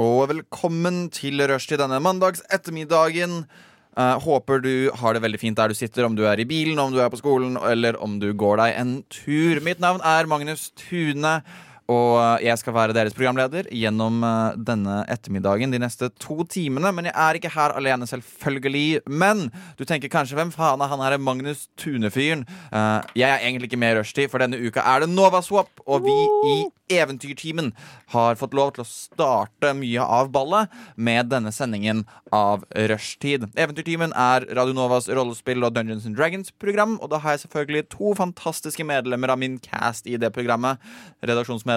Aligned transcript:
Og 0.00 0.30
velkommen 0.30 1.10
til 1.12 1.42
Rushtid 1.44 1.76
denne 1.82 1.98
mandags 2.00 2.40
ettermiddagen. 2.48 3.42
Uh, 3.98 4.16
håper 4.22 4.62
du 4.64 4.88
har 4.96 5.12
det 5.12 5.20
veldig 5.20 5.40
fint 5.42 5.58
der 5.58 5.68
du 5.68 5.76
sitter, 5.76 6.06
om 6.06 6.14
du 6.16 6.22
er 6.24 6.40
i 6.40 6.46
bilen, 6.48 6.78
om 6.80 6.94
du 6.94 7.02
er 7.04 7.10
på 7.12 7.18
skolen, 7.20 7.58
eller 7.68 7.98
om 8.00 8.14
du 8.22 8.30
går 8.32 8.62
deg 8.62 8.78
en 8.80 8.94
tur. 9.12 9.60
Mitt 9.66 9.82
navn 9.82 10.00
er 10.00 10.30
Magnus 10.30 10.70
Tune. 10.78 11.34
Og 11.90 12.16
eh, 12.20 12.46
jeg 12.46 12.60
skal 12.60 12.76
være 12.76 12.94
deres 12.96 13.16
programleder 13.16 13.68
gjennom 13.74 14.22
eh, 14.26 14.58
denne 14.70 15.00
ettermiddagen 15.10 15.74
de 15.74 15.80
neste 15.82 16.10
to 16.22 16.44
timene. 16.50 16.92
Men 16.94 17.10
jeg 17.10 17.16
er 17.16 17.38
ikke 17.38 17.54
her 17.54 17.74
alene, 17.78 18.08
selvfølgelig. 18.10 19.02
Men 19.10 19.48
du 19.78 19.86
tenker 19.88 20.12
kanskje 20.12 20.38
hvem 20.38 20.52
faen 20.54 20.82
er 20.82 20.92
han 20.92 21.04
her 21.04 21.18
Magnus 21.22 21.66
Tune-fyren? 21.80 22.46
Eh, 22.70 22.98
jeg 23.22 23.28
er 23.30 23.40
egentlig 23.42 23.70
ikke 23.70 23.80
med 23.82 23.96
i 23.96 24.00
rushtid, 24.00 24.30
for 24.30 24.42
denne 24.42 24.60
uka 24.60 24.84
er 24.84 25.04
det 25.04 25.10
Nova 25.12 25.42
Swap. 25.44 25.72
Og 25.86 26.06
vi 26.06 26.18
i 26.50 26.60
Eventyrteamen 26.90 27.70
har 28.14 28.38
fått 28.38 28.54
lov 28.56 28.72
til 28.74 28.82
å 28.82 28.88
starte 28.88 29.70
mye 29.78 30.02
av 30.02 30.30
ballet 30.34 30.72
med 30.98 31.30
denne 31.30 31.52
sendingen 31.54 32.02
av 32.34 32.64
Rushtid. 32.90 33.46
Eventyrteamen 33.54 34.14
er 34.18 34.46
Radio 34.58 34.74
Novas 34.74 35.06
rollespill- 35.06 35.64
og 35.66 35.76
Dungeons 35.76 36.08
and 36.08 36.18
Dragons-program, 36.18 36.98
og 36.98 37.12
da 37.12 37.20
har 37.22 37.36
jeg 37.36 37.44
selvfølgelig 37.44 37.86
to 37.94 38.14
fantastiske 38.18 38.86
medlemmer 38.86 39.30
av 39.30 39.38
min 39.42 39.58
cast 39.62 40.10
i 40.10 40.18
det 40.20 40.32
programmet. 40.34 40.82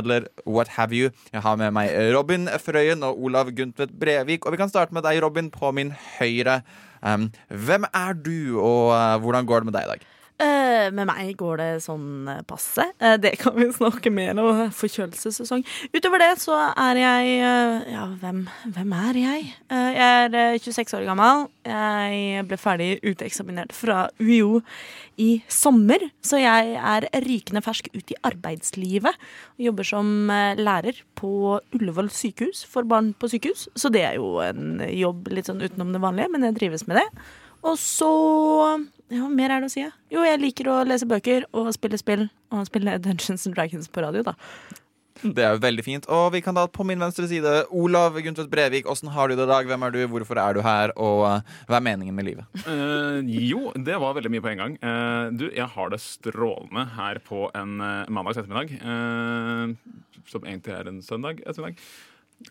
Redaksjonsmedler 0.04 0.28
What 0.46 0.68
Have 0.68 0.94
You. 0.94 1.12
Jeg 1.32 1.42
har 1.42 1.56
med 1.56 1.72
meg 1.72 1.92
Robin 2.16 2.48
Frøyen 2.60 3.04
og 3.04 3.22
Olav 3.22 3.52
Guntvedt 3.52 3.98
Brevik, 4.00 4.46
og 4.46 4.52
vi 4.52 4.58
kan 4.58 4.70
starte 4.70 4.94
med 4.94 5.04
deg, 5.04 5.22
Robin, 5.24 5.50
på 5.52 5.72
min 5.72 5.94
høyre. 6.20 6.62
Um, 7.02 7.32
hvem 7.50 7.86
er 7.94 8.14
du, 8.14 8.60
og 8.60 8.94
uh, 8.94 9.20
hvordan 9.20 9.46
går 9.46 9.60
det 9.60 9.66
med 9.66 9.74
deg 9.74 9.88
i 9.88 9.92
dag? 9.94 10.06
Eh, 10.42 10.90
med 10.90 11.06
meg 11.06 11.36
går 11.38 11.60
det 11.62 11.68
sånn 11.86 12.26
eh, 12.32 12.40
passe. 12.50 12.88
Eh, 12.98 13.16
det 13.22 13.36
kan 13.42 13.54
vi 13.54 13.68
snakke 13.76 14.10
mer 14.14 14.34
om. 14.42 14.64
Forkjølelsessesong. 14.74 15.62
Utover 15.94 16.24
det 16.24 16.32
så 16.42 16.58
er 16.72 17.00
jeg 17.00 17.36
Ja, 17.94 18.08
hvem, 18.22 18.44
hvem 18.74 18.96
er 18.98 19.20
jeg? 19.22 19.46
Jeg 19.70 20.08
er 20.08 20.38
eh, 20.40 20.58
26 20.58 20.98
år 20.98 21.06
gammel. 21.12 21.46
Jeg 21.70 22.48
ble 22.50 22.60
ferdig 22.60 22.90
uteksaminert 23.06 23.76
fra 23.78 24.08
UiO 24.20 24.64
i 25.22 25.44
sommer, 25.52 26.02
så 26.26 26.40
jeg 26.42 26.74
er 26.74 27.06
rykende 27.22 27.62
fersk 27.64 27.92
ut 27.94 28.12
i 28.12 28.18
arbeidslivet. 28.26 29.22
Og 29.60 29.68
jobber 29.70 29.88
som 29.88 30.10
lærer 30.58 31.04
på 31.20 31.60
Ullevål 31.78 32.10
sykehus 32.12 32.66
for 32.68 32.90
barn 32.90 33.14
på 33.14 33.30
sykehus. 33.32 33.68
Så 33.78 33.94
det 33.94 34.02
er 34.10 34.18
jo 34.18 34.40
en 34.44 34.82
jobb 34.90 35.30
litt 35.32 35.48
sånn 35.52 35.62
utenom 35.62 35.94
det 35.94 36.02
vanlige, 36.04 36.34
men 36.34 36.50
jeg 36.50 36.58
trives 36.58 36.88
med 36.90 37.04
det. 37.04 37.08
Og 37.64 37.78
så 37.80 38.12
Ja, 39.14 39.28
mer 39.30 39.52
er 39.54 39.62
det 39.62 39.70
å 39.70 39.74
si? 39.74 39.84
ja? 39.84 39.92
Jo, 40.12 40.24
jeg 40.26 40.40
liker 40.42 40.70
å 40.74 40.80
lese 40.88 41.06
bøker 41.06 41.46
og 41.54 41.70
spille 41.76 42.00
spill. 42.02 42.30
Og 42.54 42.66
spille 42.70 42.98
Dungeons 43.04 43.46
and 43.48 43.56
Dragons 43.56 43.88
på 43.92 44.02
radio, 44.02 44.24
da. 44.26 44.34
Det 45.24 45.44
er 45.46 45.54
jo 45.54 45.62
veldig 45.64 45.84
fint. 45.86 46.08
Og 46.12 46.32
vi 46.34 46.42
kan 46.44 46.56
da 46.58 46.66
på 46.68 46.84
min 46.84 47.00
venstre 47.00 47.28
side 47.30 47.52
Olav 47.72 48.18
Guntvedt 48.26 48.50
Brevik. 48.52 48.88
Åssen 48.90 49.12
har 49.14 49.30
du 49.30 49.36
det 49.38 49.46
i 49.46 49.52
dag? 49.52 49.68
Hvem 49.70 49.86
er 49.86 49.94
du? 49.94 50.00
Hvorfor 50.12 50.40
er 50.42 50.58
du 50.58 50.62
her? 50.66 50.92
Og 51.00 51.22
uh, 51.24 51.54
hva 51.70 51.78
er 51.78 51.86
meningen 51.86 52.16
med 52.18 52.26
livet? 52.28 52.50
Uh, 52.66 53.22
jo, 53.24 53.70
det 53.78 53.96
var 54.02 54.18
veldig 54.18 54.32
mye 54.34 54.44
på 54.44 54.52
en 54.52 54.64
gang. 54.64 54.76
Uh, 54.84 55.30
du, 55.32 55.46
jeg 55.54 55.70
har 55.76 55.94
det 55.94 56.02
strålende 56.04 56.88
her 56.98 57.22
på 57.24 57.46
en 57.56 57.78
uh, 57.80 58.10
mandags 58.10 58.42
ettermiddag. 58.42 58.74
eh, 58.82 59.94
som 60.32 60.44
egentlig 60.48 60.74
er 60.76 60.90
en 60.90 61.02
søndag 61.06 61.40
ettermiddag. 61.46 61.80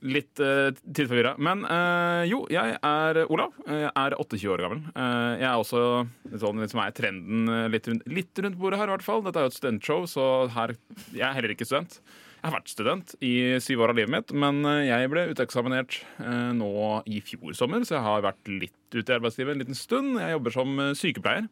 Litt 0.02 0.40
uh, 0.42 0.72
tidsforvirra. 0.82 1.36
Men 1.42 1.66
uh, 1.68 2.22
jo, 2.28 2.42
jeg 2.52 2.78
er 2.78 3.22
Olav. 3.26 3.54
Jeg 3.68 3.90
er 3.90 4.16
28 4.18 4.50
år 4.54 4.64
gammel. 4.64 4.82
Uh, 4.96 5.36
jeg 5.36 5.48
er 5.50 5.60
også 5.60 5.84
sånn 6.40 6.62
litt 6.62 6.72
som 6.72 6.82
er 6.82 6.92
trenden 6.96 7.48
eh, 7.50 7.68
litt 7.72 7.88
rundt, 7.90 8.04
litt 8.10 8.42
rundt 8.44 8.58
bordet 8.60 8.80
her, 8.80 8.90
i 8.90 8.96
hvert 8.96 9.06
fall. 9.06 9.22
Dette 9.24 9.40
er 9.40 9.46
jo 9.46 9.52
et 9.52 9.58
studentshow, 9.58 10.04
så 10.10 10.26
her 10.56 10.76
Jeg 11.12 11.26
er 11.28 11.34
heller 11.36 11.54
ikke 11.54 11.68
student. 11.68 11.98
Jeg 12.42 12.50
har 12.50 12.56
vært 12.56 12.72
student 12.72 13.12
i 13.22 13.34
syv 13.62 13.84
år 13.84 13.92
av 13.92 13.98
livet 14.00 14.10
mitt, 14.16 14.32
men 14.34 14.64
eh, 14.66 14.88
jeg 14.88 15.10
ble 15.12 15.28
uteksaminert 15.30 16.00
eh, 16.22 16.48
nå 16.58 16.72
i 17.06 17.20
fjor 17.22 17.54
sommer, 17.54 17.84
så 17.86 17.98
jeg 17.98 18.06
har 18.08 18.24
vært 18.24 18.50
litt 18.50 18.96
ute 18.96 19.06
i 19.06 19.14
arbeidslivet 19.14 19.54
en 19.54 19.62
liten 19.62 19.78
stund. 19.78 20.16
Jeg 20.18 20.34
jobber 20.34 20.56
som 20.56 20.80
eh, 20.82 20.96
sykepleier. 20.98 21.46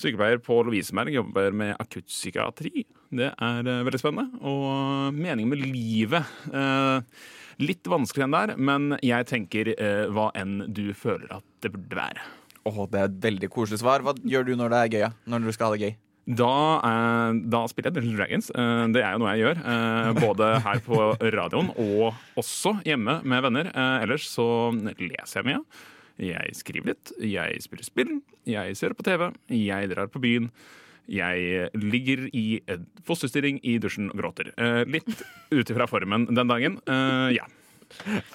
Sykepleier 0.00 0.42
på 0.42 0.58
Lovisenberg, 0.66 1.14
jobber 1.14 1.54
med 1.56 1.72
akuttpsykiatri. 1.78 2.84
Det 3.14 3.30
er 3.32 3.70
eh, 3.70 3.86
veldig 3.88 4.02
spennende. 4.02 4.42
Og 4.44 5.16
meningen 5.16 5.54
med 5.54 5.64
livet 5.64 6.36
eh, 6.52 7.24
Litt 7.62 7.86
vanskelig 7.90 8.24
enn 8.26 8.34
der, 8.34 8.54
men 8.56 8.96
jeg 9.04 9.26
tenker 9.30 9.72
eh, 9.74 10.06
hva 10.14 10.30
enn 10.38 10.64
du 10.74 10.88
føler 10.96 11.30
at 11.38 11.44
det 11.62 11.72
burde 11.74 11.98
være. 11.98 12.24
Åh, 12.64 12.80
Det 12.90 12.98
er 13.00 13.10
et 13.10 13.20
veldig 13.28 13.50
koselig 13.52 13.82
svar. 13.82 14.02
Hva 14.02 14.14
gjør 14.24 14.46
du 14.48 14.54
når 14.56 14.72
det 14.72 14.80
er 14.80 14.92
gøy? 14.94 15.02
Ja? 15.04 15.12
Når 15.28 15.44
du 15.46 15.52
skal 15.54 15.68
ha 15.70 15.76
det 15.76 15.84
gøy? 15.84 15.94
Da, 16.24 16.50
eh, 16.88 17.40
da 17.52 17.60
spiller 17.68 17.90
jeg 17.90 17.96
Dungeons 17.98 18.16
Dragons. 18.20 18.46
Eh, 18.56 18.84
det 18.96 19.02
er 19.04 19.12
jo 19.12 19.20
noe 19.20 19.34
jeg 19.34 19.44
gjør. 19.44 19.58
Eh, 19.74 20.12
både 20.24 20.52
her 20.64 20.80
på 20.86 21.00
radioen 21.36 21.68
og 21.76 22.38
også 22.40 22.78
hjemme 22.88 23.18
med 23.28 23.44
venner. 23.44 23.68
Eh, 23.74 24.06
ellers 24.06 24.30
så 24.32 24.46
leser 24.72 25.42
jeg 25.42 25.50
mye. 25.50 25.60
Jeg 26.24 26.54
skriver 26.56 26.92
litt. 26.94 27.12
Jeg 27.20 27.60
spiller 27.64 27.84
spill. 27.86 28.14
Jeg 28.48 28.76
ser 28.78 28.94
på 28.96 29.04
TV. 29.04 29.28
Jeg 29.52 29.90
drar 29.92 30.08
på 30.08 30.22
byen. 30.22 30.48
Jeg 31.08 31.68
ligger 31.76 32.28
i 32.32 32.60
en 32.70 32.86
fosterstilling 33.04 33.58
i 33.66 33.76
dusjen 33.82 34.08
og 34.14 34.16
gråter. 34.22 34.52
Eh, 34.56 34.84
litt 34.88 35.10
ut 35.52 35.68
ifra 35.74 35.86
formen 35.90 36.24
den 36.30 36.48
dagen. 36.48 36.80
Eh, 36.88 37.34
ja. 37.36 37.44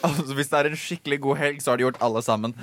Altså, 0.06 0.36
Hvis 0.38 0.48
det 0.48 0.56
er 0.60 0.68
en 0.70 0.78
skikkelig 0.78 1.18
god 1.20 1.36
helg, 1.42 1.58
så 1.60 1.72
har 1.74 1.80
de 1.80 1.84
gjort 1.84 1.98
alle 2.06 2.22
sammen. 2.24 2.54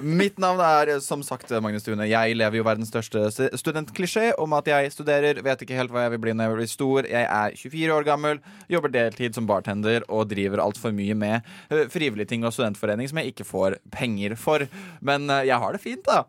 Mitt 0.00 0.38
navn 0.40 0.62
er 0.64 0.92
eh, 0.94 1.00
som 1.04 1.20
sagt 1.26 1.50
Magnus 1.60 1.84
Tune. 1.84 2.06
Jeg 2.08 2.36
lever 2.38 2.60
jo 2.60 2.64
verdens 2.64 2.88
største 2.88 3.26
st- 3.34 3.50
studentklisjé 3.58 4.30
om 4.40 4.54
at 4.56 4.70
jeg 4.70 4.92
studerer, 4.94 5.42
vet 5.44 5.64
ikke 5.66 5.76
helt 5.76 5.92
hva 5.92 6.06
jeg 6.06 6.14
vil 6.14 6.22
bli 6.24 6.32
når 6.38 6.46
jeg 6.48 6.56
blir 6.60 6.70
stor. 6.72 7.08
Jeg 7.10 7.26
er 7.26 7.58
24 7.58 7.96
år 7.98 8.06
gammel, 8.06 8.40
jobber 8.72 8.94
deltid 8.94 9.36
som 9.36 9.48
bartender 9.50 10.06
og 10.08 10.30
driver 10.30 10.62
altfor 10.64 10.94
mye 10.96 11.18
med 11.18 11.42
eh, 11.74 11.84
frivillige 11.92 12.30
ting 12.32 12.46
og 12.48 12.54
studentforening 12.56 13.10
som 13.10 13.20
jeg 13.20 13.34
ikke 13.34 13.48
får 13.50 13.76
penger 13.92 14.38
for. 14.40 14.64
Men 15.04 15.28
eh, 15.28 15.48
jeg 15.50 15.58
har 15.66 15.76
det 15.76 15.82
fint, 15.84 16.06
da. 16.08 16.22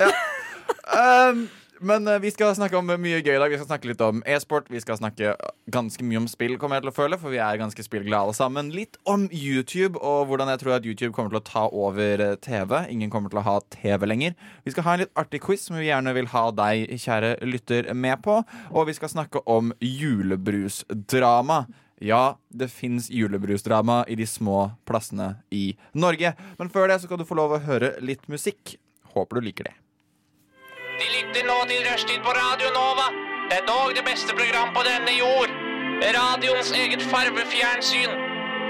Ja. 0.00 0.14
Um, 1.28 1.48
men 1.82 2.08
uh, 2.08 2.18
vi 2.22 2.30
skal 2.32 2.54
snakke 2.56 2.78
om 2.78 2.88
mye 2.88 3.20
gøy 3.20 3.34
i 3.34 3.40
dag. 3.40 3.50
Vi 3.52 3.58
skal 3.60 3.68
snakke 3.68 3.90
litt 3.90 4.02
om 4.04 4.22
e-sport. 4.28 4.70
Vi 4.72 4.80
skal 4.82 4.98
snakke 5.00 5.34
ganske 5.72 6.06
mye 6.06 6.22
om 6.22 6.28
spill, 6.30 6.56
kommer 6.60 6.78
jeg 6.78 6.86
til 6.86 6.92
å 6.92 6.96
føle, 6.96 7.18
for 7.20 7.34
vi 7.34 7.40
er 7.42 7.60
ganske 7.60 7.84
spillglade 7.84 8.22
alle 8.26 8.36
sammen. 8.36 8.70
Litt 8.74 8.98
om 9.08 9.28
YouTube 9.28 10.00
og 10.00 10.30
hvordan 10.30 10.50
jeg 10.52 10.62
tror 10.62 10.76
at 10.76 10.88
YouTube 10.88 11.12
kommer 11.16 11.34
til 11.34 11.42
å 11.42 11.46
ta 11.46 11.66
over 11.68 12.22
eh, 12.24 12.34
TV. 12.42 12.76
Ingen 12.92 13.12
kommer 13.12 13.32
til 13.32 13.42
å 13.42 13.46
ha 13.46 13.58
TV 13.74 14.06
lenger. 14.08 14.34
Vi 14.66 14.74
skal 14.74 14.86
ha 14.86 14.96
en 14.96 15.04
litt 15.04 15.14
artig 15.18 15.42
quiz 15.44 15.66
som 15.68 15.78
vi 15.78 15.88
gjerne 15.88 16.14
vil 16.16 16.30
ha 16.32 16.44
deg, 16.62 16.96
kjære 17.02 17.36
lytter, 17.48 17.92
med 17.94 18.22
på. 18.24 18.40
Og 18.72 18.88
vi 18.88 18.96
skal 18.98 19.12
snakke 19.12 19.44
om 19.50 19.74
julebrusdrama. 19.78 21.64
Ja, 22.02 22.36
det 22.50 22.72
fins 22.74 23.06
julebrusdrama 23.14 24.02
i 24.10 24.16
de 24.18 24.26
små 24.26 24.72
plassene 24.88 25.36
i 25.54 25.76
Norge. 25.94 26.34
Men 26.58 26.72
før 26.74 26.90
det 26.90 26.98
så 26.98 27.06
skal 27.06 27.22
du 27.22 27.28
få 27.28 27.38
lov 27.38 27.54
å 27.54 27.62
høre 27.62 27.94
litt 28.02 28.26
musikk. 28.32 28.76
Håper 29.14 29.38
du 29.38 29.50
liker 29.50 29.70
det. 29.70 29.76
De 31.00 31.06
lytter 31.08 31.46
nå 31.48 31.54
til 31.70 31.84
Rushtid 31.86 32.20
på 32.24 32.32
Radio 32.36 32.68
Nova. 32.74 33.06
Det 33.48 33.60
er 33.60 33.64
dog 33.68 33.94
det 33.96 34.02
beste 34.04 34.34
program 34.36 34.74
på 34.76 34.82
denne 34.84 35.14
jord. 35.16 35.52
Radioens 36.16 36.72
eget 36.76 37.04
farvefjernsyn. 37.12 38.12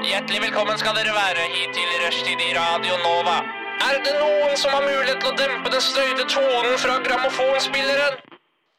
Hjertelig 0.07 0.43
velkommen 0.45 0.79
skal 0.79 0.95
dere 0.99 1.15
være 1.17 1.49
hit 1.55 1.75
til 1.75 1.91
Rushtid 2.05 2.45
i 2.47 2.53
Radio 2.55 2.99
Nova. 3.03 3.41
Er 3.89 3.99
det 4.07 4.13
noen 4.21 4.55
som 4.61 4.71
har 4.77 4.85
mulighet 4.87 5.19
til 5.25 5.33
å 5.33 5.39
dempe 5.41 5.73
den 5.75 5.83
støyte 5.83 6.29
tonen 6.31 6.79
fra 6.85 7.01
grammofonspilleren? 7.09 8.21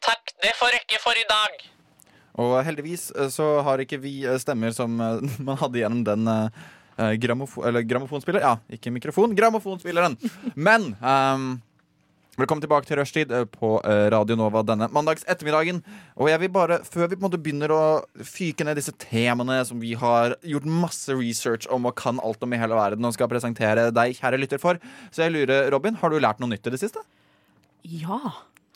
Takk, 0.07 0.33
det 0.45 0.55
får 0.61 0.73
rekke 0.77 1.01
for 1.03 1.19
i 1.19 1.27
dag. 1.33 1.59
Og 2.39 2.55
heldigvis 2.63 3.09
eh, 3.11 3.27
så 3.33 3.49
har 3.67 3.83
ikke 3.83 3.99
vi 4.01 4.21
eh, 4.23 4.39
stemmer 4.41 4.71
som 4.75 4.95
eh, 5.03 5.19
man 5.49 5.59
hadde 5.59 5.83
gjennom 5.83 6.07
den 6.07 6.31
grammofo 7.19 7.63
eller 7.65 7.81
grammofonspiller. 7.89 8.43
Ja, 8.45 8.55
ikke 8.69 8.91
mikrofon. 8.93 9.31
Grammofonspilleren. 9.35 10.13
Men 10.53 10.91
ehm, 11.01 11.55
velkommen 12.39 12.63
tilbake 12.63 12.87
til 12.87 12.97
rushtid 12.97 13.31
eh, 13.33 13.45
på 13.49 13.75
eh, 13.85 14.07
Radio 14.13 14.37
Nova 14.39 14.63
denne 14.65 14.87
mandags 14.93 15.25
ettermiddagen. 15.29 15.81
Og 16.17 16.31
jeg 16.31 16.41
vil 16.43 16.53
bare, 16.53 16.79
før 16.85 17.07
vi 17.07 17.17
på 17.17 17.21
en 17.21 17.27
måte 17.27 17.41
begynner 17.41 17.73
å 17.73 17.83
fyke 18.25 18.65
ned 18.65 18.79
disse 18.79 18.95
temaene 19.01 19.59
som 19.67 19.81
vi 19.81 19.93
har 19.99 20.37
gjort 20.47 20.69
masse 20.69 21.13
research 21.17 21.69
om 21.73 21.89
og 21.89 21.97
kan 21.99 22.21
alt 22.23 22.43
om 22.45 22.55
i 22.55 22.61
hele 22.61 22.77
verden 22.79 23.05
og 23.09 23.13
skal 23.17 23.29
presentere 23.31 23.89
deg, 23.93 24.17
kjære 24.17 24.41
lytter, 24.41 24.61
for, 24.63 24.81
så 25.13 25.27
jeg 25.27 25.35
lurer, 25.35 25.69
Robin, 25.73 25.99
har 26.01 26.13
du 26.13 26.19
lært 26.21 26.41
noe 26.41 26.51
nytt 26.53 26.67
i 26.69 26.73
det 26.73 26.81
siste? 26.81 27.03
Ja. 27.83 28.19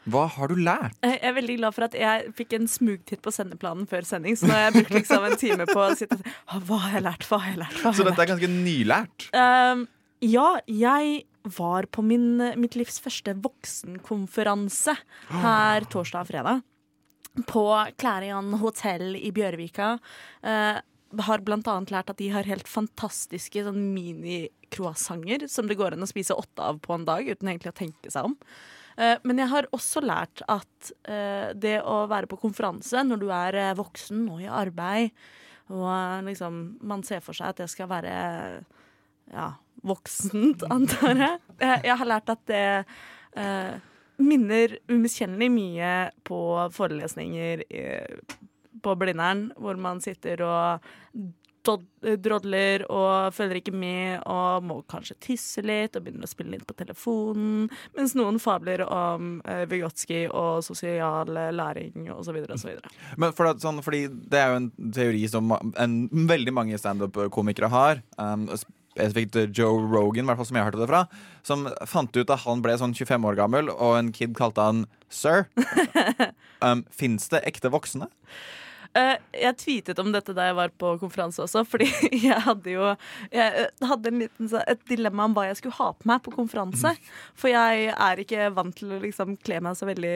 Hva 0.08 0.24
har 0.38 0.52
du 0.52 0.60
lært? 0.62 0.96
Jeg 1.04 1.20
er 1.26 1.34
veldig 1.36 1.58
glad 1.60 1.76
for 1.76 1.88
at 1.88 1.96
jeg 1.98 2.32
fikk 2.38 2.56
en 2.56 2.70
smugtitt 2.72 3.24
på 3.26 3.34
sendeplanen 3.36 3.90
før 3.90 4.08
sending. 4.08 4.38
Så 4.40 4.48
nå 4.48 4.56
har 4.56 4.70
jeg 4.70 4.78
brukt 4.78 4.96
liksom 5.02 5.26
en 5.28 5.36
time 5.40 5.68
på 5.68 5.82
å 5.84 5.90
sitte 6.00 6.16
og 6.16 6.22
si 6.22 6.36
«Ah, 6.46 6.62
Hva 6.64 6.80
har 6.86 6.96
jeg 6.96 7.06
lært? 7.10 7.28
Hva 7.28 7.42
har 7.44 7.52
jeg 7.52 7.60
lært? 7.66 7.80
Hva 7.82 7.90
har 7.90 7.98
Så 7.98 8.06
jeg 8.06 8.12
dette 8.14 8.24
er 8.24 8.32
ganske 8.32 8.52
nylært. 8.54 9.28
Um, 9.36 9.84
ja, 10.24 10.48
jeg 10.72 11.27
var 11.56 11.88
på 11.92 12.04
min, 12.06 12.38
mitt 12.60 12.76
livs 12.80 13.00
første 13.04 13.34
voksenkonferanse 13.44 14.96
her 15.44 15.88
torsdag 15.92 16.26
og 16.26 16.30
fredag. 16.32 16.62
På 17.48 17.64
Klærian 18.02 18.54
hotell 18.62 19.16
i 19.20 19.32
Bjørvika. 19.36 19.98
Eh, 20.42 20.80
har 21.24 21.40
blant 21.46 21.68
annet 21.72 21.92
lært 21.94 22.10
at 22.12 22.18
de 22.20 22.28
har 22.34 22.44
helt 22.50 22.68
fantastiske 22.68 23.62
sånn 23.64 23.94
mini-croissanter 23.96 25.46
som 25.48 25.70
det 25.70 25.78
går 25.80 25.96
an 25.96 26.04
å 26.04 26.10
spise 26.10 26.36
åtte 26.36 26.66
av 26.66 26.82
på 26.84 26.98
en 26.98 27.06
dag 27.08 27.30
uten 27.30 27.48
egentlig 27.48 27.72
å 27.72 27.78
tenke 27.78 28.12
seg 28.12 28.28
om. 28.28 28.36
Eh, 28.98 29.16
Men 29.24 29.38
jeg 29.40 29.48
har 29.54 29.70
også 29.72 30.02
lært 30.04 30.42
at 30.50 30.92
eh, 31.08 31.54
det 31.54 31.78
å 31.86 32.08
være 32.12 32.28
på 32.28 32.40
konferanse 32.42 33.04
når 33.06 33.22
du 33.22 33.30
er 33.32 33.56
eh, 33.56 33.76
voksen 33.78 34.26
og 34.34 34.42
i 34.44 34.50
arbeid, 34.52 35.14
og 35.70 35.86
eh, 35.94 36.26
liksom 36.32 36.60
man 36.82 37.04
ser 37.08 37.22
for 37.24 37.38
seg 37.38 37.54
at 37.54 37.62
det 37.62 37.70
skal 37.72 37.88
være 37.92 38.18
ja, 39.32 39.54
voksent, 39.84 40.64
antar 40.74 41.24
jeg. 41.24 41.40
Eh, 41.60 41.80
Jeg 41.90 41.98
har 41.98 42.10
lært 42.10 42.30
at 42.34 42.44
det 42.50 42.66
eh, 43.38 43.74
minner 44.18 44.78
umiskjennelig 44.90 45.50
mye 45.54 45.96
på 46.28 46.40
forelesninger 46.74 47.66
i, 47.70 47.84
på 48.82 48.96
Blindern, 48.98 49.52
hvor 49.58 49.78
man 49.82 50.02
sitter 50.02 50.42
og 50.46 50.88
drodler 52.24 52.86
og 52.88 53.34
følger 53.36 53.60
ikke 53.60 53.74
med 53.76 54.22
og 54.30 54.64
må 54.64 54.78
kanskje 54.90 55.18
tisse 55.24 55.64
litt 55.66 55.98
og 55.98 56.06
begynner 56.06 56.28
å 56.28 56.32
spille 56.32 56.54
litt 56.54 56.68
på 56.68 56.76
telefonen, 56.78 57.68
mens 57.98 58.16
noen 58.18 58.40
fabler 58.40 58.86
om 58.86 59.42
eh, 59.44 59.66
Vygotsky 59.70 60.26
og 60.30 60.64
sosial 60.64 61.34
eh, 61.36 61.52
læring 61.56 62.08
osv. 62.14 62.40
osv. 62.56 62.80
Men 63.20 63.36
for 63.36 63.52
at, 63.52 63.60
sånn, 63.64 63.84
fordi 63.86 64.06
det 64.08 64.42
er 64.42 64.54
jo 64.54 64.62
en 64.62 64.72
teori 64.96 65.26
som 65.32 65.52
en, 65.58 65.98
veldig 66.28 66.54
mange 66.56 66.80
standup-komikere 66.80 67.70
har. 67.72 68.02
Um, 68.16 68.48
spesifikt 68.98 69.58
Joe 69.58 69.86
Rogan, 69.86 70.28
hvert 70.28 70.42
fall 70.42 70.50
som 70.50 70.60
jeg 70.60 70.68
hørte 70.68 70.82
det 70.82 70.90
fra. 70.90 71.06
Som 71.48 71.68
fant 71.88 72.18
ut 72.18 72.28
da 72.28 72.40
han 72.44 72.64
ble 72.66 72.76
sånn 72.82 72.98
25 72.98 73.30
år 73.30 73.38
gammel, 73.40 73.72
og 73.74 73.98
en 74.00 74.12
kid 74.16 74.36
kalte 74.38 74.66
han 74.66 74.86
sir. 75.14 75.48
Um, 76.58 76.80
Fins 76.90 77.28
det 77.30 77.44
ekte 77.46 77.70
voksne? 77.70 78.08
Eh, 78.98 79.18
jeg 79.44 79.58
tweetet 79.62 80.00
om 80.02 80.10
dette 80.14 80.34
da 80.36 80.48
jeg 80.48 80.56
var 80.58 80.72
på 80.82 80.94
konferanse 81.02 81.42
også, 81.44 81.64
fordi 81.68 81.88
jeg 82.28 82.38
hadde 82.46 82.72
jo 82.72 82.88
jeg 83.34 83.66
eh, 83.66 83.84
hadde 83.90 84.12
en 84.12 84.22
liten, 84.24 84.50
et 84.64 84.84
dilemma 84.90 85.28
om 85.28 85.36
hva 85.38 85.48
jeg 85.50 85.60
skulle 85.60 85.78
ha 85.78 85.92
på 85.94 86.10
meg 86.10 86.24
på 86.26 86.34
konferanse. 86.34 86.94
For 87.38 87.52
jeg 87.52 87.92
er 87.94 88.24
ikke 88.24 88.50
vant 88.58 88.78
til 88.78 88.96
å 88.96 89.02
liksom 89.04 89.36
kle 89.44 89.60
meg 89.66 89.78
så 89.78 89.90
veldig 89.90 90.16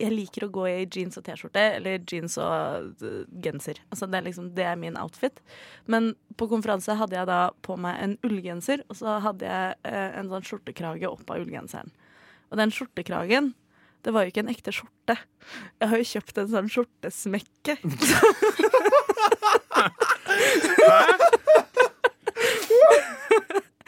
Jeg 0.00 0.10
liker 0.14 0.46
å 0.46 0.52
gå 0.54 0.66
i 0.70 0.88
jeans 0.88 1.20
og 1.20 1.26
T-skjorte, 1.28 1.66
eller 1.78 2.02
jeans 2.02 2.38
og 2.40 3.04
eh, 3.06 3.22
genser. 3.44 3.82
Altså 3.90 4.10
det, 4.10 4.20
er 4.20 4.28
liksom, 4.30 4.50
det 4.56 4.66
er 4.66 4.80
min 4.80 4.98
outfit. 5.00 5.42
Men 5.90 6.14
på 6.40 6.48
konferanse 6.50 6.96
hadde 6.98 7.18
jeg 7.18 7.30
da 7.30 7.40
på 7.66 7.76
meg 7.80 8.00
en 8.02 8.18
ullgenser, 8.26 8.84
og 8.88 8.98
så 8.98 9.20
hadde 9.22 9.46
jeg 9.46 9.96
en 10.20 10.30
sånn 10.32 10.46
skjortekrage 10.46 11.08
opp 11.10 11.30
av 11.30 11.42
ullgenseren. 11.42 11.92
Og 12.50 12.58
den 12.58 12.72
skjortekragen 12.74 13.52
det 14.04 14.14
var 14.14 14.24
jo 14.24 14.32
ikke 14.32 14.44
en 14.44 14.52
ekte 14.52 14.72
skjorte. 14.74 15.16
Jeg 15.80 15.90
har 15.90 16.00
jo 16.00 16.10
kjøpt 16.14 16.40
en 16.40 16.50
sånn 16.54 16.70
skjortesmekke. 16.72 17.76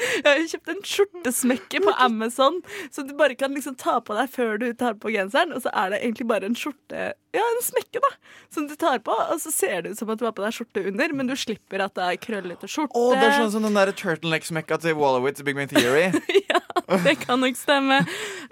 Jeg 0.02 0.26
har 0.26 0.38
jo 0.40 0.48
kjøpt 0.50 0.70
en 0.72 0.82
skjortesmekke 0.86 1.80
på 1.84 1.92
Amazon, 2.02 2.60
som 2.94 3.06
du 3.08 3.14
bare 3.18 3.36
kan 3.38 3.54
liksom 3.54 3.76
ta 3.80 3.98
på 4.04 4.16
deg 4.16 4.30
før 4.32 4.58
du 4.60 4.68
tar 4.78 4.96
på 5.00 5.12
genseren. 5.14 5.54
Og 5.54 5.64
så 5.64 5.72
er 5.74 5.92
det 5.92 6.02
egentlig 6.02 6.28
bare 6.30 6.48
en 6.48 6.58
skjorte 6.58 7.12
Ja, 7.32 7.40
en 7.40 7.62
smekke, 7.64 8.00
da. 8.04 8.10
Som 8.52 8.66
du 8.68 8.74
tar 8.76 8.98
på, 9.04 9.14
og 9.14 9.38
så 9.40 9.50
ser 9.54 9.84
det 9.84 9.94
ut 9.94 10.00
som 10.02 10.10
at 10.12 10.20
du 10.20 10.26
har 10.26 10.34
på 10.36 10.44
deg 10.44 10.52
skjorte 10.52 10.82
under, 10.90 11.14
men 11.16 11.30
du 11.30 11.32
slipper 11.38 11.80
at 11.80 11.94
det 11.96 12.04
er 12.04 12.18
krøllete 12.20 12.68
skjorte. 12.68 12.92
Å, 12.92 13.14
det 13.16 13.24
er 13.30 13.38
sånn 13.40 13.54
som 13.54 13.64
den 13.64 13.78
der 13.78 13.92
turtleneck-smekka 13.96 14.76
til 14.82 14.98
Wallowitz 14.98 15.40
i 15.40 15.46
Big 15.46 15.56
Bang 15.56 15.70
Theory. 15.72 16.10
ja, 16.52 16.60
det 17.06 17.14
kan 17.22 17.40
nok 17.40 17.56
stemme. 17.56 18.02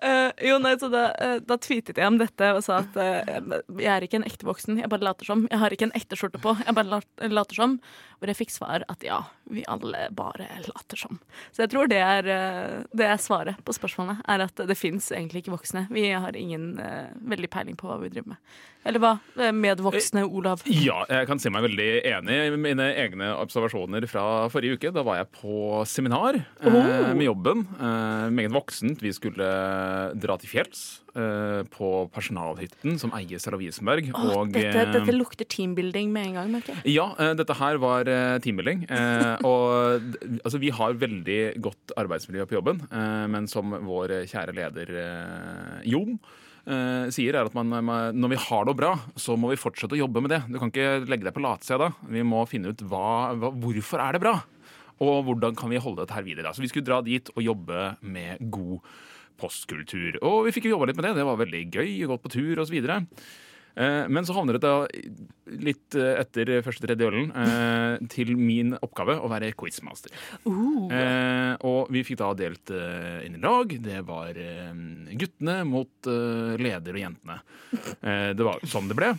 Uh, 0.00 0.32
jo, 0.48 0.56
nei, 0.64 0.72
så 0.80 0.88
da, 0.88 1.02
uh, 1.12 1.36
da 1.44 1.58
tweetet 1.60 2.00
jeg 2.00 2.08
om 2.08 2.16
dette 2.22 2.46
og 2.56 2.62
sa 2.64 2.78
at 2.80 2.96
uh, 2.96 3.58
jeg 3.76 3.90
er 3.92 4.06
ikke 4.06 4.22
en 4.22 4.24
ekte 4.30 4.48
voksen, 4.48 4.80
jeg 4.80 4.88
bare 4.88 5.04
later 5.04 5.28
som. 5.28 5.44
Jeg 5.50 5.60
har 5.60 5.76
ikke 5.76 5.90
en 5.90 5.96
ekte 6.00 6.16
skjorte 6.16 6.40
på, 6.40 6.56
jeg 6.64 6.78
bare 6.80 7.02
later 7.28 7.60
som. 7.60 7.76
Hvor 8.16 8.32
jeg 8.32 8.40
fikk 8.40 8.56
svar 8.56 8.84
at 8.88 9.04
ja, 9.04 9.20
vi 9.52 9.66
alle 9.68 10.06
bare 10.16 10.48
later 10.70 11.04
som. 11.04 11.20
Så 11.52 11.66
jeg 11.66 11.74
tror 11.74 11.92
det 11.92 12.00
er, 12.00 12.26
det 12.96 13.06
er 13.06 13.20
svaret 13.20 13.60
på 13.64 13.76
spørsmålet, 13.76 14.20
er 14.28 14.44
at 14.44 14.60
det 14.68 14.76
fins 14.76 15.08
egentlig 15.12 15.44
ikke 15.44 15.54
voksne. 15.58 15.86
Vi 15.92 16.04
har 16.12 16.36
ingen 16.36 16.74
veldig 17.32 17.48
peiling 17.52 17.80
på 17.80 17.88
hva 17.88 17.96
vi 18.02 18.12
driver 18.12 18.34
med. 18.34 18.42
Eller 18.88 19.02
hva? 19.02 19.10
Eh, 19.36 19.50
Medvoksne 19.52 20.22
Olav. 20.24 20.62
Ja, 20.70 21.02
jeg 21.10 21.28
kan 21.28 21.40
si 21.42 21.50
meg 21.52 21.66
veldig 21.66 21.88
enig 22.14 22.38
i 22.46 22.56
mine 22.60 22.86
egne 23.02 23.28
observasjoner 23.36 24.06
fra 24.08 24.22
forrige 24.52 24.78
uke. 24.78 24.92
Da 24.96 25.04
var 25.04 25.18
jeg 25.20 25.28
på 25.36 25.82
seminar 25.88 26.38
eh, 26.40 27.12
med 27.12 27.26
jobben. 27.26 27.66
Eh, 27.76 28.26
meget 28.32 28.54
voksent. 28.56 29.04
Vi 29.04 29.12
skulle 29.16 29.50
dra 30.16 30.38
til 30.40 30.52
fjells 30.54 30.82
eh, 31.12 31.60
på 31.76 31.92
personalhytten 32.14 32.96
som 33.02 33.12
eies 33.20 33.44
av 33.50 33.58
Lovisenberg. 33.58 34.10
Dette, 34.56 34.72
eh, 34.72 34.92
dette 34.96 35.16
lukter 35.16 35.44
teambuilding 35.44 36.12
med 36.16 36.30
en 36.30 36.40
gang, 36.40 36.52
merker 36.56 36.78
jeg. 36.78 36.96
Ja, 36.96 37.10
eh, 37.20 37.34
dette 37.36 37.60
her 37.60 37.80
var 37.84 38.08
eh, 38.08 38.38
teambuilding. 38.40 38.86
Eh, 38.88 39.32
og 39.44 40.08
altså, 40.40 40.56
vi 40.62 40.72
har 40.72 40.96
veldig 41.00 41.40
godt 41.60 41.98
arbeidsmiljø 42.00 42.48
på 42.48 42.62
jobben, 42.62 42.80
eh, 42.88 43.24
men 43.28 43.50
som 43.50 43.76
vår 43.84 44.22
kjære 44.30 44.56
leder 44.56 44.96
eh, 45.04 45.90
Jon 45.92 46.16
eh, 46.70 47.10
sier, 47.14 47.36
er 47.36 47.50
at 47.50 47.56
man, 47.56 47.72
man, 47.84 48.16
når 48.16 48.32
vi 48.34 48.40
har 48.46 48.66
det 48.68 48.76
bra, 48.78 48.94
så 49.18 49.36
må 49.38 49.52
vi 49.52 49.60
fortsette 49.60 49.96
å 49.96 50.00
jobbe 50.00 50.22
med 50.24 50.32
det. 50.34 50.40
Du 50.48 50.58
kan 50.60 50.72
ikke 50.72 51.04
legge 51.10 51.26
deg 51.26 51.36
på 51.36 51.42
latsida 51.44 51.80
da. 51.84 51.90
Vi 52.10 52.24
må 52.26 52.44
finne 52.50 52.72
ut 52.72 52.84
hva, 52.90 53.34
hva, 53.36 53.52
hvorfor 53.64 54.04
er 54.04 54.16
det 54.16 54.22
bra, 54.24 54.36
og 55.00 55.22
hvordan 55.28 55.58
kan 55.58 55.72
vi 55.72 55.82
holde 55.82 56.04
dette 56.04 56.16
her 56.16 56.26
videre. 56.26 56.54
Så 56.54 56.64
vi 56.64 56.70
skulle 56.70 56.88
dra 56.88 57.00
dit 57.04 57.30
og 57.34 57.44
jobbe 57.44 57.94
med 58.00 58.40
god 58.52 58.80
postkultur. 59.40 60.18
Og 60.26 60.46
vi 60.46 60.54
fikk 60.54 60.68
jo 60.68 60.74
jobba 60.76 60.90
litt 60.90 60.98
med 61.00 61.08
det. 61.08 61.14
Det 61.20 61.28
var 61.28 61.40
veldig 61.40 61.62
gøy. 61.72 61.94
Gått 62.10 62.24
på 62.26 62.34
tur 62.34 62.60
osv. 62.60 62.76
Eh, 63.76 64.08
Men 64.08 64.26
så 64.26 64.34
havner 64.36 64.56
det 64.58 64.62
da 64.64 64.74
litt 65.50 65.96
eh, 65.98 66.20
etter 66.22 66.50
første 66.66 66.86
tredje 66.86 67.08
ølen 67.10 67.30
eh, 67.34 67.94
til 68.14 68.34
min 68.38 68.74
oppgave 68.78 69.18
å 69.20 69.30
være 69.30 69.52
quizmaster. 69.58 70.14
Eh, 70.46 71.54
og 71.66 71.90
vi 71.94 72.04
fikk 72.06 72.20
da 72.22 72.32
delt 72.38 72.70
inn 73.26 73.38
i 73.38 73.42
lag. 73.42 73.74
Det 73.82 74.02
var 74.06 74.36
guttene 75.20 75.60
mot 75.68 76.10
leder 76.60 76.96
og 76.96 77.02
jentene. 77.04 77.40
Det 78.00 78.46
var 78.46 78.62
sånn 78.70 78.88
det 78.90 78.96
ble. 78.98 79.10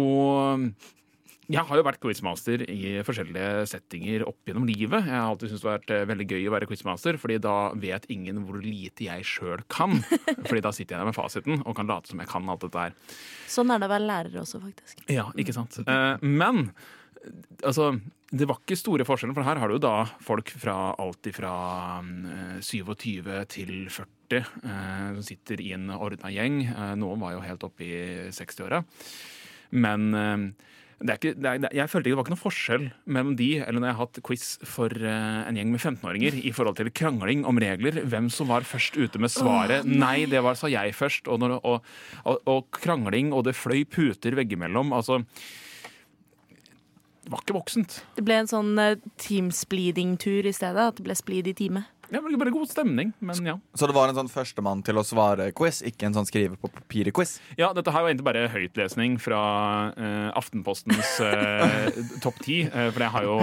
Og 0.00 0.66
jeg 1.52 1.64
har 1.68 1.78
jo 1.78 1.84
vært 1.84 2.00
quizmaster 2.02 2.62
i 2.70 2.96
forskjellige 3.04 3.66
settinger 3.68 4.24
opp 4.28 4.48
gjennom 4.48 4.66
livet. 4.68 5.04
Jeg 5.04 5.12
har 5.14 5.28
alltid 5.28 5.52
syntes 5.52 5.64
det 5.64 5.70
har 5.70 5.78
vært 5.78 5.94
eh, 5.94 6.06
veldig 6.10 6.26
gøy 6.30 6.48
å 6.48 6.54
være 6.54 6.68
quizmaster, 6.70 7.18
fordi 7.20 7.38
da 7.44 7.56
vet 7.80 8.08
ingen 8.12 8.40
hvor 8.46 8.60
lite 8.64 9.08
jeg 9.08 9.28
sjøl 9.28 9.64
kan. 9.72 9.98
Fordi 10.48 10.62
da 10.64 10.72
sitter 10.74 10.96
jeg 10.96 11.02
der 11.02 11.08
med 11.08 11.16
fasiten 11.16 11.62
og 11.64 11.76
kan 11.76 11.88
late 11.88 12.10
som 12.10 12.20
jeg 12.22 12.30
kan 12.30 12.48
alt 12.50 12.64
dette 12.64 12.86
her. 12.86 12.98
Sånn 13.50 13.72
er 13.72 13.80
det 13.80 13.88
å 13.88 13.94
være 13.94 14.08
lærer 14.08 14.42
også, 14.42 14.60
faktisk. 14.62 15.04
Ja, 15.12 15.28
ikke 15.40 15.56
sant. 15.56 15.78
Eh, 15.84 16.24
men 16.24 16.68
altså, 17.64 17.92
det 18.34 18.48
var 18.50 18.60
ikke 18.60 18.78
store 18.78 19.06
forskjeller, 19.06 19.36
for 19.36 19.46
her 19.46 19.60
har 19.60 19.70
du 19.70 19.76
jo 19.76 19.84
da 19.84 19.94
folk 20.24 20.50
fra 20.58 20.76
alt 21.00 21.28
fra 21.36 21.54
eh, 22.02 22.58
27 22.64 23.30
til 23.52 23.74
40 23.92 24.40
eh, 24.40 25.08
som 25.14 25.24
sitter 25.26 25.62
i 25.62 25.72
en 25.76 25.90
ordna 25.94 26.32
gjeng. 26.32 26.62
Eh, 26.72 26.94
noen 27.00 27.22
var 27.22 27.36
jo 27.36 27.44
helt 27.44 27.66
oppe 27.68 27.86
i 27.86 27.98
60-åra. 28.34 28.82
Men 29.84 30.08
eh, 30.18 30.70
ikke, 31.02 31.34
det 31.34 31.50
er, 31.50 31.66
jeg 31.74 31.90
følte 31.90 32.08
ikke 32.08 32.14
det 32.14 32.18
var 32.18 32.26
ikke 32.26 32.34
noe 32.34 32.42
forskjell 32.42 32.84
mellom 33.16 33.34
de 33.38 33.48
eller 33.64 33.80
når 33.80 33.88
jeg 33.88 33.96
har 33.96 34.06
hatt 34.06 34.20
quiz 34.28 34.44
for 34.68 34.94
eh, 34.94 35.40
en 35.48 35.58
gjeng 35.58 35.72
med 35.74 35.82
15-åringer 35.82 36.38
i 36.38 36.52
forhold 36.54 36.78
til 36.78 36.92
krangling 36.94 37.44
om 37.48 37.58
regler. 37.60 37.98
Hvem 38.10 38.30
som 38.32 38.52
var 38.52 38.66
først 38.68 38.96
ute 38.96 39.20
med 39.20 39.32
svaret. 39.34 39.84
nei. 39.88 40.24
det 40.30 40.42
var 40.44 40.56
sa 40.58 40.70
jeg 40.70 40.94
først. 40.94 41.28
Og, 41.28 41.42
når, 41.42 41.58
og, 41.66 41.84
og, 42.24 42.40
og 42.50 42.70
krangling, 42.78 43.32
og 43.34 43.44
det 43.48 43.56
fløy 43.58 43.84
puter 43.84 44.38
veggimellom. 44.38 44.94
Altså 44.96 45.22
det 47.24 47.32
var 47.32 47.40
ikke 47.40 47.56
voksent. 47.56 48.02
Det 48.18 48.24
ble 48.26 48.36
en 48.42 48.50
sånn 48.50 48.74
uh, 48.76 49.00
teamsbleeding-tur 49.22 50.44
i 50.44 50.52
stedet. 50.52 50.90
At 50.92 50.98
det 50.98 51.06
ble 51.06 51.16
splid 51.16 51.48
i 51.48 51.56
teamet. 51.56 51.88
Det 52.10 52.20
men 52.20 52.38
bare 52.38 52.52
god 52.54 52.68
stemning, 52.68 53.12
men 53.24 53.46
ja. 53.46 53.54
Så 53.74 53.88
det 53.88 53.94
var 53.96 54.10
en 54.10 54.18
sånn 54.18 54.30
førstemann 54.30 54.82
til 54.86 54.98
å 55.00 55.04
svare-quiz, 55.06 55.80
ikke 55.88 56.08
en 56.08 56.16
sånn 56.16 56.28
skrive 56.28 56.58
på 56.60 56.70
papiret-quiz. 56.72 57.36
Ja, 57.58 57.72
dette 57.76 57.92
her 57.94 58.04
var 58.04 58.12
egentlig 58.12 58.26
bare 58.28 58.44
høytlesning 58.52 59.16
fra 59.22 59.40
uh, 59.96 60.28
Aftenpostens 60.38 61.16
uh, 61.24 61.88
topp 62.24 62.40
ti. 62.44 62.62
Uh, 62.68 62.90
for 62.94 63.04
jeg 63.04 63.12
har 63.16 63.28
jo 63.28 63.38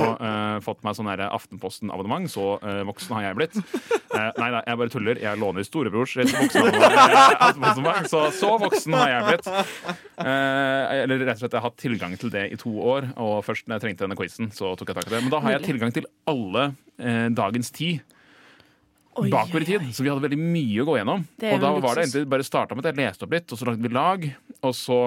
fått 0.66 0.84
meg 0.86 0.98
sånn 0.98 1.10
Aftenposten-abonnement, 1.12 2.30
så 2.32 2.54
voksen 2.88 3.16
har 3.18 3.26
jeg 3.26 3.38
blitt. 3.40 3.58
Nei 4.12 4.50
da, 4.54 4.62
jeg 4.68 4.80
bare 4.82 4.94
tuller. 4.94 5.20
Jeg 5.22 5.40
låner 5.42 5.66
storebrors 5.66 6.14
rett 6.20 6.32
voksenabonnement, 6.36 8.10
så 8.12 8.24
så 8.36 8.54
voksen 8.62 8.96
har 8.98 9.12
jeg 9.12 9.28
blitt. 9.30 9.50
Eh, 10.22 11.02
eller 11.02 11.24
rett 11.26 11.40
og 11.40 11.44
slett, 11.44 11.56
jeg 11.56 11.62
har 11.62 11.68
hatt 11.68 11.80
tilgang 11.82 12.16
til 12.20 12.32
det 12.34 12.46
i 12.54 12.60
to 12.60 12.72
år, 12.94 13.12
og 13.22 13.40
først 13.48 13.68
når 13.68 13.78
jeg 13.80 13.86
trengte 13.88 14.06
denne 14.06 14.18
quizen, 14.20 14.52
så 14.56 14.74
tok 14.78 14.92
jeg 14.92 15.00
tak 15.00 15.10
i 15.10 15.14
det. 15.16 15.22
Men 15.26 15.34
da 15.34 15.42
har 15.44 15.58
jeg 15.58 15.68
tilgang 15.72 15.96
til 15.96 16.10
alle 16.30 16.72
dagens 17.34 17.74
ti. 17.74 17.96
Bakover 19.16 19.62
i 19.62 19.70
tid. 19.74 19.86
Så 19.96 20.04
vi 20.06 20.10
hadde 20.12 20.24
veldig 20.24 20.40
mye 20.42 20.82
å 20.82 20.88
gå 20.88 20.98
gjennom. 21.00 21.24
Og 21.52 21.62
da 21.64 21.72
var 21.78 21.96
det 21.98 22.08
egentlig 22.08 22.26
bare 22.32 22.48
starta 22.48 22.76
med 22.78 22.86
at 22.86 22.92
jeg 22.94 23.02
leste 23.04 23.28
opp 23.28 23.36
litt, 23.36 23.52
og 23.52 23.60
så 23.60 23.70
lagde 23.70 23.86
vi 23.86 23.94
lag. 23.96 24.28
Og 24.62 24.76
så 24.78 25.00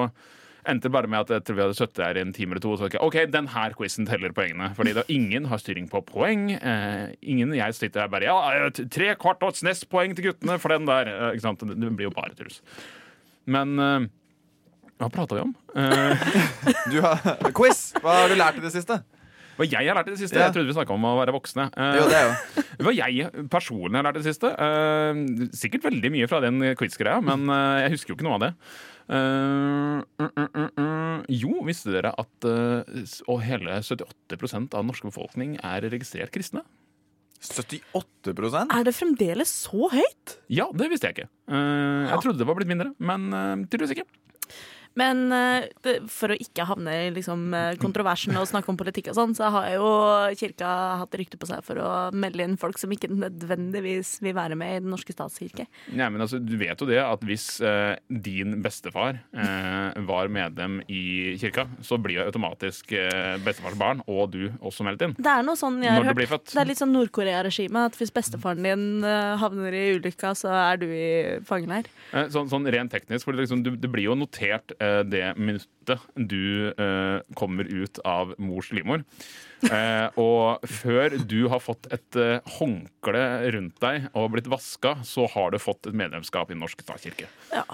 endte 0.64 0.88
det 0.88 0.94
bare 0.94 1.10
med 1.12 1.20
at 1.26 1.32
jeg 1.34 1.44
tror 1.44 1.58
vi 1.58 1.62
hadde 1.66 1.76
sittet 1.76 2.00
her 2.04 2.16
i 2.18 2.22
en 2.24 2.32
time 2.32 2.54
eller 2.54 2.64
to 2.64 2.72
og 2.72 2.84
jeg, 2.88 3.00
OK, 3.04 3.18
den 3.32 3.48
her 3.52 3.74
quizen 3.76 4.08
teller 4.08 4.32
poengene. 4.36 4.70
Fordi 4.76 4.94
da 4.96 5.04
ingen 5.12 5.48
har 5.50 5.60
styring 5.60 5.88
på 5.92 6.00
poeng. 6.08 6.50
Eh, 6.56 7.14
ingen 7.22 7.52
Jeg 7.56 7.76
sitter 7.76 8.04
her 8.04 8.12
bare 8.12 8.28
Ja, 8.28 8.68
tre 8.72 9.14
kvart 9.20 9.44
og 9.44 9.52
et 9.54 9.60
snest 9.60 9.88
poeng 9.92 10.16
til 10.16 10.30
guttene 10.30 10.58
for 10.62 10.72
den 10.72 10.88
der. 10.88 11.10
Eh, 11.12 11.30
ikke 11.36 11.46
sant? 11.48 11.64
Det 11.64 11.76
det 11.80 11.92
blir 11.96 12.08
jo 12.08 12.14
bare 12.16 12.36
trus. 12.38 12.62
Men 13.44 13.76
eh, 13.78 14.06
hva 15.02 15.10
prata 15.12 15.36
vi 15.36 15.44
om? 15.44 15.52
Eh, 15.76 16.28
Du 16.92 17.00
har, 17.04 17.20
quiz! 17.56 17.90
Hva 18.00 18.22
har 18.22 18.32
du 18.32 18.38
lært 18.38 18.60
i 18.60 18.64
det 18.64 18.72
siste? 18.72 19.02
Hva 19.58 19.66
jeg 19.68 19.88
har 19.88 19.98
lært 19.98 20.10
i 20.10 20.14
det 20.14 20.20
siste? 20.22 20.38
Ja. 20.38 20.48
Jeg 20.48 20.56
trodde 20.56 20.70
vi 20.70 20.76
snakka 20.76 20.94
om 20.96 21.06
å 21.08 21.14
være 21.20 21.34
voksne. 21.36 21.68
Eh, 21.72 21.98
Jo, 22.00 22.08
det 22.10 22.18
er 22.18 22.26
jo 22.28 22.64
Hva 22.86 22.94
jeg 22.96 23.44
personlig 23.52 24.00
har 24.00 24.08
lært 24.08 24.18
i 24.18 24.24
det 24.24 24.32
siste? 24.32 24.50
Eh, 24.50 25.22
sikkert 25.56 25.86
veldig 25.90 26.12
mye 26.14 26.30
fra 26.30 26.42
den 26.44 26.60
quiz-greia, 26.78 27.20
men 27.24 27.46
eh, 27.52 27.84
jeg 27.84 27.96
husker 27.96 28.12
jo 28.14 28.18
ikke 28.18 28.28
noe 28.28 28.38
av 28.40 28.44
det. 28.48 28.52
Uh, 29.04 30.00
uh, 30.16 30.68
uh. 30.80 31.18
Jo, 31.28 31.58
visste 31.66 31.92
dere 31.92 32.14
at 32.16 32.46
og 32.48 33.42
hele 33.44 33.76
78% 33.84 34.72
av 34.72 34.80
den 34.80 34.88
norske 34.88 35.10
befolkning 35.10 35.58
er 35.60 35.84
registrert 35.92 36.32
kristne? 36.32 36.64
78% 37.44 38.72
Er 38.72 38.86
det 38.86 38.94
fremdeles 38.96 39.52
så 39.66 39.88
høyt? 39.92 40.36
Ja, 40.52 40.68
det 40.72 40.88
visste 40.92 41.10
jeg 41.10 41.18
ikke. 41.18 41.30
Eh, 41.50 42.08
jeg 42.08 42.20
trodde 42.24 42.40
det 42.40 42.48
var 42.48 42.56
blitt 42.58 42.70
mindre, 42.70 42.94
men 42.98 43.26
uh, 43.34 43.66
tydeligvis 43.68 43.98
ikke. 43.98 44.06
Men 45.00 45.32
eh, 45.34 45.66
det, 45.84 45.96
for 46.12 46.30
å 46.34 46.38
ikke 46.38 46.66
havne 46.68 46.92
i 47.06 47.10
liksom, 47.14 47.46
eh, 47.56 47.72
kontroversen 47.82 48.36
og 48.38 48.46
snakke 48.50 48.70
om 48.70 48.78
politikk 48.78 49.10
og 49.12 49.18
sånn, 49.18 49.34
så 49.36 49.50
har 49.54 49.70
jo 49.74 49.88
kirka 50.38 50.70
hatt 51.02 51.16
rykte 51.18 51.38
på 51.40 51.48
seg 51.50 51.64
for 51.66 51.80
å 51.82 51.90
melde 52.14 52.46
inn 52.46 52.58
folk 52.60 52.78
som 52.80 52.92
ikke 52.94 53.10
nødvendigvis 53.10 54.16
vil 54.24 54.36
være 54.36 54.58
med 54.58 54.76
i 54.76 54.82
Den 54.84 54.92
norske 54.94 55.14
statskirke. 55.14 55.66
Nei, 55.92 56.08
men 56.14 56.22
altså, 56.24 56.38
Du 56.44 56.54
vet 56.60 56.78
jo 56.80 56.88
det 56.88 57.00
at 57.02 57.24
hvis 57.26 57.46
eh, 57.64 57.96
din 58.08 58.58
bestefar 58.64 59.18
eh, 59.34 60.02
var 60.06 60.30
medlem 60.32 60.80
i 60.88 61.34
kirka, 61.40 61.66
så 61.84 61.98
blir 62.00 62.20
jo 62.20 62.26
automatisk 62.28 62.92
uh, 62.94 63.36
bestefars 63.44 63.76
barn 63.78 64.00
og 64.10 64.30
du 64.34 64.42
også 64.64 64.84
meldt 64.86 65.02
inn. 65.04 65.14
Det 65.18 65.30
er 65.30 65.44
noe 65.46 65.58
sånn 65.58 65.80
jeg 65.82 65.92
har 65.94 66.06
hørt. 66.06 66.50
Det 66.52 66.60
er 66.60 66.68
litt 66.68 66.80
sånn 66.80 66.92
Nord-Korea-regime. 66.94 67.84
At 67.90 67.96
hvis 67.98 68.12
bestefaren 68.14 68.62
din 68.64 69.04
eh, 69.06 69.34
havner 69.40 69.74
i 69.74 69.84
ulykka, 69.98 70.34
så 70.38 70.52
er 70.54 70.80
du 70.82 70.86
i 70.88 71.08
fangeleir. 71.48 71.88
Eh, 72.12 72.28
Sånn, 72.34 72.48
sånn 72.50 72.66
rent 72.72 72.92
teknisk, 72.94 73.26
for 73.26 73.36
det, 73.36 73.44
liksom, 73.44 73.62
du, 73.64 73.72
det 73.78 73.90
blir 73.92 74.08
jo 74.08 74.16
notert 74.18 74.72
eh, 74.78 74.83
det 75.06 75.24
minuttet 75.36 76.04
du 76.14 76.70
eh, 76.70 77.20
kommer 77.38 77.68
ut 77.68 77.98
av 78.04 78.34
mors 78.38 78.70
livmor. 78.74 79.04
Eh, 79.64 80.20
og 80.20 80.64
før 80.68 81.16
du 81.24 81.38
har 81.52 81.62
fått 81.64 81.88
et 81.94 82.20
eh, 82.20 82.54
håndkle 82.58 83.24
rundt 83.56 83.80
deg 83.84 84.08
og 84.12 84.32
blitt 84.34 84.50
vaska, 84.50 84.98
så 85.06 85.28
har 85.34 85.54
du 85.54 85.60
fått 85.62 85.88
et 85.88 85.96
medlemskap 85.96 86.52
i 86.52 86.58
Norsk 86.58 86.84
statskirke. 86.84 87.30
Ja. 87.52 87.64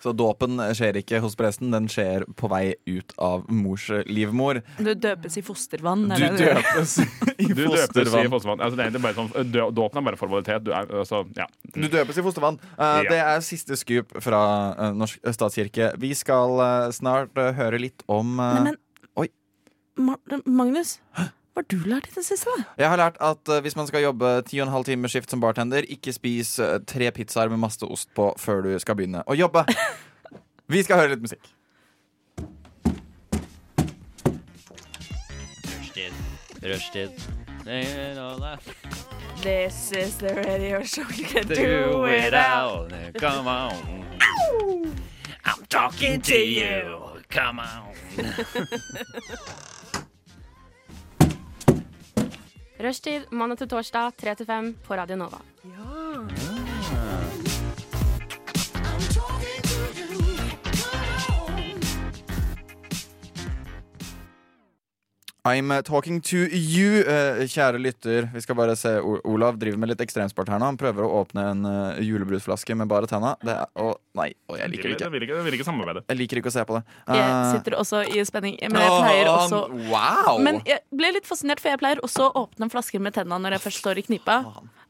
Så 0.00 0.12
dåpen 0.16 0.56
skjer 0.76 0.96
ikke 1.02 1.18
hos 1.20 1.34
presten, 1.36 1.70
den 1.74 1.88
skjer 1.92 2.24
på 2.40 2.48
vei 2.48 2.74
ut 2.88 3.12
av 3.20 3.42
mors 3.52 3.88
livmor. 4.08 4.62
Du 4.78 4.92
døpes 4.94 5.36
i 5.36 5.42
fostervann. 5.44 6.06
Du 6.08 6.24
døpes 6.40 6.94
i 7.02 7.06
Du 7.50 7.64
døpes 7.66 7.84
i 7.84 8.00
fostervann. 8.00 8.30
fostervann. 8.32 8.62
Altså, 8.64 8.78
det 8.80 8.86
er 8.88 9.04
bare 9.04 9.18
sånn, 9.18 9.52
Dåpen 9.76 10.00
er 10.00 10.06
bare 10.10 10.20
formalitet. 10.20 10.64
Du 10.64 10.72
er, 10.72 10.88
altså, 11.02 11.22
ja. 11.36 11.46
Du 11.74 11.86
døpes 11.88 12.16
i 12.20 12.24
fostervann. 12.26 12.60
Uh, 12.78 13.00
Ja. 13.00 13.08
Det 13.10 13.18
er 13.22 13.40
siste 13.44 13.76
skup 13.78 14.12
fra 14.24 14.40
uh, 14.78 14.88
Norsk 14.96 15.20
statskirke. 15.36 15.92
Vi 16.00 16.10
skal 16.18 16.56
uh, 16.60 16.90
snart 16.94 17.36
eh, 17.40 17.52
høre 17.56 17.78
litt 17.80 18.02
om 18.10 18.38
eh, 18.40 18.56
Nei, 18.56 18.64
men 18.70 18.78
Oi. 19.20 19.28
Ma 20.00 20.16
Magnus, 20.46 20.96
hva 21.50 21.64
har 21.64 21.66
du 21.66 21.88
lært 21.90 22.06
i 22.06 22.12
det 22.14 22.22
siste? 22.22 22.52
da? 22.56 22.62
Jeg 22.78 22.88
har 22.92 23.00
lært 23.00 23.16
at 23.20 23.50
uh, 23.50 23.58
hvis 23.64 23.74
man 23.76 23.88
skal 23.88 24.04
jobbe 24.04 24.28
10 24.46 24.60
12 24.70 24.84
timer 24.86 25.10
skift 25.10 25.30
som 25.30 25.40
bartender, 25.42 25.82
ikke 25.82 26.12
spis 26.14 26.58
uh, 26.62 26.78
tre 26.86 27.10
pizzaer 27.10 27.50
med 27.50 27.58
masse 27.58 27.82
ost 27.82 28.08
på 28.14 28.30
før 28.38 28.62
du 28.68 28.78
skal 28.78 28.94
begynne 28.94 29.24
å 29.26 29.34
jobbe. 29.34 29.64
Vi 30.70 30.82
skal 30.86 31.02
høre 31.02 31.16
litt 31.16 31.24
musikk. 31.26 31.50
Rushtid. 35.66 36.14
Rushtid. 36.62 37.10
This 39.42 39.92
is 39.92 40.16
the 40.18 40.34
radio 40.34 40.82
show 40.84 41.04
you 41.10 41.24
can 41.24 41.48
do 41.48 42.04
it 42.06 42.32
out. 42.34 42.92
Come 43.18 43.48
on. 43.48 44.06
I'm 45.44 45.66
talking 45.68 46.20
to 46.20 46.38
you. 46.38 47.22
Come 47.28 47.58
on. 47.58 47.94
Rushtid 52.80 53.28
mandag 53.30 53.58
til 53.60 53.68
torsdag 53.68 54.16
3 54.16 54.34
til 54.34 54.46
5 54.46 54.72
på 54.86 54.96
Radio 54.96 55.16
Nova. 55.20 56.59
I'm 65.48 65.70
uh, 65.72 65.80
talking 65.80 66.20
to 66.28 66.36
you, 66.52 67.00
eh, 67.08 67.46
kjære 67.48 67.78
lytter. 67.80 68.26
Vi 68.34 68.40
skal 68.44 68.56
bare 68.58 68.74
se 68.76 68.90
O 69.00 69.14
Olav 69.24 69.56
driver 69.58 69.78
med 69.80 69.88
litt 69.88 70.02
ekstremsport 70.04 70.50
her 70.52 70.58
nå. 70.60 70.66
Han 70.68 70.76
prøver 70.80 71.06
å 71.06 71.22
åpne 71.22 71.44
en 71.54 71.62
uh, 71.64 72.00
julebrusflaske 72.04 72.76
med 72.76 72.90
bare 72.90 73.08
tenna. 73.08 73.30
Det 73.40 73.54
er, 73.54 73.70
å, 73.80 73.94
nei, 74.20 74.26
å, 74.52 74.58
jeg 74.60 74.68
liker 74.74 74.82
det 74.82 74.90
Jeg 74.92 74.98
ikke. 75.00 75.10
vil 75.14 75.24
ikke, 75.24 75.38
jeg 75.38 75.46
vil 75.48 75.56
ikke 75.56 75.66
samarbeide. 75.70 76.02
Jeg 76.12 76.20
liker 76.20 76.40
ikke 76.42 76.52
å 76.52 76.56
se 76.58 76.64
på 76.68 76.76
det. 76.76 76.82
Jeg 77.08 77.24
Eh, 77.30 77.52
sitter 77.54 77.76
også 77.80 78.02
i 78.04 78.24
spenning, 78.28 78.58
men 78.68 78.76
jeg 78.84 78.98
pleier 79.00 79.30
også 79.32 79.62
Wow! 79.88 80.36
Men 80.44 80.60
jeg 80.68 80.84
ble 80.92 81.14
litt 81.16 81.26
fascinert, 81.30 81.62
for 81.64 81.72
jeg 81.72 81.80
pleier 81.80 82.04
også 82.04 82.28
å 82.28 82.44
åpne 82.44 82.68
flasker 82.74 83.00
med 83.00 83.16
tenna 83.16 83.38
når 83.40 83.56
jeg 83.56 83.64
først 83.68 83.80
står 83.86 84.02
i 84.02 84.06
knipa. 84.10 84.36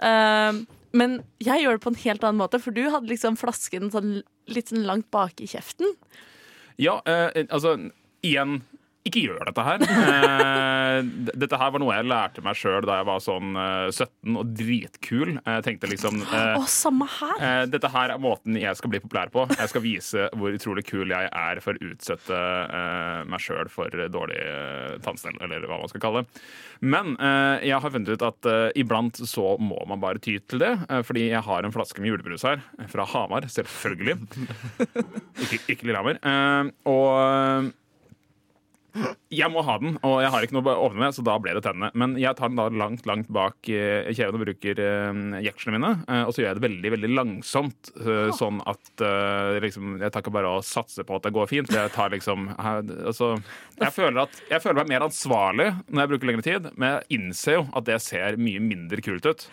Um, 0.02 0.64
men 0.96 1.20
jeg 1.38 1.62
gjør 1.62 1.78
det 1.78 1.84
på 1.86 1.92
en 1.94 2.00
helt 2.02 2.24
annen 2.26 2.40
måte, 2.42 2.58
for 2.58 2.74
du 2.74 2.82
hadde 2.90 3.06
liksom 3.12 3.38
flasken 3.38 3.92
sånn, 3.94 4.16
litt 4.50 4.72
sånn 4.74 4.82
langt 4.88 5.06
bak 5.14 5.38
i 5.38 5.46
kjeften. 5.46 5.94
Ja, 6.80 6.98
eh, 7.06 7.44
altså 7.46 7.76
Igjen, 8.26 8.58
ikke 9.08 9.22
gjør 9.24 9.46
dette 9.48 9.62
her. 9.64 9.82
Eh, 9.84 10.98
dette 11.40 11.58
her 11.60 11.70
var 11.72 11.80
noe 11.82 11.94
jeg 11.96 12.06
lærte 12.10 12.42
meg 12.44 12.58
sjøl 12.58 12.84
da 12.86 12.98
jeg 13.00 13.06
var 13.08 13.22
sånn 13.24 13.54
eh, 13.56 13.86
17 13.94 14.36
og 14.42 14.50
dritkul. 14.58 15.32
Jeg 15.38 15.64
tenkte 15.66 15.88
liksom 15.90 16.18
eh, 16.26 16.56
Å, 16.58 16.64
samme 16.68 17.06
her! 17.08 17.36
eh, 17.40 17.62
Dette 17.72 17.90
her 17.94 18.12
er 18.14 18.20
måten 18.22 18.58
jeg 18.60 18.76
skal 18.78 18.92
bli 18.92 19.00
populær 19.02 19.32
på. 19.32 19.46
Jeg 19.56 19.72
skal 19.72 19.84
vise 19.84 20.26
hvor 20.36 20.56
utrolig 20.56 20.84
kul 20.88 21.14
jeg 21.14 21.30
er 21.32 21.62
for 21.64 21.78
å 21.80 21.90
utsette 21.92 22.36
eh, 22.36 23.22
meg 23.30 23.40
sjøl 23.44 23.70
for 23.72 23.88
dårlig 24.12 24.40
tannstell, 25.06 25.38
eller 25.40 25.64
hva 25.70 25.80
man 25.80 25.90
skal 25.92 26.04
kalle 26.04 26.24
det. 26.26 26.44
Men 26.80 27.14
eh, 27.20 27.66
jeg 27.70 27.80
har 27.80 27.92
funnet 27.96 28.12
ut 28.14 28.26
at 28.28 28.50
eh, 28.52 28.68
iblant 28.84 29.22
så 29.28 29.54
må 29.60 29.80
man 29.88 30.00
bare 30.04 30.20
ty 30.22 30.36
til 30.44 30.60
det. 30.62 30.74
eh, 30.88 31.02
fordi 31.08 31.26
jeg 31.32 31.44
har 31.48 31.64
en 31.66 31.74
flaske 31.74 32.00
med 32.04 32.12
julebrus 32.14 32.44
her, 32.48 32.62
fra 32.92 33.08
Hamar, 33.14 33.48
selvfølgelig. 33.52 34.18
ikke, 35.44 35.60
ikke 35.74 35.88
Lillehammer. 35.88 36.20
Eh, 36.20 36.72
og 36.90 37.70
jeg 39.30 39.50
må 39.52 39.62
ha 39.66 39.76
den, 39.78 39.94
og 40.06 40.16
jeg 40.24 40.30
har 40.34 40.44
ikke 40.44 40.56
noe 40.56 40.72
å 40.74 40.86
åpne 40.88 41.04
med, 41.04 41.14
så 41.14 41.22
da 41.26 41.36
ble 41.42 41.54
det 41.56 41.62
tennene. 41.66 41.90
Men 41.94 42.16
jeg 42.18 42.34
tar 42.38 42.50
den 42.50 42.58
da 42.58 42.66
langt 42.82 43.06
langt 43.06 43.28
bak 43.32 43.68
eh, 43.70 44.10
kjeven 44.16 44.38
og 44.38 44.42
bruker 44.44 44.80
eh, 44.82 45.20
jekslene 45.46 45.78
mine. 45.78 45.92
eh, 46.10 46.22
og 46.26 46.34
så 46.34 46.42
gjør 46.42 46.48
jeg 46.50 46.58
det 46.58 46.64
veldig 46.66 46.92
veldig 46.96 47.10
langsomt, 47.14 47.92
eh, 48.02 48.30
sånn 48.36 48.58
at 48.70 49.04
liksom, 49.62 49.94
jeg 50.02 50.12
tar 50.12 50.24
ikke 50.24 50.34
bare 50.34 50.50
og 50.58 50.66
satser 50.66 51.06
på 51.06 51.16
at 51.18 51.26
det 51.28 51.34
går 51.36 51.48
fint. 51.50 51.70
For 51.70 51.78
Jeg 51.78 51.92
tar 51.94 52.10
liksom 52.12 52.48
altså, 52.58 53.30
jeg, 53.78 53.92
føler 53.94 54.24
at, 54.24 54.40
jeg 54.50 54.62
føler 54.64 54.80
meg 54.82 54.90
mer 54.94 55.06
ansvarlig 55.06 55.68
når 55.88 56.02
jeg 56.02 56.10
bruker 56.12 56.30
lengre 56.30 56.46
tid, 56.46 56.68
men 56.74 56.96
jeg 56.96 57.20
innser 57.20 57.58
jo 57.58 57.62
at 57.78 57.86
det 57.86 58.00
ser 58.04 58.38
mye 58.40 58.60
mindre 58.62 59.04
kult 59.04 59.28
ut. 59.30 59.46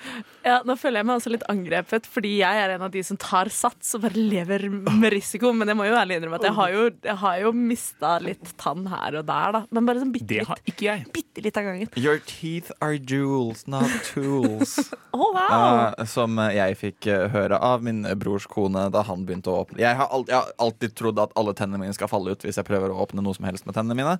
Ja, 0.46 0.60
Nå 0.68 0.76
føler 0.80 1.02
jeg 1.02 1.10
meg 1.10 1.22
også 1.22 1.32
litt 1.34 1.46
angrepet, 1.52 2.10
fordi 2.10 2.34
jeg 2.42 2.64
er 2.64 2.74
en 2.76 2.86
av 2.88 2.92
de 2.94 3.04
som 3.06 3.20
tar 3.22 3.52
sats 3.54 3.94
og 3.98 4.04
bare 4.08 4.18
lever 4.20 4.68
med 4.74 5.12
risiko. 5.14 5.54
Men 5.56 5.72
jeg 5.72 5.80
må 5.80 5.88
jo 5.88 5.98
ærlig 6.00 6.18
innrømme 6.20 6.42
at 6.42 6.50
jeg 6.50 6.58
har 6.58 6.74
jo, 6.74 6.84
jeg 7.08 7.18
har 7.24 7.40
jo 7.46 7.54
mista 7.56 8.18
litt 8.24 8.54
tann 8.60 8.88
her 8.92 9.22
og 9.22 9.27
der, 9.28 9.54
da. 9.56 9.62
Men 9.76 9.88
bare 9.90 10.02
sånn 10.02 10.14
bitte 10.16 10.30
Det 10.32 10.40
litt. 10.42 10.50
har 10.50 10.62
ikke 10.72 10.88
jeg. 10.88 11.06
Bitte 11.16 11.44
litt 11.46 11.60
av 11.60 11.68
gangen. 11.68 11.92
Your 12.00 12.22
teeth 12.30 12.72
are 12.82 12.98
jewels, 12.98 13.66
not 13.68 13.92
tools. 14.10 14.78
oh, 15.14 15.28
wow! 15.36 15.94
uh, 15.94 16.06
som 16.10 16.40
jeg 16.54 16.78
fikk 16.80 17.10
eh, 17.12 17.28
høre 17.34 17.60
av 17.64 17.84
min 17.86 18.04
brors 18.20 18.48
kone 18.52 18.88
da 18.94 19.04
han 19.08 19.26
begynte 19.28 19.52
å 19.54 19.62
åpne. 19.66 19.82
Jeg 19.84 20.00
har, 20.00 20.10
al 20.14 20.26
jeg 20.30 20.38
har 20.40 20.54
alltid 20.64 20.96
trodd 20.98 21.20
at 21.24 21.36
alle 21.40 21.54
tennene 21.58 21.84
mine 21.86 21.96
skal 21.98 22.12
falle 22.12 22.34
ut 22.34 22.48
hvis 22.48 22.60
jeg 22.60 22.68
prøver 22.68 22.94
å 22.94 23.04
åpne 23.06 23.24
noe 23.26 23.38
som 23.38 23.48
helst 23.50 23.68
med 23.70 23.78
tennene 23.78 23.98
mine. 24.00 24.18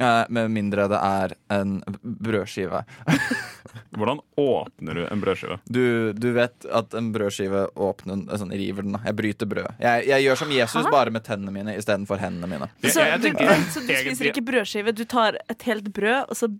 Eh, 0.00 0.24
med 0.28 0.50
mindre 0.52 0.84
det 0.92 0.98
er 1.00 1.32
en 1.56 1.78
brødskive. 2.02 2.82
Hvordan 3.96 4.18
åpner 4.36 4.94
du 4.98 5.06
en 5.06 5.20
brødskive? 5.22 5.56
Du, 5.72 6.12
du 6.12 6.26
vet 6.36 6.66
at 6.68 6.94
en 6.98 7.08
brødskive 7.14 7.62
åpner 7.80 8.12
en- 8.18 8.26
sånn 8.42 8.52
river 8.52 8.84
den. 8.84 8.98
Jeg 9.06 9.16
bryter 9.16 9.48
brød. 9.48 9.70
Jeg, 9.80 10.04
jeg 10.10 10.26
gjør 10.26 10.40
som 10.42 10.52
Jesus, 10.52 10.90
bare 10.92 11.10
med 11.14 11.24
tennene 11.24 11.54
mine 11.54 11.76
istedenfor 11.80 12.20
hendene 12.20 12.50
mine. 12.50 12.68
Så, 12.84 13.00
jeg 13.08 13.22
du, 13.22 13.28
tenker 13.30 13.48
du, 13.48 13.66
så 13.72 13.80
du 13.88 13.92
spiser 13.94 14.30
ikke 14.32 14.44
brødskive, 14.50 14.92
du 14.96 15.04
tar 15.08 15.38
et 15.48 15.62
helt 15.70 15.88
brød, 15.96 16.28
og 16.28 16.36
så 16.36 16.50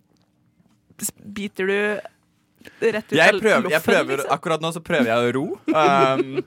biter 1.37 1.69
du 1.69 1.77
rett 2.81 3.07
ut 3.11 3.15
Jeg 3.17 3.37
prøver, 3.41 3.69
jeg 3.71 3.83
prøver, 3.85 4.17
liksom. 4.17 4.31
akkurat 4.35 4.61
nå 4.63 4.71
så 4.75 4.81
prøver 4.85 5.09
jeg 5.11 5.17
å 5.29 5.33
ro. 5.37 5.45
Um, 5.71 6.43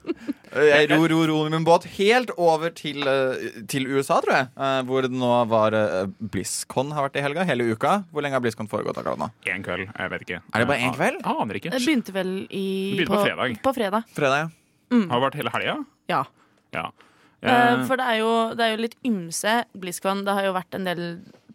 jeg 0.51 0.89
ror, 0.91 1.05
ror, 1.13 1.25
ror 1.31 1.43
med 1.49 1.55
min 1.59 1.65
båt 1.67 1.85
helt 1.97 2.31
over 2.37 2.73
til, 2.75 3.01
eh, 3.07 3.61
til 3.71 3.85
USA, 3.87 4.19
tror 4.23 4.35
jeg. 4.35 4.49
Uh, 4.59 4.79
hvor 4.89 5.05
det 5.07 5.11
nå 5.15 5.31
var 5.51 5.75
uh, 5.77 6.05
BlizzCon 6.19 6.91
har 6.95 7.07
vært 7.07 7.19
i 7.21 7.25
helga. 7.25 7.45
Hele 7.47 7.69
uka. 7.71 7.97
Hvor 8.11 8.25
lenge 8.25 8.35
har 8.39 8.43
BlizzCon 8.43 8.69
foregått 8.71 8.99
akkurat 9.01 9.21
nå? 9.21 9.29
En 9.53 9.63
kveld. 9.65 9.87
Jeg 9.91 10.13
vet 10.15 10.25
ikke. 10.27 10.41
Er 10.51 10.65
det 10.65 10.67
bare 10.73 10.87
en 10.89 10.97
kveld? 10.97 11.21
a- 11.23 11.37
Aner 11.41 11.59
ikke. 11.61 11.71
Det 11.71 11.79
begynte 11.85 12.15
vel 12.15 12.33
i 12.49 12.65
Det 12.97 13.05
begynte 13.05 13.15
på 13.15 13.23
fredag. 13.25 13.61
På 13.69 13.75
fredag. 13.77 14.09
Fredag, 14.17 14.43
ja. 14.43 14.51
Har 15.07 15.15
det 15.21 15.25
vært 15.29 15.39
hele 15.39 15.55
helga? 15.55 15.77
Ja. 16.11 16.23
Ja. 16.75 16.89
Eh, 16.91 17.07
Eh, 17.41 17.79
for 17.89 17.97
det 17.97 18.05
er, 18.05 18.17
jo, 18.19 18.31
det 18.53 18.61
er 18.67 18.75
jo 18.75 18.81
litt 18.83 18.97
ymse 19.07 19.53
BlizzCon. 19.73 20.19
Det 20.27 20.33
har 20.37 20.43
jo 20.45 20.51
vært 20.53 20.75
en 20.77 20.83
del 20.85 20.99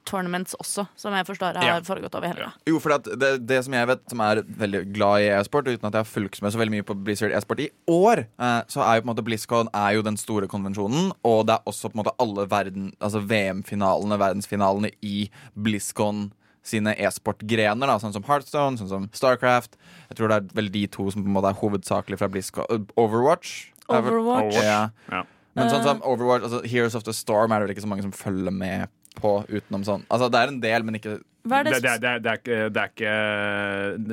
tournaments 0.07 0.55
også, 0.63 0.87
som 0.97 1.13
jeg 1.17 1.27
forstår 1.29 1.59
har 1.59 1.67
Ja. 1.67 1.81
foregått 1.85 2.15
over 2.15 2.29
helga. 2.31 2.53
Jo, 2.67 2.79
for 2.81 2.97
det, 2.99 3.47
det 3.47 3.59
som 3.67 3.75
jeg 3.77 3.87
vet, 3.91 4.01
som 4.09 4.21
er 4.25 4.43
veldig 4.43 4.93
glad 4.95 5.21
i 5.27 5.29
e-sport, 5.35 5.67
uten 5.69 5.85
at 5.89 5.93
jeg 5.99 6.05
har 6.05 6.11
fulgt 6.11 6.41
med 6.43 6.53
så 6.55 6.59
veldig 6.63 6.75
mye 6.79 6.87
på 6.87 6.97
Blizzard 7.05 7.33
e-sport 7.37 7.61
i 7.61 7.69
år, 7.89 8.25
eh, 8.39 8.63
så 8.71 8.81
er 8.87 8.97
jo 8.97 9.03
på 9.03 9.09
en 9.09 9.13
måte 9.15 9.25
BlizzCon 9.27 9.69
er 9.75 9.95
jo 9.99 10.03
den 10.07 10.17
store 10.17 10.47
konvensjonen, 10.49 11.13
og 11.25 11.47
det 11.47 11.59
er 11.59 11.67
også 11.67 11.91
på 11.91 11.99
en 11.99 12.05
måte 12.05 12.17
alle 12.23 12.47
verden, 12.49 12.93
altså 13.01 13.21
VM-finalene, 13.27 14.19
verdensfinalene 14.19 14.91
i 15.03 15.29
BlizzCon 15.57 16.33
sine 16.67 16.97
e-sportgrener, 16.99 17.87
sånn 18.03 18.13
som 18.13 18.25
Heartstone, 18.27 18.77
sånn 18.81 18.89
som 18.91 19.09
Starcraft. 19.15 19.77
Jeg 20.11 20.19
tror 20.19 20.29
det 20.33 20.37
er 20.41 20.55
vel 20.59 20.69
de 20.75 20.87
to 20.91 21.11
som 21.15 21.23
på 21.23 21.29
en 21.31 21.37
måte 21.37 21.51
er 21.53 21.61
hovedsakelig 21.61 22.19
fra 22.19 22.29
BlizzCon. 22.33 22.87
Overwatch. 22.99 23.73
Overwatch. 23.89 24.11
Overwatch. 24.11 24.63
Ja. 24.65 24.89
Ja. 25.13 25.23
Men 25.57 25.71
sånn 25.71 25.85
som 25.87 26.01
Overwatch, 26.05 26.43
altså 26.45 26.65
Heroes 26.69 26.95
of 26.99 27.05
the 27.07 27.15
Storm 27.17 27.53
er 27.55 27.61
det 27.63 27.69
vel 27.69 27.77
ikke 27.77 27.87
så 27.87 27.89
mange 27.93 28.03
som 28.03 28.13
følger 28.13 28.53
med 28.53 28.89
på 29.17 29.39
utenom 29.49 29.87
sånn. 29.87 30.07
Altså 30.13 30.31
det 30.33 30.43
er 30.43 30.53
en 30.53 30.61
del, 30.63 30.87
men 30.87 30.99
ikke 31.01 31.19
Hva 31.47 31.61
er 31.61 31.69
det, 31.69 31.77
det, 31.77 31.83
det, 31.83 31.93
det, 32.03 32.15
det, 32.25 32.33
er 32.33 32.43
ikke, 32.43 32.59
det 32.73 32.83
er 32.83 32.93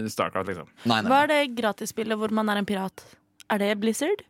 ikke 0.04 0.14
Starcraft, 0.14 0.52
liksom. 0.52 0.70
Nei, 0.86 1.00
nei. 1.02 1.10
hva 1.12 1.24
er 1.26 1.34
det 1.34 1.42
gratisspillet 1.58 2.20
hvor 2.20 2.34
man 2.36 2.52
er 2.54 2.62
en 2.62 2.70
pirat? 2.70 3.06
Er 3.54 3.62
det 3.62 3.74
Blizzard? 3.82 4.24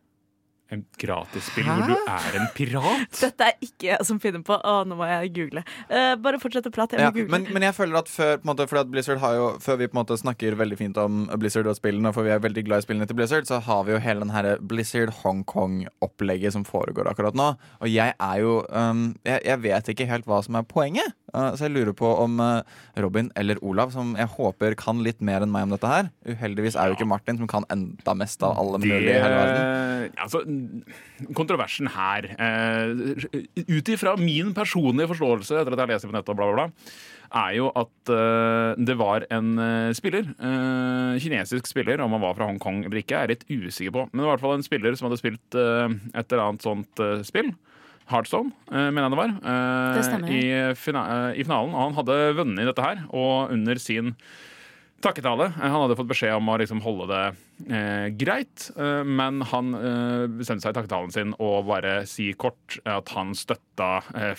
En 0.72 0.80
gratisspill 0.96 1.66
hvor 1.68 1.82
du 1.90 1.92
er 1.92 2.36
en 2.38 2.46
pirat? 2.56 3.10
Dette 3.20 3.48
er 3.50 3.58
ikke 3.62 3.90
jeg 3.90 4.06
som 4.08 4.18
finner 4.22 4.40
på. 4.46 4.56
Å, 4.56 4.76
nå 4.88 4.96
må 4.96 5.04
jeg 5.10 5.32
google. 5.36 5.62
Uh, 5.90 6.14
bare 6.24 6.40
fortsett 6.40 6.66
å 6.70 6.72
prate. 6.72 6.96
Jeg 6.96 7.04
Ja, 7.04 7.12
google. 7.12 7.28
men, 7.34 7.44
men 7.52 7.66
jeg 7.66 7.76
føler 7.76 8.00
at 8.00 8.08
før, 8.08 8.38
på 8.40 8.46
en 8.46 8.50
måte, 8.54 8.66
fordi 8.70 8.82
at 8.86 8.92
Blizzard 8.94 9.20
har 9.22 9.36
jo, 9.36 9.50
før 9.64 9.78
vi 9.82 9.90
på 9.90 9.96
en 9.96 10.00
måte 10.00 10.18
snakker 10.20 10.56
veldig 10.58 10.78
fint 10.80 11.00
om 11.00 11.24
Blizzard 11.36 11.68
og 11.68 11.76
spillene, 11.76 12.14
for 12.16 12.26
vi 12.26 12.32
er 12.32 12.40
veldig 12.42 12.64
glad 12.66 12.80
i 12.80 12.86
spillene 12.88 13.08
til 13.10 13.18
Blizzard, 13.18 13.48
så 13.50 13.60
har 13.66 13.84
vi 13.84 13.92
jo 13.94 14.00
hele 14.02 14.24
den 14.24 14.32
her 14.34 14.50
Blizzard 14.64 15.12
Hongkong-opplegget 15.20 16.56
som 16.56 16.64
foregår 16.68 17.12
akkurat 17.12 17.36
nå. 17.38 17.50
Og 17.84 17.92
jeg 17.92 18.16
er 18.16 18.40
jo 18.40 18.56
um, 18.70 19.10
jeg, 19.26 19.44
jeg 19.44 19.62
vet 19.68 19.92
ikke 19.92 20.08
helt 20.10 20.28
hva 20.30 20.40
som 20.46 20.56
er 20.58 20.66
poenget. 20.68 21.12
Uh, 21.34 21.50
så 21.58 21.66
jeg 21.66 21.74
lurer 21.74 21.96
på 21.98 22.08
om 22.22 22.38
uh, 22.40 22.62
Robin 23.02 23.30
eller 23.38 23.58
Olav, 23.66 23.90
som 23.94 24.14
jeg 24.18 24.30
håper 24.36 24.76
kan 24.78 25.02
litt 25.04 25.20
mer 25.24 25.44
enn 25.44 25.52
meg 25.52 25.66
om 25.66 25.74
dette 25.74 25.90
her 25.90 26.10
Uheldigvis 26.30 26.76
er 26.78 26.90
jo 26.90 26.96
ikke 26.98 27.08
Martin, 27.10 27.40
som 27.40 27.50
kan 27.50 27.66
enda 27.74 28.14
mest 28.18 28.42
av 28.46 28.54
alle 28.60 28.80
mulige 28.82 29.16
i 29.16 29.18
hele 29.18 29.40
verden. 29.40 30.14
altså, 30.22 30.44
kontroversen 31.36 31.90
her 31.94 32.28
eh, 32.34 33.26
Ut 33.66 33.90
ifra 33.90 34.14
min 34.20 34.54
personlige 34.56 35.10
forståelse 35.12 35.60
etter 35.60 35.74
at 35.74 35.84
jeg 35.84 35.92
leser 35.92 36.10
på 36.10 36.16
nettet, 36.16 36.32
og 36.32 36.38
bla, 36.38 36.48
bla, 36.50 36.64
bla, 36.64 36.94
er 37.34 37.56
jo 37.58 37.70
at 37.76 38.12
eh, 38.14 38.84
det 38.86 38.96
var 39.00 39.26
en 39.34 39.52
eh, 39.58 39.90
spiller, 39.96 40.28
eh, 40.38 41.20
kinesisk 41.22 41.68
spiller, 41.70 42.02
om 42.04 42.14
han 42.14 42.22
var 42.22 42.36
fra 42.38 42.48
Hongkong 42.48 42.84
eller 42.84 43.02
ikke, 43.02 43.18
er 43.18 43.26
jeg 43.26 43.34
litt 43.34 43.68
usikker 43.68 43.94
på. 43.96 44.06
Men 44.10 44.22
det 44.22 44.26
var 44.26 44.32
i 44.32 44.34
hvert 44.36 44.46
fall 44.46 44.58
en 44.58 44.66
spiller 44.66 44.98
som 44.98 45.08
hadde 45.08 45.20
spilt 45.22 45.58
eh, 45.58 45.96
et 46.14 46.26
eller 46.28 46.44
annet 46.46 46.66
sånt 46.66 47.02
eh, 47.02 47.24
spill. 47.26 47.50
Heartstone, 48.10 48.52
eh, 48.70 48.90
mener 48.92 49.06
jeg 49.08 49.14
det 49.14 49.20
var. 49.22 49.30
eh, 49.52 49.94
Det 49.96 50.04
stemmer. 50.08 50.28
I, 50.34 50.74
fina 50.76 51.04
eh, 51.30 51.40
I 51.40 51.44
finalen. 51.46 51.72
Og 51.74 51.86
han 51.88 51.94
hadde 52.00 52.18
vunnet 52.36 52.66
dette 52.68 52.84
her, 52.84 53.04
og 53.16 53.52
under 53.54 53.80
sin 53.80 54.14
takketale. 55.04 55.50
Han 55.60 55.74
hadde 55.82 55.96
fått 55.98 56.08
beskjed 56.08 56.32
om 56.36 56.48
å 56.48 56.56
liksom 56.60 56.80
holde 56.84 57.06
det 57.10 57.24
eh, 57.76 58.06
greit, 58.16 58.70
eh, 58.76 59.02
men 59.04 59.42
han 59.50 59.74
eh, 59.76 60.26
bestemte 60.32 60.64
seg 60.64 60.72
i 60.72 60.78
takketalen 60.78 61.12
sin 61.12 61.34
å 61.44 61.50
bare 61.66 62.06
si 62.08 62.30
kort 62.32 62.78
at 62.88 63.12
han 63.16 63.34
støtta 63.36 63.90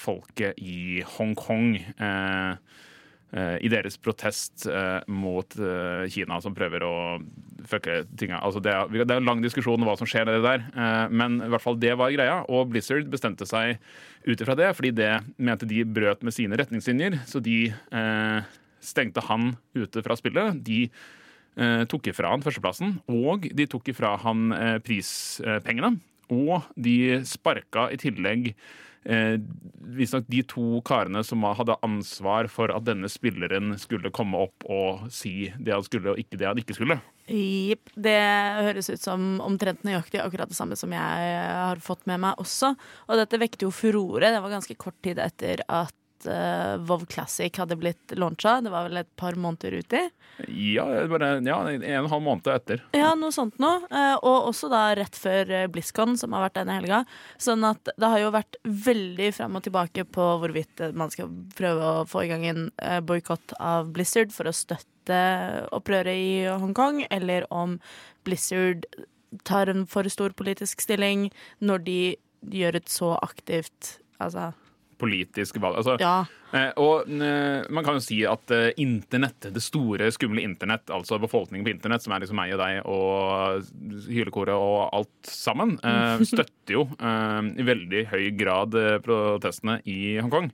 folket 0.01 0.57
i 0.57 1.03
Hongkong. 1.17 1.75
Eh, 1.97 2.55
I 3.33 3.67
deres 3.67 3.97
protest 3.99 4.67
eh, 4.69 5.01
mot 5.11 5.57
eh, 5.59 6.05
Kina, 6.13 6.37
som 6.39 6.53
prøver 6.55 6.85
å 6.85 6.93
fucke 7.67 8.03
tinga. 8.17 8.39
Altså 8.45 8.61
det, 8.63 8.73
er, 8.73 8.91
det 9.03 9.09
er 9.09 9.21
en 9.21 9.27
lang 9.27 9.41
diskusjon 9.43 9.81
om 9.81 9.89
hva 9.89 9.97
som 9.99 10.09
skjer 10.09 10.27
nedi 10.29 10.43
der, 10.45 10.63
eh, 10.71 11.07
men 11.11 11.39
i 11.43 11.49
hvert 11.51 11.63
fall 11.63 11.79
det 11.81 11.95
var 11.99 12.13
greia. 12.13 12.37
Og 12.47 12.69
Blizzard 12.71 13.09
bestemte 13.11 13.47
seg 13.49 13.79
ut 14.25 14.39
ifra 14.41 14.55
det, 14.57 14.71
fordi 14.77 14.93
det 14.95 15.11
mente 15.37 15.67
de 15.69 15.83
brøt 15.87 16.23
med 16.25 16.35
sine 16.35 16.57
retningslinjer. 16.61 17.19
Så 17.29 17.41
de 17.43 17.59
eh, 17.73 18.55
stengte 18.85 19.25
han 19.27 19.55
ute 19.75 20.05
fra 20.05 20.17
spillet. 20.19 20.61
De 20.65 20.85
eh, 20.85 21.83
tok 21.91 22.11
ifra 22.13 22.33
han 22.33 22.45
førsteplassen, 22.45 22.99
og 23.11 23.49
de 23.51 23.69
tok 23.71 23.93
ifra 23.93 24.15
han 24.25 24.49
eh, 24.55 24.77
prispengene. 24.85 25.95
Og 26.33 26.65
de 26.73 27.21
sparka 27.27 27.89
i 27.93 27.99
tillegg 28.01 28.53
eh, 29.05 29.37
de 29.39 30.43
to 30.49 30.81
karene 30.85 31.23
som 31.23 31.43
hadde 31.45 31.77
ansvar 31.85 32.49
for 32.51 32.73
at 32.73 32.85
denne 32.87 33.09
spilleren 33.11 33.75
skulle 33.81 34.13
komme 34.13 34.45
opp 34.47 34.65
og 34.65 35.05
si 35.13 35.51
det 35.57 35.75
han 35.75 35.85
skulle, 35.85 36.13
og 36.13 36.21
ikke 36.21 36.39
det 36.41 36.49
han 36.49 36.61
ikke 36.61 36.77
skulle. 36.77 36.99
Jepp. 37.25 37.89
Det 37.97 38.19
høres 38.67 38.91
ut 38.91 39.01
som 39.01 39.39
omtrent 39.41 39.85
nøyaktig 39.87 40.21
akkurat 40.21 40.51
det 40.51 40.57
samme 40.57 40.77
som 40.77 40.93
jeg 40.93 41.37
har 41.57 41.81
fått 41.81 42.05
med 42.09 42.21
meg 42.21 42.41
også. 42.41 42.75
Og 43.09 43.21
dette 43.21 43.39
vekket 43.41 43.65
jo 43.65 43.73
furore. 43.73 44.29
Det 44.29 44.41
var 44.43 44.57
ganske 44.57 44.77
kort 44.77 44.97
tid 45.05 45.21
etter 45.21 45.63
at 45.65 45.95
uh, 46.29 46.75
Vov 46.85 47.05
Classic 47.11 47.55
hadde 47.57 47.77
blitt 47.79 48.15
launcha. 48.17 48.57
Det 48.63 48.71
var 48.73 48.89
vel 48.89 49.01
et 49.01 49.11
par 49.19 49.37
måneder 49.39 49.79
uti. 49.81 50.01
Ja, 50.47 50.85
bare, 51.07 51.29
ja 51.45 51.57
en 51.71 51.79
og 51.79 51.85
en 51.87 52.09
halv 52.11 52.25
måned 52.25 52.49
etter. 52.51 52.81
Ja, 52.95 53.13
noe 53.17 53.31
sånt 53.35 53.59
noe. 53.61 53.85
Uh, 53.91 54.15
og 54.19 54.49
også 54.51 54.69
da 54.71 54.83
rett 54.97 55.15
før 55.19 55.51
eh, 55.53 55.67
BlizzCon, 55.71 56.17
som 56.19 56.35
har 56.35 56.45
vært 56.47 56.57
denne 56.59 56.75
helga. 56.79 57.03
Sånn 57.41 57.63
at 57.67 57.91
det 57.95 58.11
har 58.11 58.21
jo 58.21 58.33
vært 58.35 58.59
veldig 58.63 59.31
frem 59.37 59.59
og 59.59 59.65
tilbake 59.65 60.05
på 60.17 60.27
hvorvidt 60.41 60.83
eh, 60.83 60.95
man 60.97 61.13
skal 61.13 61.31
prøve 61.55 61.91
å 62.01 62.05
få 62.09 62.25
i 62.25 62.31
gang 62.31 62.45
en 62.49 62.63
uh, 62.83 62.99
boikott 63.05 63.55
av 63.59 63.91
Blizzard 63.95 64.35
for 64.35 64.49
å 64.49 64.55
støtte 64.55 65.21
opprøret 65.75 66.17
i 66.17 66.29
Hongkong, 66.49 67.03
eller 67.13 67.45
om 67.53 67.77
Blizzard 68.25 68.87
tar 69.45 69.69
en 69.69 69.85
for 69.89 70.07
stor 70.09 70.33
politisk 70.37 70.81
stilling 70.81 71.27
når 71.59 71.83
de 71.85 71.99
gjør 72.55 72.81
et 72.81 72.91
så 72.91 73.15
aktivt 73.21 73.99
Altså, 74.15 74.53
Politisk 75.01 75.57
valg. 75.59 75.79
Altså, 75.81 75.97
ja. 75.99 76.23
Eh, 76.55 76.71
og 76.79 77.09
eh, 77.11 77.65
man 77.73 77.83
kan 77.83 77.97
jo 77.97 78.03
si 78.03 78.21
at 78.27 78.51
eh, 78.55 78.69
internett, 78.81 79.49
det 79.51 79.63
store, 79.63 80.07
skumle 80.15 80.43
internett, 80.45 80.91
altså 80.93 81.19
befolkningen 81.19 81.65
på 81.67 81.73
internett, 81.73 82.05
som 82.05 82.15
er 82.15 82.23
liksom 82.23 82.39
meg 82.39 82.53
og 82.55 82.61
deg 82.61 82.79
og 82.87 84.07
hylekoret 84.07 84.55
og 84.55 84.95
alt 84.95 85.31
sammen, 85.31 85.75
støtter 86.31 86.77
jo 86.77 86.87
i 86.95 87.65
veldig 87.67 88.05
høy 88.13 88.29
grad 88.39 88.75
protestene 89.05 89.79
i 89.89 90.17
Hongkong. 90.21 90.51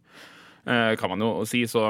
Kan 0.65 1.09
man 1.09 1.23
jo 1.23 1.29
si. 1.49 1.63
Så 1.69 1.89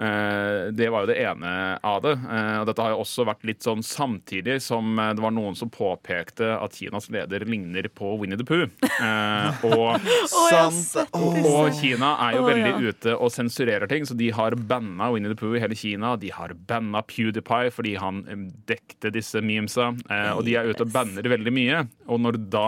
det 0.00 0.88
var 0.88 1.04
jo 1.04 1.10
det 1.10 1.18
ene 1.20 1.50
av 1.84 2.00
det. 2.04 2.14
Eh, 2.16 2.56
og 2.60 2.66
dette 2.68 2.84
har 2.84 2.94
jo 2.94 3.02
også 3.02 3.26
vært 3.28 3.44
litt 3.48 3.64
sånn 3.64 3.82
samtidig 3.84 4.58
som 4.64 4.98
eh, 4.98 5.12
det 5.16 5.24
var 5.24 5.34
noen 5.34 5.56
som 5.58 5.70
påpekte 5.72 6.48
at 6.56 6.76
Kinas 6.78 7.10
leder 7.12 7.44
ligner 7.48 7.88
på 7.92 8.14
Winnie 8.20 8.38
the 8.40 8.46
Pooh. 8.46 8.66
Eh, 8.80 9.64
og 9.68 10.00
og 11.50 11.76
Kina 11.76 12.14
er 12.26 12.38
jo 12.38 12.46
veldig 12.48 12.72
ute 12.90 13.16
og 13.16 13.32
sensurerer 13.34 13.90
ting, 13.90 14.06
så 14.08 14.16
de 14.18 14.30
har 14.34 14.56
banna 14.56 15.10
Winnie 15.12 15.32
the 15.32 15.38
Pooh 15.38 15.58
i 15.58 15.62
hele 15.62 15.78
Kina. 15.78 16.14
De 16.20 16.32
har 16.34 16.54
banna 16.54 17.04
PewDiePie 17.06 17.72
fordi 17.74 17.96
han 18.00 18.24
dekte 18.70 19.12
disse 19.14 19.42
memesa. 19.44 19.92
Eh, 20.08 20.32
og 20.32 20.44
de 20.48 20.56
er 20.58 20.70
ute 20.70 20.86
og 20.86 20.94
banner 20.94 21.28
veldig 21.36 21.54
mye. 21.54 21.84
Og 22.10 22.22
når 22.24 22.40
da 22.50 22.66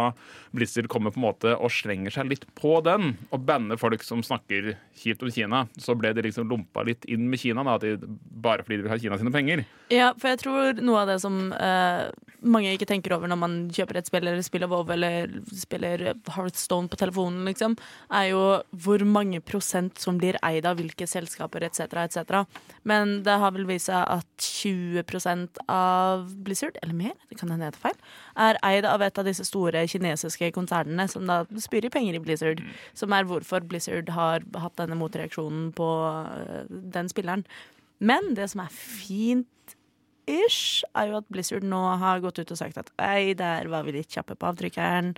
Blizzard 0.52 0.88
kommer 0.92 1.12
på 1.12 1.20
en 1.20 1.26
måte 1.26 1.54
og 1.56 1.72
slenger 1.72 2.12
seg 2.12 2.28
litt 2.28 2.44
på 2.58 2.76
den, 2.84 3.14
og 3.32 3.44
banner 3.48 3.80
folk 3.80 4.04
som 4.04 4.20
snakker 4.24 4.74
kjipt 5.00 5.24
om 5.24 5.32
Kina, 5.32 5.64
så 5.80 5.96
ble 5.98 6.12
de 6.12 6.26
liksom 6.26 6.50
lompa 6.50 6.84
litt 6.86 7.06
inn 7.08 7.21
med 7.30 7.40
Kina, 7.42 7.64
da, 7.66 7.76
at 7.78 7.84
de, 7.84 8.18
bare 8.42 8.64
fordi 8.66 8.80
de 8.80 8.86
vil 8.86 8.92
ha 8.92 8.98
Kina 8.98 9.18
sine 9.20 9.32
penger. 9.34 9.64
Ja, 9.92 10.12
for 10.18 10.32
jeg 10.32 10.42
tror 10.42 10.82
noe 10.82 11.02
av 11.04 11.12
det 11.12 11.18
som 11.22 11.52
eh, 11.54 12.08
mange 12.42 12.72
ikke 12.74 12.88
tenker 12.90 13.14
over 13.16 13.30
når 13.30 13.38
man 13.40 13.56
kjøper 13.72 13.98
et 13.98 14.08
spill 14.08 14.26
eller 14.26 14.44
spiller 14.44 14.70
WoW 14.70 14.90
eller 14.94 15.30
spiller 15.56 16.04
Hearthstone 16.34 16.90
på 16.90 16.98
telefonen, 17.00 17.44
liksom, 17.48 17.76
er 18.12 18.28
jo 18.32 18.42
hvor 18.84 19.04
mange 19.08 19.40
prosent 19.44 20.00
som 20.02 20.18
blir 20.20 20.38
eid 20.46 20.66
av 20.68 20.78
hvilke 20.80 21.06
selskaper 21.08 21.66
etc., 21.66 21.96
etc. 22.04 22.42
Men 22.88 23.20
det 23.26 23.38
har 23.42 23.54
vel 23.54 23.68
vist 23.68 23.90
seg 23.90 24.02
at 24.02 24.46
20% 24.46 25.62
av 25.72 26.26
Blizzard, 26.44 26.78
eller 26.82 26.96
mer, 26.98 27.14
det 27.30 27.38
kan 27.40 27.52
hende 27.52 27.70
jeg 27.70 27.76
tar 27.78 27.86
feil, 27.88 28.00
er 28.46 28.60
eid 28.72 28.88
av 28.88 29.04
et 29.04 29.20
av 29.20 29.28
disse 29.28 29.46
store 29.48 29.84
kinesiske 29.90 30.52
konsernene 30.56 31.08
som 31.10 31.28
da 31.28 31.42
spyr 31.60 31.88
i 31.88 31.92
penger 31.92 32.18
i 32.18 32.24
Blizzard. 32.24 32.62
Som 32.98 33.14
er 33.16 33.28
hvorfor 33.28 33.64
Blizzard 33.66 34.10
har 34.14 34.44
hatt 34.62 34.78
denne 34.80 34.98
motreaksjonen 34.98 35.70
på 35.76 35.88
eh, 36.32 36.66
den 36.94 37.10
spilleren. 37.12 37.46
Men 38.02 38.34
det 38.34 38.50
som 38.50 38.64
er 38.64 38.74
fint 38.74 39.76
ish, 40.30 40.82
er 40.98 41.10
jo 41.10 41.20
at 41.20 41.30
Blizzard 41.32 41.64
nå 41.66 41.80
har 42.02 42.22
gått 42.24 42.38
ut 42.42 42.52
og 42.54 42.58
sagt 42.60 42.78
at 42.80 42.92
ei, 43.02 43.32
der 43.38 43.70
var 43.72 43.86
vi 43.86 43.96
litt 43.96 44.12
kjappe 44.12 44.36
på 44.38 44.50
avtrykkeren. 44.52 45.14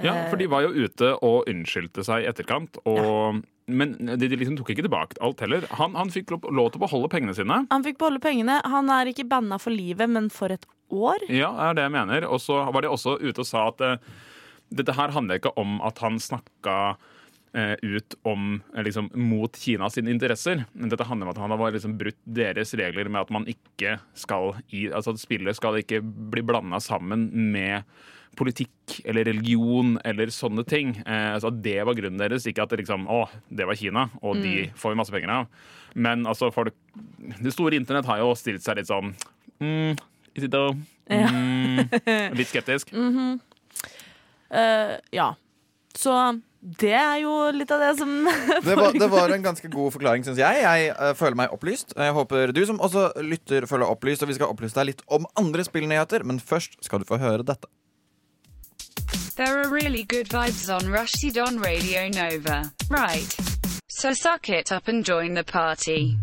Ja, 0.00 0.14
Eh, 0.14 0.28
for 0.30 0.40
de 0.40 0.48
var 0.48 0.64
jo 0.64 0.72
ute 0.72 1.14
og 1.20 1.48
unnskyldte 1.50 2.04
seg 2.06 2.24
i 2.24 2.28
etterkant. 2.30 2.78
Og, 2.88 3.42
Men 3.68 3.94
de, 4.18 4.28
liksom 4.28 4.56
tok 4.58 4.72
ikke 4.74 4.84
tilbake 4.86 5.20
alt 5.22 5.40
heller. 5.44 5.66
Han, 5.78 5.94
han 5.94 6.10
fikk 6.10 6.32
lov, 6.34 6.48
lov 6.50 6.72
til 6.72 6.80
å 6.80 6.84
beholde 6.86 7.10
pengene 7.12 7.36
sine. 7.36 7.62
Han 7.70 7.84
fikk 7.84 8.00
beholde 8.00 8.22
pengene. 8.24 8.58
Han 8.64 8.90
er 8.90 9.12
ikke 9.12 9.28
banna 9.28 9.60
for 9.62 9.74
livet, 9.74 10.10
men 10.10 10.30
for 10.32 10.52
et 10.52 10.66
år. 10.90 11.22
Ja, 11.28 11.52
det 11.52 11.68
er 11.68 11.78
det 11.78 11.86
jeg 11.86 11.94
mener. 11.94 12.26
Og 12.28 12.42
så 12.42 12.58
var 12.72 12.84
de 12.84 12.90
også 12.90 13.18
ute 13.20 13.44
og 13.44 13.48
sa 13.48 13.68
at 13.70 13.84
uh, 13.84 13.96
dette 14.72 14.96
her 14.96 15.14
handler 15.14 15.40
ikke 15.40 15.54
om 15.60 15.78
at 15.84 16.00
han 16.04 16.18
snakka 16.20 16.96
ut 17.82 18.14
om 18.22 18.62
eh, 18.76 18.82
liksom, 18.86 19.10
mot 19.14 19.56
Kinas 19.56 19.98
interesser. 19.98 20.64
Dette 20.72 21.04
handler 21.04 21.28
om 21.28 21.32
at 21.34 21.40
han 21.42 21.52
har 21.52 21.74
liksom 21.74 21.98
brutt 22.00 22.18
deres 22.24 22.72
regler 22.78 23.10
med 23.12 23.26
at 23.26 23.32
man 23.34 23.46
ikke 23.50 23.98
skal 24.16 24.54
i, 24.70 24.86
altså 24.88 25.12
at 25.12 25.20
spillet 25.20 25.58
skal 25.58 25.76
ikke 25.82 26.00
bli 26.02 26.44
blanda 26.48 26.80
sammen 26.80 27.28
med 27.52 27.84
politikk 28.38 29.02
eller 29.04 29.26
religion 29.28 29.98
eller 30.08 30.32
sånne 30.32 30.64
ting. 30.64 30.94
Eh, 31.04 31.34
altså 31.34 31.50
at 31.52 31.60
Det 31.64 31.76
var 31.84 31.98
grunnen 31.98 32.20
deres, 32.20 32.46
ikke 32.48 32.64
at 32.64 32.72
det 32.72 32.82
liksom, 32.82 33.04
å, 33.10 33.26
det 33.52 33.66
var 33.68 33.76
Kina, 33.76 34.06
og 34.22 34.40
de 34.40 34.70
får 34.78 34.94
vi 34.94 35.00
masse 35.02 35.12
penger 35.12 35.34
av. 35.34 35.50
Men 35.92 36.24
altså, 36.26 36.48
folk 36.54 36.72
Det 37.42 37.52
store 37.52 37.76
internett 37.76 38.08
har 38.08 38.22
jo 38.22 38.32
stilt 38.38 38.64
seg 38.64 38.78
litt 38.78 38.88
sånn 38.88 39.10
mm, 39.60 39.98
Is 40.32 40.46
it 40.46 40.54
though? 40.54 40.72
Mm, 41.12 41.84
litt 42.38 42.48
skeptisk. 42.48 42.94
Eh, 44.48 44.94
ja. 45.12 45.28
Så 45.92 46.16
det 46.62 46.92
er 46.94 47.16
jo 47.24 47.32
litt 47.50 47.70
av 47.74 47.80
det 47.82 47.90
som 47.98 48.10
Det 48.66 48.76
var, 48.78 48.94
det 48.94 49.08
var 49.10 49.34
en 49.34 49.42
ganske 49.42 49.68
god 49.68 49.92
forklaring, 49.96 50.22
syns 50.22 50.38
jeg. 50.38 50.62
Jeg 50.62 50.92
uh, 50.94 51.10
føler 51.18 51.38
meg 51.42 51.54
opplyst. 51.54 51.96
Jeg 51.98 52.14
håper 52.14 52.54
du 52.54 52.62
som 52.68 52.78
også 52.78 53.08
lytter, 53.18 53.66
føler 53.66 53.82
deg 53.82 53.94
opplyst. 53.96 54.22
Og 54.22 54.30
vi 54.30 54.38
skal 54.38 54.52
opplyse 54.54 54.78
deg 54.78 54.92
litt 54.92 55.02
om 55.10 55.26
andre 55.38 55.66
spillnyheter, 55.66 56.22
men 56.22 56.38
først 56.38 56.78
skal 56.86 57.02
du 57.02 57.08
få 57.08 57.18
høre 57.18 57.42
dette. 57.42 57.66
There 59.34 59.58
are 59.58 59.68
really 59.68 60.04
good 60.04 60.30
vibes 60.30 60.68
on 60.70 60.92
Rushdie 60.92 61.42
on 61.42 61.58
Radio 61.58 62.06
Nova. 62.14 62.70
Right. 62.90 63.34
So 63.88 64.12
suck 64.12 64.48
it 64.48 64.70
up 64.70 64.86
and 64.86 65.04
join 65.04 65.34
the 65.34 65.44
party. 65.44 66.16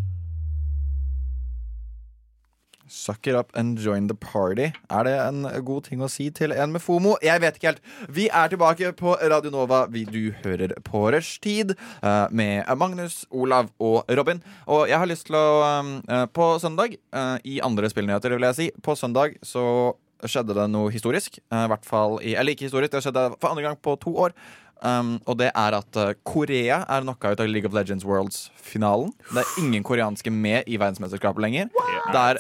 Suck 2.90 3.28
it 3.28 3.36
up 3.36 3.52
and 3.56 3.78
join 3.78 4.08
the 4.10 4.16
party. 4.18 4.72
Er 4.90 5.04
det 5.06 5.14
en 5.22 5.44
god 5.66 5.84
ting 5.86 6.02
å 6.02 6.10
si 6.10 6.32
til 6.34 6.52
en 6.56 6.72
med 6.74 6.82
FOMO? 6.82 7.14
Jeg 7.22 7.42
vet 7.44 7.60
ikke 7.60 7.70
helt. 7.70 7.84
Vi 8.10 8.26
er 8.34 8.50
tilbake 8.50 8.90
på 8.98 9.14
Radio 9.22 9.52
Nova. 9.54 9.84
Du 9.86 10.34
hører 10.42 10.74
på 10.84 11.04
Rushtid 11.14 11.76
eh, 11.78 12.26
med 12.34 12.66
Magnus, 12.82 13.22
Olav 13.30 13.70
og 13.80 14.10
Robin. 14.10 14.42
Og 14.66 14.88
jeg 14.90 14.98
har 14.98 15.10
lyst 15.10 15.28
til 15.30 15.38
å 15.38 15.48
eh, 15.70 16.26
På 16.34 16.56
søndag, 16.60 16.98
eh, 17.14 17.36
i 17.46 17.60
andre 17.62 17.90
spillnyheter, 17.94 18.34
vil 18.34 18.50
jeg 18.50 18.58
si, 18.58 18.70
på 18.82 18.98
søndag 18.98 19.38
så 19.46 19.94
skjedde 20.26 20.56
det 20.58 20.66
noe 20.74 20.90
historisk. 20.92 21.38
eh, 21.52 21.68
hvert 21.70 21.86
fall 21.86 22.18
i, 22.26 22.34
Eller 22.36 22.58
ikke 22.58 22.68
historisk, 22.68 22.92
det 22.92 23.06
skjedde 23.06 23.30
for 23.40 23.52
andre 23.54 23.70
gang 23.70 23.78
på 23.78 23.96
to 24.02 24.16
år. 24.18 24.34
Um, 24.80 25.18
og 25.28 25.40
det 25.42 25.50
er 25.52 25.76
at 25.76 25.98
eh, 26.00 26.16
Korea 26.24 26.84
er 26.88 27.04
knocka 27.04 27.34
ut 27.34 27.42
av 27.44 27.50
League 27.52 27.68
of 27.68 27.76
Legends 27.76 28.06
Worlds-finalen. 28.08 29.12
Det 29.34 29.44
er 29.44 29.60
ingen 29.60 29.84
koreanske 29.84 30.32
med 30.32 30.70
i 30.72 30.80
verdensmesterskapet 30.80 31.44
lenger. 31.44 31.72
Det 32.14 32.22
er 32.22 32.40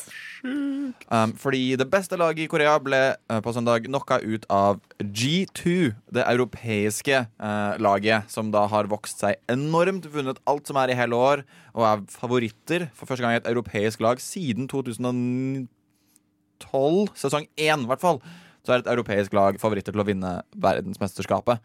Um, 1.09 1.33
fordi 1.37 1.75
det 1.75 1.91
beste 1.91 2.17
laget 2.19 2.45
i 2.45 2.47
Korea 2.49 2.77
ble 2.81 2.99
uh, 3.31 3.39
på 3.43 3.53
søndag 3.53 3.85
knocka 3.87 4.19
ut 4.23 4.45
av 4.53 4.79
G2, 5.01 5.91
det 6.15 6.23
europeiske 6.23 7.25
uh, 7.27 7.73
laget, 7.81 8.29
som 8.31 8.51
da 8.53 8.65
har 8.71 8.89
vokst 8.91 9.19
seg 9.23 9.35
enormt, 9.51 10.07
vunnet 10.13 10.39
alt 10.49 10.67
som 10.69 10.77
er 10.81 10.89
i 10.93 10.97
hele 10.97 11.15
år, 11.17 11.43
og 11.75 11.83
er 11.87 12.05
favoritter 12.13 12.87
for 12.93 13.05
første 13.09 13.25
gang 13.25 13.33
i 13.35 13.41
et 13.41 13.51
europeisk 13.51 13.99
lag 14.05 14.21
siden 14.23 14.69
2012, 14.71 15.67
sesong 17.19 17.45
1 17.57 17.83
i 17.83 17.89
hvert 17.89 18.05
fall. 18.05 18.23
Så 18.63 18.75
er 18.75 18.79
et 18.83 18.91
europeisk 18.91 19.33
lag 19.35 19.59
favoritter 19.59 19.95
til 19.95 20.03
å 20.03 20.07
vinne 20.07 20.31
verdensmesterskapet, 20.61 21.57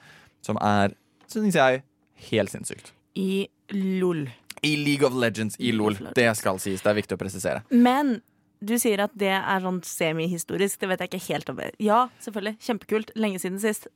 som 0.47 0.61
er, 0.63 0.95
syns 1.31 1.57
jeg, 1.59 1.83
helt 2.31 2.53
sinnssykt. 2.53 2.93
I 3.19 3.47
LOL. 3.73 4.27
I 4.65 4.77
League 4.81 5.07
of 5.07 5.17
Legends, 5.19 5.59
i 5.61 5.73
LOL. 5.73 5.97
Det 6.17 6.29
skal 6.39 6.61
sies. 6.63 6.85
Det 6.85 6.93
er 6.93 7.01
viktig 7.01 7.19
å 7.19 7.21
presisere. 7.21 7.65
Men 7.71 8.19
du 8.65 8.75
sier 8.81 9.03
at 9.05 9.13
det 9.19 9.33
er 9.35 9.65
sånn 9.65 9.81
semihistorisk. 9.85 10.79
Det 10.81 10.89
vet 10.89 11.03
jeg 11.03 11.11
ikke 11.11 11.27
helt 11.27 11.51
om. 11.53 11.61
Ja, 11.83 11.99
selvfølgelig. 12.25 12.55
Kjempekult. 12.65 13.13
Lenge 13.19 13.41
siden 13.43 13.61
sist. 13.61 13.89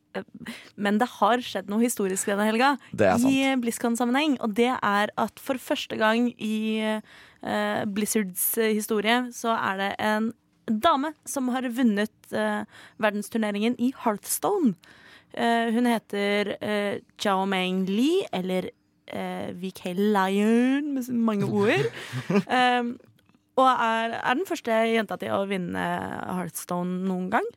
Men 0.77 1.01
det 1.01 1.09
har 1.15 1.45
skjedd 1.45 1.71
noe 1.73 1.83
historisk 1.85 2.29
denne 2.29 2.49
helga. 2.49 2.75
I 2.93 3.55
BlizzCon-sammenheng. 3.63 4.37
Og 4.45 4.53
det 4.59 4.73
er 4.75 5.15
at 5.17 5.41
for 5.43 5.61
første 5.63 5.97
gang 6.01 6.29
i 6.35 6.59
uh, 6.85 7.83
Blizzards 7.89 8.51
historie 8.61 9.23
så 9.37 9.57
er 9.57 9.83
det 9.83 9.91
en 10.05 10.33
dame 10.69 11.15
som 11.25 11.49
har 11.55 11.65
vunnet 11.73 12.35
uh, 12.35 12.69
verdensturneringen 13.01 13.79
i 13.81 13.93
Hearthstone. 14.05 14.75
Eh, 15.35 15.69
hun 15.75 15.87
heter 15.87 16.55
uh, 16.57 16.99
Chao 17.21 17.45
Meng 17.47 17.85
Li, 17.91 18.25
eller 18.33 18.71
uh, 19.13 19.51
VK 19.59 19.93
Lion, 19.99 20.95
med 20.95 21.07
så 21.07 21.13
mange 21.13 21.47
ord. 21.47 21.89
Um, 22.29 22.97
og 23.61 23.69
er, 23.69 24.19
er 24.23 24.39
den 24.39 24.47
første 24.49 24.83
jenta 24.93 25.19
til 25.21 25.35
å 25.35 25.45
vinne 25.51 25.87
Hearthstone 26.31 27.03
noen 27.09 27.33
gang. 27.33 27.49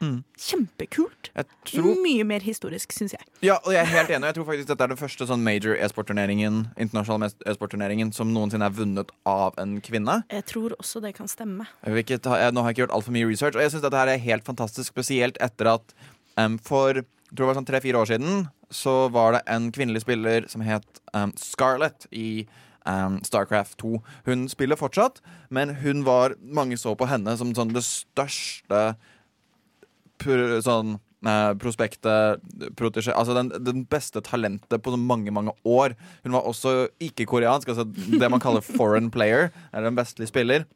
Mm. 0.00 0.22
Kjempekult. 0.40 1.28
Tror 1.68 1.98
Mye 2.00 2.24
mer 2.24 2.40
historisk, 2.40 2.92
syns 2.96 3.12
jeg. 3.12 3.24
Ja, 3.44 3.58
og 3.58 3.74
jeg 3.74 3.82
er 3.82 3.90
helt 3.92 4.12
enig. 4.14 4.30
Jeg 4.30 4.38
tror 4.38 4.46
faktisk 4.48 4.70
dette 4.70 4.86
er 4.86 4.92
den 4.94 5.00
første 5.00 5.26
sånn 5.28 5.42
major 5.44 5.76
e-sportturneringen 5.76 6.62
internasjonale 6.80 7.28
e-sportturneringen 7.44 8.12
som 8.16 8.32
noensinne 8.32 8.64
er 8.70 8.76
vunnet 8.78 9.12
av 9.28 9.58
en 9.60 9.76
kvinne. 9.84 10.22
Jeg 10.32 10.46
tror 10.48 10.74
også 10.78 11.04
det 11.04 11.12
kan 11.20 11.28
stemme. 11.28 11.68
Jeg, 11.84 12.22
nå 12.24 12.32
har 12.32 12.70
jeg 12.70 12.78
ikke 12.78 12.84
gjort 12.86 12.96
altfor 12.96 13.16
mye 13.16 13.28
research, 13.28 13.60
og 13.60 13.66
jeg 13.66 13.74
syns 13.74 13.84
dette 13.84 14.04
er 14.06 14.24
helt 14.24 14.48
fantastisk, 14.48 14.88
spesielt 14.88 15.40
etter 15.44 15.74
at 15.76 15.96
um, 16.40 16.56
for 16.64 17.04
jeg 17.30 17.36
tror 17.36 17.44
det 17.44 17.50
var 17.52 17.60
sånn 17.60 17.68
tre-fire 17.68 18.00
år 18.00 18.10
siden 18.10 18.48
så 18.70 18.94
var 19.08 19.34
det 19.34 19.44
en 19.50 19.70
kvinnelig 19.74 20.04
spiller 20.04 20.46
som 20.50 20.62
het 20.66 21.00
um, 21.14 21.32
Scarlett 21.38 22.06
i 22.14 22.46
um, 22.86 23.18
Starcraft 23.26 23.78
2. 23.82 23.98
Hun 24.26 24.48
spiller 24.50 24.78
fortsatt, 24.78 25.20
men 25.50 25.76
hun 25.82 26.04
var 26.06 26.36
Mange 26.40 26.78
så 26.78 26.94
på 26.98 27.08
henne 27.10 27.36
som 27.38 27.54
sånn 27.56 27.74
det 27.74 27.84
største 27.86 28.82
pr 30.20 30.58
sånn 30.60 30.98
eh, 31.24 31.52
prospektet, 31.56 32.42
protesje, 32.76 33.14
altså 33.16 33.32
den, 33.38 33.48
den 33.64 33.86
beste 33.88 34.20
talentet 34.20 34.82
på 34.84 34.92
så 34.92 34.98
mange 35.00 35.32
mange 35.32 35.54
år. 35.64 35.94
Hun 36.26 36.36
var 36.36 36.48
også 36.48 36.90
ikke-koreansk, 37.00 37.72
altså 37.72 37.86
det 37.88 38.28
man 38.28 38.42
kaller 38.42 38.60
foreign 38.64 39.08
player. 39.14 39.48
Er 39.72 39.88
en 39.88 39.96
vestlig 39.96 40.28
spiller. 40.28 40.66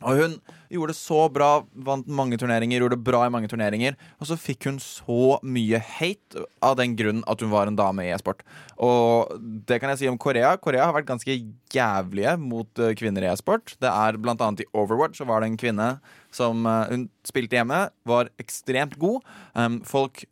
Og 0.00 0.16
hun 0.16 0.36
gjorde 0.72 0.94
det 0.94 0.98
så 1.00 1.24
bra, 1.32 1.50
vant 1.86 2.06
mange 2.08 2.38
turneringer, 2.40 2.80
gjorde 2.80 2.96
det 2.96 3.06
bra 3.06 3.24
i 3.26 3.32
mange 3.32 3.50
turneringer. 3.50 3.96
Og 4.22 4.30
så 4.30 4.38
fikk 4.40 4.68
hun 4.70 4.78
så 4.82 5.36
mye 5.44 5.80
hate 5.82 6.44
av 6.64 6.78
den 6.80 6.94
grunn 6.98 7.24
at 7.30 7.42
hun 7.42 7.52
var 7.52 7.68
en 7.68 7.78
dame 7.78 8.06
i 8.06 8.12
e-sport. 8.14 8.44
Og 8.80 9.34
det 9.68 9.80
kan 9.82 9.92
jeg 9.92 10.02
si 10.02 10.10
om 10.10 10.18
Korea. 10.20 10.54
Korea 10.62 10.86
har 10.88 10.96
vært 10.96 11.10
ganske 11.10 11.36
jævlige 11.74 12.36
mot 12.40 12.82
eh, 12.82 12.94
kvinner 12.98 13.26
i 13.26 13.30
e-sport. 13.32 13.76
Det 13.82 13.90
er 13.90 14.20
blant 14.22 14.40
annet 14.44 14.64
i 14.64 14.70
Overwatch 14.72 15.20
så 15.20 15.28
var 15.28 15.42
det 15.42 15.50
en 15.50 15.60
kvinne 15.60 15.92
som 16.34 16.64
eh, 16.66 16.94
Hun 16.94 17.08
spilte 17.26 17.58
hjemme, 17.58 17.84
var 18.08 18.30
ekstremt 18.40 18.96
god. 19.00 19.26
Um, 19.52 19.80
folk 19.86 20.24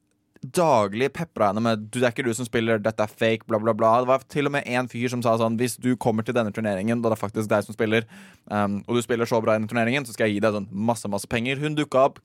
daglig 0.42 1.08
pepra 1.12 1.48
henne 1.50 1.62
med 1.64 1.88
det 1.90 2.02
er 2.04 2.12
ikke 2.12 2.24
du 2.26 2.32
som 2.36 2.46
spiller, 2.46 2.78
dette 2.82 3.02
er 3.02 3.10
fake, 3.10 3.46
bla, 3.48 3.58
bla, 3.58 3.72
bla. 3.74 3.92
Det 4.02 4.08
var 4.10 4.24
til 4.30 4.46
og 4.46 4.52
med 4.54 4.66
en 4.70 4.88
fyr 4.90 5.08
som 5.12 5.22
sa 5.24 5.36
sånn 5.40 5.56
Hvis 5.58 5.76
du 5.82 5.94
kommer 5.96 6.22
til 6.26 6.34
denne 6.36 6.52
turneringen, 6.54 7.02
da 7.02 7.10
det 7.10 7.18
er 7.18 7.22
faktisk 7.26 7.50
deg 7.50 7.64
som 7.66 7.74
spiller, 7.76 8.06
um, 8.50 8.80
og 8.86 8.96
du 8.98 9.02
spiller 9.02 9.26
så 9.28 9.40
bra 9.42 9.54
i 9.56 9.58
denne 9.60 9.70
turneringen, 9.70 10.06
så 10.06 10.14
skal 10.14 10.28
jeg 10.28 10.38
gi 10.38 10.44
deg 10.46 10.54
sånn 10.54 10.68
masse, 10.72 11.08
masse 11.10 11.26
penger. 11.30 11.58
Hun 11.62 11.74
dukka 11.78 12.04
opp, 12.10 12.20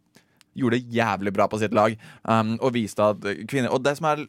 gjorde 0.53 0.77
det 0.79 0.93
jævlig 0.93 1.33
bra 1.33 1.47
på 1.49 1.57
sitt 1.63 1.73
lag, 1.73 1.95
um, 2.29 2.53
og 2.61 2.75
viste 2.75 3.01
at 3.01 3.23
kvinner 3.49 3.73
Og 3.73 3.81
det 3.83 3.95
som 3.97 4.05
er 4.11 4.27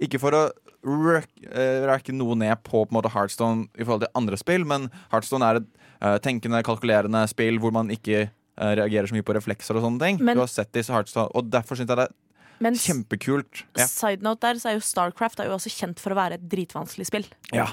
Ikke 0.00 0.20
for 0.22 0.32
å 0.32 0.42
rack- 0.86 1.44
eh, 1.50 1.82
rakke 1.90 2.14
noe 2.14 2.36
ned 2.38 2.62
på, 2.62 2.84
på 2.86 2.94
måte 2.94 3.10
Heartstone 3.10 3.66
i 3.76 3.82
forhold 3.84 4.04
til 4.06 4.12
andre 4.14 4.36
spill, 4.38 4.64
men 4.64 4.86
Heartstone 5.10 5.42
er 5.44 5.58
et 5.60 5.66
uh, 6.00 6.16
tenkende, 6.22 6.62
kalkulerende 6.62 7.24
spill 7.28 7.58
hvor 7.58 7.72
man 7.74 7.90
ikke 7.90 8.20
eh, 8.30 8.72
reagerer 8.78 9.10
så 9.10 9.16
mye 9.18 9.26
på 9.26 9.34
reflekser 9.34 9.74
og 9.76 9.82
sånne 9.84 10.00
ting. 10.00 10.20
Men- 10.22 10.38
du 10.38 10.40
har 10.44 10.48
sett 10.52 10.70
disse 10.72 10.94
Heartstone, 10.94 11.28
og 11.34 11.50
derfor 11.50 11.74
syns 11.76 11.90
jeg 11.90 11.98
det 11.98 12.06
er 12.06 12.14
Men 12.60 12.74
kjempekult. 12.74 13.64
Ja. 13.78 13.86
side 13.86 14.22
note 14.26 14.40
der, 14.40 14.54
så 14.60 14.70
er 14.70 14.78
jo 14.78 14.84
Starcraft 14.84 15.40
er 15.40 15.50
jo 15.50 15.56
også 15.58 15.70
kjent 15.72 16.00
for 16.02 16.14
å 16.14 16.18
være 16.18 16.38
et 16.40 16.48
dritvanskelig 16.48 17.06
spill. 17.06 17.26
Ja. 17.52 17.68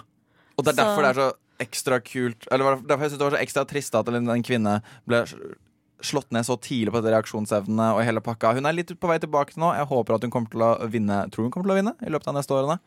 Og 0.58 0.63
det 0.65 0.74
er 0.74 0.76
Så- 0.76 0.84
derfor 0.84 1.02
det 1.02 1.12
er 1.17 1.21
så 1.21 1.34
ekstra 1.60 2.00
kult 2.04 2.48
Eller 2.52 2.76
derfor 2.84 3.04
jeg 3.06 3.12
synes 3.12 3.19
det 3.19 3.32
var 3.32 3.38
så 3.38 3.43
ekstra 3.45 3.65
trist 3.67 3.95
at 3.95 4.08
en 4.08 4.43
kvinne 4.43 4.82
ble 5.08 5.26
slått 6.04 6.32
ned 6.32 6.43
så 6.45 6.58
tidlig 6.60 6.91
på 6.91 7.02
reaksjonsevnene 7.02 7.95
og 7.95 8.04
hele 8.04 8.21
pakka. 8.21 8.54
Hun 8.54 8.65
er 8.67 8.74
litt 8.74 8.91
på 9.00 9.08
vei 9.08 9.17
tilbake 9.17 9.56
nå. 9.58 9.71
Jeg 9.78 9.88
håper 9.88 10.15
at 10.15 10.21
hun 10.21 10.32
kommer 10.34 10.50
til 10.52 10.60
å 10.60 10.89
vinne 10.91 11.30
Tror 11.32 11.48
hun 11.48 11.52
kommer 11.52 11.69
til 11.69 11.76
å 11.76 11.80
vinne 11.80 11.95
i 12.06 12.12
løpet 12.12 12.28
av 12.28 12.36
neste 12.36 12.52
årene. 12.52 12.80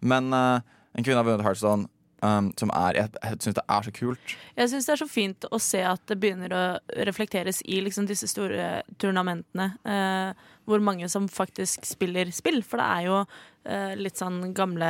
Men 0.00 0.32
uh, 0.32 0.60
en 0.94 1.02
kvinne 1.06 1.16
har 1.16 1.24
vunnet 1.24 1.42
Heartstone, 1.42 1.88
um, 2.22 2.52
som 2.60 2.70
er 2.70 2.94
Jeg, 3.00 3.10
jeg 3.22 3.38
syns 3.40 3.54
det 3.58 3.64
er 3.68 3.82
så 3.88 3.94
kult. 3.96 4.36
Jeg 4.56 4.70
syns 4.70 4.86
det 4.86 4.92
er 4.92 5.02
så 5.02 5.08
fint 5.10 5.48
å 5.50 5.60
se 5.60 5.82
at 5.82 6.04
det 6.06 6.20
begynner 6.20 6.54
å 6.54 6.64
reflekteres 7.08 7.62
i 7.66 7.80
liksom 7.80 8.06
disse 8.06 8.28
store 8.30 8.82
turnamentene. 8.98 9.72
Eh, 9.84 10.34
hvor 10.64 10.82
mange 10.82 11.08
som 11.12 11.28
faktisk 11.28 11.84
spiller 11.88 12.30
spill. 12.34 12.62
For 12.62 12.80
det 12.80 12.86
er 12.86 13.08
jo 13.08 13.24
litt 13.96 14.18
sånn 14.20 14.52
gamle, 14.52 14.88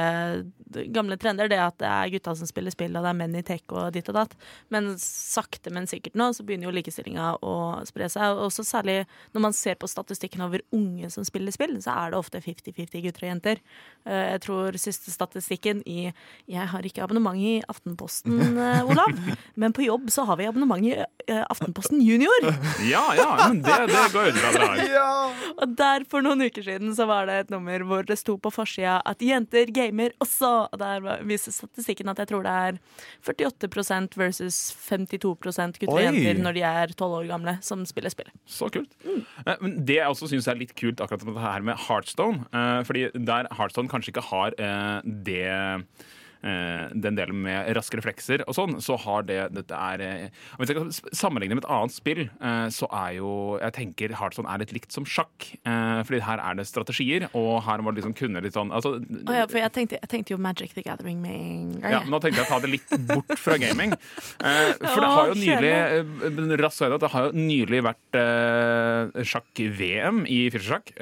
gamle 0.90 1.16
trender. 1.20 1.46
Det 1.50 1.60
at 1.62 1.76
det 1.78 1.87
er 1.90 2.12
gutta 2.16 2.34
som 2.34 2.48
spiller 2.48 2.74
spill, 2.74 2.96
og 2.96 3.04
det 3.04 3.12
er 3.12 3.18
menn 3.18 3.37
i 3.38 3.44
tech 3.46 3.62
og 3.70 3.92
ditt 3.94 4.08
og 4.10 4.16
datt. 4.18 4.34
Men 4.74 4.92
sakte, 5.00 5.70
men 5.74 5.87
sikkert 5.90 6.16
nå 6.18 6.30
så 6.34 6.42
begynner 6.46 6.68
jo 6.68 6.74
likestillinga 6.74 7.28
å 7.44 7.54
spre 7.87 8.08
seg. 8.10 8.34
Og 8.34 8.48
også 8.48 8.64
særlig 8.66 9.04
når 9.34 9.44
man 9.46 9.56
ser 9.56 9.78
på 9.78 9.90
statistikken 9.90 10.44
over 10.46 10.64
unge 10.74 11.10
som 11.14 11.26
spiller 11.26 11.54
spill, 11.54 11.76
så 11.84 11.94
er 11.94 12.12
det 12.12 12.18
ofte 12.18 12.42
50-50 12.42 13.04
gutter 13.06 13.26
og 13.26 13.30
jenter. 13.30 13.62
Eh, 14.08 14.24
jeg 14.34 14.42
tror 14.44 14.78
siste 14.80 15.12
statistikken 15.14 15.82
i 15.88 16.10
Jeg 16.50 16.66
har 16.70 16.87
ikke 16.87 17.04
abonnement 17.04 17.38
i 17.38 17.60
Aftenposten, 17.70 18.40
eh, 18.58 18.84
Olav, 18.84 19.14
men 19.60 19.72
på 19.72 19.87
jobb 19.87 20.10
så 20.12 20.26
har 20.28 20.38
vi 20.40 20.48
abonnement 20.50 20.84
i 20.84 20.94
eh, 20.98 21.44
Aftenposten 21.50 22.02
Junior. 22.04 22.50
Ja, 22.88 23.04
ja, 23.16 23.28
men 23.48 23.62
det, 23.64 23.78
det 23.92 24.04
går 24.14 24.30
jo 24.30 24.52
bra. 24.58 24.72
Ja. 24.94 25.32
Og 25.62 25.72
der 25.78 26.04
for 26.10 26.22
noen 26.24 26.44
uker 26.44 26.62
siden 26.62 26.92
så 26.94 27.06
var 27.08 27.26
det 27.28 27.38
et 27.44 27.50
nummer 27.52 27.82
hvor 27.88 28.04
det 28.06 28.16
sto 28.20 28.37
på 28.40 28.50
forsida 28.64 28.98
at 29.07 29.22
jenter 29.22 29.70
gamer 29.74 30.14
også. 30.24 30.53
Og 30.72 30.81
der 30.81 31.22
viser 31.29 31.55
statistikken 31.55 32.11
at 32.12 32.20
jeg 32.22 32.33
tror 32.33 32.46
det 32.46 32.55
er 32.55 32.81
48% 33.29 34.18
versus 34.20 34.59
52% 34.88 35.79
gutter 35.81 35.94
og 35.94 36.03
jenter 36.03 36.40
når 36.40 36.59
de 36.59 36.64
er 36.66 36.96
12 36.96 37.18
år 37.20 37.31
gamle, 37.31 37.59
som 37.64 37.85
spiller 37.88 38.12
spillet. 38.12 38.35
Så 38.46 38.70
kult. 38.72 38.92
Mm. 39.05 39.22
Men 39.62 39.79
det 39.87 40.00
jeg 40.00 40.11
også 40.11 40.31
syns 40.33 40.48
er 40.50 40.61
litt 40.61 40.74
kult 40.79 41.03
akkurat 41.05 41.24
med 41.27 41.38
det 41.38 41.46
her 41.46 41.70
med 41.70 41.87
Heartstone, 41.87 42.44
eh, 42.53 42.81
fordi 42.88 43.09
der 43.14 43.48
Heartstone 43.55 43.90
kanskje 43.92 44.14
ikke 44.14 44.29
har 44.33 44.57
eh, 44.59 44.98
det 45.05 45.42
eh, 45.48 46.05
den 46.44 47.16
delen 47.16 47.38
med 47.44 47.70
raske 47.76 47.96
reflekser 47.98 48.42
og 48.44 48.57
sånn, 48.57 48.76
så 48.85 48.96
har 49.00 49.24
det 49.28 49.38
Dette 49.54 49.76
er 49.76 50.02
eh, 50.04 50.42
Hvis 50.59 50.72
jeg 50.72 50.78
kan 50.78 50.92
sammenligne 51.16 51.57
med 51.57 51.64
et 51.64 51.70
annet 51.72 51.94
spill, 51.94 52.22
eh, 52.28 52.66
så 52.74 52.88
er 52.92 53.16
jo 53.18 53.30
Jeg 53.62 53.76
tenker 53.78 54.14
Hardson 54.18 54.48
er 54.50 54.62
litt 54.62 54.74
likt 54.76 54.94
som 54.94 55.07
sjakk. 55.09 55.48
eh, 55.64 56.00
Fordi 56.07 56.22
her 56.24 56.42
er 56.42 56.59
det 56.59 56.66
strategier, 56.68 57.28
og 57.33 57.62
her 57.66 57.85
må 57.85 57.92
du 57.92 58.00
liksom 58.00 58.16
kunne 58.16 58.42
litt 58.44 58.57
sånn 58.57 58.72
altså, 58.74 58.96
oh 58.98 59.35
ja, 59.35 59.46
for 59.50 59.61
jeg 59.61 59.72
tenkte, 59.74 60.00
jeg 60.00 60.11
tenkte 60.11 60.35
jo 60.35 60.40
Magic 60.42 60.74
the 60.76 60.85
Gathering 60.85 61.20
med 61.22 61.35
en 61.35 61.70
gang. 61.78 61.96
ja, 61.96 62.02
nå 62.09 62.20
tenkte 62.22 62.42
jeg 62.42 62.48
å 62.48 62.52
ta 62.52 62.61
det 62.64 62.72
litt 62.74 62.94
bort 63.11 63.38
fra 63.40 63.59
gaming. 63.61 63.94
Eh, 63.94 64.72
for 64.80 65.00
det 65.00 65.12
har 65.14 65.30
jo 65.30 65.38
nylig 65.38 65.72
eh, 65.74 66.57
raskt 66.61 66.85
det 66.85 67.11
har 67.11 67.28
jo 67.28 67.33
nylig 67.38 67.80
vært 67.87 68.18
eh, 68.18 69.24
sjakk-VM 69.30 70.24
i 70.30 70.40
firsesjakk. 70.52 70.92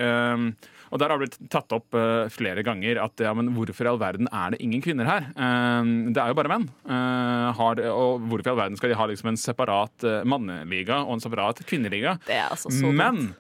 Eh, 0.92 0.94
og 0.94 1.00
der 1.00 1.12
har 1.12 1.18
det 1.18 1.28
blitt 1.28 1.52
tatt 1.52 1.72
opp 1.72 1.96
uh, 1.96 2.28
flere 2.33 2.64
ganger 2.66 3.00
at 3.02 3.20
ja, 3.24 3.33
men 3.37 3.52
hvorfor 3.57 3.87
i 3.87 3.92
all 3.92 4.00
verden 4.00 4.28
er 4.28 4.52
det 4.52 4.61
ingen 4.64 4.83
kvinner 4.85 5.09
her? 5.09 5.31
Uh, 5.37 6.12
det 6.12 6.20
er 6.20 6.33
jo 6.33 6.38
bare 6.38 6.52
menn. 6.52 6.68
Uh, 6.85 7.48
har, 7.57 7.81
og 7.92 8.26
hvorfor 8.28 8.50
i 8.50 8.52
all 8.52 8.61
verden 8.61 8.81
skal 8.81 8.92
de 8.92 8.98
ha 8.98 9.07
liksom 9.09 9.33
en 9.33 9.40
separat 9.40 10.05
eh, 10.07 10.22
manneliga 10.28 11.02
og 11.07 11.16
en 11.16 11.22
separat 11.24 11.62
kvinneliga? 11.68 12.16
Det 12.26 12.37
er 12.37 12.52
altså 12.52 12.72
så. 12.72 12.92
Men 12.92 13.33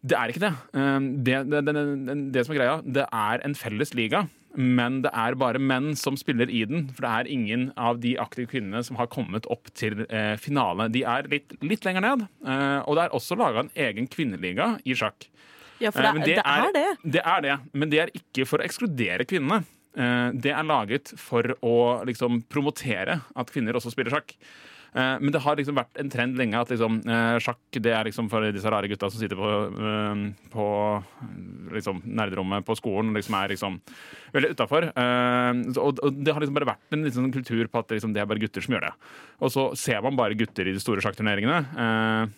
det 0.00 0.16
er 0.16 0.32
ikke 0.32 0.42
det. 0.42 0.52
Det, 0.72 1.38
det, 1.52 1.62
det, 1.66 1.74
det. 1.76 2.14
det 2.34 2.44
som 2.46 2.54
er 2.54 2.60
greia, 2.60 2.76
det 2.84 3.04
er 3.04 3.42
en 3.44 3.56
felles 3.58 3.92
liga. 3.96 4.22
Men 4.58 4.98
det 5.04 5.12
er 5.14 5.36
bare 5.38 5.60
menn 5.62 5.92
som 5.98 6.16
spiller 6.18 6.50
i 6.50 6.64
den. 6.66 6.88
For 6.94 7.04
det 7.04 7.10
er 7.10 7.30
ingen 7.30 7.68
av 7.78 8.00
de 8.02 8.16
aktive 8.22 8.50
kvinnene 8.50 8.82
som 8.86 8.98
har 8.98 9.10
kommet 9.12 9.46
opp 9.52 9.70
til 9.78 10.04
eh, 10.08 10.34
finale. 10.42 10.88
De 10.90 11.04
er 11.06 11.28
litt, 11.30 11.54
litt 11.62 11.86
lenger 11.86 12.06
ned. 12.06 12.26
Eh, 12.42 12.80
og 12.82 12.98
det 12.98 13.06
er 13.06 13.16
også 13.16 13.38
laga 13.38 13.64
en 13.64 13.72
egen 13.88 14.10
kvinneliga 14.10 14.72
i 14.82 14.96
sjakk. 14.98 15.28
Ja, 15.80 15.90
for 15.90 16.02
det, 16.04 16.12
det, 16.12 16.14
men 16.14 16.28
det, 16.28 16.38
er 16.44 16.72
det. 16.76 16.86
Det 17.18 17.22
er 17.24 17.44
det, 17.46 17.58
men 17.72 17.90
det 17.92 18.00
er 18.04 18.10
ikke 18.16 18.46
for 18.48 18.60
å 18.60 18.66
ekskludere 18.68 19.24
kvinnene. 19.28 19.62
Eh, 19.96 20.30
Det 20.38 20.52
er 20.54 20.66
laget 20.68 21.14
for 21.18 21.42
å 21.66 21.76
liksom 22.06 22.42
promotere 22.48 23.20
at 23.34 23.50
kvinner 23.50 23.74
også 23.78 23.90
spiller 23.90 24.12
sjakk. 24.12 24.36
Eh, 24.92 25.16
Men 25.22 25.30
det 25.32 25.40
har 25.42 25.56
liksom 25.56 25.74
vært 25.78 25.98
en 26.02 26.10
trend 26.10 26.36
lenge 26.38 26.58
at 26.58 26.68
liksom, 26.70 27.00
eh, 27.06 27.38
sjakk 27.42 27.58
det 27.78 27.92
er 27.94 28.04
liksom 28.04 28.28
for 28.30 28.42
disse 28.52 28.70
rare 28.70 28.88
gutta 28.90 29.10
som 29.10 29.20
sitter 29.22 29.38
på, 29.38 29.50
på 30.50 30.64
liksom, 31.74 32.02
nerderommet 32.04 32.66
på 32.66 32.74
skolen 32.78 33.10
og 33.10 33.18
liksom 33.20 33.36
er 33.38 33.48
liksom 33.54 33.80
veldig 34.34 34.50
utafor. 34.56 34.88
Og 34.90 36.22
det 36.24 36.34
har 36.34 36.40
liksom 36.42 36.58
bare 36.58 36.70
vært 36.74 36.92
en 36.98 37.06
sånn 37.10 37.32
kultur 37.32 37.66
på 37.70 37.78
at 37.82 37.88
liksom, 37.96 38.12
det 38.14 38.22
er 38.22 38.26
bare 38.30 38.42
gutter 38.42 38.62
som 38.66 38.74
gjør 38.74 38.88
det. 38.88 38.92
Og 39.40 39.50
så 39.54 39.66
ser 39.78 40.02
man 40.02 40.18
bare 40.18 40.34
gutter 40.38 40.66
i 40.68 40.74
de 40.74 40.82
store 40.82 41.00
sjakkturneringene. 41.06 42.30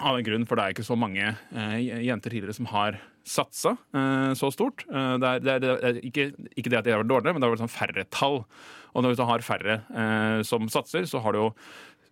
Av 0.00 0.18
en 0.18 0.26
grunn, 0.26 0.46
for 0.48 0.58
det 0.58 0.64
er 0.64 0.74
ikke 0.74 0.86
så 0.86 0.96
mange 0.98 1.24
eh, 1.28 1.78
jenter 2.06 2.32
tidligere 2.32 2.56
som 2.56 2.68
har 2.72 2.98
satsa 3.26 3.76
eh, 3.94 4.32
så 4.38 4.50
stort. 4.54 4.84
Eh, 4.88 5.14
det, 5.20 5.30
er, 5.30 5.44
det, 5.44 5.54
er, 5.54 5.62
det 5.62 5.72
er 5.90 6.02
ikke, 6.08 6.26
ikke 6.56 6.72
det 6.72 6.80
at 6.80 6.86
de 6.86 6.94
har 6.94 7.02
vært 7.02 7.12
dårligere, 7.12 7.36
men 7.36 7.42
det 7.42 7.48
har 7.48 7.54
vært 7.54 7.64
sånn 7.64 7.74
færre 7.74 8.06
tall. 8.14 8.42
Og 8.90 9.04
når 9.04 9.14
du 9.14 9.24
har 9.28 9.44
færre 9.46 9.80
eh, 9.86 10.40
som 10.46 10.66
satser, 10.72 11.06
så 11.06 11.22
har 11.22 11.36
du 11.36 11.42
jo 11.44 11.50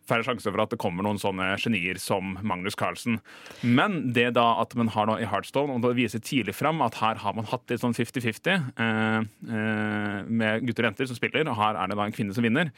færre 0.09 0.25
sjanse 0.27 0.49
for 0.49 0.63
at 0.63 0.73
det 0.73 0.81
kommer 0.81 1.07
noen 1.07 1.21
sånne 1.21 1.51
genier 1.61 2.01
som 2.03 2.37
Magnus 2.47 2.79
Carlsen. 2.79 3.21
Men 3.63 4.01
det 4.17 4.31
da 4.39 4.47
at 4.63 4.75
man 4.79 4.91
har 4.95 5.09
noe 5.11 5.21
i 5.23 5.29
Heartstone, 5.29 5.77
og 5.77 5.85
det 5.85 5.95
viser 5.99 6.25
tidlig 6.25 6.57
fram 6.57 6.83
at 6.85 6.99
her 7.03 7.21
har 7.23 7.37
man 7.37 7.49
hatt 7.51 7.69
litt 7.71 7.85
sånn 7.85 7.97
50-50 7.97 8.51
eh, 8.55 9.21
eh, 9.53 10.19
med 10.29 10.67
gutter 10.67 10.87
og 10.87 10.91
jenter 10.93 11.11
som 11.11 11.19
spiller, 11.19 11.47
og 11.49 11.61
her 11.61 11.79
er 11.79 11.93
det 11.93 12.01
da 12.01 12.09
en 12.09 12.17
kvinne 12.17 12.37
som 12.37 12.47
vinner. 12.47 12.73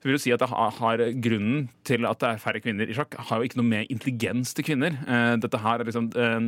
Så 0.00 0.08
vil 0.08 0.16
du 0.16 0.22
si 0.22 0.32
at 0.32 0.42
har, 0.48 1.02
Grunnen 1.20 1.66
til 1.84 2.06
at 2.08 2.20
det 2.22 2.28
er 2.30 2.40
færre 2.40 2.60
kvinner 2.64 2.88
i 2.88 2.96
sjakk, 2.96 3.18
har 3.28 3.40
jo 3.40 3.48
ikke 3.48 3.60
noe 3.60 3.68
med 3.68 3.90
intelligens 3.92 4.54
til 4.56 4.64
kvinner. 4.64 4.96
Eh, 5.04 5.34
dette 5.42 5.60
her 5.60 5.82
er 5.82 5.90
liksom 5.90 6.08
eh, 6.16 6.38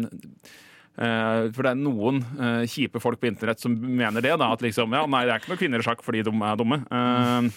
eh, 0.97 1.51
for 1.53 1.66
det 1.66 1.75
er 1.75 1.83
noen 1.83 2.23
eh, 2.40 2.62
kjipe 2.73 3.03
folk 3.03 3.21
på 3.21 3.29
internett 3.29 3.61
som 3.61 3.77
mener 3.77 4.25
det. 4.25 4.33
da, 4.40 4.49
At 4.57 4.64
liksom, 4.64 4.97
ja, 4.97 5.05
nei, 5.05 5.27
det 5.29 5.35
er 5.35 5.45
ikke 5.45 5.53
noen 5.53 5.61
kvinner 5.66 5.85
i 5.85 5.88
sjakk 5.90 6.01
fordi 6.07 6.25
de 6.25 6.33
er 6.33 6.62
dumme. 6.62 6.81
Eh, 6.88 7.51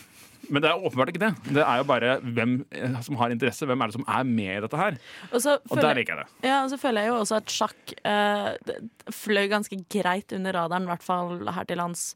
men 0.50 0.64
det 0.64 0.70
er 0.70 0.86
åpenbart 0.86 1.12
ikke 1.12 1.24
det. 1.26 1.32
Det 1.58 1.64
er 1.64 1.82
jo 1.82 1.88
bare 1.90 2.16
hvem 2.22 2.56
eh, 2.72 2.96
som 3.06 3.18
har 3.20 3.34
interesse. 3.34 3.68
Hvem 3.70 3.82
er 3.82 3.92
det 3.92 3.98
som 3.98 4.08
er 4.08 4.24
med 4.30 4.54
i 4.58 4.62
dette 4.66 4.80
her? 4.80 4.98
Og 5.32 5.44
så 5.44 5.58
Og 5.70 5.82
der 5.82 5.98
liker 6.00 6.16
jeg 6.16 6.26
det. 6.26 6.48
Ja, 6.50 6.62
og 6.64 6.72
så 6.74 6.80
føler 6.82 7.06
jeg 7.06 7.14
jo 7.14 7.20
også 7.24 7.40
at 7.42 7.54
sjakk 7.54 7.94
eh, 8.06 8.50
fløy 9.14 9.46
ganske 9.52 9.80
greit 9.92 10.36
under 10.36 10.58
radaren, 10.58 10.88
i 10.88 10.94
hvert 10.94 11.06
fall 11.06 11.38
her 11.56 11.70
til 11.70 11.82
lands, 11.82 12.14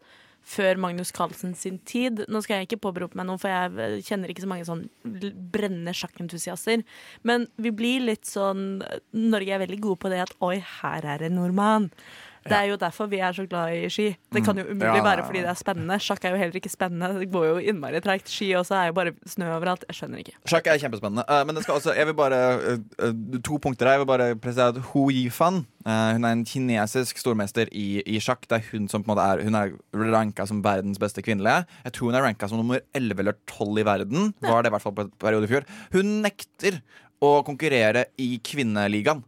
før 0.50 0.80
Magnus 0.82 1.12
Carlsen 1.14 1.52
sin 1.58 1.78
tid. 1.86 2.24
Nå 2.32 2.42
skal 2.42 2.62
jeg 2.62 2.70
ikke 2.70 2.82
påberope 2.88 3.18
meg 3.20 3.28
noe, 3.28 3.38
for 3.42 3.52
jeg 3.52 4.06
kjenner 4.08 4.32
ikke 4.32 4.46
så 4.46 4.50
mange 4.50 4.66
sånn 4.66 4.86
brennende 5.54 5.94
sjakkentusiaster. 5.94 6.86
Men 7.28 7.46
vi 7.62 7.74
blir 7.76 8.08
litt 8.08 8.26
sånn 8.30 8.80
Norge 9.14 9.54
er 9.54 9.62
veldig 9.66 9.82
gode 9.84 10.02
på 10.06 10.12
det 10.14 10.24
at 10.24 10.34
oi, 10.46 10.56
her 10.80 11.06
er 11.06 11.28
en 11.28 11.38
nordmann. 11.38 11.92
Det 12.50 12.58
er 12.58 12.70
jo 12.72 12.78
derfor 12.82 13.10
vi 13.12 13.20
er 13.24 13.36
så 13.36 13.46
glad 13.50 13.76
i 13.76 13.90
ski. 13.92 14.08
Det 14.34 14.44
kan 14.46 14.58
jo 14.58 14.66
umulig 14.68 14.88
ja, 14.88 14.98
ja. 15.00 15.06
være 15.06 15.26
fordi 15.28 15.44
det 15.44 15.52
er 15.52 15.60
spennende. 15.60 15.98
Sjakk 16.04 16.26
er 16.26 16.36
jo 16.36 16.40
heller 16.42 16.60
ikke 16.60 16.72
spennende. 16.72 17.10
Det 17.22 17.30
går 17.34 17.46
jo 17.50 17.58
innmari 17.72 18.02
treigt. 18.04 18.30
Ski 18.32 18.52
også 18.58 18.78
er 18.78 18.90
jo 18.90 18.96
bare 18.98 19.14
snø 19.30 19.50
overalt. 19.56 19.86
Jeg 19.90 20.00
skjønner 20.00 20.24
ikke. 20.24 20.36
Sjakk 20.50 20.70
er 20.70 20.82
kjempespennende. 20.82 21.26
Eh, 21.30 21.44
men 21.48 21.58
det 21.58 21.66
skal 21.66 21.80
også, 21.80 21.96
jeg 21.98 22.10
vil 22.10 22.18
bare 22.18 22.40
eh, 22.58 22.84
eh, 23.08 23.42
To 23.46 23.60
punkter 23.62 23.90
her. 23.90 23.98
Jeg 23.98 24.04
vil 24.04 24.12
bare 24.12 24.30
presisere 24.40 24.86
Hu 24.92 25.08
Yifan 25.14 25.64
Hun 25.86 26.26
er 26.28 26.32
en 26.32 26.46
kinesisk 26.46 27.22
stormester 27.22 27.72
i, 27.72 28.02
i 28.06 28.22
sjakk. 28.24 28.48
Det 28.50 28.60
er 28.60 28.72
hun 28.74 28.90
som 28.92 29.04
på 29.04 29.10
en 29.10 29.16
måte 29.16 29.28
er 29.28 29.44
Hun 29.46 29.60
er 29.60 29.76
ranka 30.14 30.46
som 30.50 30.64
verdens 30.66 31.00
beste 31.02 31.24
kvinnelige. 31.26 31.66
Jeg 31.86 31.96
tror 31.96 32.12
hun 32.12 32.20
er 32.20 32.26
ranka 32.26 32.50
som 32.50 32.62
nummer 32.62 32.82
11 32.94 33.24
eller 33.24 33.38
12 33.48 33.84
i 33.84 33.88
verden. 33.88 34.34
Var 34.44 34.64
det 34.64 34.72
i 34.72 34.76
hvert 34.76 34.86
fall 34.86 34.98
på 34.98 35.08
et 35.08 35.14
periode 35.22 35.48
i 35.48 35.54
fjor. 35.54 35.68
Hun 35.96 36.20
nekter 36.26 36.82
å 37.24 37.40
konkurrere 37.48 38.10
i 38.22 38.38
kvinneligaen. 38.44 39.24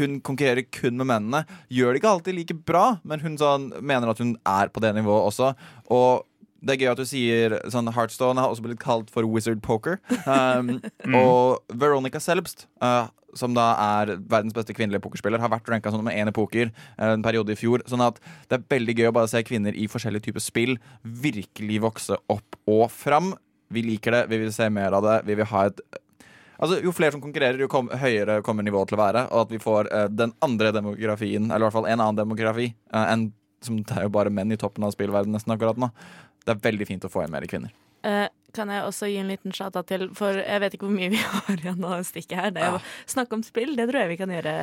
Hun 0.00 0.20
konkurrerer 0.24 0.66
kun 0.74 0.96
med 1.00 1.08
mennene. 1.08 1.44
Gjør 1.72 1.92
det 1.92 2.02
ikke 2.02 2.14
alltid 2.14 2.38
like 2.38 2.56
bra, 2.68 2.86
men 3.06 3.22
hun 3.24 3.36
sånn, 3.40 3.70
mener 3.80 4.12
at 4.12 4.22
hun 4.22 4.36
er 4.46 4.72
på 4.72 4.82
det 4.84 4.94
nivået 4.96 5.30
også. 5.30 5.52
Og 5.92 6.26
det 6.66 6.74
er 6.74 6.82
gøy 6.82 6.92
at 6.92 7.00
du 7.00 7.06
sier 7.08 7.58
sånn 7.72 7.90
Heartstone 7.94 8.42
har 8.42 8.52
også 8.52 8.64
blitt 8.64 8.82
kalt 8.82 9.12
for 9.12 9.28
Wizard 9.28 9.62
Poker. 9.64 10.00
Um, 10.24 10.78
Og 11.20 11.62
Veronica 11.78 12.20
Selbst, 12.22 12.66
uh, 12.82 13.08
som 13.36 13.54
da 13.56 13.68
er 14.00 14.14
verdens 14.16 14.56
beste 14.56 14.74
kvinnelige 14.76 15.04
pokerspiller, 15.04 15.42
har 15.42 15.52
vært 15.52 15.68
ranka 15.70 15.92
som 15.92 16.00
nummer 16.00 16.16
én 16.16 16.30
i 16.30 16.34
poker 16.34 16.72
uh, 16.72 17.12
en 17.12 17.24
periode 17.24 17.54
i 17.54 17.60
fjor. 17.60 17.84
Sånn 17.90 18.04
at 18.04 18.20
det 18.48 18.58
er 18.58 18.68
veldig 18.76 18.96
gøy 18.98 19.10
å 19.10 19.16
bare 19.18 19.30
se 19.32 19.44
kvinner 19.46 19.76
i 19.76 19.88
forskjellige 19.90 20.30
typer 20.30 20.44
spill 20.44 20.78
virkelig 21.26 21.82
vokse 21.84 22.18
opp 22.32 22.58
og 22.64 22.88
fram. 22.94 23.34
Vi 23.72 23.82
liker 23.84 24.14
det, 24.14 24.26
vi 24.32 24.40
vil 24.44 24.52
se 24.54 24.68
mer 24.72 24.96
av 24.96 25.06
det. 25.06 25.20
Vi 25.28 25.38
vil 25.38 25.50
ha 25.52 25.68
et 25.68 25.82
Altså, 26.58 26.80
Jo 26.84 26.92
flere 26.96 27.16
som 27.16 27.22
konkurrerer, 27.24 27.60
jo 27.60 27.68
kom, 27.72 27.90
høyere 27.92 28.40
kommer 28.46 28.66
nivået 28.66 28.90
til 28.90 28.98
å 28.98 29.02
være. 29.02 29.26
Og 29.32 29.46
at 29.46 29.54
vi 29.54 29.62
får 29.62 29.90
uh, 29.92 30.06
den 30.12 30.34
andre 30.44 30.72
demografien, 30.76 31.50
eller 31.50 31.64
i 31.64 31.68
hvert 31.68 31.78
fall 31.78 31.90
en 31.90 32.00
annen 32.00 32.22
demografi, 32.22 32.70
uh, 32.94 33.04
enn 33.12 33.30
som 33.64 33.80
det 33.82 33.96
er 33.96 34.06
jo 34.06 34.12
bare 34.14 34.32
menn 34.32 34.52
i 34.52 34.58
toppen 34.60 34.84
av 34.86 34.92
spillverdenen 34.94 35.36
nesten 35.36 35.54
akkurat 35.54 35.78
nå. 35.80 35.90
Det 36.46 36.54
er 36.54 36.64
veldig 36.68 36.86
fint 36.88 37.06
å 37.06 37.10
få 37.10 37.24
inn 37.24 37.32
mer 37.34 37.46
kvinner. 37.50 37.72
Uh, 38.06 38.28
kan 38.56 38.70
jeg 38.72 38.84
også 38.86 39.08
gi 39.10 39.18
en 39.20 39.28
liten 39.28 39.52
shout-out 39.54 39.88
til, 39.90 40.06
for 40.16 40.38
jeg 40.38 40.60
vet 40.62 40.76
ikke 40.76 40.86
hvor 40.86 40.94
mye 40.94 41.10
vi 41.12 41.20
har 41.34 41.58
igjen 41.58 41.84
å 41.84 41.98
stikke 42.06 42.38
her. 42.38 42.54
Det 42.54 42.62
er 42.64 42.78
å 42.78 42.82
snakke 43.08 43.36
om 43.36 43.44
spill, 43.44 43.74
det 43.76 43.88
tror 43.90 44.02
jeg 44.02 44.12
vi 44.14 44.18
kan 44.20 44.32
gjøre 44.32 44.54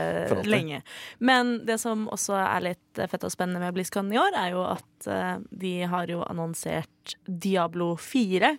lenge. 0.47 0.81
Men 1.21 1.59
det 1.67 1.77
som 1.83 2.07
også 2.13 2.37
er 2.39 2.67
litt 2.71 3.03
fett 3.11 3.27
og 3.27 3.33
spennende 3.33 3.61
med 3.61 3.75
BlizzCon 3.75 4.11
i 4.13 4.19
år, 4.21 4.37
er 4.39 4.55
jo 4.55 4.65
at 4.65 5.09
uh, 5.09 5.35
de 5.51 5.75
har 5.91 6.09
jo 6.09 6.23
annonsert 6.25 7.17
Diablo 7.27 7.93
4. 7.99 8.55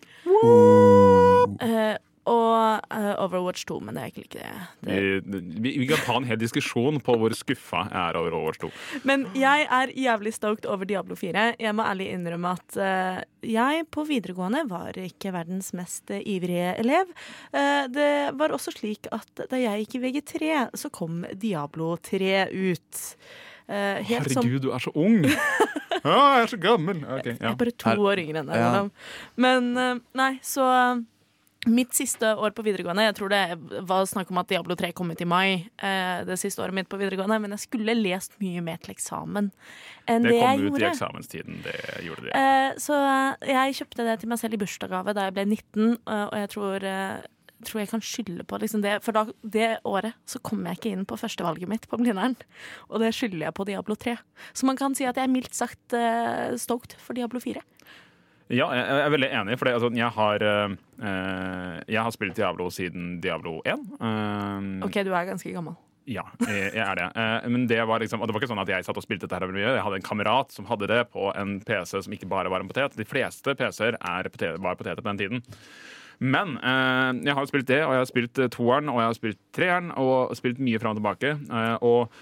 Eh, 1.65 1.95
og 2.31 2.81
uh, 2.89 3.15
Overwatch 3.21 3.67
2, 3.69 3.79
men 3.85 3.97
det 3.97 4.03
er 4.03 4.13
ikke 4.13 4.23
like 4.25 4.41
det. 4.41 4.53
det. 4.89 5.43
Vi, 5.61 5.75
vi, 5.83 5.89
kan 5.91 6.01
ta 6.07 6.17
en 6.17 6.29
hel 6.29 6.41
diskusjon 6.41 7.01
på 7.05 7.17
hvor 7.21 7.37
skuffa 7.37 7.85
jeg 7.91 8.01
er 8.01 8.19
over 8.21 8.37
Overwatch 8.39 8.63
2. 8.65 8.71
Men 9.11 9.27
jeg 9.37 9.67
er 9.69 9.93
jævlig 9.93 10.33
stoked 10.37 10.69
over 10.71 10.89
Diablo 10.89 11.19
4. 11.21 11.47
Jeg 11.61 11.77
må 11.77 11.85
ærlig 11.85 12.09
innrømme 12.15 12.55
at 12.57 12.81
uh, 12.81 13.21
jeg 13.45 13.85
på 13.93 14.07
videregående 14.09 14.65
var 14.71 14.97
ikke 14.97 15.35
verdens 15.35 15.75
mest 15.77 16.09
eh, 16.15 16.25
ivrige 16.35 16.73
elev. 16.81 17.13
Uh, 17.53 17.85
det 17.93 18.11
var 18.41 18.57
også 18.57 18.73
slik 18.73 19.11
at 19.13 19.47
da 19.51 19.61
jeg 19.61 19.85
gikk 19.85 19.99
i 19.99 20.05
VG3, 20.07 20.53
så 20.81 20.93
kom 20.95 21.27
Diablo 21.37 21.95
3 22.01 22.47
ut. 22.51 23.07
Helt 23.65 24.29
som 24.29 24.45
Herregud, 24.45 24.61
du 24.61 24.75
er 24.77 24.83
så 24.85 24.91
ung! 24.93 25.23
ah, 26.05 26.35
jeg 26.37 26.43
er 26.43 26.51
så 26.53 26.59
gammel! 26.61 26.99
Ok, 27.01 27.31
Jeg 27.33 27.49
er 27.49 27.57
bare 27.57 27.73
to 27.73 27.89
Her... 27.89 28.03
år 28.11 28.21
yngre 28.21 28.43
enn 28.43 28.51
deg. 28.51 28.61
Ja. 28.61 28.83
Men 29.41 29.71
nei, 30.21 30.35
så 30.45 30.67
Mitt 31.67 31.95
siste 31.97 32.29
år 32.37 32.53
på 32.57 32.65
videregående 32.67 33.07
Jeg 33.07 33.15
tror 33.17 33.33
det 33.33 33.41
var 33.89 34.05
snakk 34.09 34.31
om 34.33 34.41
at 34.43 34.51
Diablo 34.51 34.77
3 34.77 34.91
kom 34.97 35.11
ut 35.11 35.21
i 35.21 35.29
mai. 35.29 35.71
eh, 35.81 36.25
det 36.29 36.37
siste 36.41 36.61
året 36.61 36.77
mitt 36.77 36.89
på 36.93 36.99
videregående 37.01 37.39
Men 37.41 37.55
jeg 37.57 37.65
skulle 37.65 37.95
lest 37.97 38.37
mye 38.43 38.61
mer 38.65 38.77
til 38.83 38.93
eksamen 38.95 39.51
enn 40.11 40.27
det, 40.27 40.35
Det 40.35 40.41
kom 40.43 40.67
ut 40.75 40.83
i 40.83 40.89
eksamenstiden. 40.91 41.63
Det 41.65 41.77
gjorde 42.05 42.27
det. 42.27 42.33
Eh, 42.37 42.75
så 42.83 42.99
eh, 43.01 43.53
jeg 43.55 43.79
kjøpte 43.81 44.05
det 44.05 44.19
til 44.21 44.29
meg 44.29 44.41
selv 44.43 44.57
i 44.57 44.61
bursdagsgave 44.61 45.15
da 45.17 45.25
jeg 45.29 45.37
ble 45.39 45.45
19, 45.49 45.87
eh, 45.97 46.25
og 46.27 46.37
jeg 46.43 46.51
tror, 46.53 46.87
tror 47.65 47.81
jeg 47.81 47.91
kan 47.95 48.05
skylde 48.05 48.45
på 48.45 48.61
liksom 48.61 48.85
det. 48.85 48.99
For 49.07 49.17
da, 49.17 49.25
det 49.41 49.71
året 49.89 50.13
så 50.29 50.43
kom 50.45 50.67
jeg 50.69 50.77
ikke 50.77 50.93
inn 50.93 51.07
på 51.09 51.17
førstevalget 51.17 51.71
mitt 51.71 51.89
på 51.89 51.97
Blindern, 52.03 52.37
og 52.91 53.01
det 53.01 53.15
skylder 53.17 53.47
jeg 53.47 53.57
på 53.57 53.65
Diablo 53.71 53.97
3. 53.97 54.19
Så 54.53 54.69
man 54.69 54.77
kan 54.77 54.97
si 54.99 55.09
at 55.09 55.17
jeg 55.17 55.25
er 55.25 55.33
mildt 55.33 55.57
sagt 55.57 55.97
stoked 56.61 56.99
for 57.01 57.17
Diablo 57.17 57.41
4. 57.41 57.65
Ja, 58.53 58.69
jeg 58.77 59.01
er 59.01 59.13
veldig 59.15 59.31
enig, 59.41 59.57
for 59.61 59.71
altså, 59.71 59.89
jeg, 59.97 60.11
har, 60.19 60.43
eh, 60.45 60.75
eh, 61.01 61.79
jeg 61.95 62.03
har 62.05 62.13
spilt 62.13 62.37
Diablo 62.37 62.69
siden 62.75 63.19
Diablo 63.25 63.63
1. 63.65 63.87
Uh, 63.97 64.85
OK, 64.85 65.01
du 65.07 65.15
er 65.15 65.31
ganske 65.31 65.53
gammel. 65.55 65.79
Ja, 66.05 66.27
jeg, 66.45 66.75
jeg 66.75 66.83
er 66.85 66.99
det. 66.99 67.07
Eh, 67.17 67.49
men 67.49 67.65
det 67.69 67.81
var 67.89 68.03
liksom, 68.03 68.21
og 68.21 68.29
det 68.29 68.37
var 68.37 68.43
ikke 68.43 68.51
sånn 68.53 68.61
at 68.61 68.71
jeg 68.75 68.85
satt 68.85 69.01
og 69.01 69.05
spilte 69.07 69.25
dette 69.25 69.41
her 69.41 69.55
mye. 69.55 69.73
Jeg 69.79 69.85
hadde 69.87 70.01
en 70.01 70.05
kamerat 70.05 70.53
som 70.53 70.69
hadde 70.69 70.89
det 70.91 71.01
på 71.15 71.31
en 71.33 71.57
PC 71.65 71.97
som 72.05 72.17
ikke 72.17 72.29
bare 72.29 72.53
var 72.53 72.61
en 72.61 72.69
potet. 72.69 72.97
De 72.99 73.09
fleste 73.09 73.57
PC-er 73.57 73.97
er 73.97 74.29
potet, 74.33 74.61
var 74.61 74.77
poteter 74.77 75.01
på 75.01 75.09
den 75.15 75.23
tiden. 75.23 75.45
Men 76.23 76.59
eh, 76.61 77.25
jeg 77.27 77.37
har 77.39 77.49
spilt 77.51 77.69
det, 77.71 77.81
og 77.87 77.97
jeg 77.97 78.03
har 78.05 78.11
spilt 78.11 78.41
eh, 78.43 78.53
toeren 78.53 78.93
og 78.93 79.01
jeg 79.01 79.09
har 79.09 79.19
spilt 79.19 79.41
treeren 79.57 79.91
og 80.01 80.37
spilt 80.39 80.61
mye 80.63 80.81
fram 80.83 80.95
og 80.95 81.01
tilbake. 81.01 81.35
Eh, 81.49 81.77
og 81.81 82.13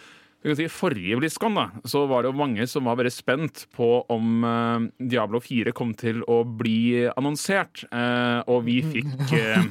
du 0.42 0.48
kan 0.50 0.58
si 0.58 0.68
Forrige 0.72 1.18
BlizzCon 1.20 1.54
da, 1.54 1.68
så 1.86 2.04
var 2.10 2.24
det 2.24 2.32
jo 2.32 2.40
mange 2.40 2.66
som 2.70 2.88
var 2.88 2.98
veldig 2.98 3.14
spent 3.14 3.66
på 3.76 3.90
om 4.10 4.46
eh, 4.46 4.88
Diablo 5.12 5.38
4 5.42 5.74
kom 5.76 5.94
til 5.98 6.24
å 6.26 6.42
bli 6.42 7.06
annonsert. 7.12 7.84
Eh, 7.94 8.40
og 8.50 8.66
vi 8.66 8.80
fikk 8.82 9.36
eh, 9.38 9.62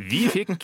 vi 0.00 0.20
fikk 0.30 0.54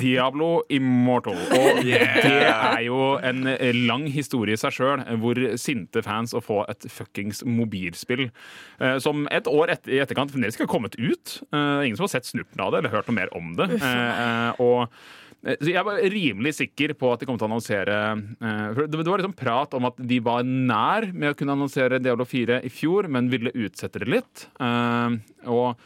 Diablo 0.00 0.62
Immortal, 0.72 1.38
og 1.56 1.80
det 1.86 2.00
er 2.02 2.80
jo 2.86 3.14
en 3.24 3.46
lang 3.86 4.06
historie 4.12 4.56
i 4.56 4.60
seg 4.60 4.74
sjøl, 4.74 5.04
hvor 5.22 5.40
sinte 5.60 6.02
fans 6.04 6.34
å 6.36 6.42
få 6.44 6.62
et 6.70 6.88
fuckings 6.92 7.42
mobilspill 7.46 8.26
eh, 8.26 8.96
som 9.02 9.26
et 9.34 9.48
år 9.50 9.76
etter, 9.76 9.94
i 9.96 10.02
etterkant 10.02 10.34
fremdeles 10.34 10.58
ikke 10.58 10.66
har 10.66 10.74
kommet 10.74 10.98
ut. 10.98 11.38
Eh, 11.50 11.86
ingen 11.86 11.98
som 11.98 12.08
har 12.08 12.16
sett 12.16 12.28
snurten 12.28 12.62
av 12.62 12.74
det 12.74 12.82
eller 12.82 12.94
hørt 12.94 13.10
noe 13.10 13.20
mer 13.22 13.32
om 13.36 13.54
det. 13.58 13.70
Eh, 13.86 14.18
eh, 14.18 14.60
og 14.62 14.86
eh, 14.86 15.25
Jeg 15.44 15.84
var 15.86 16.00
rimelig 16.10 16.54
sikker 16.58 16.94
på 16.98 17.12
at 17.12 17.20
de 17.22 17.26
kom 17.28 17.36
til 17.38 17.46
å 17.46 17.50
annonsere 17.52 17.98
eh, 18.40 18.64
for 18.74 18.88
Det 18.90 19.04
var 19.06 19.20
liksom 19.20 19.36
prat 19.38 19.76
om 19.78 19.84
at 19.90 20.00
de 20.00 20.18
var 20.24 20.42
nær 20.46 21.10
med 21.12 21.30
å 21.30 21.36
kunne 21.38 21.54
annonsere 21.54 22.00
Diablo 22.02 22.24
4 22.26 22.62
i 22.66 22.72
fjor, 22.72 23.06
men 23.12 23.28
ville 23.30 23.52
utsette 23.54 24.00
det 24.02 24.08
litt. 24.10 24.48
Eh, 24.58 25.20
Og 25.46 25.76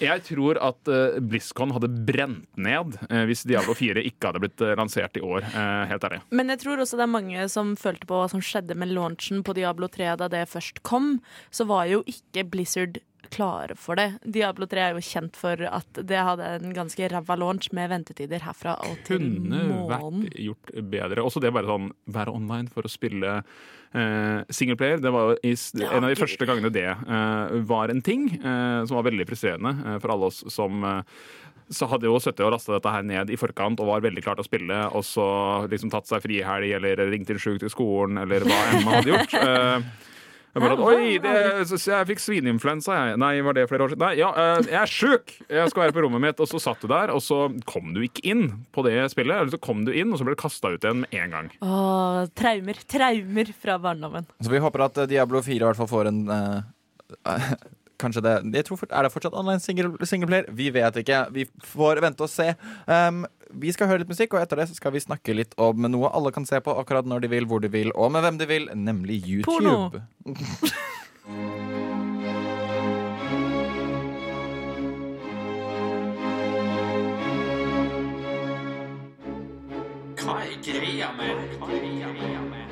jeg 0.00 0.22
tror 0.22 0.56
at 0.62 0.86
BlizzCon 1.20 1.72
hadde 1.74 1.88
brent 2.06 2.46
ned 2.56 2.94
eh, 3.10 3.24
hvis 3.28 3.42
Diablo 3.48 3.74
4 3.76 4.04
ikke 4.06 4.30
hadde 4.30 4.40
blitt 4.44 4.62
eh, 4.64 4.76
lansert 4.78 5.16
i 5.18 5.22
år. 5.24 5.42
eh, 5.50 5.86
helt 5.90 6.04
ærlig. 6.06 6.20
Men 6.30 6.52
jeg 6.54 6.60
tror 6.62 6.80
også 6.84 6.96
det 7.00 7.04
er 7.08 7.14
mange 7.16 7.48
som 7.52 7.74
følte 7.76 8.06
på 8.08 8.20
hva 8.20 8.28
som 8.30 8.40
skjedde 8.44 8.76
med 8.78 8.92
launchen 8.94 9.42
på 9.44 9.56
Diablo 9.58 9.88
3 9.92 10.14
da 10.22 10.28
det 10.32 10.44
først 10.48 10.82
kom. 10.86 11.18
Så 11.50 11.66
var 11.68 11.88
jo 11.90 12.02
ikke 12.08 12.46
Blizzard 12.52 13.00
klare 13.30 13.76
for 13.78 13.98
det. 14.00 14.08
Diablo 14.24 14.66
3 14.70 14.82
er 14.88 14.96
jo 14.96 15.02
kjent 15.06 15.36
for 15.38 15.60
at 15.68 16.00
det 16.06 16.18
hadde 16.26 16.48
en 16.60 16.72
ganske 16.76 17.08
ræva 17.12 17.36
launch 17.38 17.70
med 17.76 17.90
ventetider 17.92 18.42
herfra 18.46 18.76
og 18.86 18.96
til 19.06 19.22
Kunne 19.22 19.60
vært 19.90 20.32
gjort 20.40 20.72
bedre. 20.92 21.24
Også 21.26 21.42
det 21.44 21.52
bare 21.54 21.70
sånn 21.70 21.90
være 22.10 22.34
online 22.34 22.70
for 22.74 22.86
å 22.88 22.92
spille 22.92 23.36
eh, 23.40 24.40
singleplayer. 24.50 25.02
Det 25.04 25.12
var 25.14 25.36
i, 25.42 25.54
Ja, 25.78 25.92
en 25.96 26.04
av 26.04 26.10
de 26.10 26.16
gud. 26.16 26.24
første 26.24 26.48
gangene 26.50 26.72
det 26.74 26.86
eh, 26.90 27.54
var 27.70 27.92
en 27.94 28.02
ting, 28.02 28.28
eh, 28.40 28.80
som 28.86 28.98
var 29.00 29.06
veldig 29.10 29.28
frustrerende 29.30 29.74
eh, 29.86 29.98
for 30.02 30.14
alle 30.16 30.30
oss 30.32 30.42
som 30.52 30.84
eh, 30.84 31.02
så 31.70 31.86
hadde 31.86 32.08
jo 32.08 32.16
sittet 32.18 32.42
og 32.42 32.50
lasta 32.50 32.72
dette 32.74 32.90
her 32.90 33.04
ned 33.06 33.28
i 33.30 33.36
forkant 33.38 33.78
og 33.78 33.86
var 33.92 34.00
veldig 34.02 34.24
klar 34.26 34.34
til 34.34 34.42
å 34.42 34.48
spille, 34.48 34.78
og 34.90 35.04
så 35.06 35.26
liksom 35.70 35.92
tatt 35.92 36.08
seg 36.10 36.24
frihelg 36.24 36.72
eller 36.80 36.98
ringt 37.12 37.30
inn 37.30 37.38
sjuk 37.38 37.60
til 37.62 37.70
skolen 37.70 38.18
eller 38.18 38.42
hva 38.42 38.56
enn 38.72 38.82
man 38.82 38.96
hadde 38.96 39.12
gjort. 39.12 39.36
Jeg 40.50 40.62
bare 40.64 40.76
Oi, 40.82 41.18
det, 41.22 41.32
jeg 41.70 42.06
fikk 42.08 42.22
svineinfluensa, 42.24 42.94
jeg. 42.96 43.18
Nei, 43.22 43.32
var 43.46 43.54
det 43.54 43.68
flere 43.70 43.86
år 43.86 43.92
siden? 43.92 44.02
Nei, 44.02 44.16
ja, 44.18 44.30
eh, 44.34 44.62
jeg 44.66 44.78
er 44.80 44.90
sjuk! 44.90 45.34
Jeg 45.46 45.70
skal 45.70 45.84
være 45.84 45.94
på 45.94 46.02
rommet 46.02 46.24
mitt. 46.24 46.42
Og 46.42 46.50
så 46.50 46.58
satt 46.62 46.82
du 46.82 46.88
der, 46.90 47.12
og 47.14 47.22
så 47.22 47.44
kom 47.70 47.92
du 47.94 48.02
ikke 48.02 48.24
inn 48.26 48.46
på 48.74 48.82
det 48.86 48.96
spillet. 49.14 49.36
Eller 49.36 49.54
så 49.54 49.60
kom 49.62 49.84
du 49.86 49.92
inn, 49.94 50.10
og 50.10 50.18
så 50.18 50.26
ble 50.26 50.34
du 50.34 50.42
kasta 50.42 50.72
ut 50.74 50.82
igjen 50.82 51.04
med 51.04 51.18
en 51.22 51.36
gang. 51.36 51.50
Åh, 51.62 52.22
traumer. 52.38 52.82
Traumer 52.90 53.52
fra 53.62 53.78
barndommen. 53.82 54.26
Så 54.42 54.50
vi 54.50 54.62
håper 54.62 54.88
at 54.88 55.04
eh, 55.04 55.10
Diablo 55.14 55.42
4 55.46 55.60
i 55.60 55.68
hvert 55.68 55.78
fall 55.78 55.90
får 55.90 56.10
en 56.10 56.24
eh, 56.34 57.44
Kanskje 58.00 58.22
det 58.24 58.34
jeg 58.56 58.64
tror, 58.64 58.80
Er 58.88 59.04
det 59.04 59.12
fortsatt 59.12 59.34
online 59.36 59.60
single, 59.60 60.06
singleplayer? 60.08 60.46
Vi 60.56 60.70
vet 60.72 61.02
ikke. 61.02 61.18
Vi 61.34 61.44
får 61.74 62.00
vente 62.00 62.24
og 62.24 62.32
se. 62.32 62.46
Um, 62.88 63.26
vi 63.52 63.72
skal 63.72 63.88
høre 63.90 64.02
litt 64.02 64.10
musikk, 64.10 64.34
og 64.34 64.42
etter 64.42 64.60
det 64.60 64.68
så 64.70 64.76
skal 64.78 64.94
vi 64.94 65.02
snakke 65.02 65.34
litt 65.34 65.56
om 65.60 65.86
noe 65.90 66.10
alle 66.14 66.32
kan 66.34 66.46
se 66.48 66.60
på 66.62 66.74
akkurat 66.80 67.08
når 67.08 67.24
de 67.24 67.32
vil, 67.34 67.48
hvor 67.50 67.60
de 67.62 67.70
vil, 67.72 67.92
og 67.94 68.12
med 68.14 68.26
hvem 68.26 68.38
de 68.40 68.46
vil, 68.50 68.70
nemlig 68.74 69.22
YouTube. 69.26 69.50
Porno. 69.50 69.90
Hva 80.20 80.36
er 80.44 80.56
greia 80.62 81.08
med 81.16 81.56
Hva 81.58 81.66
er 81.72 81.80
greia 81.80 82.40
med 82.44 82.66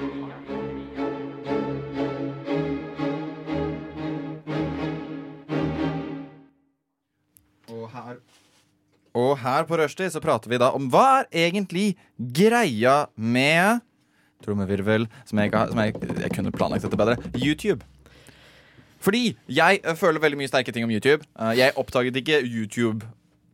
Og 7.69 7.91
her 7.93 8.17
Og 9.19 9.35
her 9.43 9.67
på 9.69 9.79
Rushdie 9.81 10.11
så 10.15 10.23
prater 10.23 10.53
vi 10.53 10.61
da 10.63 10.71
om 10.77 10.87
hva 10.93 11.25
er 11.27 11.49
egentlig 11.49 11.91
greia 12.19 13.01
med 13.17 13.85
Trommevirvel, 14.45 15.09
som 15.27 15.41
jeg, 15.43 15.51
som 15.51 15.81
jeg, 15.83 15.97
jeg 16.23 16.31
kunne 16.37 16.53
planlagt 16.55 16.85
dette 16.87 16.99
bedre. 17.01 17.17
YouTube. 17.35 17.83
Fordi 19.03 19.33
jeg 19.51 19.81
eh, 19.83 19.97
føler 19.99 20.23
veldig 20.23 20.39
mye 20.39 20.51
sterke 20.51 20.71
ting 20.75 20.87
om 20.87 20.93
YouTube. 20.95 21.27
Eh, 21.39 21.57
Jeg 21.59 21.75
oppdaget 21.79 22.17
ikke 22.21 22.39
YouTube 22.47 23.07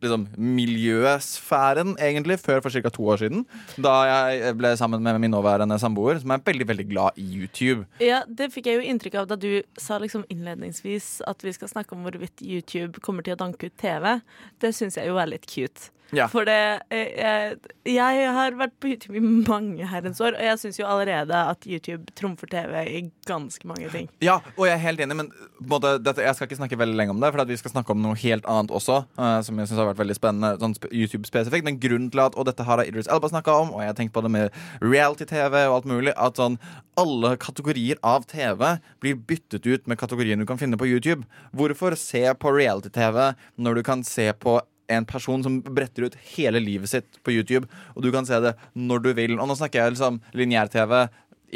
liksom, 0.05 0.27
miljøsfæren 0.39 1.95
egentlig 1.99 2.39
før 2.43 2.63
for 2.65 2.75
ca. 2.75 2.93
to 2.93 3.07
år 3.15 3.23
siden. 3.25 3.45
Da 3.81 3.95
jeg 4.09 4.57
ble 4.59 4.75
sammen 4.79 5.03
med 5.05 5.21
min 5.23 5.33
nåværende 5.35 5.79
samboer, 5.81 6.21
som 6.23 6.35
er 6.35 6.45
veldig 6.45 6.69
veldig 6.69 6.89
glad 6.91 7.21
i 7.21 7.27
YouTube. 7.41 7.87
Ja, 8.03 8.23
Det 8.29 8.51
fikk 8.55 8.69
jeg 8.71 8.81
jo 8.81 8.89
inntrykk 8.93 9.19
av 9.23 9.29
da 9.33 9.37
du 9.41 9.63
sa 9.81 9.99
liksom 10.03 10.25
innledningsvis 10.33 11.21
at 11.27 11.43
vi 11.45 11.53
skal 11.57 11.69
snakke 11.73 11.97
om 11.97 12.05
hvorvidt 12.07 12.43
YouTube 12.45 13.01
kommer 13.05 13.25
til 13.25 13.37
å 13.37 13.43
danke 13.45 13.71
ut 13.71 13.77
TV. 13.81 14.21
Det 14.61 14.75
syns 14.75 14.97
jeg 15.01 15.09
jo 15.11 15.19
er 15.21 15.31
litt 15.35 15.47
cute. 15.51 15.91
Ja. 16.17 16.29
For 16.33 16.47
det 16.49 16.59
eh, 16.95 17.55
jeg, 17.85 18.19
jeg 18.19 18.33
har 18.37 18.57
vært 18.59 18.75
på 18.81 18.93
YouTube 18.93 19.19
i 19.19 19.23
mange 19.23 19.87
herrens 19.91 20.21
år, 20.25 20.37
og 20.39 20.47
jeg 20.47 20.61
syns 20.63 20.79
jo 20.81 20.89
allerede 20.89 21.41
at 21.53 21.67
YouTube 21.69 22.15
trumfer 22.19 22.51
TV 22.51 22.75
i 22.85 23.03
ganske 23.29 23.69
mange 23.69 23.91
ting. 23.93 24.09
Ja, 24.25 24.39
og 24.57 24.69
jeg 24.69 24.77
er 24.77 24.83
helt 24.85 25.03
enig, 25.05 25.19
men 25.19 25.31
både, 25.61 25.97
dette, 26.05 26.25
jeg 26.25 26.37
skal 26.37 26.49
ikke 26.49 26.61
snakke 26.63 26.81
veldig 26.81 26.99
lenge 26.99 27.15
om 27.15 27.23
det, 27.23 27.33
for 27.35 27.49
vi 27.49 27.59
skal 27.61 27.75
snakke 27.75 27.95
om 27.95 28.03
noe 28.05 28.19
helt 28.21 28.47
annet 28.51 28.73
også, 28.75 29.03
uh, 29.19 29.39
som 29.45 29.61
jeg 29.61 29.71
synes 29.71 29.83
har 29.83 29.91
vært 29.91 30.03
veldig 30.03 30.19
spennende, 30.19 30.53
sånn 30.63 30.77
YouTube-spesifikt. 30.91 31.67
Men 31.67 31.81
grunnen 31.83 32.11
til 32.13 32.25
at, 32.25 32.39
og 32.39 32.49
dette 32.49 32.67
har 32.67 32.85
Idris 32.85 33.11
Elba 33.13 33.31
snakka 33.33 33.57
om, 33.65 33.75
og 33.77 33.85
jeg 33.85 33.93
har 33.93 33.99
tenkt 33.99 34.15
på 34.17 34.25
det 34.25 34.33
med 34.35 34.61
reality-TV 34.85 35.59
og 35.67 35.79
alt 35.79 35.91
mulig, 35.91 36.15
at 36.17 36.41
sånn 36.41 36.59
alle 37.01 37.35
kategorier 37.43 37.99
av 38.07 38.27
TV 38.31 38.77
blir 39.03 39.19
byttet 39.29 39.67
ut 39.67 39.89
med 39.91 39.99
kategorien 39.99 40.41
du 40.41 40.47
kan 40.47 40.61
finne 40.61 40.79
på 40.79 40.89
YouTube. 40.89 41.27
Hvorfor 41.57 41.97
se 41.99 42.23
på 42.39 42.55
reality-TV 42.55 43.35
når 43.57 43.81
du 43.81 43.83
kan 43.87 44.05
se 44.07 44.31
på 44.39 44.61
en 44.93 45.07
person 45.09 45.43
som 45.45 45.61
bretter 45.65 46.09
ut 46.09 46.17
hele 46.35 46.61
livet 46.63 46.91
sitt 46.91 47.21
på 47.25 47.35
YouTube, 47.35 47.69
og 47.95 48.05
du 48.05 48.11
kan 48.15 48.27
se 48.29 48.41
det 48.43 48.55
når 48.77 49.05
du 49.05 49.13
vil. 49.17 49.39
Og 49.39 49.49
nå 49.49 49.57
snakker 49.59 49.81
jeg 49.81 49.97
liksom 49.97 50.21
lineær-TV. 50.37 51.07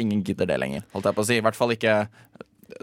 Ingen 0.01 0.23
gidder 0.25 0.49
det 0.49 0.59
lenger, 0.61 0.85
holdt 0.93 1.09
jeg 1.09 1.17
på 1.17 1.25
å 1.25 1.29
si. 1.29 1.37
I 1.39 1.45
hvert 1.45 1.59
fall 1.59 1.75
ikke 1.75 2.01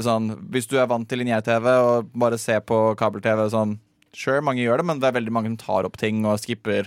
sånn 0.02 0.32
Hvis 0.50 0.66
du 0.66 0.74
er 0.80 0.88
vant 0.90 1.06
til 1.08 1.20
lineær-TV 1.22 1.66
og 1.78 2.08
bare 2.18 2.38
ser 2.42 2.58
på 2.66 2.78
kabel-TV 2.98 3.44
sånn 3.54 3.76
Sure, 4.16 4.40
mange 4.40 4.62
gjør 4.64 4.80
det, 4.80 4.86
men 4.88 5.00
det 5.02 5.10
er 5.10 5.14
veldig 5.18 5.32
mange 5.34 5.50
som 5.52 5.58
tar 5.60 5.86
opp 5.86 5.98
ting 6.00 6.22
og 6.24 6.40
skipper 6.40 6.86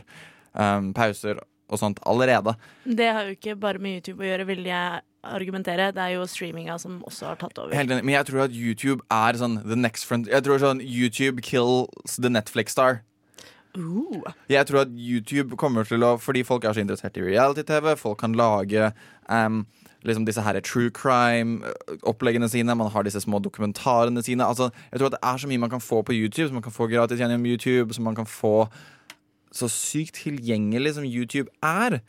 um, 0.58 0.89
pauser 0.98 1.38
og 1.69 1.78
sånt 1.78 2.00
allerede. 2.10 2.56
Det 2.84 3.06
har 3.13 3.28
jo 3.28 3.36
ikke 3.36 3.54
bare 3.62 3.82
med 3.82 4.00
YouTube 4.00 4.24
å 4.24 4.30
gjøre, 4.32 4.48
vil 4.50 4.63
jeg 4.65 5.04
argumentere. 5.30 5.91
Det 5.93 6.02
er 6.02 6.15
jo 6.15 6.26
streaminga 6.30 6.80
som 6.82 7.00
også 7.08 7.30
har 7.30 7.38
tatt 7.41 7.60
over. 7.62 7.76
Helt 7.76 7.91
enig, 7.91 8.06
Men 8.08 8.15
jeg 8.15 8.30
tror 8.32 8.45
at 8.48 8.56
YouTube 8.56 9.06
er 9.13 9.38
sånn 9.38 9.60
the 9.67 9.78
next 9.78 10.08
front 10.08 10.30
Jeg 10.32 10.45
tror 10.48 10.62
sånn 10.63 10.82
YouTube 10.82 11.43
kills 11.45 12.17
the 12.17 12.32
Netflix 12.32 12.74
star. 12.74 13.04
Uh. 13.77 14.23
Jeg 14.49 14.65
tror 14.65 14.82
at 14.82 14.93
YouTube 14.97 15.58
kommer 15.62 15.86
til 15.86 16.01
å 16.01 16.15
Fordi 16.17 16.41
folk 16.43 16.63
er 16.65 16.73
så 16.73 16.82
interessert 16.82 17.19
i 17.19 17.25
reality-TV, 17.27 17.93
folk 18.01 18.17
kan 18.17 18.34
lage 18.34 18.89
um, 19.29 19.62
liksom 20.03 20.25
disse 20.25 20.41
her 20.41 20.60
true 20.65 20.89
crime-oppleggene 20.89 22.49
sine. 22.49 22.75
Man 22.75 22.91
har 22.91 23.03
disse 23.03 23.21
små 23.21 23.39
dokumentarene 23.43 24.23
sine. 24.23 24.45
Altså, 24.45 24.69
jeg 24.91 24.99
tror 24.99 25.12
at 25.12 25.17
det 25.17 25.23
er 25.23 25.38
så 25.38 25.51
mye 25.51 25.62
man 25.65 25.73
kan 25.73 25.84
få 25.84 26.01
på 26.01 26.15
YouTube, 26.15 26.47
som 26.47 26.58
man 26.60 26.65
kan 26.65 26.75
få 26.75 26.88
gratis 26.88 27.19
gjennom 27.19 27.45
YouTube, 27.45 27.93
som 27.93 28.08
man 28.08 28.15
kan 28.15 28.25
få 28.25 28.69
så 29.51 29.70
sykt 29.72 30.22
tilgjengelig 30.24 30.95
som 30.95 31.05
YouTube 31.05 31.49
er. 31.63 32.01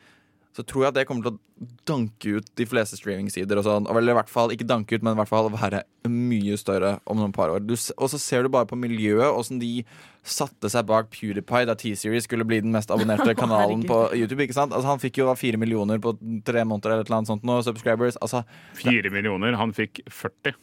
så 0.51 0.65
tror 0.67 0.83
jeg 0.83 0.91
at 0.91 0.95
det 0.99 1.05
kommer 1.07 1.23
til 1.23 1.37
å 1.37 1.67
danke 1.87 2.33
ut 2.41 2.47
de 2.59 2.65
fleste 2.67 2.97
streamingsider. 2.99 3.61
Og 3.61 3.65
sånn, 3.65 3.87
eller 3.87 4.13
i 4.13 4.17
hvert 4.19 4.33
fall 4.33 4.51
ikke 4.51 4.67
danke 4.67 4.97
ut, 4.99 5.05
men 5.07 5.15
i 5.15 5.21
hvert 5.21 5.31
fall 5.31 5.47
være 5.55 5.85
mye 6.11 6.57
større 6.59 6.97
om 7.07 7.21
noen 7.21 7.33
par 7.33 7.53
år. 7.55 7.63
Du, 7.63 7.77
og 7.77 8.11
så 8.11 8.19
ser 8.19 8.43
du 8.43 8.51
bare 8.51 8.67
på 8.67 8.79
miljøet, 8.79 9.31
åssen 9.31 9.61
de 9.63 9.85
satte 10.27 10.69
seg 10.73 10.87
bak 10.89 11.09
PewDiePie 11.15 11.67
da 11.69 11.75
T-Series 11.79 12.27
skulle 12.29 12.45
bli 12.49 12.61
den 12.65 12.75
mest 12.75 12.93
abonnerte 12.93 13.35
kanalen 13.41 13.85
på 13.89 14.03
YouTube. 14.17 14.43
ikke 14.45 14.57
sant? 14.57 14.75
Altså 14.77 14.93
Han 14.93 15.03
fikk 15.03 15.21
jo 15.23 15.31
fire 15.39 15.61
millioner 15.61 16.01
på 16.03 16.15
tre 16.47 16.65
måneder 16.65 16.95
eller 16.95 17.05
et 17.07 17.11
eller 17.11 17.21
annet 17.23 17.33
sånt 17.33 17.47
nå, 17.49 17.61
subscribers. 17.67 18.19
Altså, 18.21 18.45
Fire 18.79 19.13
millioner. 19.13 19.57
Han 19.61 19.73
fikk 19.77 20.03
40. 20.09 20.57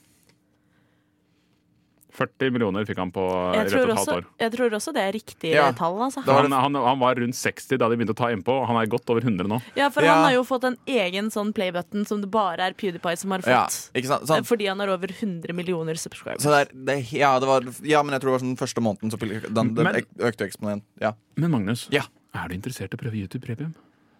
40 2.18 2.50
millioner 2.56 2.86
fikk 2.90 2.98
han 2.98 3.12
på 3.14 3.24
Jeg 3.54 3.68
rett 3.68 3.68
og 3.68 3.72
tror, 3.78 3.90
et 3.94 3.98
halvt 4.00 4.14
år. 4.16 4.26
jeg 4.42 4.52
tror 4.56 4.76
også 4.78 4.94
det 4.96 5.04
er 5.04 5.12
riktig 5.14 5.52
Ja. 5.54 5.68
tall. 5.78 6.00
Altså. 6.02 6.24
Han, 6.26 6.52
han, 6.52 6.74
han 6.76 7.00
var 7.00 7.16
rundt 7.22 7.38
60 7.38 7.78
da 7.78 7.88
de 7.90 7.96
begynte 8.00 8.16
å 8.16 8.18
ta 8.18 8.32
innpå. 8.34 8.56
Han 8.68 8.76
er 8.82 8.90
godt 8.90 9.10
over 9.14 9.22
100 9.22 9.48
nå. 9.48 9.62
Ja, 9.78 9.90
for 9.94 10.02
Ja. 10.04 10.16
han 10.16 10.24
har 10.26 10.34
jo 10.34 10.44
fått 10.44 10.64
en 10.66 10.78
egen 10.88 11.30
sånn 11.30 11.54
playbutton 11.54 12.06
som 12.10 12.22
det 12.22 12.32
bare 12.34 12.60
er 12.68 12.74
PewDiePie 12.74 13.18
som 13.18 13.32
har 13.32 13.42
ja, 13.46 13.66
fått. 13.68 13.92
ikke 13.94 14.08
sant? 14.08 14.28
Sånn, 14.28 14.44
Fordi 14.50 14.68
han 14.68 14.80
har 14.80 14.90
over 14.90 15.08
100 15.14 15.54
millioner 15.54 15.96
subscribers. 15.96 16.42
så 16.44 16.50
det 16.50 16.86
det, 16.86 17.12
ja, 17.14 17.38
det 17.40 17.48
var, 17.48 17.62
ja, 17.84 18.02
men 18.04 18.14
jeg 18.18 18.22
tror 18.22 18.34
det 18.34 18.42
var 18.42 18.46
sånn 18.48 18.58
første 18.58 18.82
måneden 18.82 19.12
så 19.14 19.20
den, 19.54 19.74
den, 19.76 19.84
Men- 19.84 20.06
økte 20.20 20.48
eksponent. 20.50 20.84
Ja. 21.00 21.14
Men 21.36 21.52
Magnus, 21.52 21.88
Ja. 21.92 22.02
er 22.34 22.48
du 22.50 22.56
interessert 22.56 22.94
i 22.94 22.98
å 22.98 23.00
prøve 23.00 23.14
YouTube 23.14 23.46
Premium? 23.46 23.76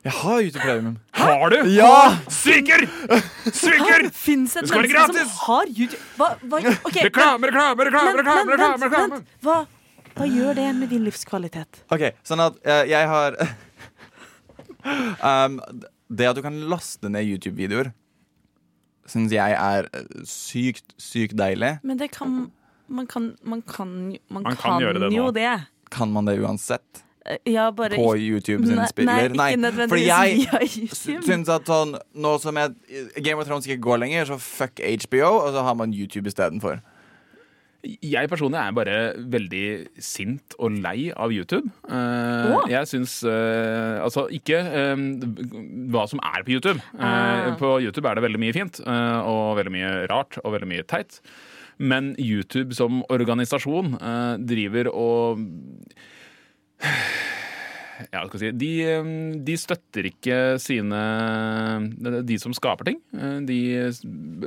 Jeg 0.08 0.16
har 0.16 0.38
YouTube 0.40 0.64
Premium. 0.64 0.94
Har 1.20 1.50
du? 1.52 1.58
Ja! 1.68 2.16
Sviker! 2.32 2.86
Sviker! 3.52 4.06
Fins 4.26 4.54
et 4.56 4.70
menneske 4.70 4.94
gratis. 4.94 5.18
som 5.18 5.34
har 5.42 5.68
YouTube 5.68 6.00
Hva, 6.16 6.30
hva, 6.48 6.62
okay, 6.88 7.10
Reklame, 7.10 7.50
reklame, 7.50 7.88
reklame! 7.90 8.14
reklame, 8.22 8.46
men 8.48 8.54
reklame, 8.54 8.88
reklame. 8.88 9.18
vent. 9.18 9.34
Hva, 9.44 9.58
hva 10.16 10.28
gjør 10.32 10.56
det 10.62 10.68
med 10.78 10.94
din 10.94 11.04
livskvalitet? 11.04 11.82
Ok, 11.92 12.06
sånn 12.28 12.44
at 12.46 12.56
uh, 12.64 12.84
jeg 12.88 13.10
har 13.12 13.36
um, 15.28 15.58
Det 16.08 16.30
at 16.30 16.40
du 16.40 16.44
kan 16.46 16.62
laste 16.72 17.12
ned 17.12 17.28
YouTube-videoer, 17.34 17.92
syns 19.12 19.36
jeg 19.36 19.58
er 19.60 19.90
eh, 19.92 20.08
sykt, 20.28 20.96
sykt 21.02 21.36
deilig. 21.40 21.74
Men 21.84 22.00
det 22.00 22.14
kan 22.16 22.46
Man 22.88 23.04
kan, 23.12 23.34
man 23.44 23.60
kan, 23.68 23.92
man 24.32 24.46
Man 24.48 24.56
kan 24.56 24.80
kan, 24.80 24.88
det 25.04 25.12
jo 25.12 25.28
nå. 25.28 25.36
det. 25.36 25.52
Kan 25.92 26.16
man 26.16 26.32
det 26.32 26.38
uansett? 26.40 27.04
Eh, 27.28 27.38
Ja, 27.54 27.70
bare 27.72 27.96
På 28.00 28.14
YouTube 28.18 28.66
sin 28.68 28.76
Nei, 28.80 28.88
spiller? 28.92 29.30
Nei, 29.36 29.52
ikke 29.54 29.62
nødvendigvis 29.64 29.92
fordi 29.92 31.08
jeg 31.08 31.24
syns 31.28 31.50
at 31.52 31.68
sånn 31.68 31.96
Nå 32.16 32.36
som 32.44 32.60
jeg, 32.62 32.76
Game 33.24 33.40
of 33.42 33.48
Thrones 33.50 33.68
ikke 33.68 33.82
går 33.88 34.04
lenger, 34.06 34.30
så 34.30 34.38
fuck 34.42 34.80
HBO, 34.84 35.34
og 35.46 35.52
så 35.56 35.64
har 35.68 35.76
man 35.80 35.94
YouTube 35.96 36.28
istedenfor. 36.32 36.80
Jeg 38.04 38.28
personlig 38.28 38.58
er 38.60 38.72
bare 38.76 38.96
veldig 39.32 39.64
sint 40.04 40.56
og 40.60 40.74
lei 40.82 41.12
av 41.14 41.32
YouTube. 41.32 41.70
Uh. 41.88 42.66
Jeg 42.68 42.90
syns 42.90 43.20
uh, 43.24 44.02
Altså, 44.04 44.26
ikke 44.34 44.58
um, 44.98 45.06
hva 45.94 46.08
som 46.10 46.20
er 46.26 46.44
på 46.44 46.56
YouTube. 46.58 46.82
Eh, 46.98 47.06
Ah. 47.08 47.54
På 47.60 47.78
YouTube 47.80 48.10
er 48.10 48.18
det 48.18 48.24
veldig 48.26 48.40
mye 48.42 48.54
fint, 48.56 48.80
eh, 48.82 49.20
og 49.30 49.56
veldig 49.60 49.72
mye 49.72 49.92
rart 50.12 50.40
og 50.44 50.52
veldig 50.56 50.68
mye 50.68 50.84
teit. 50.90 51.20
Men 51.78 52.16
YouTube 52.20 52.74
som 52.76 53.04
organisasjon 53.14 53.94
eh, 54.02 54.34
driver 54.50 54.90
og 54.92 55.46
ja, 58.14 58.22
skal 58.28 58.42
si, 58.42 58.52
de, 58.54 58.72
de 59.48 59.56
støtter 59.58 60.06
ikke 60.12 60.36
sine 60.62 61.00
De 62.28 62.38
som 62.42 62.54
skaper 62.56 62.92
ting. 62.92 63.00
Eh, 63.18 63.40
De 63.48 63.60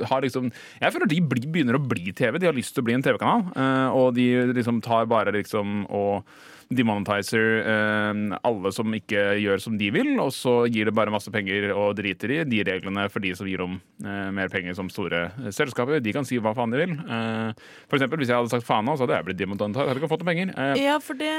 har 0.07 0.23
liksom 0.23 0.47
Jeg 0.79 0.93
føler 0.95 1.11
de 1.11 1.19
blir, 1.33 1.49
begynner 1.51 1.79
å 1.79 1.83
bli 1.83 2.13
TV. 2.15 2.39
De 2.39 2.47
har 2.47 2.55
lyst 2.57 2.75
til 2.75 2.83
å 2.83 2.87
bli 2.87 2.95
en 2.95 3.03
TV-kanal. 3.05 3.49
eh, 3.51 3.89
Og 3.99 4.13
de 4.15 4.29
liksom 4.55 4.79
tar 4.85 5.09
bare 5.11 5.33
liksom 5.35 5.83
og 5.91 6.23
demonetizer 6.71 7.47
eh, 7.61 8.21
alle 8.47 8.71
som 8.75 8.95
ikke 8.95 9.23
gjør 9.41 9.61
som 9.63 9.77
de 9.79 9.89
vil, 9.93 10.13
og 10.23 10.31
så 10.35 10.61
gir 10.71 10.87
det 10.87 10.95
bare 10.95 11.13
masse 11.13 11.31
penger 11.33 11.71
og 11.75 11.95
driter 11.99 12.35
i 12.35 12.39
de 12.47 12.61
reglene 12.67 13.07
for 13.11 13.23
de 13.23 13.33
som 13.37 13.49
gir 13.49 13.63
dem 13.63 13.77
eh, 14.03 14.29
mer 14.35 14.51
penger 14.53 14.77
som 14.77 14.89
store 14.91 15.27
selskaper. 15.53 16.01
De 16.03 16.15
kan 16.15 16.27
si 16.27 16.39
hva 16.41 16.55
faen 16.57 16.73
de 16.73 16.81
vil. 16.81 16.95
Eh, 16.95 17.51
for 17.91 17.99
eksempel, 17.99 18.21
hvis 18.21 18.31
jeg 18.31 18.39
hadde 18.39 18.53
sagt 18.53 18.67
faen 18.67 18.87
nå, 18.87 18.95
så 18.95 19.05
hadde 19.05 19.19
jeg 19.19 19.29
blitt 19.29 19.41
demonetizert. 19.41 19.91
Hadde 19.91 20.03
ikke 20.03 20.11
fått 20.11 20.25
noen 20.25 20.31
penger. 20.31 20.55
Ja, 20.79 20.97
for 21.03 21.19
det 21.19 21.31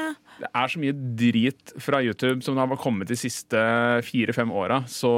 det 0.43 0.49
er 0.49 0.70
så 0.72 0.80
mye 0.83 0.95
drit 1.18 1.74
fra 1.83 2.01
YouTube 2.03 2.43
som 2.43 2.57
det 2.57 2.64
har 2.64 2.80
kommet 2.80 3.11
de 3.11 3.18
siste 3.18 3.61
fire-fem 4.07 4.51
åra, 4.55 4.83
så 4.91 5.12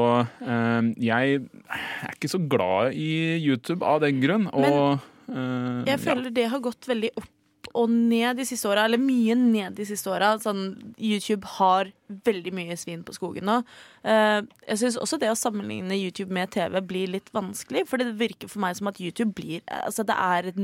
eh, 0.44 0.90
jeg 1.02 1.38
er 1.40 2.16
ikke 2.16 2.32
så 2.32 2.40
glad 2.40 2.98
i 2.98 3.38
YouTube 3.40 3.84
av 3.86 4.02
den 4.04 4.20
grunn. 4.24 4.50
Og 4.52 5.00
Men 5.30 5.86
Jeg 5.88 6.02
føler 6.04 6.34
det 6.34 6.50
har 6.52 6.60
gått 6.60 6.84
veldig 6.90 7.14
opp 7.16 7.32
og 7.74 7.90
ned 7.90 8.38
de 8.38 8.46
siste 8.46 8.68
åra, 8.70 8.84
eller 8.86 9.00
mye 9.02 9.34
ned 9.38 9.74
de 9.78 9.86
siste 9.88 10.10
åra. 10.10 10.34
Sånn, 10.42 10.76
YouTube 10.94 11.48
har 11.56 11.90
veldig 12.24 12.52
mye 12.54 12.76
svin 12.78 13.02
på 13.02 13.14
skogen 13.16 13.48
nå. 13.48 13.56
Uh, 14.04 14.44
jeg 14.68 14.80
syns 14.82 14.98
også 15.00 15.18
det 15.18 15.30
å 15.32 15.38
sammenligne 15.38 15.96
YouTube 15.96 16.34
med 16.34 16.52
TV 16.54 16.78
blir 16.86 17.10
litt 17.16 17.32
vanskelig, 17.34 17.86
for 17.90 17.98
det 17.98 18.12
virker 18.20 18.50
for 18.52 18.62
meg 18.62 18.76
som 18.78 18.90
at 18.92 19.00
YouTube 19.02 19.32
blir 19.34 19.62
Altså, 19.72 20.04
det 20.06 20.14
er 20.20 20.50
et 20.50 20.60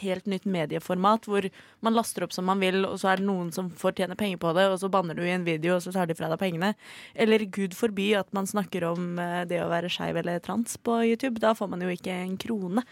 helt 0.00 0.26
nytt 0.30 0.46
medieformat 0.48 1.28
hvor 1.28 1.46
man 1.84 1.94
laster 1.94 2.24
opp 2.26 2.34
som 2.34 2.48
man 2.50 2.62
vil, 2.62 2.82
og 2.88 2.98
så 2.98 3.12
er 3.12 3.20
det 3.20 3.28
noen 3.28 3.52
som 3.54 3.70
får 3.70 4.00
tjene 4.00 4.18
penger 4.18 4.40
på 4.42 4.54
det, 4.56 4.66
og 4.72 4.80
så 4.82 4.90
banner 4.90 5.14
du 5.14 5.22
i 5.22 5.34
en 5.36 5.46
video, 5.46 5.76
og 5.76 5.84
så 5.84 5.94
tar 5.94 6.10
de 6.10 6.18
fra 6.18 6.32
deg 6.32 6.40
pengene. 6.42 6.74
Eller 7.14 7.46
gud 7.46 7.76
forby 7.78 8.10
at 8.18 8.32
man 8.36 8.48
snakker 8.50 8.88
om 8.90 9.20
eh, 9.22 9.44
det 9.50 9.62
å 9.62 9.70
være 9.70 9.92
skeiv 9.92 10.18
eller 10.18 10.42
trans 10.42 10.74
på 10.82 11.02
YouTube. 11.12 11.38
Da 11.42 11.54
får 11.54 11.70
man 11.70 11.84
jo 11.84 11.92
ikke 11.94 12.16
en 12.24 12.36
krone. 12.40 12.86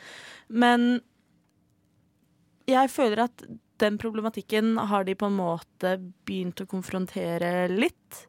Men 0.48 1.00
jeg 2.68 2.92
føler 2.92 3.24
at 3.26 3.44
den 3.78 3.98
problematikken 4.00 4.76
har 4.90 5.06
de 5.06 5.14
på 5.18 5.28
en 5.28 5.38
måte 5.38 5.94
begynt 6.26 6.60
å 6.62 6.68
konfrontere 6.68 7.68
litt. 7.70 8.26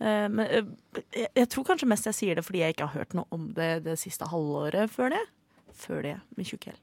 Eh, 0.00 0.26
men 0.32 0.46
eh, 0.46 1.26
jeg, 1.36 1.48
tror 1.52 1.66
kanskje 1.68 1.88
mest 1.90 2.08
jeg 2.10 2.18
sier 2.18 2.38
det 2.38 2.44
fordi 2.46 2.64
jeg 2.64 2.74
ikke 2.74 2.88
har 2.88 3.02
hørt 3.02 3.16
noe 3.16 3.28
om 3.34 3.50
det 3.56 3.72
det 3.86 3.98
siste 4.00 4.28
halvåret 4.30 4.90
før 4.92 5.14
det. 5.14 5.24
Før 5.80 6.02
det, 6.04 6.16
med 6.36 6.48
tjukk 6.48 6.70
L. 6.72 6.80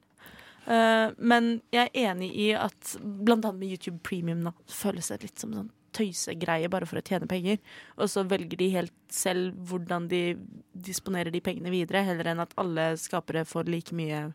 Eh, 0.67 1.07
men 1.17 1.57
jeg 1.75 1.89
er 1.89 2.11
enig 2.11 2.31
i 2.35 2.51
at 2.57 2.95
blant 3.01 3.45
annet 3.45 3.59
med 3.61 3.75
YouTube 3.75 3.99
Premium 4.07 4.45
da, 4.47 4.55
føles 4.71 5.11
det 5.11 5.23
litt 5.25 5.43
som 5.43 5.55
sånn 5.55 5.73
tøysegreie 5.97 6.69
bare 6.69 6.85
for 6.85 6.99
å 6.99 7.05
tjene 7.05 7.29
penger. 7.29 7.59
Og 7.97 8.11
så 8.11 8.23
velger 8.27 8.59
de 8.59 8.67
helt 8.75 8.95
selv 9.13 9.55
hvordan 9.69 10.09
de 10.11 10.21
disponerer 10.87 11.33
de 11.33 11.41
pengene 11.41 11.73
videre, 11.73 12.05
heller 12.05 12.31
enn 12.31 12.43
at 12.43 12.53
alle 12.61 12.91
skapere 13.01 13.45
får 13.47 13.71
like 13.71 13.95
mye 13.97 14.27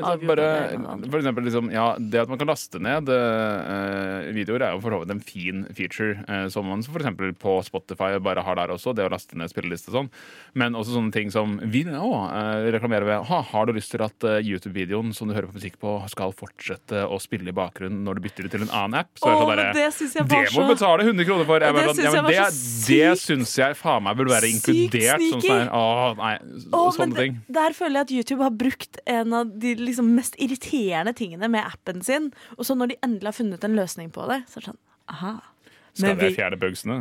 bare, 0.00 0.44
det 0.72 1.02
det 1.02 1.10
for 1.12 1.20
eksempel, 1.20 1.44
liksom, 1.44 1.68
ja, 1.72 1.86
det 2.00 2.22
at 2.22 2.30
man 2.30 2.38
kan 2.40 2.48
laste 2.48 2.80
ned 2.80 3.10
eh, 3.12 4.30
videoer, 4.32 4.64
er 4.64 4.72
jo 4.72 4.80
for 4.80 4.94
så 4.94 5.00
vidt 5.02 5.12
en 5.12 5.20
fin 5.20 5.66
feature, 5.76 6.14
eh, 6.24 6.46
som 6.52 6.64
man 6.68 6.80
eksempel 6.80 7.34
på 7.36 7.58
Spotify 7.66 8.16
bare 8.22 8.44
har 8.44 8.56
der 8.56 8.72
også, 8.72 8.94
det 8.96 9.04
å 9.04 9.12
laste 9.12 9.36
ned 9.36 9.52
spilleliste 9.52 9.92
og 9.92 9.98
sånn. 9.98 10.10
Men 10.56 10.78
også 10.78 10.96
sånne 10.96 11.12
ting 11.12 11.32
som 11.34 11.58
vi 11.60 11.84
nå 11.84 12.08
eh, 12.24 12.70
reklamerer 12.72 13.08
ved 13.08 13.28
ha, 13.28 13.40
Har 13.52 13.68
du 13.68 13.74
lyst 13.76 13.92
til 13.92 14.04
at 14.04 14.26
eh, 14.28 14.40
YouTube-videoen 14.46 15.12
som 15.16 15.28
du 15.28 15.36
hører 15.36 15.50
på 15.50 15.58
musikk 15.60 15.76
på, 15.82 15.98
skal 16.12 16.32
fortsette 16.36 17.04
å 17.04 17.20
spille 17.22 17.52
i 17.52 17.56
bakgrunnen 17.56 18.00
når 18.06 18.18
du 18.18 18.24
bytter 18.28 18.48
det 18.48 18.54
til 18.56 18.64
en 18.66 18.72
annen 18.72 19.02
app? 19.02 19.12
Så 19.18 19.28
det 19.28 19.34
Åh, 19.34 19.42
sånn 19.42 19.52
derre, 19.52 19.68
det 19.76 19.88
synes 19.98 20.16
jeg 20.16 20.28
det 20.28 20.38
var 20.38 20.48
må 20.48 20.52
så 20.52 20.64
du 20.64 20.72
betale 20.72 21.08
100 21.10 21.28
kroner 21.28 21.48
for! 21.48 21.66
Jeg 21.66 21.76
Det 21.76 21.84
syns 21.84 22.02
jeg, 22.02 22.14
ja, 22.16 22.24
det, 22.28 22.48
så 22.56 22.88
det 22.88 23.12
syns 23.26 23.54
jeg 23.60 23.78
faen 23.78 24.06
meg 24.08 24.18
burde 24.18 24.32
være 24.32 24.52
inkludert. 24.52 25.26
Sånn, 25.28 25.44
sånn, 25.44 25.70
å, 25.76 25.84
nei, 26.18 26.34
Åh, 26.72 26.88
sånne 26.96 27.18
ting. 27.18 27.38
Der 27.52 27.76
føler 27.76 28.00
jeg 28.00 28.08
at 28.08 28.14
YouTube 28.16 28.46
har 28.46 28.56
brukt 28.56 29.00
en 29.12 29.36
av 29.36 29.52
de 29.62 29.74
liksom 29.84 30.12
mest 30.16 30.36
irriterende 30.42 31.14
tingene 31.16 31.48
med 31.52 31.66
appen 31.66 32.02
sin. 32.06 32.30
Og 32.58 32.66
så 32.68 32.76
når 32.78 32.92
de 32.92 33.00
endelig 33.04 33.30
har 33.30 33.38
funnet 33.38 33.64
en 33.66 33.78
løsning 33.78 34.12
på 34.14 34.26
det, 34.30 34.42
så 34.50 34.58
er 34.58 34.64
det 34.64 34.70
sånn 34.72 34.82
aha. 35.12 35.32
Skal 35.92 36.16
vi- 36.16 36.30
fjerne 36.32 36.56
bugsene? 36.56 36.94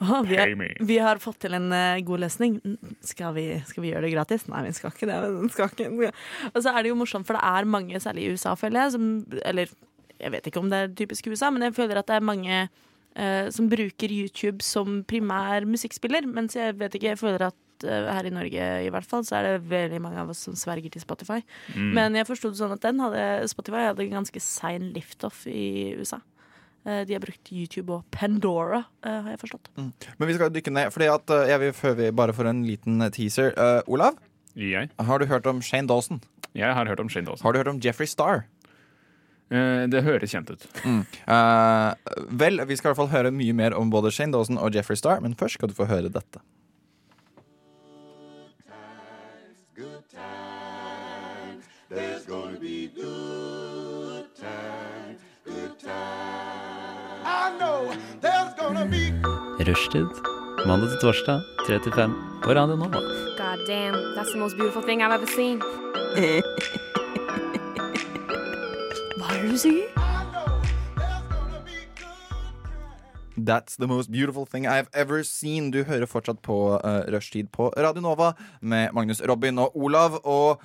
oh, 0.00 0.22
vi, 0.26 0.36
har, 0.36 0.54
vi 0.82 0.96
har 0.98 1.20
fått 1.22 1.38
til 1.44 1.54
en 1.54 1.68
uh, 1.70 2.00
god 2.02 2.24
løsning. 2.24 2.56
Skal 3.06 3.36
vi, 3.36 3.44
skal 3.68 3.84
vi 3.84 3.92
gjøre 3.92 4.08
det 4.08 4.14
gratis? 4.16 4.48
Nei, 4.50 4.64
vi 4.66 4.72
skal 4.74 4.90
ikke 4.90 5.06
det. 5.06 5.20
Skal 5.54 5.70
ikke. 5.70 6.10
Og 6.50 6.58
så 6.64 6.72
er 6.72 6.82
det 6.82 6.90
jo 6.90 6.98
morsomt, 6.98 7.28
for 7.28 7.38
det 7.38 7.44
er 7.46 7.68
mange, 7.76 8.00
særlig 8.02 8.26
i 8.26 8.32
USA, 8.34 8.56
føler 8.58 8.82
jeg, 8.82 8.96
som 8.96 9.06
Eller 9.46 9.70
jeg 10.18 10.32
vet 10.32 10.48
ikke 10.48 10.62
om 10.64 10.72
det 10.72 10.82
er 10.82 10.92
typisk 10.98 11.28
USA, 11.30 11.52
men 11.52 11.62
jeg 11.68 11.76
føler 11.76 12.00
at 12.00 12.08
det 12.08 12.16
er 12.16 12.26
mange 12.26 12.58
uh, 12.66 13.46
som 13.54 13.70
bruker 13.70 14.10
YouTube 14.10 14.64
som 14.66 15.04
primær 15.06 15.68
musikkspiller. 15.68 16.26
Mens 16.26 16.58
jeg 16.58 16.74
vet 16.80 16.98
ikke, 16.98 17.12
jeg 17.14 17.22
føler 17.22 17.46
at 17.52 17.58
eh, 17.84 18.06
her 18.14 18.24
i 18.24 18.30
Norge 18.30 18.68
i 18.86 18.90
hvert 18.90 19.04
fall, 19.06 19.24
så 19.26 19.36
er 19.38 19.42
det 19.58 19.68
veldig 19.68 20.00
mange 20.00 20.18
av 20.22 20.30
oss 20.30 20.38
som 20.46 20.54
sverger 20.54 20.90
til 20.94 21.00
Spotify. 21.02 21.42
Mm. 21.74 21.92
Men 21.98 22.14
jeg 22.14 22.26
forsto 22.26 22.48
det 22.50 22.58
sånn 22.60 22.72
at 22.72 22.80
den 22.86 23.00
hadde, 23.04 23.48
Spotify 23.52 23.88
hadde 23.90 24.08
ganske 24.08 24.40
sein 24.40 24.92
liftoff 24.94 25.46
i 25.46 25.94
USA. 25.98 26.20
Eh, 26.86 27.04
De 27.04 27.12
har 27.14 27.20
brukt 27.20 27.50
YouTube 27.52 27.90
og 27.92 28.04
Pandora, 28.10 28.84
eh, 29.04 29.20
har 29.22 29.30
jeg 29.34 29.40
forstått. 29.44 29.68
Men 29.76 30.28
vi 30.28 30.34
skal 30.34 30.50
dykke 30.54 30.72
ned, 30.72 30.92
fordi 30.94 31.10
at 31.12 31.26
jeg 31.50 31.60
vil 31.60 31.72
før 31.72 31.96
vi 31.96 32.10
bare 32.10 32.32
får 32.32 32.46
en 32.54 32.64
liten 32.64 33.10
teaser. 33.10 33.52
Uh, 33.58 33.82
Olav, 33.88 34.16
Jeg? 34.54 34.90
har 34.98 35.18
du 35.18 35.26
hørt 35.26 35.46
om 35.46 35.60
Shane 35.60 35.86
Dawson? 35.88 36.20
Jeg 36.54 36.72
har 36.72 36.86
hørt 36.86 37.00
om 37.00 37.08
Shane 37.08 37.26
Dawson. 37.26 37.42
Har 37.44 37.52
du 37.52 37.58
hørt 37.58 37.68
om 37.68 37.80
Jeffrey 37.80 38.06
Star? 38.06 38.46
Eh, 39.50 39.86
Det 39.86 40.02
høres 40.02 40.32
kjent 40.32 40.48
ut. 40.50 40.64
Eh, 40.84 41.94
vel, 42.34 42.58
vi 42.66 42.76
skal 42.76 42.90
i 42.90 42.94
hvert 42.94 42.96
fall 42.96 43.12
høre 43.12 43.30
mye 43.30 43.52
mer 43.54 43.74
om 43.78 43.90
både 43.92 44.10
Shane 44.10 44.32
Dawson 44.32 44.58
og 44.58 44.72
Jeffrey 44.74 44.96
Star, 44.96 45.20
men 45.20 45.34
først 45.38 45.54
skal 45.60 45.68
du 45.68 45.74
få 45.74 45.86
høre 45.86 46.10
dette. 46.10 46.40
Rushtid. 59.66 60.08
Mandag 60.66 60.88
til 60.88 60.98
torsdag, 61.02 61.40
3 61.66 61.78
til 61.84 61.92
5 61.92 62.12
på 62.44 62.50
Radio 62.50 62.76
Nova. 62.76 63.00
God 63.38 63.58
damn, 63.66 63.94
that's 64.16 64.30
the 64.32 64.38
most 64.38 64.56
beautiful 64.56 64.82
thing 64.82 65.02
I've 65.02 65.12
ever 65.12 65.26
seen. 65.26 65.58
Hva 69.18 69.26
er 69.34 69.42
det 69.42 69.50
du 69.50 69.58
sier? 69.58 69.86
That's 73.36 73.76
the 73.76 73.86
most 73.86 74.10
beautiful 74.10 74.46
thing 74.46 74.66
I've 74.66 74.88
ever 74.94 75.22
seen. 75.22 75.70
Du 75.70 75.82
hører 75.84 76.06
fortsatt 76.06 76.42
på 76.42 76.80
uh, 76.84 77.02
Rushtid 77.12 77.46
på 77.52 77.68
Radio 77.76 78.00
Nova 78.00 78.32
med 78.60 78.88
Magnus, 78.92 79.22
Robin 79.28 79.58
og 79.58 79.76
Olav. 79.76 80.20
Og 80.24 80.60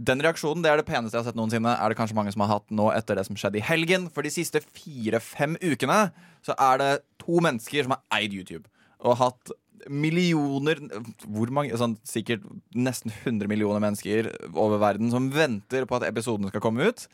den 0.00 0.22
reaksjonen 0.24 0.64
det 0.64 0.70
er 0.72 0.80
det 0.80 0.88
peneste 0.88 1.16
jeg 1.16 1.24
har 1.24 1.28
sett 1.28 1.38
noensinne. 1.38 1.72
Er 1.76 1.92
det 1.92 1.98
kanskje 1.98 2.16
mange 2.16 2.32
som 2.32 2.44
har 2.44 2.54
hatt 2.54 2.68
nå 2.72 2.88
etter 2.94 3.18
det 3.18 3.26
som 3.28 3.36
skjedde 3.38 3.60
i 3.60 3.64
helgen. 3.64 4.08
For 4.14 4.24
de 4.24 4.32
siste 4.32 4.62
fire-fem 4.64 5.58
ukene 5.60 6.02
så 6.46 6.56
er 6.56 6.80
det 6.80 6.92
to 7.20 7.40
mennesker 7.44 7.84
som 7.84 7.96
har 7.96 8.20
eid 8.20 8.36
YouTube. 8.36 8.64
Og 9.04 9.18
hatt 9.20 9.52
millioner 9.88 10.76
Hvor 11.24 11.48
mange? 11.56 11.72
Sånn, 11.80 11.96
sikkert 12.04 12.44
nesten 12.76 13.12
100 13.22 13.48
millioner 13.48 13.80
mennesker 13.80 14.28
over 14.52 14.80
verden 14.80 15.12
som 15.12 15.30
venter 15.32 15.86
på 15.88 15.96
at 15.96 16.08
episoden 16.08 16.50
skal 16.52 16.64
komme 16.64 16.90
ut. 16.90 17.06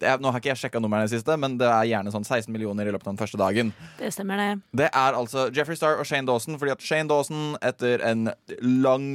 Det 0.00 0.08
er, 0.08 0.20
nå 0.22 0.30
har 0.32 0.40
ikke 0.40 0.52
jeg 0.52 0.60
sjekka 0.62 0.80
numrene 0.80 1.04
i 1.04 1.10
det 1.10 1.18
siste, 1.18 1.34
men 1.40 1.58
det 1.60 1.68
er 1.68 1.88
gjerne 1.90 2.12
sånn 2.14 2.24
16 2.24 2.52
millioner 2.52 2.88
i 2.88 2.92
løpet 2.94 3.08
av 3.08 3.14
den 3.14 3.20
første 3.20 3.40
dagen. 3.40 3.72
Det 3.98 4.12
stemmer, 4.14 4.40
det. 4.40 4.78
Det 4.80 4.88
er 4.88 5.18
altså 5.18 5.48
Jeffrey 5.56 5.76
Star 5.76 6.00
og 6.00 6.08
Shane 6.08 6.28
Dawson, 6.28 6.56
fordi 6.60 6.72
at 6.72 6.84
Shane 6.84 7.10
Dawson 7.10 7.58
etter 7.60 8.04
en 8.06 8.30
lang 8.60 9.10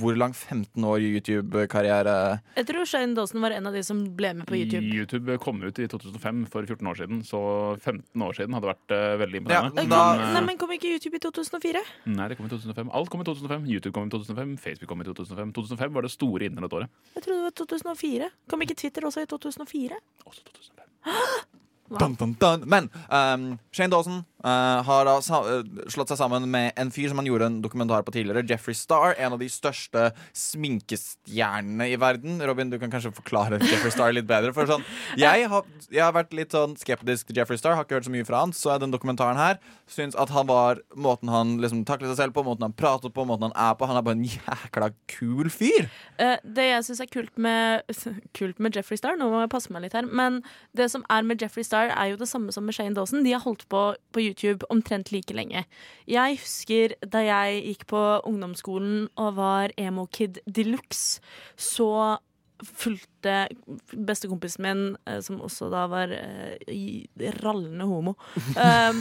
Hvor 0.00 0.16
lang? 0.16 0.32
15 0.32 0.84
år 0.88 0.98
YouTube-karriere? 1.04 2.40
Jeg 2.56 2.66
tror 2.68 2.86
Shane 2.88 3.14
Dawson 3.16 3.40
var 3.44 3.50
en 3.52 3.66
av 3.68 3.74
de 3.76 3.82
som 3.84 3.98
ble 4.16 4.30
med 4.38 4.46
på 4.48 4.56
YouTube. 4.56 4.86
YouTube 4.88 5.36
kom 5.42 5.60
ut 5.62 5.78
i 5.78 5.86
2005, 5.90 6.46
for 6.52 6.64
14 6.64 6.86
år 6.88 6.96
siden. 7.02 7.20
Så 7.28 7.40
15 7.82 8.24
år 8.24 8.32
siden 8.38 8.56
hadde 8.56 8.70
vært 8.72 8.94
eh, 8.96 9.16
veldig 9.20 9.40
Ja, 9.50 9.62
imponerende. 9.68 9.88
da- 9.88 10.16
Men, 10.16 10.20
eh, 10.22 10.32
Nei, 10.38 10.40
men 10.46 10.58
Kom 10.62 10.70
ikke 10.70 10.88
YouTube 10.94 11.14
i 11.16 11.18
2004? 11.18 11.82
Nei, 12.06 12.28
det 12.28 12.36
kom 12.38 12.46
i 12.46 12.48
2005. 12.48 12.90
Alt 12.92 13.10
kom 13.10 13.20
i 13.20 13.24
2005. 13.24 13.66
YouTube 13.68 13.92
kom 13.94 14.06
i 14.06 14.10
2005, 14.10 14.56
Facebook 14.58 14.88
kom 14.88 15.00
i 15.00 15.04
2005. 15.04 15.52
2005 15.52 15.92
var 15.92 16.02
det 16.02 16.10
store 16.10 16.48
internettåret. 16.48 16.88
Jeg 17.16 17.22
trodde 17.24 17.38
det 17.42 17.48
var 17.50 17.56
2004. 17.66 18.30
Kom 18.48 18.60
ikke 18.62 18.76
Twitter 18.76 19.02
også 19.02 19.22
i 19.22 19.26
2004? 19.26 19.98
Også 20.26 20.40
2005. 20.44 21.48
Dun, 21.92 22.14
dun, 22.16 22.32
dun. 22.40 22.62
Men 22.66 22.86
um, 23.12 23.58
Shane 23.70 23.90
Dawson 23.92 24.22
uh, 24.44 24.82
har 24.86 25.08
da 25.08 25.16
uh, 25.18 25.86
slått 25.92 26.12
seg 26.12 26.20
sammen 26.20 26.48
med 26.50 26.72
en 26.78 26.92
fyr 26.94 27.10
som 27.10 27.20
han 27.20 27.28
gjorde 27.28 27.48
en 27.48 27.58
dokumentar 27.64 28.04
på 28.06 28.14
tidligere, 28.14 28.44
Jeffrey 28.48 28.76
Star. 28.76 29.16
En 29.18 29.36
av 29.36 29.42
de 29.42 29.48
største 29.52 30.10
sminkestjernene 30.36 31.88
i 31.92 31.98
verden. 32.00 32.42
Robin, 32.46 32.72
du 32.72 32.78
kan 32.82 32.92
kanskje 32.92 33.14
forklare 33.16 33.60
Jeffrey 33.62 33.92
Star 33.94 34.14
litt 34.14 34.28
bedre. 34.30 34.54
For 34.56 34.68
sånn, 34.70 34.84
jeg, 35.24 35.48
har, 35.52 35.68
jeg 35.88 36.04
har 36.04 36.16
vært 36.16 36.34
litt 36.36 36.56
sånn 36.56 36.76
skeptisk 36.80 37.30
til 37.30 37.42
Jeffrey 37.42 37.60
Star, 37.60 37.76
har 37.78 37.86
ikke 37.86 38.00
hørt 38.00 38.08
så 38.08 38.14
mye 38.14 38.28
fra 38.28 38.44
han. 38.44 38.56
Så 38.56 38.74
er 38.74 38.82
den 38.82 38.94
dokumentaren 38.94 39.40
her 39.40 39.60
syns 39.92 40.16
at 40.18 40.32
han 40.32 40.48
var 40.48 40.80
måten 40.96 41.30
han 41.32 41.56
liksom 41.62 41.84
taklet 41.88 42.12
seg 42.12 42.18
selv 42.20 42.36
på, 42.36 42.44
måten 42.46 42.66
han 42.66 42.76
pratet 42.76 43.12
på, 43.14 43.26
måten 43.28 43.50
han 43.50 43.56
er 43.58 43.76
på. 43.76 43.88
Han 43.90 43.98
er 43.98 44.06
bare 44.06 44.18
en 44.18 44.26
jækla 44.26 44.90
kul 45.12 45.50
fyr. 45.52 45.88
Eh, 46.22 46.38
det 46.42 46.68
jeg 46.68 46.86
syns 46.88 47.02
er 47.04 47.10
kult 47.12 47.36
med, 47.36 47.84
kult 48.38 48.62
med 48.62 48.76
Jeffrey 48.76 49.00
Star 49.00 49.18
Nå 49.18 49.28
må 49.32 49.42
jeg 49.44 49.52
passe 49.52 49.72
meg 49.74 49.86
litt 49.86 49.96
her. 49.96 50.08
Men 50.08 50.40
det 50.76 50.88
som 50.92 51.04
er 51.12 51.26
med 51.26 51.42
Jeffrey 51.42 51.66
Star, 51.66 51.92
er 51.92 52.12
jo 52.12 52.20
det 52.20 52.30
samme 52.30 52.54
som 52.54 52.66
med 52.66 52.76
Shane 52.76 52.96
Dawson. 52.96 53.24
De 53.26 53.34
har 53.36 53.44
holdt 53.44 53.66
på 53.72 53.82
på 54.12 54.20
YouTube 54.20 54.31
omtrent 54.70 55.12
like 55.12 55.34
lenge. 55.34 55.64
Jeg 56.08 56.38
husker 56.40 56.94
da 57.06 57.22
jeg 57.26 57.62
gikk 57.70 57.86
på 57.92 58.02
ungdomsskolen 58.28 59.08
og 59.16 59.34
var 59.38 59.72
emo-kid 59.76 60.40
de 60.46 60.64
luxe, 60.64 61.20
så 61.56 62.18
fulgte 62.62 63.48
bestekompisen 63.90 64.62
min, 64.62 64.82
eh, 65.10 65.18
som 65.20 65.40
også 65.42 65.66
da 65.72 65.86
var 65.90 66.12
uh, 66.14 66.52
i- 66.70 67.08
rallende 67.42 67.88
homo 67.90 68.12
um, 68.54 69.00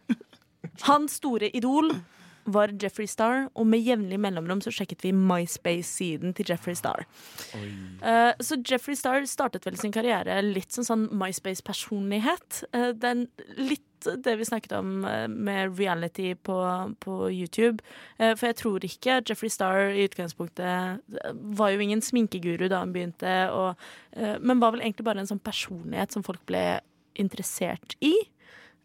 Hans 0.86 1.18
store 1.20 1.50
idol 1.52 1.90
var 2.50 2.72
Jeffrey 2.80 3.06
Star, 3.06 3.50
og 3.54 3.66
med 3.68 3.84
jevnlig 3.84 4.16
mellomrom 4.18 4.62
så 4.64 4.72
sjekket 4.72 5.04
vi 5.04 5.12
MySpace-siden 5.12 6.32
til 6.34 6.48
Jeffrey 6.48 6.74
Star. 6.74 7.04
Uh, 8.00 8.32
så 8.40 8.56
Jeffrey 8.64 8.96
Star 8.96 9.26
startet 9.28 9.68
vel 9.68 9.76
sin 9.78 9.92
karriere 9.94 10.40
litt 10.42 10.72
som 10.72 10.86
sånn 10.88 11.04
MySpace-personlighet. 11.20 12.62
Uh, 12.72 12.94
er 12.96 13.26
litt 13.60 13.84
det 14.04 14.36
vi 14.36 14.44
snakket 14.44 14.72
om 14.78 15.04
eh, 15.04 15.28
med 15.28 15.78
reality 15.78 16.34
på, 16.34 16.56
på 17.00 17.30
YouTube. 17.30 17.82
Eh, 18.18 18.34
for 18.34 18.50
jeg 18.50 18.58
tror 18.60 18.86
ikke 18.86 19.20
Jeffrey 19.28 19.52
Star 19.52 19.92
i 19.92 20.06
utgangspunktet 20.08 20.66
eh, 20.66 21.30
var 21.58 21.72
jo 21.74 21.84
ingen 21.84 22.02
sminkeguru 22.04 22.68
da 22.70 22.82
han 22.84 22.94
begynte, 22.94 23.34
og, 23.54 23.80
men 24.40 24.60
var 24.60 24.74
vel 24.74 24.82
egentlig 24.84 25.06
bare 25.06 25.22
en 25.22 25.30
sånn 25.30 25.42
personlighet 25.42 26.14
som 26.14 26.24
folk 26.26 26.42
ble 26.48 26.80
interessert 27.20 27.94
i. 28.04 28.14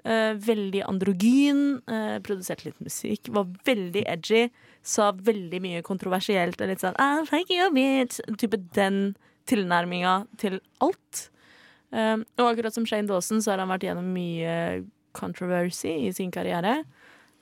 Veldig 0.05 0.83
androgyn, 0.85 1.79
produserte 2.21 2.67
litt 2.67 2.81
musikk, 2.83 3.31
var 3.33 3.47
veldig 3.65 4.03
edgy, 4.11 4.43
sa 4.85 5.09
veldig 5.17 5.61
mye 5.63 5.81
kontroversielt 5.85 6.61
og 6.61 6.69
litt 6.69 6.83
sånn 6.83 6.97
I'll 7.01 7.25
take 7.25 7.49
you, 7.49 7.71
bitch. 7.73 8.19
Type 8.37 8.59
den 8.77 9.15
tilnærminga 9.49 10.19
til 10.41 10.59
alt. 10.83 11.29
Um, 11.95 12.25
og 12.41 12.49
akkurat 12.49 12.75
som 12.75 12.85
Shane 12.87 13.07
Dawson 13.07 13.41
så 13.43 13.53
har 13.53 13.61
han 13.61 13.71
vært 13.71 13.85
gjennom 13.87 14.07
mye 14.11 14.83
controversy 15.15 15.95
i 16.05 16.13
sin 16.15 16.33
karriere. 16.33 16.81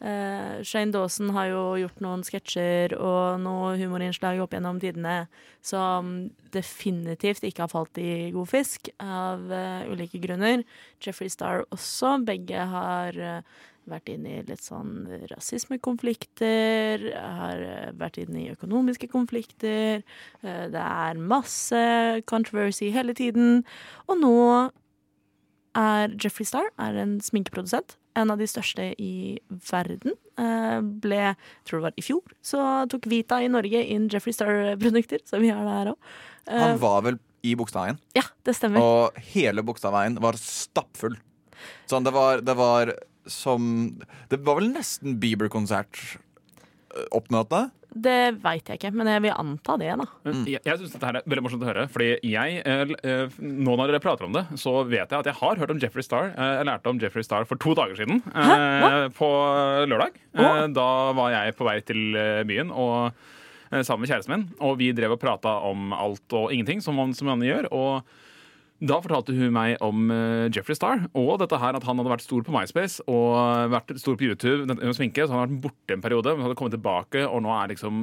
Uh, 0.04 0.60
Shane 0.68 0.92
Dawson 0.92 1.30
har 1.32 1.48
jo 1.48 1.60
gjort 1.80 2.02
noen 2.04 2.26
sketsjer 2.28 2.92
og 2.98 3.40
noen 3.40 3.80
humorinnslag 3.80 4.42
opp 4.44 4.52
gjennom 4.52 4.82
tidene 4.84 5.30
som 5.64 6.10
definitivt 6.52 7.46
ikke 7.48 7.64
har 7.64 7.72
falt 7.72 8.02
i 8.02 8.34
god 8.36 8.50
fisk, 8.52 8.90
av 9.00 9.46
uh, 9.48 9.86
ulike 9.88 10.20
grunner. 10.20 10.66
Jeffrey 11.00 11.32
Star 11.32 11.64
også. 11.72 12.18
Begge 12.28 12.68
har 12.74 13.16
uh, 13.16 13.64
vært 13.88 14.12
inne 14.12 14.42
i 14.42 14.44
litt 14.50 14.66
sånn 14.66 15.08
rasismekonflikter, 15.32 17.08
har 17.16 17.64
vært 18.00 18.20
inne 18.26 18.42
i 18.42 18.52
økonomiske 18.52 19.10
konflikter. 19.12 20.06
Det 20.40 20.84
er 20.84 21.20
masse 21.20 21.82
controversy 22.32 22.94
hele 22.96 23.12
tiden. 23.18 23.66
Og 24.08 24.22
nå 24.22 24.38
er 25.78 26.14
Jeffrey 26.22 26.46
Star 26.48 26.66
er 26.82 26.94
en 27.02 27.14
sminkeprodusent. 27.24 27.90
En 28.20 28.30
av 28.30 28.38
de 28.38 28.46
største 28.50 28.84
i 29.02 29.40
verden. 29.72 30.12
Eh, 30.38 30.80
ble, 31.02 31.18
jeg 31.18 31.36
tror 31.66 31.80
det 31.80 31.86
var 31.88 31.94
i 31.98 32.06
fjor, 32.06 32.22
så 32.46 32.60
tok 32.90 33.06
Vita 33.10 33.36
i 33.42 33.48
Norge 33.50 33.82
inn 33.96 34.10
Jeffrey 34.10 34.34
Star-produkter. 34.34 35.20
Så 35.26 35.40
vi 35.42 35.50
har 35.54 35.64
det 35.66 35.74
her 35.80 35.88
òg. 35.94 36.00
Han 36.50 36.80
var 36.82 37.02
vel 37.08 37.18
i 37.44 37.56
Bogstadveien, 37.60 37.98
ja, 38.16 38.24
det 38.48 38.54
stemmer. 38.56 38.80
og 38.80 39.12
hele 39.34 39.60
Bogstadveien 39.68 40.16
var 40.24 40.34
stappfull. 40.40 41.18
Sånn, 41.92 42.06
det 42.08 42.14
var, 42.16 42.40
det 42.44 42.56
var 42.60 42.84
som 43.28 43.62
Det 44.30 44.40
var 44.44 44.56
vel 44.60 44.70
nesten 44.74 45.20
Bieber-konsert-oppmøte. 45.22 47.72
Det 47.94 48.42
veit 48.42 48.66
jeg 48.72 48.80
ikke, 48.80 48.90
men 48.98 49.08
jeg 49.08 49.22
vil 49.22 49.34
anta 49.38 49.76
det, 49.78 49.92
da. 50.00 50.06
Mm. 50.26 50.40
Jeg, 50.50 50.62
jeg 50.66 50.78
synes 50.80 50.94
dette 50.96 51.06
her 51.06 51.18
er 51.20 51.28
veldig 51.30 51.44
morsomt 51.46 51.62
å 51.66 51.70
høre. 51.70 51.84
Fordi 51.94 52.08
jeg, 52.26 52.62
eh, 52.66 52.94
eh, 53.06 53.36
Nå 53.40 53.76
når 53.78 53.92
dere 53.94 54.02
prater 54.02 54.26
om 54.26 54.34
det, 54.34 54.46
så 54.58 54.74
vet 54.88 55.06
jeg 55.14 55.20
at 55.20 55.30
jeg 55.30 55.38
har 55.40 55.62
hørt 55.62 55.70
om 55.76 55.80
Jeffrey 55.84 56.02
Star. 56.06 56.32
Eh, 56.34 56.54
Jeg 56.58 56.66
lærte 56.72 56.90
om 56.90 57.00
Jeffrey 57.00 57.24
Star 57.24 57.46
for 57.46 57.56
to 57.62 57.76
dager 57.78 57.96
siden. 58.00 58.24
eh, 58.34 59.08
På 59.14 59.30
lørdag. 59.86 60.18
Eh, 60.34 60.68
Da 60.74 60.88
var 61.14 61.32
jeg 61.36 61.56
på 61.60 61.66
vei 61.70 61.80
til 61.86 62.18
byen 62.50 62.72
og 62.74 63.14
eh, 63.72 63.82
sammen 63.84 64.02
med 64.08 64.10
kjæresten 64.10 64.34
min. 64.34 64.48
Og 64.60 64.78
vi 64.82 64.92
drev 64.92 65.12
og 65.16 65.22
prata 65.22 65.60
om 65.70 65.94
alt 65.94 66.34
og 66.34 66.52
ingenting, 66.52 66.82
som 66.82 66.96
man, 66.96 67.14
som 67.14 67.28
man 67.28 67.40
gjør. 67.46 67.70
Og 67.72 68.04
da 68.84 69.00
fortalte 69.04 69.36
hun 69.36 69.54
meg 69.56 69.78
om 69.84 70.10
uh, 70.12 70.50
Jeffrey 70.54 70.76
Star 70.78 71.06
og 71.16 71.38
dette 71.42 71.60
her 71.60 71.78
at 71.78 71.86
han 71.88 72.00
hadde 72.00 72.12
vært 72.12 72.26
stor 72.26 72.44
på 72.46 72.54
MySpace 72.54 73.04
og 73.12 73.72
vært 73.72 73.94
stor 74.02 74.18
på 74.20 74.28
YouTube 74.28 74.68
med 74.68 74.98
sminke, 74.98 75.24
så 75.24 75.34
han 75.34 75.44
hadde 75.44 75.56
vært 75.56 75.64
borte 75.68 75.96
en 75.96 76.04
periode, 76.04 76.34
men 76.34 76.48
hadde 76.48 76.58
kommet 76.60 76.76
tilbake 76.76 77.24
og 77.24 77.44
nå 77.46 77.54
er 77.56 77.72
liksom 77.74 78.02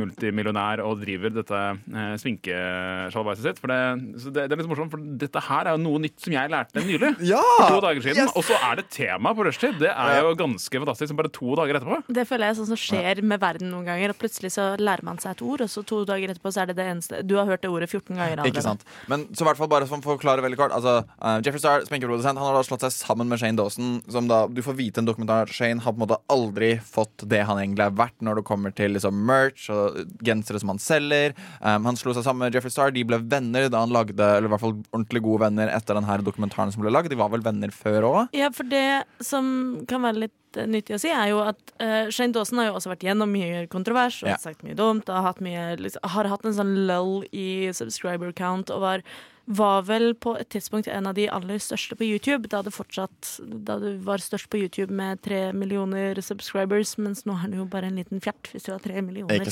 multimillionær 0.00 0.82
og 0.86 1.02
driver 1.02 1.34
dette 1.36 1.60
uh, 1.60 2.14
sminkesjalabaiset 2.22 3.48
sitt. 3.48 3.60
For 3.62 3.72
det, 3.72 3.80
så 4.22 4.32
det, 4.32 4.46
det 4.48 4.56
er 4.56 4.62
litt 4.62 4.70
morsomt, 4.70 4.92
for 4.94 5.04
dette 5.22 5.44
her 5.48 5.68
er 5.68 5.76
jo 5.76 5.82
noe 5.84 6.02
nytt 6.06 6.24
som 6.24 6.36
jeg 6.36 6.52
lærte 6.52 6.86
nylig. 6.86 7.12
Ja! 7.28 7.42
For 7.58 7.76
to 7.76 7.82
dager 7.84 8.06
siden. 8.06 8.22
Yes! 8.24 8.34
Og 8.38 8.46
så 8.48 8.58
er 8.58 8.80
det 8.80 8.86
tema 8.94 9.34
på 9.36 9.46
rushtid. 9.46 9.76
Det 9.82 9.92
er 9.92 10.22
jo 10.22 10.32
ganske 10.38 10.82
fantastisk. 10.84 11.16
Bare 11.18 11.32
to 11.32 11.56
dager 11.58 11.78
etterpå. 11.80 12.00
Det 12.08 12.26
føler 12.28 12.48
jeg 12.48 12.56
er 12.56 12.60
sånn 12.62 12.70
som 12.72 12.80
skjer 12.80 13.22
med 13.26 13.42
verden 13.42 13.72
noen 13.72 13.86
ganger. 13.90 14.14
At 14.14 14.22
plutselig 14.22 14.54
så 14.56 14.72
lærer 14.80 15.04
man 15.06 15.20
seg 15.22 15.36
et 15.36 15.44
ord, 15.44 15.64
og 15.64 15.72
så 15.72 15.84
to 15.86 16.02
dager 16.08 16.32
etterpå 16.32 16.54
så 16.54 16.64
er 16.64 16.72
det 16.72 16.78
det 16.80 16.88
eneste 16.94 17.22
Du 17.26 17.36
har 17.38 17.48
hørt 17.48 17.64
det 17.64 17.70
ordet 17.72 17.90
14 17.90 18.16
ganger 18.16 18.38
allerede. 18.38 18.52
Ikke 18.52 18.64
sant. 18.64 18.86
Men 19.12 19.28
så 19.32 19.44
i 19.44 19.50
hvert 19.50 19.60
fall 19.60 19.70
bare 19.72 19.88
som 19.90 20.02
for 20.04 20.16
å 20.16 20.21
forklare 20.22 20.44
veldig 20.46 20.58
kort 20.60 20.72
altså, 20.76 20.94
uh, 21.18 21.38
Jeffrey 21.42 21.60
Star, 21.62 21.84
sminkeprodusent, 21.88 22.38
han 22.38 22.46
har 22.48 22.56
da 22.56 22.62
slått 22.66 22.84
seg 22.86 22.94
sammen 22.94 23.28
med 23.30 23.42
Shane 23.42 23.58
Dawson. 23.58 23.98
Som 24.12 24.28
da, 24.30 24.44
Du 24.48 24.62
får 24.64 24.78
vite 24.78 25.02
en 25.02 25.08
dokumentar 25.08 25.50
Shane 25.52 25.82
har 25.82 25.92
på 25.92 26.00
en 26.00 26.04
måte 26.06 26.20
aldri 26.32 26.72
fått 26.80 27.26
det 27.28 27.42
han 27.48 27.58
egentlig 27.60 27.84
er 27.88 27.96
verdt 27.98 28.22
når 28.24 28.40
det 28.40 28.46
kommer 28.48 28.74
til 28.76 28.94
liksom, 28.96 29.18
merch 29.28 29.68
og 29.74 29.98
gensere 30.24 30.62
som 30.62 30.72
han 30.72 30.80
selger. 30.82 31.34
Um, 31.60 31.88
han 31.90 31.98
slo 31.98 32.14
seg 32.16 32.26
sammen 32.26 32.46
med 32.46 32.56
Jeffrey 32.56 32.72
Star. 32.72 32.94
De 32.94 33.04
ble 33.06 33.18
venner 33.22 33.68
da 33.72 33.82
han 33.84 33.92
lagde 33.94 34.22
Eller 34.22 34.48
i 34.48 34.52
hvert 34.52 34.62
fall 34.62 34.76
ordentlig 34.92 35.22
gode 35.24 35.42
venner 35.46 35.72
etter 35.74 35.98
denne 35.98 36.18
dokumentaren 36.24 36.72
som 36.74 36.84
ble 36.84 36.92
lagd. 36.94 37.10
De 37.12 37.18
var 37.18 37.32
vel 37.32 37.44
venner 37.44 37.72
før 37.74 38.08
òg? 38.08 38.36
Ja, 38.36 38.52
for 38.54 38.68
det 38.68 39.04
som 39.24 39.82
kan 39.90 40.04
være 40.04 40.24
litt 40.26 40.58
eh, 40.60 40.68
nyttig 40.68 40.96
å 40.96 41.00
si, 41.02 41.10
er 41.12 41.32
jo 41.32 41.40
at 41.44 41.74
uh, 41.82 42.10
Shane 42.12 42.34
Dawson 42.36 42.60
har 42.60 42.70
jo 42.70 42.76
også 42.78 42.92
vært 42.92 43.06
gjennom 43.08 43.32
mye 43.32 43.64
kontrovers 43.72 44.20
og 44.22 44.32
Ja. 44.34 44.38
sagt 44.40 44.62
mye 44.66 44.76
dumt. 44.78 45.08
Og 45.08 45.16
har 45.16 45.30
hatt, 45.30 45.42
mye, 45.44 45.76
liksom, 45.80 46.04
har 46.14 46.30
hatt 46.30 46.46
en 46.48 46.56
sånn 46.56 46.74
lull 46.88 47.26
i 47.32 47.72
subscriber 47.76 48.32
count 48.36 48.70
og 48.72 48.84
var 48.84 49.04
var 49.44 49.82
vel 49.88 50.12
på 50.14 50.34
et 50.38 50.48
tidspunkt 50.54 50.88
en 50.88 51.08
av 51.10 51.16
de 51.18 51.26
aller 51.30 51.58
største 51.62 51.96
på 51.98 52.06
YouTube. 52.06 52.48
Da 52.52 52.62
det 52.62 52.74
fortsatt 52.74 53.34
Da 53.66 53.78
du 53.82 53.96
var 54.04 54.22
størst 54.22 54.50
på 54.52 54.60
YouTube 54.60 54.94
med 54.94 55.22
tre 55.22 55.52
millioner 55.52 56.20
subscribers, 56.22 56.96
mens 56.98 57.24
nå 57.26 57.36
er 57.38 57.50
det 57.50 57.60
jo 57.60 57.68
bare 57.70 57.90
en 57.90 57.98
liten 57.98 58.22
fjert 58.22 58.52
hvis 58.52 58.68
du 58.68 58.72
har 58.72 58.82
tre 58.82 59.02
millioner. 59.02 59.42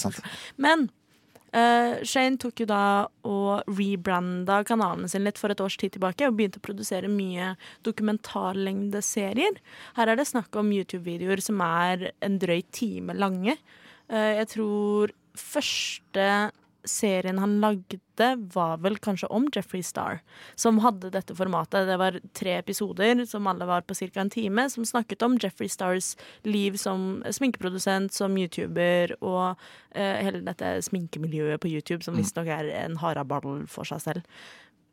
Men 0.56 0.88
uh, 1.54 1.98
Shane 2.06 2.38
tok 2.40 2.62
jo 2.62 2.68
da 2.70 2.84
og 3.26 3.66
rebranda 3.66 4.60
kanalen 4.68 5.10
sin 5.10 5.26
litt 5.26 5.40
for 5.40 5.50
et 5.50 5.60
års 5.60 5.78
tid 5.80 5.96
tilbake 5.96 6.28
og 6.28 6.38
begynte 6.38 6.62
å 6.62 6.66
produsere 6.68 7.10
mye 7.10 7.54
dokumentarlengdeserier. 7.86 9.58
Her 9.98 10.12
er 10.12 10.20
det 10.20 10.30
snakk 10.30 10.54
om 10.60 10.70
YouTube-videoer 10.76 11.42
som 11.42 11.62
er 11.66 12.12
en 12.22 12.38
drøy 12.42 12.62
time 12.70 13.18
lange. 13.18 13.58
Uh, 14.06 14.38
jeg 14.38 14.54
tror 14.54 15.14
første 15.38 16.30
serien 16.84 17.38
han 17.38 17.58
lagde, 17.60 17.98
var 18.52 18.80
vel 18.84 18.98
kanskje 19.00 19.30
om 19.32 19.46
Jeffrey 19.54 19.82
Star, 19.82 20.20
som 20.54 20.78
hadde 20.84 21.12
dette 21.14 21.34
formatet. 21.36 21.88
Det 21.88 21.96
var 22.00 22.18
tre 22.36 22.58
episoder 22.58 23.24
som 23.28 23.46
alle 23.48 23.68
var 23.68 23.86
på 23.88 23.94
ca. 23.94 24.20
en 24.20 24.30
time, 24.30 24.68
som 24.70 24.84
snakket 24.84 25.22
om 25.22 25.38
Jeffrey 25.40 25.68
Stars 25.68 26.16
liv 26.44 26.76
som 26.76 27.24
sminkeprodusent, 27.24 28.12
som 28.12 28.36
YouTuber, 28.36 29.16
og 29.20 29.56
eh, 29.94 30.20
hele 30.20 30.44
dette 30.44 30.76
sminkemiljøet 30.84 31.60
på 31.60 31.72
YouTube, 31.72 32.04
som 32.04 32.18
visstnok 32.18 32.50
er 32.52 32.72
en 32.84 33.00
haraball 33.00 33.64
for 33.68 33.88
seg 33.88 34.04
selv. 34.04 34.26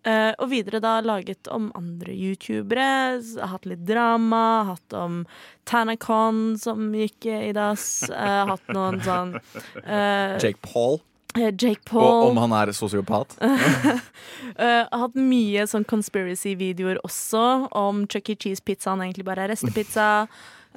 Uh, 0.07 0.31
og 0.39 0.51
videre 0.53 0.79
da 0.79 0.99
laget 1.03 1.49
om 1.51 1.67
andre 1.75 2.13
youtubere. 2.15 3.19
Hatt 3.51 3.65
litt 3.67 3.83
drama. 3.87 4.63
Hatt 4.69 4.95
om 4.95 5.23
Tanacon 5.67 6.55
som 6.61 6.93
gikk 6.95 7.27
i 7.27 7.51
dass. 7.55 8.05
uh, 8.07 8.45
hatt 8.53 8.71
noen 8.71 9.01
sånn 9.03 9.35
uh, 9.83 10.37
Jake 10.43 10.61
Paul. 10.63 11.01
Eh, 11.39 11.77
Paul. 11.85 12.07
Og 12.07 12.31
om 12.31 12.41
han 12.43 12.55
er 12.57 12.73
sosiopat. 12.75 13.37
har 13.41 14.89
hatt 15.03 15.15
mye 15.19 15.67
sånn 15.69 15.87
conspiracy-videoer 15.87 17.01
også 17.07 17.45
om 17.77 18.05
Chuck 18.11 18.33
E. 18.33 18.37
Cheese-pizzaen 18.39 19.03
egentlig 19.05 19.27
bare 19.27 19.45
er 19.45 19.53
restepizza. 19.53 20.27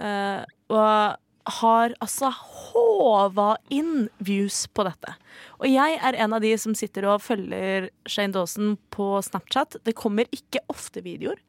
Uh, 0.01 0.47
og 0.73 1.19
har 1.51 1.95
altså 2.05 2.31
håva 2.31 3.55
inn 3.73 4.09
views 4.23 4.67
på 4.77 4.85
dette. 4.87 5.15
Og 5.61 5.69
jeg 5.71 5.99
er 5.99 6.19
en 6.21 6.37
av 6.37 6.45
de 6.45 6.53
som 6.61 6.77
sitter 6.77 7.09
og 7.09 7.23
følger 7.25 7.89
Shane 8.09 8.35
Dawson 8.37 8.77
på 8.95 9.13
Snapchat. 9.25 9.81
Det 9.87 9.97
kommer 9.99 10.29
ikke 10.37 10.63
ofte 10.73 11.03
videoer. 11.05 11.41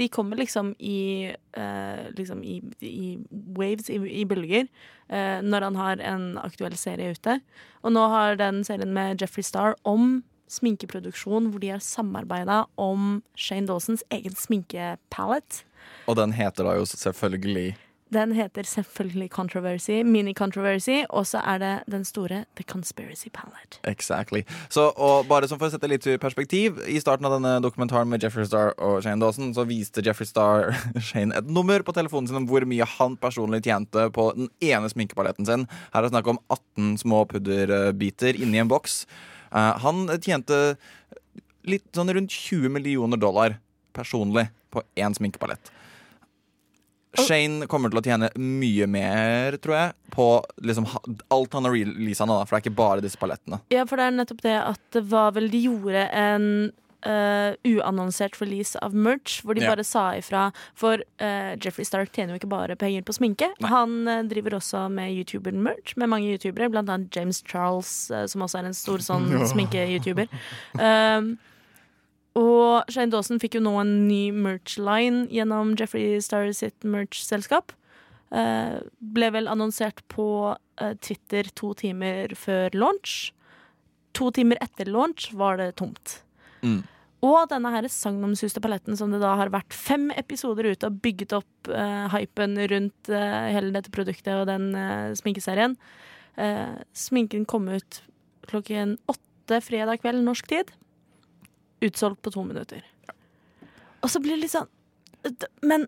De 0.00 0.08
kommer 0.10 0.40
liksom 0.40 0.74
i, 0.78 1.30
eh, 1.56 2.04
liksom 2.18 2.42
i, 2.42 2.58
i 2.80 3.18
waves, 3.30 3.90
i, 3.90 4.00
i 4.22 4.24
bølger, 4.28 4.66
eh, 5.08 5.40
når 5.42 5.68
han 5.68 5.78
har 5.78 6.02
en 6.02 6.28
aktuell 6.42 6.76
serie 6.78 7.14
ute. 7.14 7.38
Og 7.82 7.94
nå 7.94 8.06
har 8.12 8.40
den 8.40 8.64
serien 8.66 8.94
med 8.96 9.22
Jeffrey 9.22 9.46
Star 9.46 9.76
om 9.84 10.22
sminkeproduksjon, 10.50 11.50
hvor 11.50 11.62
de 11.62 11.72
har 11.72 11.82
samarbeida 11.82 12.64
om 12.80 13.22
Shane 13.36 13.68
Dawsons 13.70 14.04
egen 14.14 14.34
sminkepalette. 14.38 15.64
Og 16.08 16.18
den 16.18 16.34
heter 16.36 16.66
da 16.66 16.74
jo 16.78 16.86
selvfølgelig 16.88 17.74
Den 18.12 18.32
heter 18.36 18.62
selvfølgelig 18.68 19.30
Controversy, 19.30 20.02
Mini-Controversy, 20.04 21.04
og 21.08 21.26
så 21.26 21.40
er 21.40 21.58
det 21.58 21.72
den 21.90 22.04
store 22.04 22.44
The 22.56 22.64
Conspiracy 22.68 23.28
Palette. 23.32 23.80
Exactly. 23.84 24.42
Så, 24.68 24.92
og 24.96 25.26
bare 25.28 25.48
for 25.48 25.66
å 25.66 25.72
sette 25.72 25.88
litt 25.88 26.06
perspektiv 26.20 26.78
I 26.86 27.00
starten 27.00 27.26
av 27.26 27.36
denne 27.36 27.56
dokumentaren 27.64 28.10
med 28.10 28.22
Jeffrey 28.22 28.46
Star 28.46 28.74
og 28.78 29.00
Shane 29.02 29.20
Dawson 29.22 29.54
Så 29.56 29.64
viste 29.68 30.04
Jeffrey 30.04 30.28
Star 30.28 30.74
Shane 31.08 31.34
et 31.34 31.48
nummer 31.50 31.82
på 31.82 31.94
telefonen 31.96 32.28
sin 32.28 32.38
om 32.42 32.48
hvor 32.50 32.66
mye 32.68 32.86
han 32.96 33.16
personlig 33.20 33.64
tjente 33.64 34.08
på 34.14 34.28
den 34.36 34.50
ene 34.62 34.90
sminkepaletten 34.92 35.48
sin. 35.48 35.66
Her 35.94 36.02
er 36.02 36.06
det 36.06 36.14
snakk 36.14 36.30
om 36.30 36.40
18 36.52 36.98
små 37.02 37.24
pudderbiter 37.30 38.36
inni 38.36 38.60
en 38.62 38.70
boks. 38.70 39.04
Eh, 39.50 39.72
han 39.84 40.04
tjente 40.20 40.76
litt 41.64 41.88
sånn 41.96 42.12
rundt 42.12 42.34
20 42.34 42.74
millioner 42.76 43.20
dollar 43.20 43.58
personlig 43.96 44.48
på 44.74 44.82
én 44.98 45.16
sminkepalett. 45.16 45.73
Shane 47.18 47.66
kommer 47.70 47.90
til 47.92 48.00
å 48.00 48.04
tjene 48.04 48.30
mye 48.38 48.86
mer, 48.90 49.58
tror 49.62 49.76
jeg, 49.78 49.94
på 50.14 50.28
liksom 50.66 50.86
alt 51.34 51.52
han 51.58 51.64
har 51.68 51.74
releasa 51.76 52.26
nå. 52.28 52.40
For 52.44 52.54
det 52.56 52.60
er 52.62 52.66
ikke 52.68 52.78
bare 52.82 53.04
disse 53.04 53.20
palettene. 53.20 53.60
Ja, 53.74 53.84
for 53.88 54.00
det 54.00 54.08
er 54.10 54.16
nettopp 54.20 54.42
det 54.44 54.56
at 54.62 54.82
det 54.96 55.04
var 55.10 55.34
vel 55.36 55.50
de 55.52 55.60
gjorde 55.66 56.08
en 56.10 56.48
uh, 57.04 57.52
uannonsert 57.68 58.38
release 58.40 58.78
av 58.80 58.94
merch, 58.96 59.42
hvor 59.44 59.54
de 59.54 59.60
Ja. 59.64 59.74
bare 59.74 59.84
sa 59.84 60.10
ifra. 60.16 60.46
For 60.74 61.02
uh, 61.20 61.54
Jeffrey 61.60 61.84
Stark 61.84 62.12
tjener 62.12 62.34
jo 62.34 62.40
ikke 62.40 62.48
bare 62.52 62.76
penger 62.80 63.02
på 63.04 63.12
sminke. 63.16 63.50
Han 63.62 64.08
uh, 64.08 64.22
driver 64.22 64.56
også 64.60 64.86
med 64.90 65.12
YouTuber-merch 65.12 65.96
med 66.00 66.08
mange 66.08 66.32
youtubere, 66.32 66.70
blant 66.72 66.88
annet 66.88 67.14
James 67.14 67.42
Charles, 67.46 68.10
eh, 68.10 68.26
som 68.26 68.40
også 68.42 68.58
er 68.62 68.70
en 68.70 68.74
stor 68.78 68.98
sånn 69.04 69.28
sminke-youtuber. 69.52 70.28
Um, 70.80 71.36
og 72.34 72.90
Shane 72.90 73.12
Dawson 73.12 73.38
fikk 73.42 73.58
jo 73.58 73.62
nå 73.62 73.76
en 73.78 73.92
ny 74.08 74.32
merch-line 74.34 75.28
gjennom 75.32 75.74
Jeffrey 75.78 76.18
Star 76.24 76.50
sitt 76.56 76.86
merch-selskap. 76.86 77.74
Eh, 78.34 78.80
ble 79.14 79.28
vel 79.36 79.50
annonsert 79.50 80.02
på 80.10 80.26
eh, 80.82 80.96
Twitter 80.98 81.46
to 81.54 81.70
timer 81.78 82.34
før 82.38 82.74
launch. 82.74 83.30
To 84.18 84.32
timer 84.34 84.58
etter 84.64 84.90
launch 84.90 85.28
var 85.38 85.60
det 85.62 85.76
tomt. 85.78 86.18
Mm. 86.66 86.82
Og 87.24 87.46
denne 87.48 87.70
her 87.72 87.86
sagnomsuste 87.88 88.60
paletten 88.64 88.98
som 88.98 89.12
det 89.14 89.22
da 89.22 89.32
har 89.38 89.52
vært 89.54 89.72
fem 89.72 90.10
episoder 90.18 90.66
ute 90.74 90.90
og 90.90 90.98
bygget 91.04 91.36
opp 91.38 91.70
eh, 91.70 92.08
hypen 92.12 92.58
rundt 92.72 93.12
eh, 93.12 93.52
hele 93.54 93.72
dette 93.76 93.92
produktet 93.94 94.34
og 94.34 94.48
den 94.50 94.72
eh, 94.76 95.14
sminkeserien. 95.16 95.78
Eh, 96.36 96.74
sminken 96.92 97.46
kom 97.48 97.70
ut 97.70 98.02
klokken 98.50 98.98
åtte 99.08 99.62
fredag 99.64 100.02
kveld 100.02 100.26
norsk 100.26 100.50
tid. 100.50 100.74
Utsolgt 101.84 102.22
på 102.24 102.32
to 102.34 102.44
minutter. 102.46 102.84
Og 104.04 104.10
så 104.12 104.20
blir 104.22 104.36
det 104.36 104.44
litt 104.46 104.54
sånn 104.54 104.68
Men 105.64 105.86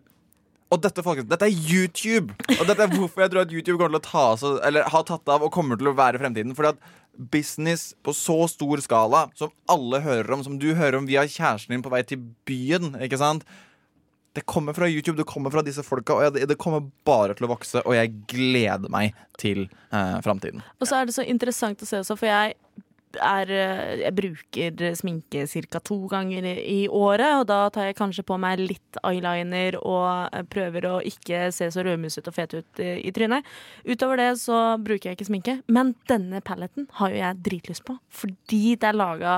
Og 0.73 0.81
dette, 0.83 1.03
folkens, 1.05 1.29
dette 1.29 1.47
er 1.47 1.53
YouTube! 1.53 2.33
Og 2.57 2.63
dette 2.67 2.83
er 2.83 2.91
hvorfor 2.91 3.23
jeg 3.23 3.31
tror 3.33 3.45
at 3.45 3.53
YouTube 3.53 3.77
kommer 3.79 3.93
til 3.95 4.01
å 4.01 4.07
ta 4.07 4.23
seg, 4.41 4.57
eller 4.67 4.89
har 4.91 5.05
tatt 5.07 5.29
av 5.31 5.45
og 5.45 5.53
kommer 5.53 5.79
til 5.79 5.91
å 5.91 5.95
være 5.95 6.19
fremtiden. 6.19 6.55
Fordi 6.57 6.73
at 6.73 6.81
business 7.17 7.95
på 8.03 8.13
så 8.13 8.47
stor 8.51 8.81
skala, 8.83 9.23
som 9.37 9.53
alle 9.71 10.01
hører 10.03 10.33
om, 10.35 10.43
som 10.43 10.57
du 10.59 10.73
hører 10.77 10.99
om 10.99 11.07
via 11.09 11.23
kjæresten 11.23 11.73
din 11.73 11.85
på 11.85 11.93
vei 11.93 12.03
til 12.05 12.21
byen, 12.49 12.97
ikke 13.01 13.21
sant? 13.21 13.47
Det 14.37 14.43
kommer 14.45 14.75
fra 14.77 14.89
YouTube, 14.89 15.17
det 15.17 15.25
kommer 15.25 15.49
fra 15.53 15.63
disse 15.65 15.81
folka, 15.85 16.13
og 16.13 16.35
det, 16.35 16.45
det 16.51 16.59
kommer 16.61 16.83
bare 17.07 17.33
til 17.37 17.47
å 17.47 17.53
vokse. 17.55 17.81
Og 17.87 17.95
jeg 17.97 18.11
gleder 18.29 18.91
meg 18.93 19.15
til 19.41 19.63
eh, 19.65 20.17
framtiden. 20.25 20.61
Og 20.77 20.89
så 20.89 20.99
er 20.99 21.07
det 21.07 21.15
så 21.15 21.25
interessant 21.25 21.81
å 21.81 21.87
se 21.89 22.03
også, 22.03 22.19
for 22.19 22.29
jeg 22.29 22.53
er, 23.23 23.51
eh, 23.51 24.01
jeg 24.03 24.15
bruker 24.15 24.83
sminke 24.97 25.45
ca. 25.47 25.79
to 25.79 25.97
ganger 26.11 26.45
i, 26.45 26.87
året, 26.87 27.41
og 27.41 27.47
da 27.49 27.59
tar 27.73 27.89
jeg 27.89 27.97
kanskje 27.97 28.25
på 28.27 28.37
meg 28.41 28.59
litt 28.59 28.99
eyeliner 29.03 29.77
og 29.81 30.33
eh, 30.33 30.43
prøver 30.43 30.87
å 30.89 30.95
ikke 31.01 31.51
se 31.55 31.69
så 31.73 31.85
rødmusete 31.85 32.31
og 32.31 32.37
fet 32.37 32.55
ut 32.57 32.81
i, 32.83 32.91
i 33.07 33.13
trynet. 33.15 33.45
Utover 33.87 34.21
det 34.21 34.31
så 34.41 34.77
bruker 34.81 35.11
jeg 35.11 35.19
ikke 35.19 35.29
sminke, 35.29 35.57
men 35.67 35.95
denne 36.09 36.41
paletten 36.45 36.89
har 36.99 37.13
jo 37.13 37.21
jeg 37.21 37.43
dritlyst 37.49 37.85
på, 37.87 37.97
fordi 38.09 38.75
det 38.75 38.91
er 38.91 38.99
laga 38.99 39.37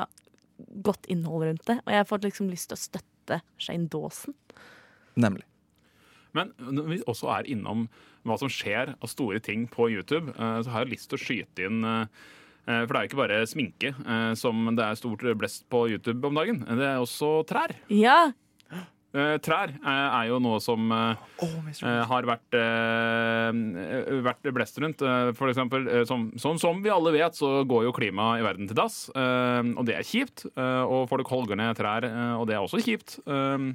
godt 0.83 1.07
innhold 1.11 1.47
rundt 1.47 1.65
det, 1.69 1.79
og 1.85 1.93
jeg 1.93 2.03
har 2.03 2.09
fått 2.09 2.27
liksom 2.27 2.49
lyst 2.51 2.71
til 2.71 2.77
å 2.79 2.83
støtte 2.83 3.41
Shane 3.61 3.87
Dawson. 3.91 4.35
Nemlig. 5.19 5.45
Men 6.37 6.51
når 6.61 6.91
vi 6.91 7.03
også 7.09 7.31
er 7.33 7.47
innom 7.49 7.87
hva 8.27 8.35
som 8.37 8.51
skjer 8.51 8.93
av 8.99 9.09
store 9.09 9.39
ting 9.43 9.65
på 9.71 9.87
YouTube, 9.89 10.35
eh, 10.35 10.59
så 10.63 10.73
har 10.73 10.85
jeg 10.85 10.97
lyst 10.97 11.09
til 11.11 11.17
å 11.17 11.23
skyte 11.23 11.65
inn 11.69 11.87
For 12.85 12.93
det 12.93 12.99
er 12.99 13.07
jo 13.07 13.09
ikke 13.09 13.21
bare 13.23 13.39
sminke 13.49 13.93
eh, 13.97 14.33
som 14.37 14.69
det 14.77 14.85
er 14.85 14.99
stort 14.99 15.23
blest 15.39 15.65
på 15.73 15.87
YouTube 15.89 16.21
om 16.29 16.37
dagen. 16.37 16.61
Det 16.67 16.85
er 16.93 17.01
også 17.01 17.39
trær. 17.49 17.73
Ja, 17.89 18.31
Eh, 19.09 19.39
Trær 19.41 19.71
eh, 19.73 19.89
er 19.89 20.27
jo 20.29 20.35
noe 20.37 20.59
som 20.61 20.83
eh, 20.93 21.15
eh, 21.41 22.01
har 22.05 22.27
vært, 22.29 22.53
eh, 22.53 24.19
vært 24.21 24.49
blest 24.53 24.77
rundt. 24.83 25.01
Eh, 25.01 25.31
For 25.33 25.49
eksempel, 25.49 25.87
eh, 25.89 26.03
som, 26.05 26.27
som, 26.37 26.59
som 26.61 26.77
vi 26.83 26.91
alle 26.93 27.13
vet, 27.15 27.33
så 27.33 27.63
går 27.65 27.87
jo 27.87 27.93
klimaet 27.95 28.43
i 28.43 28.45
verden 28.45 28.69
til 28.69 28.77
dass. 28.77 28.99
eh, 29.17 29.71
Og 29.73 29.81
det 29.89 29.95
er 29.97 30.05
kjipt. 30.05 30.45
eh, 30.53 30.83
Og 30.85 31.07
folk 31.09 31.25
holder 31.33 31.57
ned 31.57 31.75
trær, 31.79 32.05
eh, 32.05 32.35
og 32.37 32.45
det 32.51 32.59
er 32.59 32.61
også 32.61 32.83
kjipt. 32.85 33.17
Eh, 33.25 33.73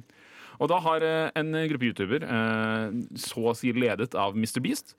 Og 0.55 0.69
da 0.71 0.79
har 0.79 1.03
eh, 1.03 1.31
en 1.35 1.51
gruppe 1.67 1.89
YouTuber, 1.91 2.23
eh, 2.23 2.95
så 3.19 3.49
å 3.51 3.55
si 3.59 3.73
ledet 3.75 4.15
av 4.15 4.37
Mr. 4.39 4.61
Beast, 4.63 4.95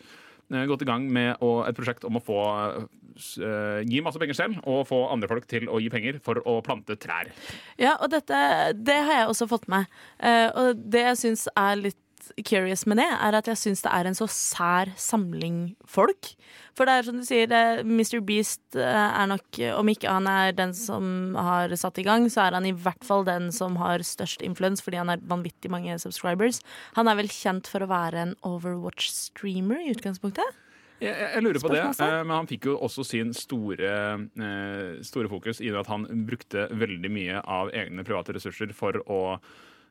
eh, 0.52 0.66
gått 0.68 0.82
i 0.84 0.88
gang 0.92 1.08
med 1.08 1.40
et 1.40 1.76
prosjekt 1.80 2.04
om 2.04 2.20
å 2.20 2.24
få 2.24 2.42
eh, 2.76 2.84
gi 3.16 4.02
masse 4.04 4.20
penger 4.20 4.38
selv 4.38 4.62
og 4.68 4.86
få 4.88 5.02
andre 5.12 5.30
folk 5.30 5.46
til 5.50 5.68
å 5.68 5.80
gi 5.82 5.90
penger 5.92 6.20
for 6.24 6.40
å 6.44 6.58
plante 6.64 6.98
trær. 7.00 7.32
Ja, 7.80 7.96
og 8.00 8.10
dette 8.14 8.72
det 8.76 8.98
har 9.06 9.22
jeg 9.22 9.30
også 9.30 9.48
fått 9.50 9.70
med. 9.72 9.86
Eh, 10.18 10.48
og 10.56 10.82
det 10.90 11.06
jeg 11.10 11.22
syns 11.24 11.46
er 11.54 11.78
litt 11.80 12.02
curious 12.48 12.82
med 12.90 12.98
det, 12.98 13.06
er 13.06 13.36
at 13.38 13.46
jeg 13.46 13.58
syns 13.60 13.84
det 13.84 13.90
er 13.94 14.08
en 14.08 14.16
så 14.18 14.26
sær 14.30 14.90
samling 14.98 15.76
folk. 15.86 16.32
For 16.76 16.88
det 16.88 16.96
er 16.96 17.06
som 17.06 17.20
du 17.20 17.24
sier, 17.26 17.52
Mr. 17.86 18.18
Beast 18.26 18.78
eh, 18.78 18.82
er 19.06 19.30
nok, 19.30 19.60
om 19.78 19.92
ikke 19.92 20.10
han 20.10 20.26
er 20.30 20.56
den 20.56 20.74
som 20.76 21.36
har 21.38 21.72
satt 21.78 22.00
i 22.02 22.06
gang, 22.06 22.26
så 22.32 22.48
er 22.48 22.58
han 22.58 22.66
i 22.68 22.74
hvert 22.74 23.06
fall 23.06 23.24
den 23.28 23.52
som 23.54 23.78
har 23.80 24.04
størst 24.04 24.42
influens, 24.46 24.82
fordi 24.84 25.00
han 25.00 25.12
har 25.12 25.22
vanvittig 25.30 25.70
mange 25.72 25.96
subscribers. 26.02 26.60
Han 26.98 27.08
er 27.08 27.20
vel 27.20 27.30
kjent 27.32 27.70
for 27.70 27.84
å 27.84 27.90
være 27.92 28.26
en 28.26 28.36
Overwatch-streamer 28.46 29.86
i 29.86 29.92
utgangspunktet? 29.94 30.65
Jeg, 31.02 31.12
jeg, 31.12 31.42
lurer 31.44 31.60
på 31.60 31.70
det, 31.74 31.82
eh, 31.84 32.18
men 32.24 32.32
han 32.32 32.48
fikk 32.48 32.70
jo 32.70 32.78
også 32.80 33.04
sin 33.04 33.34
store, 33.36 33.92
eh, 34.40 34.92
store 35.04 35.28
fokus 35.28 35.60
i 35.60 35.68
det 35.68 35.82
at 35.82 35.90
han 35.92 36.06
brukte 36.28 36.68
veldig 36.72 37.10
mye 37.12 37.42
av 37.42 37.72
egne 37.76 38.04
private 38.06 38.38
ressurser 38.38 38.72
for 38.76 39.02
å 39.04 39.20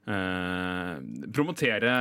eh, 0.10 0.94
promotere 1.34 1.92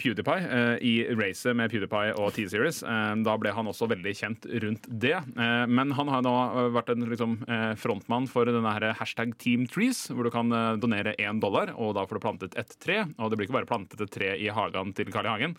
PewDiePie 0.00 0.46
eh, 0.46 0.76
i 0.86 0.92
racet 1.16 1.56
med 1.56 1.72
PewDiePie 1.72 2.14
og 2.20 2.32
T-Series. 2.36 2.82
Eh, 2.84 3.14
da 3.26 3.36
ble 3.40 3.52
han 3.56 3.70
også 3.70 3.88
veldig 3.90 4.14
kjent 4.16 4.46
rundt 4.64 4.88
det. 4.90 5.16
Men 5.34 5.94
han 5.96 6.10
har 6.12 6.24
nå 6.24 6.34
vært 6.74 6.92
en 6.92 7.06
liksom, 7.08 7.36
frontmann 7.80 8.28
for 8.30 8.48
denne 8.48 8.72
her 8.76 8.90
hashtag 8.98 9.32
Team 9.40 9.66
Trees, 9.70 10.06
hvor 10.12 10.26
du 10.26 10.32
kan 10.34 10.52
donere 10.80 11.14
én 11.20 11.40
dollar, 11.42 11.72
og 11.76 11.94
da 11.96 12.04
får 12.08 12.18
du 12.18 12.24
plantet 12.24 12.56
et 12.60 12.74
tre. 12.82 13.02
Og 13.18 13.30
det 13.30 13.38
blir 13.38 13.48
ikke 13.48 13.58
bare 13.60 13.70
plantet 13.70 14.02
et 14.04 14.12
tre 14.12 14.32
i 14.38 14.50
hagen 14.52 14.94
til 14.96 15.12
Carl 15.12 15.28
I. 15.28 15.34
Hagen. 15.34 15.54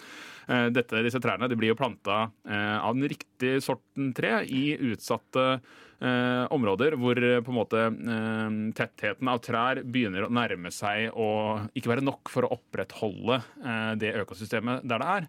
Dette, 0.75 1.03
disse 1.05 1.21
trærne 1.23 1.47
de 1.47 1.57
blir 1.59 1.71
jo 1.71 1.79
planta 1.79 2.25
av 2.27 2.97
den 2.97 3.07
riktige 3.11 3.61
sorten 3.63 4.11
tre 4.17 4.41
i 4.45 4.73
utsatte 4.91 5.61
eh, 6.01 6.43
områder 6.53 6.97
hvor 6.99 7.21
eh, 7.21 7.39
på 7.45 7.53
en 7.53 7.57
måte 7.57 7.85
eh, 7.87 8.59
tettheten 8.77 9.31
av 9.31 9.41
trær 9.45 9.83
begynner 9.85 10.27
å 10.27 10.33
nærme 10.33 10.73
seg 10.73 11.09
og 11.13 11.71
ikke 11.77 11.93
være 11.95 12.05
nok 12.05 12.31
for 12.33 12.47
å 12.47 12.53
opprettholde 12.57 13.41
eh, 13.41 13.91
det 14.01 14.15
økosystemet 14.25 14.87
der 14.87 15.03
det 15.03 15.11
er. 15.17 15.27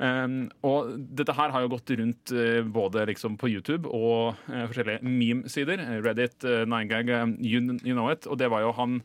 Um, 0.00 0.46
og 0.64 0.94
dette 1.12 1.34
her 1.36 1.50
har 1.52 1.60
jo 1.60 1.74
gått 1.74 1.90
rundt 1.98 2.30
eh, 2.32 2.62
både 2.64 3.02
liksom 3.10 3.34
på 3.36 3.50
YouTube 3.52 3.90
og 3.92 4.38
eh, 4.48 4.64
forskjellige 4.70 5.04
meme-sider. 5.04 5.82
Reddit, 6.00 6.38
9gag, 6.40 7.12
eh, 7.12 7.26
you, 7.44 7.60
you 7.84 7.92
know 7.92 8.08
it. 8.08 8.24
Og 8.24 8.40
det 8.40 8.48
var 8.48 8.64
jo 8.64 8.72
han 8.78 8.96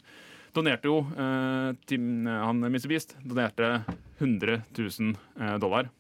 donerte 0.56 0.88
jo 0.88 1.02
eh, 1.20 1.76
til, 1.90 2.06
Han 2.32 2.64
Mr. 2.64 2.88
Beast 2.88 3.18
donerte 3.28 3.82
100 4.22 4.62
000 4.78 5.12
eh, 5.42 5.58
dollar. 5.60 5.92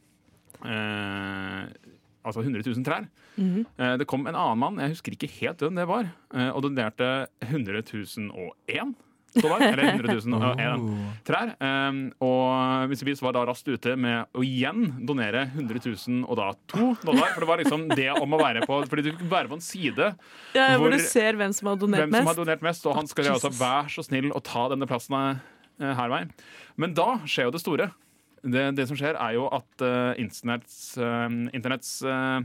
Altså 2.26 2.42
100 2.42 2.66
000 2.66 2.84
trær. 2.88 3.08
Eh, 3.38 3.96
det 4.02 4.08
kom 4.10 4.26
en 4.28 4.36
annen 4.36 4.58
mann, 4.62 4.80
jeg 4.82 4.96
husker 4.96 5.14
ikke 5.16 5.30
helt 5.40 5.62
hvem 5.62 5.76
det 5.78 5.88
var, 5.90 6.08
eh, 6.34 6.50
og 6.50 6.64
donerte 6.66 7.28
100 7.46 7.84
001 7.86 8.96
dollar. 9.36 9.60
Eller 9.68 9.90
100 10.00 10.16
001 10.24 10.86
trær. 11.28 11.50
Eh, 11.60 11.98
og 12.24 12.88
Mr. 12.90 13.04
Beast 13.10 13.22
var 13.26 13.36
da 13.36 13.44
raskt 13.50 13.68
ute 13.68 13.96
med 14.00 14.32
å 14.34 14.44
igjen 14.48 15.06
donere 15.06 15.46
100 15.52 15.82
000 15.86 16.24
og 16.26 16.38
da 16.40 16.48
to 16.72 16.94
dollar. 17.04 17.34
For 17.36 17.44
det 17.44 17.50
var 17.52 17.62
liksom 17.64 17.84
det 17.92 18.10
om 18.16 18.34
å 18.38 18.40
være 18.42 18.64
på 18.66 18.80
Fordi 18.88 19.04
du 19.04 19.12
fikk 19.12 19.26
være 19.32 19.52
på 19.52 19.58
en 19.60 19.66
side 19.66 20.08
Ja, 20.56 20.70
hvor, 20.78 20.86
Hvor- 20.88 20.96
du 20.96 21.04
ser 21.04 21.36
hvem 21.36 21.54
som 21.54 21.68
har 21.68 21.76
donert 21.82 22.06
hvem 22.06 22.16
som 22.16 22.22
har 22.22 22.32
mest. 22.32 22.40
donert 22.42 22.62
mest, 22.66 22.86
og 22.88 22.96
han 22.96 23.08
skal 23.12 23.26
altså 23.36 23.52
være 23.60 23.92
så 23.98 24.06
snill 24.08 24.32
å 24.32 24.42
ta 24.42 24.70
denne 24.72 24.88
plassen 24.88 25.20
eh, 25.20 25.94
her 26.00 26.10
vei. 26.10 26.24
Men 26.80 26.94
da 26.96 27.18
skjer 27.28 27.50
jo 27.50 27.52
det 27.52 27.62
store. 27.62 27.92
Det, 28.46 28.66
det 28.78 28.86
som 28.90 28.98
skjer, 29.00 29.18
er 29.18 29.36
jo 29.38 29.48
at 29.50 29.82
uh, 29.86 30.14
internetts, 30.22 30.76
uh, 31.02 31.26
internetts 31.56 31.96
uh, 32.06 32.44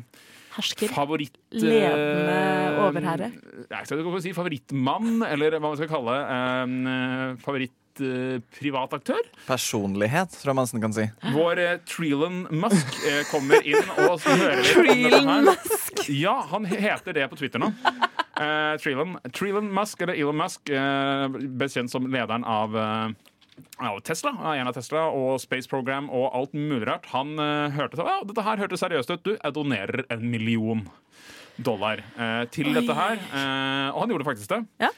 Hersker. 0.57 0.89
favoritt... 0.97 1.37
eh, 1.53 1.61
Ledende 1.63 2.39
overherre. 2.87 3.29
Jeg 3.71 3.87
skal 3.91 4.01
ikke 4.01 4.23
si 4.25 4.33
favorittmann, 4.35 5.21
eller 5.29 5.59
hva 5.59 5.69
man 5.69 5.77
skal 5.79 5.91
kalle 5.93 6.17
uh, 6.17 7.37
favoritt 7.45 8.01
eh, 8.03 8.41
privataktør. 8.57 9.21
Personlighet, 9.47 10.33
tror 10.41 10.51
jeg 10.55 10.59
man 10.59 10.67
nesten 10.67 10.83
kan 10.83 10.97
si. 10.97 11.05
Vår 11.37 11.61
eh, 11.63 11.77
Treelan 11.91 12.43
Musk 12.65 12.97
eh, 13.07 13.21
kommer 13.31 13.61
inn 13.63 13.93
og 14.09 14.17
hører 14.27 14.65
Treelon 14.73 15.29
her. 15.35 15.47
Musk. 15.53 16.05
Ja, 16.17 16.39
han 16.51 16.65
heter 16.71 17.15
det 17.21 17.29
på 17.31 17.39
Twitter 17.39 17.61
nå. 17.63 17.71
Eh, 18.41 18.75
Treelon, 18.81 19.19
Treelon 19.37 19.69
Musk, 19.77 20.01
eller 20.07 20.17
Elon 20.19 20.39
Musk, 20.41 20.71
eh, 20.73 21.27
best 21.61 21.77
kjent 21.77 21.93
som 21.93 22.09
lederen 22.11 22.47
av 22.49 22.75
eh, 22.81 23.11
av 23.79 24.01
Tesla, 24.07 24.33
en 24.55 24.71
av 24.71 24.77
Tesla 24.77 25.07
og 25.15 25.41
Space 25.43 25.71
Program 25.71 26.09
og 26.09 26.31
alt 26.37 26.57
mulig 26.57 26.87
rart. 26.89 27.09
Han 27.15 27.37
uh, 27.41 27.69
hørte 27.75 28.01
at 28.01 28.11
ja, 28.11 28.19
dette 28.29 28.47
her 28.47 28.65
hørtes 28.65 28.85
seriøst 28.85 29.15
ut. 29.15 29.23
Du, 29.27 29.33
jeg 29.37 29.57
donerer 29.57 30.05
en 30.11 30.27
million 30.33 30.83
dollar 31.61 32.03
uh, 32.17 32.45
til 32.53 32.73
dette 32.77 32.97
her. 32.97 33.21
Uh, 33.33 33.89
og 33.95 34.05
han 34.05 34.15
gjorde 34.15 34.29
faktisk 34.33 34.53
det. 34.55 34.65
Ja. 34.87 34.93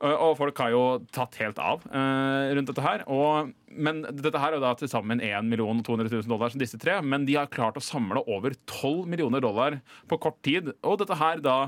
Og 0.00 0.32
folk 0.38 0.56
har 0.62 0.70
jo 0.72 0.84
tatt 1.12 1.34
helt 1.42 1.58
av 1.60 1.82
eh, 1.92 2.52
rundt 2.56 2.70
dette 2.70 2.84
her. 2.84 3.02
Og, 3.12 3.50
men 3.68 4.00
dette 4.08 4.40
her 4.40 4.54
er 4.54 4.56
jo 4.56 4.62
da 4.62 4.70
til 4.80 4.88
sammen 4.88 5.20
1 5.20 5.50
million 5.50 5.82
og 5.82 5.84
200 5.84 6.08
000 6.08 6.30
dollar 6.30 6.56
disse 6.56 6.80
tre. 6.80 6.94
Men 7.04 7.26
de 7.28 7.36
har 7.36 7.50
klart 7.52 7.76
å 7.76 7.84
samle 7.84 8.22
over 8.24 8.56
12 8.64 9.04
millioner 9.12 9.44
dollar 9.44 9.76
på 10.08 10.16
kort 10.24 10.40
tid. 10.46 10.72
Og 10.80 11.02
dette 11.02 11.20
her 11.20 11.44
da 11.44 11.58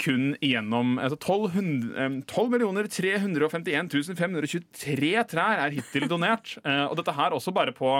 kun 0.00 0.34
gjennom 0.40 0.96
altså 1.02 1.18
12, 1.20 1.94
eh, 1.94 2.18
12 2.30 2.88
351 2.88 4.14
523 4.16 5.24
trær 5.30 5.64
er 5.66 5.76
hittil 5.78 6.08
donert. 6.10 6.56
Eh, 6.64 6.84
Og 6.90 6.96
dette 6.98 7.12
her 7.16 7.32
også 7.36 7.52
bare 7.54 7.72
på 7.76 7.90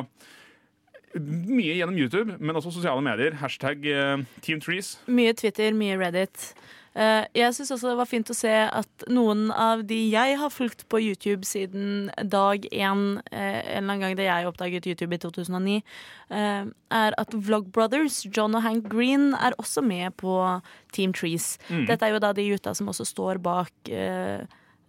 mye 1.20 1.74
gjennom 1.74 1.96
YouTube, 1.98 2.36
men 2.38 2.54
også 2.56 2.70
sosiale 2.76 3.02
medier. 3.02 3.34
Hashtag 3.40 3.86
eh, 3.90 4.22
Team 4.46 4.60
Trees. 4.62 4.94
Mye 5.10 5.32
Twitter, 5.34 5.74
mye 5.74 5.96
Reddit. 5.98 6.52
Eh, 6.98 7.24
jeg 7.38 7.54
syns 7.54 7.70
også 7.70 7.92
det 7.92 7.98
var 8.00 8.08
fint 8.10 8.30
å 8.32 8.34
se 8.34 8.50
at 8.50 9.04
noen 9.06 9.52
av 9.54 9.84
de 9.86 9.98
jeg 10.10 10.38
har 10.40 10.50
fulgt 10.50 10.88
på 10.90 10.98
YouTube 10.98 11.46
siden 11.46 12.08
dag 12.18 12.66
én, 12.66 13.20
eh, 13.30 13.60
en 13.76 13.84
eller 13.84 13.94
annen 13.94 14.00
gang 14.02 14.16
da 14.18 14.26
jeg 14.26 14.48
oppdaget 14.50 14.88
YouTube 14.90 15.14
i 15.14 15.20
2009, 15.22 15.84
eh, 16.30 16.64
er 16.90 17.14
at 17.16 17.30
Vlogbrothers, 17.30 18.26
John 18.34 18.56
og 18.58 18.62
Hank 18.62 18.88
Green, 18.90 19.34
er 19.34 19.54
også 19.62 19.86
med 19.86 20.16
på 20.16 20.62
Team 20.92 21.12
Trees. 21.12 21.58
Dette 21.68 22.02
er 22.02 22.10
jo 22.10 22.18
da 22.18 22.32
de 22.32 22.48
gutta 22.50 22.74
som 22.74 22.88
også 22.90 23.06
står 23.06 23.38
bak 23.38 23.70
uh, 23.90 24.42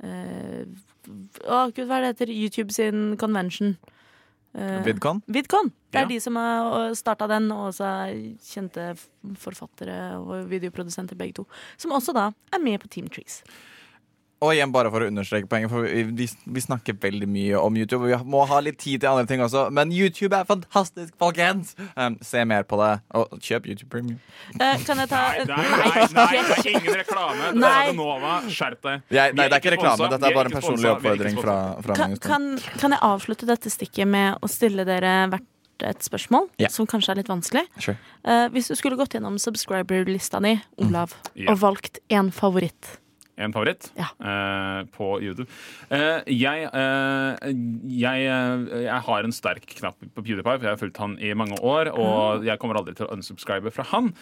uh, 0.04 0.66
Å, 1.45 1.72
gud, 1.74 1.86
hva 1.86 1.97
er 1.97 2.02
det 2.02 2.10
heter? 2.14 2.34
YouTube 2.34 2.72
sin 2.74 3.18
convention. 3.18 3.78
Eh, 4.54 4.84
Vidcon? 4.84 5.22
VidCon. 5.28 5.72
Det 5.91 5.99
er 5.99 6.02
Ja. 6.02 6.08
de 6.08 6.20
som 6.20 6.36
har 6.36 6.93
starta 6.93 7.28
den, 7.28 7.52
og 7.52 7.70
også 7.72 7.84
er 7.86 8.36
kjente 8.43 8.97
forfattere 9.38 10.18
og 10.20 10.49
videoprodusenter 10.49 11.16
begge 11.16 11.34
to. 11.34 11.47
Som 11.78 11.91
også 11.91 12.14
da 12.14 12.32
er 12.54 12.60
med 12.60 12.80
på 12.80 12.88
Team 12.89 13.08
Trees. 13.08 13.43
Og 14.42 14.56
igjen 14.56 14.72
bare 14.74 14.89
for 14.89 15.06
å 15.06 15.08
understreke 15.12 15.46
poenget, 15.46 15.70
for 15.70 15.86
vi, 15.86 16.02
vi, 16.18 16.26
vi 16.26 16.62
snakker 16.64 16.96
veldig 16.98 17.28
mye 17.30 17.60
om 17.62 17.76
YouTube. 17.78 18.08
Og 18.08 18.10
vi 18.10 18.18
må 18.34 18.42
ha 18.50 18.58
litt 18.66 18.80
tid 18.82 19.04
til 19.04 19.12
andre 19.12 19.28
ting 19.30 19.44
også, 19.46 19.68
men 19.70 19.92
YouTube 19.94 20.34
er 20.34 20.48
fantastisk, 20.50 21.12
folkens! 21.22 21.76
Um, 21.94 22.16
se 22.26 22.42
mer 22.50 22.66
på 22.66 22.80
det, 22.82 22.89
og 23.20 23.36
kjøp 23.38 23.68
YouTube 23.70 23.92
Premium. 23.94 24.18
Uh, 24.56 24.82
kan 24.82 25.04
jeg 25.04 25.12
ta 25.12 25.20
Nei, 25.46 25.60
nei, 25.62 25.92
nei, 25.92 26.08
nei, 26.18 26.26
det 26.48 26.56
er 26.58 26.70
ingen 26.72 26.98
reklame. 27.04 27.52
Det 27.54 27.70
er 27.70 27.94
Nova, 28.00 28.39
skjerp 28.50 28.82
deg. 28.88 29.06
Nei, 29.14 29.28
det 29.38 29.46
er 29.46 29.60
ikke 29.60 29.76
reklame, 29.76 30.10
dette 30.16 30.32
er 30.32 30.38
bare 30.39 30.50
en 30.50 30.58
personlig 30.58 30.89
er 30.89 30.96
oppfordring 30.96 31.38
fra, 31.38 31.58
fra 31.86 32.00
kan, 32.02 32.18
kan, 32.26 32.48
kan 32.82 32.98
jeg 32.98 33.04
avslutte 33.12 33.50
dette 33.50 33.74
stikket 33.74 34.10
med 34.10 34.42
å 34.42 34.50
stille 34.50 34.88
dere 34.89 35.14
hvert 35.30 35.46
et 35.86 36.06
spørsmål, 36.06 36.48
yeah. 36.62 36.70
som 36.70 36.86
kanskje 36.89 37.14
er 37.14 37.22
litt 37.22 37.30
vanskelig? 37.30 37.64
Sure. 37.82 37.98
Uh, 38.26 38.48
hvis 38.54 38.70
du 38.70 38.76
skulle 38.78 38.98
gått 39.00 39.16
gjennom 39.18 39.38
subscriber-lista 39.42 40.42
di, 40.46 40.56
Olav, 40.82 41.14
Ja. 41.34 41.54
og 41.54 41.62
valgt 41.62 42.02
én 42.14 42.30
favoritt 42.34 42.98
En 43.42 43.54
favoritt 43.56 43.89
Ja. 43.98 44.10
eh, 44.22 44.84
på 44.96 45.22
YouTube. 45.24 45.48
Eh, 45.89 46.22
jeg, 46.28 46.68
eh, 46.74 47.50
jeg, 48.02 48.28
eh, 48.28 48.84
jeg 48.86 49.02
har 49.08 49.24
en 49.28 49.32
sterk 49.36 49.66
knapp 49.80 49.98
på 50.16 50.22
PewDiePie, 50.24 50.58
for 50.60 50.68
jeg 50.68 50.76
har 50.76 50.82
fulgt 50.82 50.98
han 51.02 51.18
i 51.20 51.34
mange 51.34 51.58
år. 51.62 51.92
Og 51.96 52.44
jeg 52.46 52.60
kommer 52.62 52.80
aldri 52.82 52.96
til 52.98 53.08
å 53.08 53.16
unsubscribe 53.16 53.72
fra 53.74 53.84
han. 53.94 54.14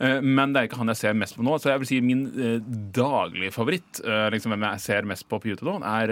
Eh, 0.00 0.20
men 0.22 0.52
det 0.54 0.60
er 0.62 0.68
ikke 0.68 0.78
han 0.78 0.92
jeg 0.92 1.00
ser 1.02 1.14
mest 1.18 1.36
på 1.38 1.42
nå. 1.46 1.56
Så 1.58 1.72
jeg 1.72 1.82
vil 1.82 1.90
si 1.90 2.00
min 2.04 2.26
eh, 2.38 2.58
daglige 2.94 3.52
favoritt, 3.56 4.00
liksom 4.32 4.52
hvem 4.54 4.68
jeg 4.72 4.80
ser 4.84 5.02
mest 5.08 5.26
på 5.28 5.38
på 5.38 5.48
YouTube 5.52 5.70
nå, 5.70 5.82
er 5.86 6.10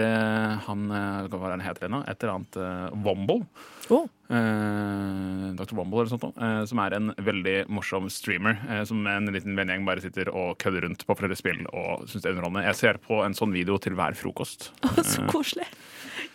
han 0.67 0.87
Hva 0.87 1.47
er 1.47 1.55
han 1.57 1.63
heter 1.65 1.87
ennå? 1.89 2.03
Et 2.07 2.23
eller 2.23 2.37
annet 2.37 3.03
Womble. 3.03 3.41
Oh. 3.89 4.05
Eh, 4.29 5.53
Dr. 5.57 5.75
Womble 5.77 6.01
eller 6.03 6.11
sånt 6.11 6.25
noe, 6.27 6.49
som 6.67 6.79
er 6.83 6.95
en 6.97 7.11
veldig 7.23 7.55
morsom 7.71 8.09
streamer. 8.11 8.57
som 8.87 9.05
en 9.07 9.29
liten 9.33 9.55
vennegjeng 9.57 9.85
bare 9.87 10.01
sitter 10.03 10.29
og 10.33 10.57
kødder 10.59 10.83
rundt 10.87 11.05
på 11.07 11.15
flere 11.17 11.35
spill 11.39 11.63
og 11.73 12.07
syns 12.07 12.23
det 12.23 12.31
er 12.31 12.35
underholdende. 12.37 12.56
Jeg 12.65 12.77
ser 12.79 12.99
på 13.03 13.21
en 13.25 13.35
sånn 13.37 13.53
video 13.55 13.77
til 13.81 13.97
hver 13.97 14.17
frokost. 14.17 14.71
Så 15.11 15.25
koselig. 15.31 15.67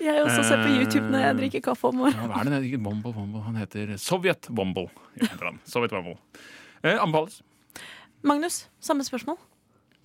Jeg 0.02 0.24
også 0.24 0.42
ser 0.46 0.62
på 0.64 0.72
YouTube 0.72 1.06
når 1.12 1.24
jeg 1.26 1.38
drikker 1.38 1.62
kaffe 1.68 1.90
om 1.90 2.00
morgenen. 2.02 2.26
Ja, 2.26 2.30
hva 2.32 2.42
er 2.42 2.62
det? 2.64 2.80
Bombo, 2.82 3.12
Bombo. 3.14 3.42
Han 3.46 3.58
heter 3.60 3.94
Sovjet 4.02 4.48
Bombo. 4.50 4.88
heter 5.20 5.50
han. 5.50 5.60
Sovjet 5.68 5.94
Bombo. 5.94 6.16
Eh, 6.82 6.98
anbefales. 6.98 7.40
Magnus, 8.26 8.66
samme 8.82 9.04
spørsmål. 9.06 9.38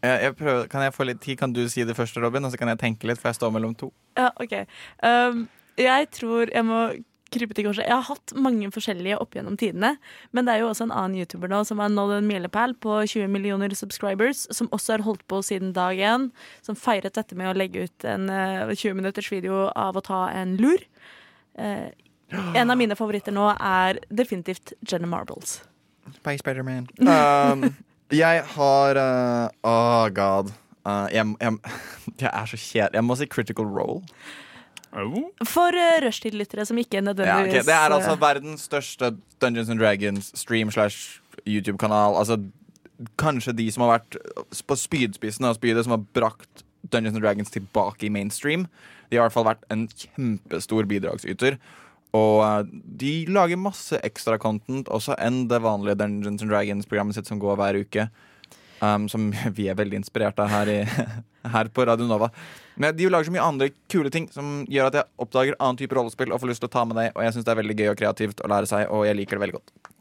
Jeg, 0.03 0.21
jeg 0.23 0.35
prøver, 0.37 0.67
kan 0.69 0.85
jeg 0.85 0.93
få 0.93 1.07
litt 1.09 1.21
tid? 1.21 1.37
Kan 1.37 1.53
du 1.53 1.63
si 1.69 1.85
det 1.85 1.95
første, 1.97 2.21
Robin? 2.21 2.45
Og 2.45 2.53
så 2.53 2.61
kan 2.61 2.69
jeg 2.69 2.81
tenke 2.81 3.09
litt, 3.09 3.21
for 3.21 3.31
jeg 3.31 3.39
står 3.39 3.53
mellom 3.53 3.73
to. 3.77 3.91
Ja, 4.17 4.29
ok. 4.37 4.53
Um, 5.01 5.47
jeg 5.77 6.09
tror 6.13 6.53
jeg 6.53 6.65
må 6.65 6.81
krype 7.33 7.55
til 7.57 7.67
korset. 7.67 7.85
Jeg 7.87 7.95
har 7.95 8.07
hatt 8.07 8.33
mange 8.37 8.69
forskjellige 8.73 9.19
opp 9.21 9.35
gjennom 9.37 9.57
tidene, 9.59 9.95
men 10.35 10.47
det 10.47 10.55
er 10.55 10.63
jo 10.63 10.71
også 10.71 10.87
en 10.87 10.95
annen 10.95 11.21
YouTuber 11.21 11.51
nå 11.51 11.61
som 11.67 11.81
har 11.83 11.91
nådd 11.93 12.17
en 12.17 12.29
milepæl 12.29 12.75
på 12.83 12.99
20 13.03 13.29
millioner 13.33 13.75
subscribers, 13.77 14.45
som 14.55 14.71
også 14.75 14.97
har 14.97 15.05
holdt 15.07 15.23
på 15.31 15.41
siden 15.45 15.73
dag 15.75 15.99
én, 15.99 16.29
som 16.65 16.77
feiret 16.79 17.17
dette 17.17 17.37
med 17.37 17.51
å 17.51 17.55
legge 17.57 17.87
ut 17.87 18.07
en 18.07 18.29
uh, 18.31 18.73
20 18.73 18.97
minutters 18.99 19.31
video 19.33 19.67
av 19.75 19.97
å 19.99 20.05
ta 20.05 20.27
en 20.33 20.57
lur. 20.61 20.83
Uh, 21.57 21.89
en 22.31 22.69
av 22.69 22.77
mine 22.77 22.95
favoritter 22.99 23.35
nå 23.35 23.49
er 23.55 24.01
definitivt 24.09 24.73
Jenna 24.87 25.07
Marbles. 25.07 25.61
Bye, 26.23 26.39
Spiderman. 26.39 26.87
Um, 26.99 27.69
jeg 28.11 28.43
har 28.55 28.99
uh, 28.99 29.49
Oh 29.63 30.07
god. 30.09 30.51
Uh, 30.87 31.07
jeg, 31.11 31.35
jeg, 31.41 31.57
jeg 32.23 32.31
er 32.31 32.45
så 32.45 32.57
kjedelig. 32.57 32.95
Jeg 32.95 33.07
må 33.07 33.15
si 33.19 33.27
Critical 33.31 33.65
Role. 33.67 34.03
For 35.47 35.75
uh, 35.75 35.97
rushtid-lyttere 36.03 36.65
som 36.65 36.77
ikke 36.77 36.99
Ja, 36.99 37.05
nødvendigvis. 37.09 37.65
Det 37.65 37.73
er 37.73 37.93
altså 37.93 38.15
eh, 38.15 38.21
verdens 38.21 38.67
største 38.69 39.11
Dungeons 39.41 39.69
and 39.69 39.79
Dragons 39.79 40.31
stream 40.35 40.71
slash 40.71 41.21
YouTube-kanal. 41.45 42.17
Altså 42.17 42.39
kanskje 43.19 43.53
de 43.57 43.71
som 43.71 43.85
har 43.85 43.99
vært 43.99 44.17
på 44.67 44.75
spydspissen 44.75 45.45
av 45.45 45.57
spydet, 45.59 45.85
som 45.85 45.93
har 45.97 46.05
brakt 46.17 46.63
Dungeons 46.91 47.15
and 47.15 47.23
Dragons 47.23 47.51
tilbake 47.53 48.07
i 48.07 48.09
mainstream. 48.09 48.67
De 49.09 49.17
har 49.17 49.25
i 49.25 49.27
hvert 49.27 49.35
fall 49.35 49.47
vært 49.47 49.67
en 49.73 49.85
kjempestor 49.87 50.87
bidragsyter. 50.89 51.59
Og 52.17 52.41
eh, 52.45 52.71
de 53.03 53.13
lager 53.29 53.59
masse 53.59 53.99
ekstra 54.03 54.39
content, 54.41 54.89
også 54.89 55.17
enn 55.19 55.45
det 55.51 55.61
vanlige 55.65 55.99
Dungeons 56.01 56.41
and 56.41 56.51
Dragons-programmet 56.51 57.17
sitt 57.17 57.29
som 57.29 57.41
går 57.43 57.59
hver 57.59 57.81
uke. 57.83 58.07
Um, 58.79 59.07
som 59.09 59.31
vi 59.57 59.67
er 59.71 59.77
veldig 59.77 60.01
inspirert 60.03 60.39
av 60.39 60.51
her, 60.51 60.69
i, 60.69 60.79
her 61.55 61.69
på 61.73 61.85
Radio 61.89 62.07
Nova. 62.09 62.29
Men 62.77 62.93
de 62.97 63.09
lager 63.09 63.29
så 63.29 63.33
mye 63.33 63.45
andre 63.45 63.71
kule 63.89 64.11
ting 64.13 64.29
som 64.33 64.61
gjør 64.69 64.91
at 64.91 64.99
jeg 64.99 65.09
oppdager 65.25 65.57
annen 65.57 65.79
type 65.79 65.97
rollespill 65.97 66.33
og 66.33 66.41
får 66.43 66.53
lyst 66.53 66.61
til 66.65 66.69
å 66.69 66.75
ta 66.77 66.85
med 66.85 66.99
deg. 66.99 67.13
Og 67.15 67.25
jeg 67.25 67.35
syns 67.35 67.47
det 67.47 67.53
er 67.55 67.61
veldig 67.63 67.77
gøy 67.79 67.91
og 67.93 68.01
kreativt 68.01 68.43
å 68.45 68.51
lære 68.53 68.69
seg, 68.69 68.89
og 68.93 69.07
jeg 69.07 69.17
liker 69.17 69.37
det 69.37 69.47
veldig 69.47 69.57
godt. 69.59 69.93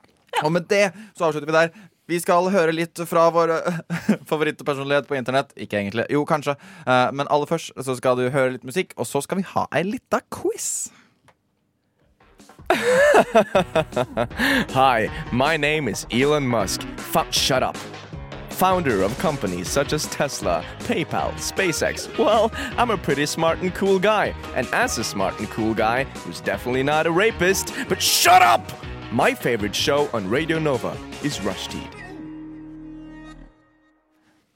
Og 0.45 0.51
med 0.53 0.67
det 0.69 0.91
så 1.17 1.31
avslutter 1.31 1.49
vi 1.49 1.57
der. 1.57 1.71
Vi 2.07 2.19
skal 2.23 2.47
høre 2.55 2.75
litt 2.75 3.01
fra 3.09 3.25
vår 3.35 3.55
favorittpersonlighet 4.31 5.09
på 5.09 5.17
internett. 5.19 5.51
Ikke 5.59 5.81
egentlig. 5.81 6.05
Jo, 6.13 6.23
kanskje. 6.29 6.55
Eh, 6.87 7.09
men 7.17 7.27
aller 7.33 7.51
først 7.51 7.73
så 7.83 7.97
skal 7.99 8.21
du 8.21 8.29
høre 8.29 8.55
litt 8.55 8.69
musikk, 8.69 8.95
og 9.01 9.09
så 9.09 9.25
skal 9.25 9.41
vi 9.41 9.49
ha 9.57 9.67
ei 9.75 9.83
lita 9.89 10.21
quiz. 10.31 10.93
Hi, 14.75 15.09
my 15.33 15.57
name 15.57 15.89
is 15.89 16.07
Elon 16.11 16.47
Musk. 16.47 16.83
Fuck, 16.99 17.33
shut 17.33 17.63
up. 17.63 17.79
Founder 18.57 19.03
of 19.03 19.13
companies 19.19 19.69
such 19.69 19.93
as 19.93 20.07
Tesla, 20.07 20.65
PayPal, 20.89 21.31
SpaceX. 21.37 22.09
Well, 22.17 22.51
I'm 22.79 22.89
a 22.89 22.97
pretty 22.97 23.27
smart 23.27 23.61
and 23.61 23.75
cool 23.75 23.99
guy. 23.99 24.35
And 24.55 24.67
as 24.73 24.97
a 24.97 25.05
smart 25.05 25.39
and 25.39 25.51
cool 25.51 25.75
guy, 25.75 26.05
who's 26.25 26.41
definitely 26.41 26.83
not 26.83 27.07
a 27.07 27.11
rapist, 27.11 27.75
but 27.87 28.01
shut 28.01 28.41
up! 28.41 28.63
My 29.13 29.35
favorite 29.35 29.75
show 29.75 30.09
on 30.15 30.31
Radio 30.31 30.59
Nova 30.59 30.97
is 31.23 31.37
Rushdie. 31.45 31.85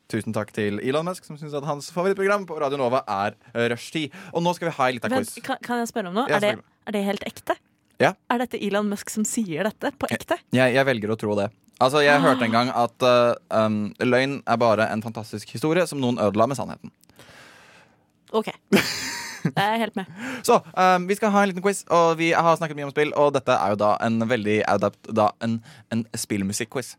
Tusen 0.08 0.32
takk 0.32 0.48
til 0.56 0.80
Elon 0.80 1.04
Musk, 1.04 1.28
som 1.28 1.36
syns 1.36 1.52
at 1.52 1.68
hans 1.68 1.92
favorittprogram 1.92 2.48
på 2.48 2.56
Radio 2.56 2.80
Nova 2.80 3.04
er 3.04 3.36
Rushtid. 3.68 4.16
Og 4.32 4.40
nå 4.42 4.56
skal 4.56 4.70
vi 4.70 4.76
ha 4.80 4.88
en 4.88 4.96
liten 4.96 5.12
quiz. 5.12 5.36
kan, 5.44 5.60
kan 5.60 5.84
jeg 5.84 5.92
spørre 5.92 6.08
om 6.08 6.16
noe? 6.22 6.28
Ja, 6.32 6.40
er, 6.40 6.46
det, 6.48 6.70
er 6.88 6.96
det 6.96 7.04
helt 7.04 7.28
ekte? 7.28 7.60
Ja. 8.00 8.16
Er 8.32 8.46
dette 8.46 8.56
Elon 8.64 8.88
Musk 8.88 9.12
som 9.12 9.28
sier 9.28 9.68
dette 9.68 9.92
på 10.00 10.08
ekte? 10.08 10.40
Jeg, 10.56 10.72
jeg 10.80 10.88
velger 10.88 11.12
å 11.12 11.20
tro 11.20 11.36
det. 11.36 11.52
Altså, 11.80 12.00
Jeg 12.04 12.20
hørte 12.20 12.44
en 12.44 12.52
gang 12.52 12.70
at 12.76 13.02
uh, 13.02 13.64
um, 13.64 13.94
løgn 14.00 14.42
er 14.46 14.56
bare 14.56 14.92
en 14.92 15.02
fantastisk 15.02 15.52
historie 15.52 15.86
som 15.86 16.00
noen 16.00 16.18
ødela 16.20 16.46
med 16.46 16.56
sannheten. 16.56 16.92
OK. 18.32 18.52
Jeg 19.44 19.64
er 19.64 19.78
helt 19.80 19.96
med. 19.96 20.04
Så 20.48 20.60
um, 20.76 21.08
vi 21.08 21.16
skal 21.16 21.32
ha 21.32 21.42
en 21.42 21.48
liten 21.48 21.64
quiz, 21.64 21.84
og 21.88 22.18
vi 22.18 22.30
har 22.36 22.56
snakket 22.56 22.76
mye 22.76 22.90
om 22.90 22.92
spill. 22.92 23.14
Og 23.16 23.32
dette 23.34 23.56
er 23.56 23.72
jo 23.72 23.80
da 23.80 23.94
en 24.04 24.20
veldig 24.28 24.60
da 25.16 25.30
en, 25.40 25.62
en 25.92 26.04
spillmusikk-quiz. 26.14 26.96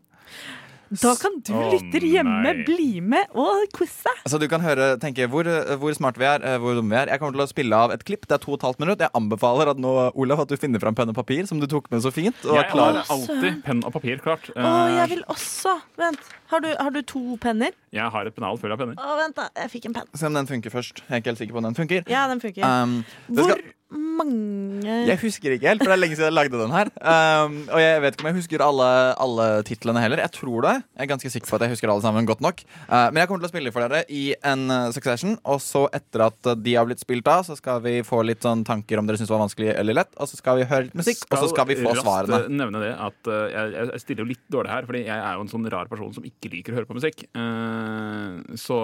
Da 1.00 1.14
kan 1.16 1.38
du 1.40 1.52
oh, 1.56 1.70
lytter 1.72 2.04
hjemme 2.04 2.42
nei. 2.44 2.64
bli 2.66 3.00
med 3.00 3.30
og 3.38 3.64
quize. 3.72 4.10
Altså 4.26 4.40
Du 4.42 4.44
kan 4.50 4.60
høre, 4.60 4.90
tenke 5.00 5.24
hvor, 5.32 5.48
hvor 5.80 5.94
smarte 5.96 6.20
vi 6.20 6.26
er, 6.28 6.44
eh, 6.44 6.58
hvor 6.60 6.76
dumme 6.76 6.92
vi 6.92 6.98
er. 7.00 7.12
Jeg 7.14 7.22
kommer 7.22 7.38
til 7.38 7.44
å 7.46 7.48
spille 7.48 7.78
av 7.86 7.94
et 7.94 8.04
klipp. 8.04 8.26
Det 8.28 8.36
er 8.36 8.42
to 8.42 8.52
og 8.52 8.58
et 8.60 8.66
halvt 8.68 8.82
minutt. 8.84 9.00
Jeg 9.00 9.14
anbefaler 9.16 9.72
at 9.72 9.80
nå, 9.80 9.92
Olav, 10.20 10.44
at 10.44 10.52
du 10.52 10.58
finner 10.60 10.82
fram 10.82 10.96
penn 10.98 11.12
og 11.12 11.16
papir, 11.16 11.46
som 11.48 11.62
du 11.62 11.68
tok 11.70 11.88
med 11.92 12.04
så 12.04 12.12
fint. 12.12 12.36
Og 12.44 12.58
Jeg 12.60 12.68
har 12.74 13.00
alltid 13.06 13.62
penn 13.64 13.82
og 13.88 13.94
papir 13.96 14.20
klart. 14.24 14.50
Å, 14.52 14.60
Eh, 14.62 14.96
jeg 14.98 15.08
vil 15.16 15.24
også 15.32 15.76
Vent. 15.98 16.18
Har 16.52 16.60
du, 16.60 16.68
har 16.78 16.90
du 16.92 17.00
to 17.06 17.36
penner? 17.40 17.72
Jeg 17.94 18.08
har 18.12 18.26
et 18.28 18.34
pennal 18.36 18.58
full 18.60 18.72
av 18.74 18.80
penner. 18.80 18.96
Å, 19.00 19.16
vent, 19.20 19.36
da. 19.38 19.48
Jeg 19.62 19.70
fikk 19.72 19.86
en 19.88 19.94
penn. 19.96 20.08
Se 20.16 20.26
om 20.28 20.36
den 20.36 20.48
funker 20.48 20.72
først. 20.74 21.00
Jeg 21.06 21.14
er 21.16 21.22
ikke 21.22 21.32
helt 21.32 21.40
sikker 21.42 21.56
på 21.56 21.62
om 21.62 21.68
den 21.70 21.78
funker. 21.78 22.04
Ja, 22.12 22.26
den 22.30 22.40
funker. 22.42 22.64
Um, 22.66 22.98
Hvor 23.32 23.48
skal, 23.48 23.62
mange 23.92 24.52
jeg 24.82 25.18
husker 25.22 25.54
ikke 25.54 25.68
helt, 25.70 25.82
for 25.82 25.90
det 25.90 25.96
er 25.96 26.00
lenge 26.00 26.16
siden 26.16 26.28
jeg 26.28 26.36
lagde 26.36 26.58
den 26.58 26.74
her. 26.74 26.90
Um, 27.00 27.56
og 27.70 27.80
jeg 27.82 28.02
vet 28.02 28.16
ikke 28.16 28.24
om 28.24 28.30
jeg 28.30 28.38
husker 28.38 28.64
alle, 28.64 28.88
alle 29.24 29.46
titlene 29.68 30.02
heller. 30.02 30.22
Jeg 30.24 30.34
tror 30.36 30.66
det. 30.66 30.74
Jeg 30.82 31.04
er 31.04 31.10
ganske 31.12 31.32
sikker 31.34 31.50
på 31.50 31.58
at 31.58 31.64
jeg 31.66 31.74
husker 31.74 31.92
alle 31.92 32.04
sammen 32.04 32.28
godt 32.28 32.42
nok. 32.44 32.62
Uh, 32.88 33.08
men 33.12 33.22
jeg 33.22 33.30
kommer 33.30 33.44
til 33.44 33.50
å 33.50 33.52
spille 33.52 33.72
for 33.74 33.84
dere 33.86 34.02
i 34.12 34.22
en 34.48 34.64
uh, 34.70 34.90
succession. 34.94 35.36
Og 35.48 35.60
så 35.64 35.84
etter 35.94 36.26
at 36.28 36.50
uh, 36.50 36.54
de 36.58 36.76
har 36.78 36.88
blitt 36.88 37.02
spilt 37.02 37.28
av, 37.30 37.44
så 37.46 37.56
skal 37.58 37.82
vi 37.84 37.94
få 38.06 38.22
litt 38.26 38.44
sånn 38.44 38.64
tanker 38.68 39.00
om 39.00 39.08
dere 39.08 39.20
syns 39.20 39.30
det 39.30 39.36
var 39.36 39.44
vanskelig 39.44 39.70
eller 39.74 39.98
lett. 40.02 40.12
Og 40.18 40.30
så 40.30 40.40
skal 40.40 40.60
vi 40.60 40.68
høre 40.70 40.88
litt 40.88 40.98
musikk, 40.98 41.24
og 41.30 41.42
så 41.44 41.50
skal 41.52 41.68
vi 41.70 41.78
få 41.80 41.94
svarene. 42.00 42.42
eh, 42.46 42.56
nevne 42.62 42.82
det 42.82 42.92
at 42.96 43.30
uh, 43.30 43.44
jeg, 43.52 43.74
jeg 43.78 44.04
stiller 44.04 44.24
jo 44.24 44.30
litt 44.32 44.44
dårlig 44.52 44.74
her, 44.74 44.88
fordi 44.88 45.04
jeg 45.06 45.18
er 45.18 45.38
jo 45.38 45.46
en 45.46 45.52
sånn 45.52 45.70
rar 45.72 45.90
person 45.92 46.12
som 46.16 46.26
ikke 46.28 46.52
liker 46.52 46.74
å 46.74 46.80
høre 46.80 46.90
på 46.90 46.98
musikk. 46.98 47.26
Uh, 47.36 48.40
så 48.58 48.78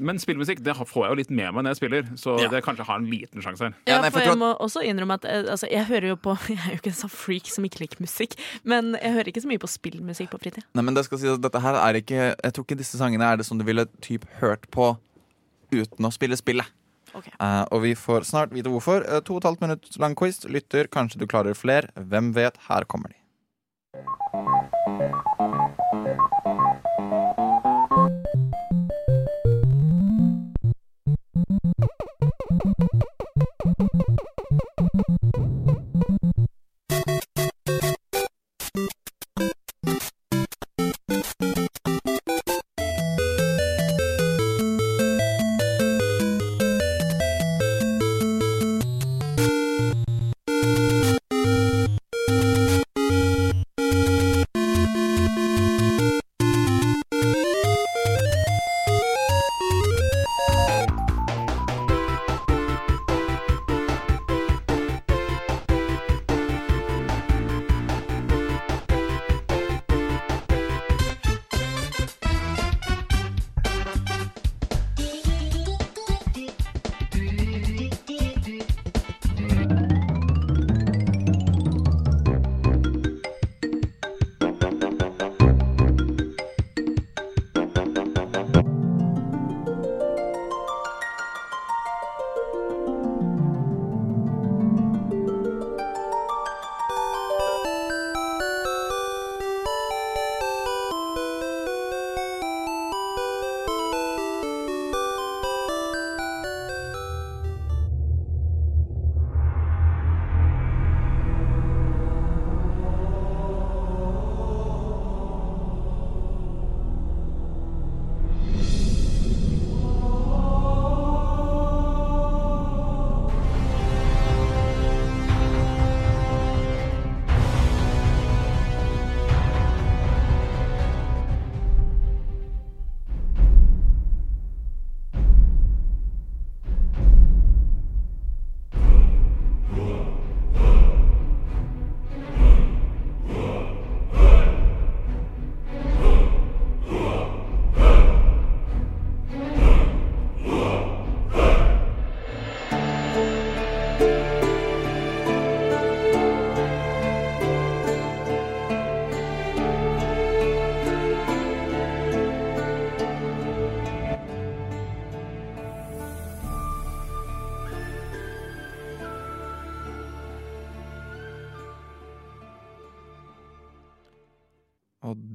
Men 0.00 0.20
spillmusikk 0.22 0.62
det 0.64 0.76
får 0.80 1.06
jeg 1.06 1.12
jo 1.12 1.20
litt 1.22 1.32
med 1.34 1.54
meg 1.54 1.64
når 1.64 1.74
jeg 1.74 1.82
spiller, 1.82 2.10
så 2.20 2.38
Ja. 2.40 2.48
det 2.52 2.64
kanskje 2.64 2.86
har 2.88 3.00
en 3.00 3.08
liten 3.10 3.42
sjanse 3.44 3.68
her. 3.68 3.74
Ja, 3.90 4.00
nei, 4.04 4.10
for 4.14 4.24
jeg 4.24 4.38
må 4.40 4.50
også 4.62 4.82
innrømme 4.86 5.18
at 5.20 5.26
eh, 5.28 5.44
altså, 5.44 5.68
jeg 5.70 5.86
hører 5.90 6.12
jo 6.12 6.18
på 6.20 6.36
Jeg 6.52 6.58
er 6.58 6.74
jo 6.74 6.80
ikke 6.80 6.92
en 6.92 6.98
sånn 7.02 7.12
freak 7.12 7.50
som 7.52 7.66
ikke 7.66 7.84
liker 7.84 8.02
musikk, 8.02 8.36
men 8.62 8.94
jeg 8.98 9.14
hører 9.18 9.32
ikke 9.32 9.44
så 9.44 9.50
mye 9.50 9.62
på 9.62 9.70
spillmusikk 9.70 10.32
på 10.32 10.42
fritid. 10.42 10.66
Nei, 10.78 10.86
men 10.86 10.96
det 10.96 11.06
skal 11.08 11.22
si 11.22 11.30
at 11.30 11.42
dette 11.44 11.62
her 11.62 11.78
er 11.80 12.00
ikke 12.00 12.20
Jeg 12.32 12.56
tror 12.56 12.66
ikke 12.66 12.80
disse 12.80 13.00
sangene 13.00 13.28
er 13.28 13.40
det 13.40 13.48
som 13.48 13.60
du 13.60 13.66
ville 13.66 13.86
typ 14.04 14.26
hørt 14.40 14.68
på 14.74 14.92
uten 15.70 16.06
å 16.06 16.12
spille 16.14 16.38
spillet. 16.38 16.66
Ok. 17.14 17.26
Uh, 17.42 17.64
og 17.74 17.82
vi 17.84 17.94
får 17.98 18.26
snart 18.28 18.54
vite 18.54 18.70
hvorfor. 18.70 19.02
Uh, 19.06 19.18
to 19.24 19.36
og 19.36 19.42
et 19.42 19.48
halvt 19.50 19.64
minutt 19.64 19.98
lang 20.02 20.14
quiz. 20.18 20.42
Lytter, 20.46 20.90
kanskje 20.90 21.22
du 21.22 21.26
klarer 21.30 21.58
flere. 21.58 21.90
Hvem 21.94 22.34
vet? 22.36 22.58
Her 22.68 22.86
kommer 22.90 23.14
de. 23.14 23.18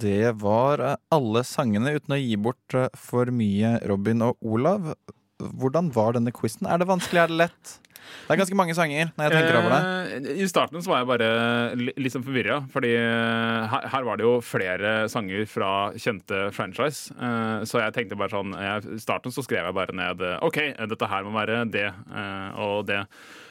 Det 0.05 0.35
var 0.41 0.83
eh, 0.85 0.95
alle 1.15 1.41
sangene 1.47 1.95
uten 1.97 2.15
å 2.15 2.21
gi 2.21 2.35
bort 2.37 2.77
eh, 2.77 2.87
for 2.99 3.31
mye 3.33 3.77
Robin 3.89 4.21
og 4.29 4.37
Olav. 4.45 4.93
Hvordan 5.41 5.89
var 5.95 6.15
denne 6.15 6.31
quizen? 6.35 6.69
Er 6.69 6.79
det 6.79 6.87
vanskelig, 6.87 7.25
er 7.25 7.33
det 7.33 7.41
lett? 7.45 7.73
Det 8.05 8.35
er 8.35 8.37
ganske 8.37 8.55
mange 8.57 8.75
sanger 8.77 9.07
når 9.17 9.25
jeg 9.25 9.33
tenker 9.33 9.55
over 9.57 9.71
det. 9.73 9.79
Eh, 10.29 10.41
I 10.45 10.47
starten 10.47 10.83
så 10.85 10.91
var 10.91 10.99
jeg 11.01 11.09
bare 11.09 11.29
li- 11.81 11.95
litt 12.05 12.13
sånn 12.13 12.23
forvirra, 12.27 12.59
fordi 12.71 12.91
her, 12.93 14.05
var 14.05 14.19
det 14.21 14.27
jo 14.27 14.35
flere 14.45 14.91
sanger 15.11 15.47
fra 15.49 15.71
kjente 15.97 16.43
franchise. 16.55 17.09
Så 17.65 17.81
jeg 17.81 17.95
tenkte 17.97 18.19
bare 18.19 18.31
sånn 18.35 18.53
I 18.53 18.99
starten 19.01 19.33
så 19.33 19.41
skrev 19.45 19.65
jeg 19.71 19.77
bare 19.79 19.97
ned 19.97 20.21
OK, 20.45 20.61
dette 20.93 21.09
her 21.11 21.25
må 21.25 21.33
være 21.35 21.63
det 21.73 21.87
og 22.61 22.85
det. 22.91 23.01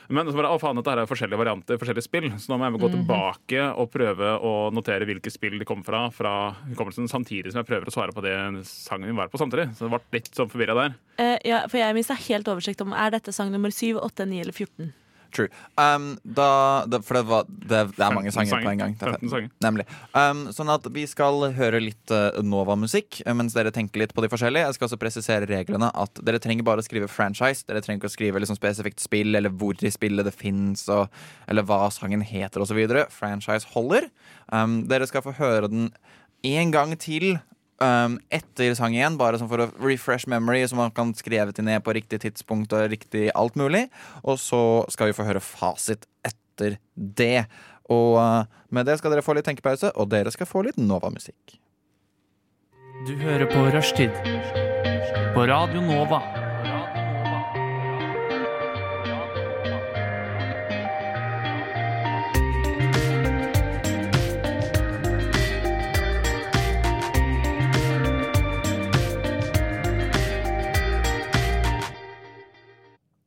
Men 0.08 0.26
så 0.26 0.36
bare, 0.36 0.50
å 0.52 0.58
faen, 0.60 0.76
dette 0.76 0.90
her 0.90 0.98
er 1.02 1.06
forskjellige 1.10 1.38
varianter, 1.40 1.78
forskjellige 1.80 2.04
spill. 2.06 2.28
Så 2.38 2.50
nå 2.52 2.58
må 2.58 2.68
jeg 2.70 2.80
gå 2.80 2.88
Mhm. 2.90 2.96
tilbake 3.06 3.62
og 3.78 3.90
prøve 3.90 4.34
å 4.40 4.72
notere 4.72 5.06
hvilke 5.06 5.30
spill 5.32 5.58
de 5.58 5.64
kom 5.64 5.82
fra, 5.82 6.10
fra 6.10 6.54
hukommelsen, 6.68 7.08
samtidig 7.08 7.52
som 7.52 7.62
jeg 7.64 7.66
prøver 7.70 7.86
å 7.88 7.94
svare 7.94 8.12
på 8.12 8.22
det 8.22 8.34
sangen 8.66 9.06
vi 9.08 9.16
var 9.16 9.28
på 9.28 9.38
samtidig. 9.38 9.70
Så 9.76 9.88
det 9.88 9.90
ble 9.90 10.00
litt 10.12 10.30
sånn 10.34 10.50
forvirra 10.50 10.74
der. 10.74 10.94
Uh, 11.18 11.38
ja, 11.44 11.66
for 11.68 11.78
jeg 11.78 11.94
mista 11.94 12.14
helt 12.14 12.46
oversikt 12.46 12.80
om 12.82 12.92
Er 12.92 13.10
dette 13.10 13.32
sang 13.32 13.50
nummer 13.50 13.70
7, 13.70 13.96
8, 14.00 14.26
9 14.26 14.40
eller 14.40 14.52
14. 14.52 14.92
True. 15.34 15.48
Um, 15.74 16.14
da, 16.22 16.84
da, 16.86 17.00
for 17.02 17.18
det, 17.18 17.22
var, 17.26 17.46
det, 17.48 17.80
det 17.96 18.04
er 18.06 18.14
mange 18.14 18.30
sanger 18.34 18.54
sanger. 18.54 18.66
på 18.68 18.70
en 18.70 18.82
gang. 18.82 18.92
Er 18.94 19.16
15 19.16 19.32
sanger. 19.32 19.50
Nemlig. 19.66 19.86
Um, 20.14 20.44
sånn 20.54 20.70
at 20.70 20.86
vi 20.94 21.06
skal 21.10 21.48
høre 21.56 21.80
litt 21.82 22.14
uh, 22.14 22.38
Nova-musikk 22.46 23.18
eh, 23.24 23.34
mens 23.34 23.56
dere 23.56 23.72
tenker 23.74 24.04
litt 24.04 24.14
på 24.14 24.22
de 24.22 24.30
forskjellige. 24.30 24.68
Jeg 24.68 24.78
skal 24.78 24.88
også 24.88 25.00
presisere 25.02 25.48
reglene 25.50 25.90
at 25.90 26.22
dere 26.22 26.38
trenger 26.42 26.66
bare 26.66 26.84
å 26.84 26.86
skrive 26.86 27.10
franchise. 27.10 27.66
Dere 27.66 27.82
trenger 27.82 28.04
ikke 28.04 28.12
å 28.12 28.14
skrive 28.14 28.44
liksom 28.44 28.58
spesifikt 28.60 29.02
spill, 29.02 29.34
eller 29.34 29.50
hvor 29.50 29.74
i 29.82 29.92
spillet 29.92 30.28
det 30.28 30.36
fins, 30.38 30.86
eller 30.86 31.66
hva 31.66 31.88
sangen 31.94 32.22
heter 32.22 32.62
osv. 32.62 32.78
Franchise 33.10 33.74
holder. 33.74 34.06
Um, 34.54 34.84
dere 34.90 35.10
skal 35.10 35.26
få 35.26 35.34
høre 35.40 35.72
den 35.72 35.90
en 36.46 36.70
gang 36.74 36.94
til. 37.00 37.34
Um, 37.82 38.20
etter 38.30 38.70
sang 38.78 38.94
igjen, 38.94 39.16
bare 39.18 39.40
sånn 39.40 39.50
for 39.50 39.64
å 39.64 39.68
refresh 39.82 40.28
memory, 40.30 40.62
så 40.70 40.78
man 40.78 40.92
kan 40.94 41.10
skrive 41.18 41.50
det 41.50 41.64
ned 41.66 41.82
på 41.82 41.94
riktig 41.96 42.20
tidspunkt 42.22 42.72
og 42.76 42.86
riktig 42.92 43.26
alt 43.34 43.58
mulig. 43.58 43.88
Og 44.22 44.38
så 44.38 44.60
skal 44.94 45.10
vi 45.10 45.16
få 45.16 45.26
høre 45.26 45.42
fasit 45.42 46.06
etter 46.26 46.78
det. 46.94 47.48
Og 47.90 48.14
uh, 48.20 48.46
med 48.70 48.86
det 48.86 49.00
skal 49.00 49.12
dere 49.12 49.26
få 49.26 49.34
litt 49.36 49.48
tenkepause, 49.48 49.90
og 49.98 50.12
dere 50.14 50.32
skal 50.34 50.48
få 50.48 50.64
litt 50.68 50.78
Nova-musikk. 50.78 51.58
Du 53.04 53.16
hører 53.20 53.50
på 53.50 53.66
Rushtid 53.74 54.14
på 55.34 55.46
Radio 55.50 55.82
Nova. 55.82 56.43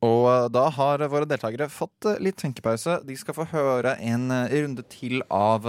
Og 0.05 0.27
uh, 0.29 0.45
da 0.53 0.67
har 0.73 1.01
våre 1.09 1.25
deltakere 1.29 1.69
fått 1.73 2.05
uh, 2.05 2.19
litt 2.21 2.37
tenkepause. 2.37 2.99
De 3.07 3.15
skal 3.17 3.37
få 3.37 3.47
høre 3.49 3.95
en 4.03 4.29
uh, 4.29 4.45
runde 4.53 4.85
til 4.91 5.23
av 5.33 5.65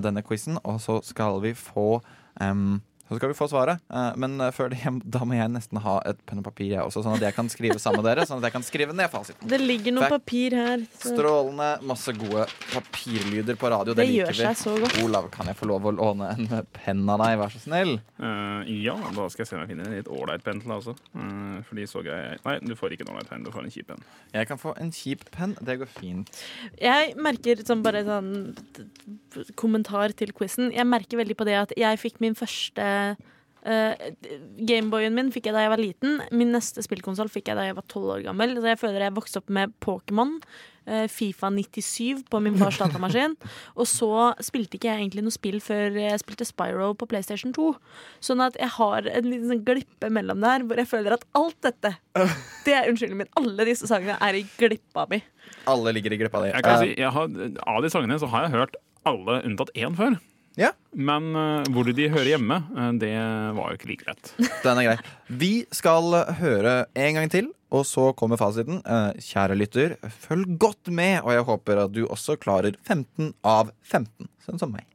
denne 0.00 0.22
quizen, 0.24 0.56
og 0.64 0.78
så 0.80 0.94
skal 1.04 1.42
vi 1.44 1.50
få 1.52 1.98
um, 2.40 2.78
så 3.08 3.18
skal 3.18 3.28
vi 3.30 3.36
få 3.36 3.46
svaret. 3.52 3.82
Uh, 3.92 4.12
men 4.16 4.38
uh, 4.40 4.48
før 4.54 4.70
det, 4.72 4.80
da 5.14 5.24
må 5.28 5.36
jeg 5.36 5.50
nesten 5.52 5.80
ha 5.84 5.98
et 6.08 6.20
penn 6.28 6.40
og 6.40 6.46
papir, 6.46 6.70
jeg 6.72 6.80
også, 6.80 7.02
sånn 7.04 7.18
at 7.18 7.26
jeg 7.26 7.36
kan 7.36 7.50
skrive 7.52 7.76
sammen 7.82 8.00
med 8.00 8.08
dere. 8.08 8.24
Sånn 8.28 8.40
at 8.40 8.48
jeg 8.48 8.56
kan 8.56 8.64
skrive 8.64 8.96
ned 8.96 9.12
fasiten. 9.12 9.44
Det 9.50 9.60
ligger 9.60 9.96
noe 9.98 10.08
papir 10.12 10.56
her. 10.56 10.86
så- 10.96 11.12
Strålende. 11.12 11.68
Masse 11.84 12.14
gode 12.16 12.46
papirlyder 12.72 13.58
på 13.60 13.70
radio. 13.70 13.92
Det 13.94 14.06
Det, 14.06 14.14
gjør 14.14 14.32
liker 14.32 14.48
vi. 14.48 14.62
så 14.62 14.76
godt. 14.80 14.98
Olav, 15.04 15.30
kan 15.34 15.50
jeg 15.50 15.58
få 15.60 15.68
lov 15.68 15.90
å 15.90 15.94
låne 15.94 16.30
en 16.32 16.66
penn 16.72 17.04
av 17.10 17.20
deg, 17.20 17.38
vær 17.42 17.52
så 17.52 17.60
snill? 17.60 17.94
Uh, 18.18 18.64
ja, 18.68 18.96
da 18.96 19.28
skal 19.28 19.44
jeg 19.44 19.50
se 19.52 19.56
om 19.58 19.64
jeg 19.64 19.74
finner 19.74 19.90
en 19.90 19.96
litt 19.98 20.08
ålreit 20.08 20.44
penn 20.46 20.62
til 20.62 20.72
deg 20.72 20.80
også. 20.80 20.96
Uh, 21.14 21.60
fordi 21.68 21.86
så 21.90 22.04
jeg 22.04 22.40
Nei, 22.44 22.58
du 22.60 22.74
får 22.76 22.92
ikke 22.94 23.06
en 23.06 23.14
ålreit 23.14 23.28
penn, 23.28 23.44
du 23.44 23.50
får 23.52 23.64
en 23.64 23.72
kjip 23.72 23.86
penn. 23.92 24.02
Jeg 24.32 24.48
kan 24.48 24.58
få 24.60 24.74
en 24.80 24.90
kjip 24.92 25.28
penn. 25.34 25.54
Det 25.60 25.78
går 25.80 25.88
fint. 25.92 26.30
Jeg 26.80 27.14
merker 27.20 27.60
som 27.66 27.82
bare 27.84 28.04
sånn 28.04 28.32
kommentar 29.58 30.14
til 30.16 30.32
quizen. 30.36 30.72
Jeg 30.74 30.86
merker 30.88 31.20
veldig 31.20 31.36
på 31.38 31.46
det 31.48 31.56
at 31.58 31.72
jeg 31.78 32.00
fikk 32.00 32.20
min 32.22 32.36
første 32.38 32.93
uh, 33.64 34.04
Gameboyen 34.68 35.16
min 35.16 35.32
fikk 35.34 35.48
jeg 35.48 35.56
da 35.56 35.64
jeg 35.64 35.72
var 35.72 35.82
liten. 35.82 36.20
Min 36.34 36.54
neste 36.54 36.84
spillkonsoll 36.84 37.32
fikk 37.32 37.50
jeg 37.50 37.58
da 37.58 37.66
jeg 37.68 37.76
var 37.78 37.86
tolv 37.90 38.14
år 38.16 38.24
gammel. 38.26 38.56
Så 38.58 38.70
jeg 38.72 38.80
føler 38.80 39.06
jeg 39.06 39.16
vokste 39.16 39.40
opp 39.40 39.52
med 39.56 39.74
Pokémon, 39.84 40.36
uh, 40.88 41.04
Fifa 41.10 41.50
97 41.54 42.24
på 42.30 42.40
min 42.44 42.58
fars 42.60 42.80
datamaskin. 42.82 43.36
Og 43.80 43.88
så 43.90 44.10
spilte 44.44 44.78
ikke 44.78 44.90
jeg 44.92 45.04
egentlig 45.04 45.24
noe 45.26 45.34
spill 45.34 45.60
før 45.64 45.98
jeg 46.02 46.22
spilte 46.22 46.48
Spyro 46.48 46.92
på 46.98 47.08
PlayStation 47.10 47.54
2. 47.56 47.70
Sånn 48.24 48.44
at 48.44 48.58
jeg 48.60 48.72
har 48.76 49.10
en 49.10 49.30
liten 49.30 49.50
sånn 49.52 49.64
glippe 49.66 50.12
mellom 50.12 50.44
der 50.44 50.66
hvor 50.66 50.80
jeg 50.80 50.90
føler 50.90 51.16
at 51.18 51.28
alt 51.38 51.58
dette 51.64 51.96
Det 52.66 52.74
er 52.76 52.90
unnskyldningen 52.90 53.24
min. 53.24 53.32
Alle 53.40 53.68
disse 53.68 53.88
sangene 53.90 54.18
er 54.24 54.38
i 54.38 54.44
glippa 54.58 55.08
mi. 55.10 55.22
Alle 55.70 55.92
ligger 55.96 56.12
i 56.12 56.20
glippa 56.20 56.44
di. 56.44 56.52
Jeg 56.52 56.64
kan 56.64 56.80
si, 56.82 56.92
jeg 57.00 57.10
har, 57.16 57.40
av 57.68 57.82
de 57.84 57.90
sangene 57.92 58.20
så 58.20 58.28
har 58.32 58.46
jeg 58.46 58.56
hørt 58.58 58.78
alle 59.08 59.40
unntatt 59.44 59.72
én 59.76 59.96
før. 59.96 60.16
Ja. 60.60 60.70
Men 60.94 61.32
uh, 61.34 61.66
hvor 61.74 61.88
de 61.90 62.06
hører 62.12 62.34
hjemme, 62.34 62.60
uh, 62.76 62.92
det 63.00 63.12
var 63.56 63.72
jo 63.72 63.78
ikke 63.78 63.90
like 63.90 64.06
lett. 64.06 64.32
Den 64.62 64.78
er 64.78 64.88
grei. 64.88 64.96
Vi 65.42 65.52
skal 65.74 66.14
høre 66.38 66.74
en 66.94 67.18
gang 67.18 67.32
til, 67.32 67.50
og 67.74 67.82
så 67.88 68.12
kommer 68.18 68.38
fasiten. 68.40 68.78
Uh, 68.86 69.10
kjære 69.18 69.58
lytter, 69.58 69.96
følg 70.26 70.56
godt 70.62 70.92
med, 70.94 71.20
og 71.24 71.34
jeg 71.34 71.48
håper 71.50 71.84
at 71.86 71.94
du 71.96 72.04
også 72.06 72.38
klarer 72.38 72.78
15 72.86 73.34
av 73.42 73.74
15, 73.82 74.30
sånn 74.46 74.62
som 74.62 74.74
meg. 74.74 74.86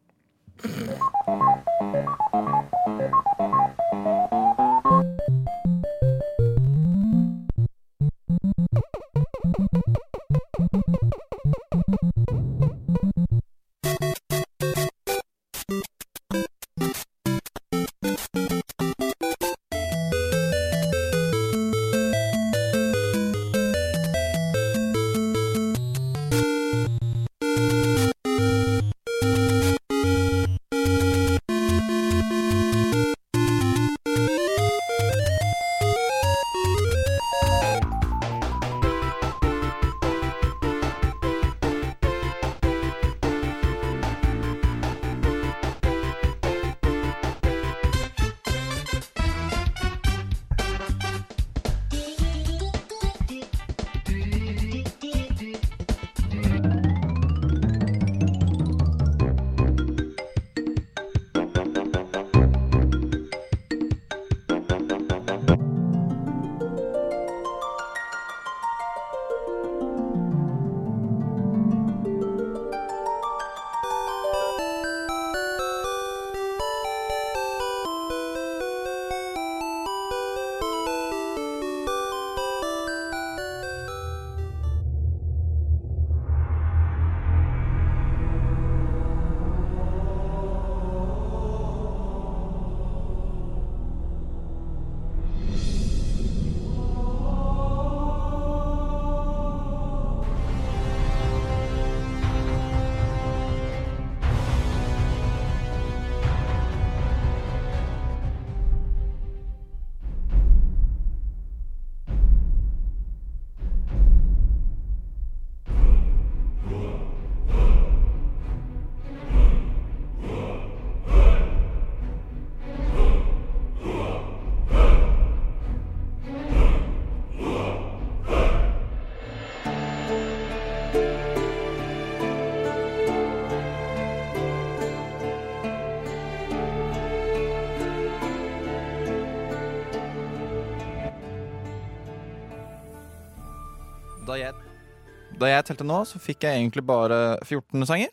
Da 145.40 145.50
jeg 145.54 145.66
telte 145.70 145.86
nå, 145.88 146.02
så 146.10 146.20
fikk 146.22 146.46
jeg 146.48 146.60
egentlig 146.62 146.84
bare 146.86 147.38
14 147.48 147.86
sanger. 147.90 148.12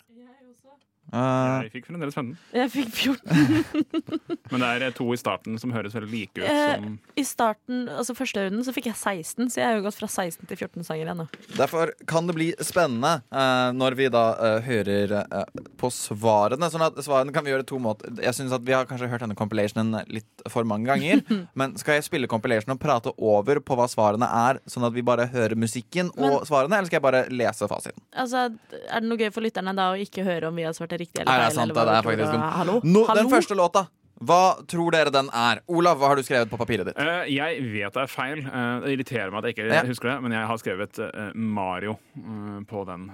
Eh, 1.12 1.62
Jeg 1.62 1.70
fikk 1.76 1.86
fremdeles 1.92 2.14
15. 2.18 2.36
Jeg 2.56 2.70
fikk 2.72 2.88
14. 2.90 4.35
Men 4.52 4.62
det 4.62 4.88
er 4.88 4.94
to 4.96 5.06
i 5.14 5.18
starten 5.20 5.58
som 5.60 5.72
høres 5.74 5.94
veldig 5.96 6.10
like 6.12 6.40
ut 6.40 6.46
Eh, 6.46 6.74
som 6.76 6.98
I 7.18 7.24
starten, 7.26 7.86
altså 7.90 8.14
første 8.16 8.44
runden, 8.46 8.62
så 8.66 8.72
fikk 8.74 8.88
jeg 8.90 8.96
16, 8.96 9.50
så 9.52 9.60
jeg 9.60 9.66
har 9.66 9.78
jo 9.78 9.84
gått 9.86 9.98
fra 9.98 10.08
16 10.08 10.46
til 10.48 10.60
14 10.60 10.86
sanger 10.86 11.10
ennå. 11.12 11.26
Derfor 11.56 11.92
kan 12.08 12.28
det 12.28 12.36
bli 12.36 12.48
spennende 12.64 13.20
eh, 13.30 13.70
når 13.76 13.96
vi 13.98 14.08
da 14.12 14.24
eh, 14.36 14.58
hører 14.66 15.16
eh, 15.24 15.64
på 15.80 15.90
svarene. 15.94 16.70
Sånn 16.72 16.84
at 16.86 16.98
svarene 17.04 17.34
kan 17.34 17.46
vi 17.46 17.52
gjøre 17.54 17.66
to 17.68 17.80
måter. 17.82 18.14
Jeg 18.22 18.36
synes 18.38 18.54
at 18.56 18.64
Vi 18.66 18.74
har 18.74 18.86
kanskje 18.88 19.08
hørt 19.10 19.22
denne 19.22 19.36
compilationen 19.38 20.00
litt 20.12 20.46
for 20.50 20.66
mange 20.68 20.88
ganger. 20.90 21.22
men 21.58 21.76
skal 21.80 21.98
jeg 21.98 22.06
spille 22.08 22.30
compilationen 22.30 22.76
og 22.76 22.82
prate 22.82 23.12
over 23.16 23.60
på 23.62 23.78
hva 23.78 23.88
svarene 23.90 24.26
er, 24.26 24.62
sånn 24.70 24.86
at 24.88 24.94
vi 24.96 25.04
bare 25.06 25.28
hører 25.32 25.56
musikken 25.58 26.10
og 26.16 26.46
svarene, 26.48 26.78
eller 26.78 26.90
skal 26.90 27.00
jeg 27.00 27.06
bare 27.06 27.24
lese 27.32 27.68
fasiten? 27.70 28.02
Altså, 28.16 28.48
er 28.86 29.02
det 29.02 29.10
noe 29.10 29.20
gøy 29.20 29.30
for 29.34 29.44
lytterne 29.46 29.74
da 29.76 29.90
å 29.92 30.00
ikke 30.00 30.24
høre 30.26 30.50
om 30.50 30.58
vi 30.58 30.66
har 30.66 30.74
svart 30.76 30.94
det 30.94 31.02
riktig 31.04 31.22
eller 31.22 31.32
Nei, 31.32 31.42
det 31.42 31.50
er 31.50 31.56
sant. 31.56 31.70
eller 31.72 31.92
Det 31.92 32.00
er 32.00 32.10
faktisk? 32.10 32.48
Hallo? 32.60 32.80
No, 32.84 33.04
Hallo? 33.08 33.22
Den 33.22 33.32
første 33.32 33.58
låta. 33.58 33.86
Hva 34.24 34.56
tror 34.64 34.94
dere 34.94 35.12
den 35.12 35.26
er? 35.28 35.60
Olav, 35.68 35.98
hva 36.00 36.08
har 36.10 36.16
du 36.16 36.24
skrevet 36.24 36.48
på 36.48 36.56
papiret 36.56 36.88
ditt? 36.88 36.96
Uh, 36.96 37.26
jeg 37.28 37.60
vet 37.68 37.92
det 37.92 38.02
er 38.02 38.08
feil. 38.08 38.40
Uh, 38.46 38.84
det 38.84 38.94
irriterer 38.94 39.32
meg 39.32 39.42
at 39.42 39.48
jeg 39.50 39.56
ikke 39.56 39.66
ja. 39.68 39.82
husker 39.90 40.12
det, 40.12 40.16
men 40.24 40.36
jeg 40.36 40.48
har 40.48 40.60
skrevet 40.62 41.00
uh, 41.02 41.18
Mario 41.34 41.98
på 42.66 42.84
den. 42.88 43.10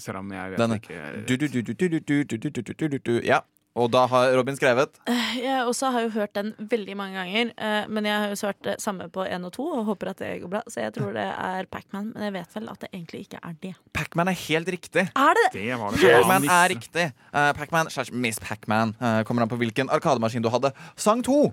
selv 0.00 0.22
om 0.22 0.30
jeg 0.32 0.52
vet 0.54 0.58
Denne. 0.58 0.78
ikke 0.80 1.00
du, 1.28 1.36
du, 1.36 2.98
du, 2.98 3.12
Ja, 3.24 3.42
og 3.74 3.88
da 3.90 4.04
har 4.06 4.32
Robin 4.38 4.54
skrevet 4.54 5.00
Jeg 5.42 5.64
også 5.66 5.90
har 5.94 6.04
jo 6.06 6.12
hørt 6.14 6.34
den 6.36 6.52
veldig 6.70 6.94
mange 6.98 7.18
ganger, 7.18 7.50
eh, 7.58 7.88
men 7.90 8.06
jeg 8.06 8.20
har 8.22 8.30
jo 8.30 8.38
svart 8.38 8.60
det 8.62 8.76
samme 8.82 9.08
på 9.10 9.24
1 9.26 9.48
og 9.48 9.52
2 9.56 9.66
og 9.80 9.88
håper 9.90 10.12
at 10.12 10.22
det 10.22 10.30
går 10.44 10.52
bra, 10.52 10.62
så 10.70 10.84
jeg 10.84 10.94
tror 10.94 11.10
det 11.16 11.26
er 11.26 11.66
Pacman, 11.70 12.12
men 12.14 12.28
jeg 12.28 12.36
vet 12.36 12.54
vel 12.54 12.70
at 12.70 12.84
det 12.84 12.90
egentlig 12.92 13.24
ikke 13.26 13.40
er 13.42 13.56
det. 13.64 13.72
Pacman 13.96 14.30
er 14.30 14.38
helt 14.44 14.70
riktig. 14.76 15.08
Er 15.10 15.40
det 15.40 15.48
Det 15.56 15.80
var 15.80 15.90
det. 15.90 16.12
Pac-Man 16.14 16.48
er 16.50 16.68
riktig. 16.70 17.08
Uh, 17.34 17.50
Pac-Man 17.58 17.90
slash 17.90 18.12
Miss 18.12 18.38
Pac-Man 18.38 18.94
uh, 19.00 19.22
kommer 19.26 19.42
an 19.42 19.50
på 19.50 19.58
hvilken 19.58 19.90
arkademaskin 19.90 20.42
du 20.44 20.50
hadde. 20.54 20.70
Sang 20.96 21.24
to! 21.24 21.52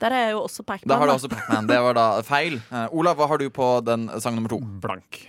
Der 0.00 0.10
er 0.10 0.24
jeg 0.26 0.32
jo 0.32 0.42
også 0.42 0.64
Pacman. 0.66 0.88
Da 0.88 0.98
har 0.98 1.06
du 1.06 1.12
også 1.12 1.28
Pac-Man. 1.28 1.68
Det 1.68 1.78
var 1.84 1.94
da 1.98 2.06
feil. 2.26 2.58
Uh, 2.72 2.88
Olav, 2.96 3.20
hva 3.20 3.28
har 3.28 3.38
du 3.38 3.50
på 3.52 3.68
den 3.86 4.08
sang 4.24 4.34
nummer 4.38 4.50
to? 4.50 4.58
Blank. 4.82 5.20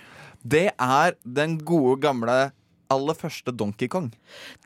Det 0.43 0.69
er 0.71 1.15
den 1.23 1.59
gode, 1.63 1.99
gamle 2.03 2.51
aller 2.93 3.17
første 3.17 3.51
Donkey 3.57 3.89
Kong. 3.91 4.07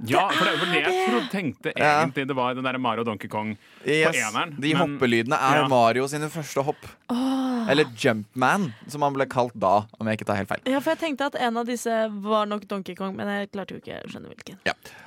Ja, 0.07 0.27
for 0.29 0.45
det 0.45 0.51
er 0.53 0.57
jo 0.59 0.67
det 0.71 0.81
jeg 0.83 1.07
trodde, 1.07 1.29
tenkte 1.31 1.73
egentlig 1.73 2.27
det 2.29 2.35
var 2.37 2.53
den 2.57 2.67
der 2.67 2.77
Mario 2.83 3.03
Donkey 3.07 3.29
Kong 3.31 3.55
Yes. 3.85 4.07
på 4.09 4.13
eneren. 4.19 4.53
De 4.59 4.73
men- 4.73 4.81
hoppelydene 4.83 5.39
er 5.39 5.61
Ja. 5.63 5.67
Mario 5.71 6.07
sine 6.11 6.29
første 6.33 6.63
hopp. 6.67 6.85
Oh. 7.09 7.65
Eller 7.69 7.85
Jumpman, 7.97 8.69
som 8.87 9.01
han 9.03 9.13
ble 9.17 9.25
kalt 9.27 9.55
da, 9.59 9.85
om 9.99 10.07
jeg 10.07 10.19
ikke 10.19 10.25
tar 10.29 10.37
helt 10.39 10.49
feil. 10.49 10.61
Ja, 10.67 10.79
for 10.79 10.91
jeg 10.95 10.99
tenkte 11.03 11.25
at 11.31 11.35
en 11.35 11.57
av 11.57 11.65
disse 11.67 11.89
var 12.21 12.45
nok 12.45 12.67
Donkey 12.67 12.95
Kong, 12.95 13.15
men 13.15 13.27
jeg 13.27 13.51
klarte 13.51 13.75
jo 13.75 13.81
ikke 13.81 14.01
å 14.05 14.09
skjønne 14.11 14.31
hvilken. 14.31 14.59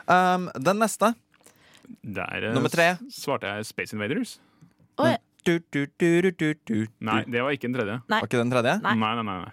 Um, 0.09 0.51
den 0.59 0.79
neste, 0.79 1.15
Der 2.05 2.45
eh, 2.45 2.53
Nummer 2.55 2.69
tre. 2.71 2.99
svarte 3.11 3.49
jeg 3.51 3.67
Space 3.67 3.93
Invaders. 3.97 4.39
Oi. 4.99 5.17
du, 5.45 5.59
du, 5.73 5.87
du, 5.99 6.21
du, 6.23 6.31
du, 6.33 6.55
du. 6.69 6.87
Nei, 7.01 7.25
det 7.25 7.41
var 7.43 7.51
ikke 7.57 7.67
den 7.67 7.75
tredje. 7.75 7.97
Nei. 8.09 8.21
Var 8.21 8.29
ikke 8.29 8.39
den 8.45 8.51
tredje? 8.53 8.75
Nei. 8.85 8.95
Nei, 8.95 9.15
nei, 9.17 9.25
nei, 9.25 9.51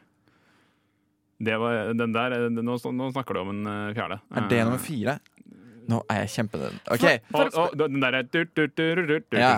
det 1.38 1.58
Var, 1.62 1.94
den 1.94 2.14
der, 2.16 2.38
nå, 2.50 2.78
nå, 2.78 3.10
snakker 3.14 3.38
du 3.38 3.44
om 3.44 3.52
en 3.54 3.74
fjerde. 3.94 4.22
Er 4.34 4.48
det 4.50 4.64
nummer 4.66 4.82
fire? 4.82 5.20
Nå 5.88 6.02
er 6.12 6.26
jeg 6.26 6.32
kjempedød. 6.34 6.80
Okay. 6.92 7.20
Den 7.80 8.02
der 8.04 8.18
dur, 8.28 8.48
ja. 9.40 9.52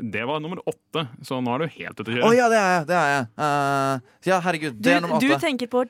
Det 0.00 0.22
var 0.24 0.40
nummer 0.40 0.62
åtte, 0.64 1.04
så 1.22 1.40
nå 1.44 1.52
er 1.54 1.64
du 1.64 1.74
helt 1.74 2.00
ute 2.00 2.08
å 2.08 2.14
kjøre. 2.14 2.24
Å 2.24 2.30
oh, 2.30 2.36
ja, 2.36 2.46
det 2.48 2.60
er 2.60 2.70
jeg. 2.72 2.86
Det 2.88 2.96
er 3.00 3.10
jeg. 3.12 3.26
Uh, 3.36 4.24
ja, 4.30 4.38
herregud, 4.46 4.78
det 4.80 4.94
er 4.94 5.04
nummer 5.04 5.18
åtte. 5.18 5.28
Du 5.28 5.44
tenker 5.44 5.68
på 5.74 5.84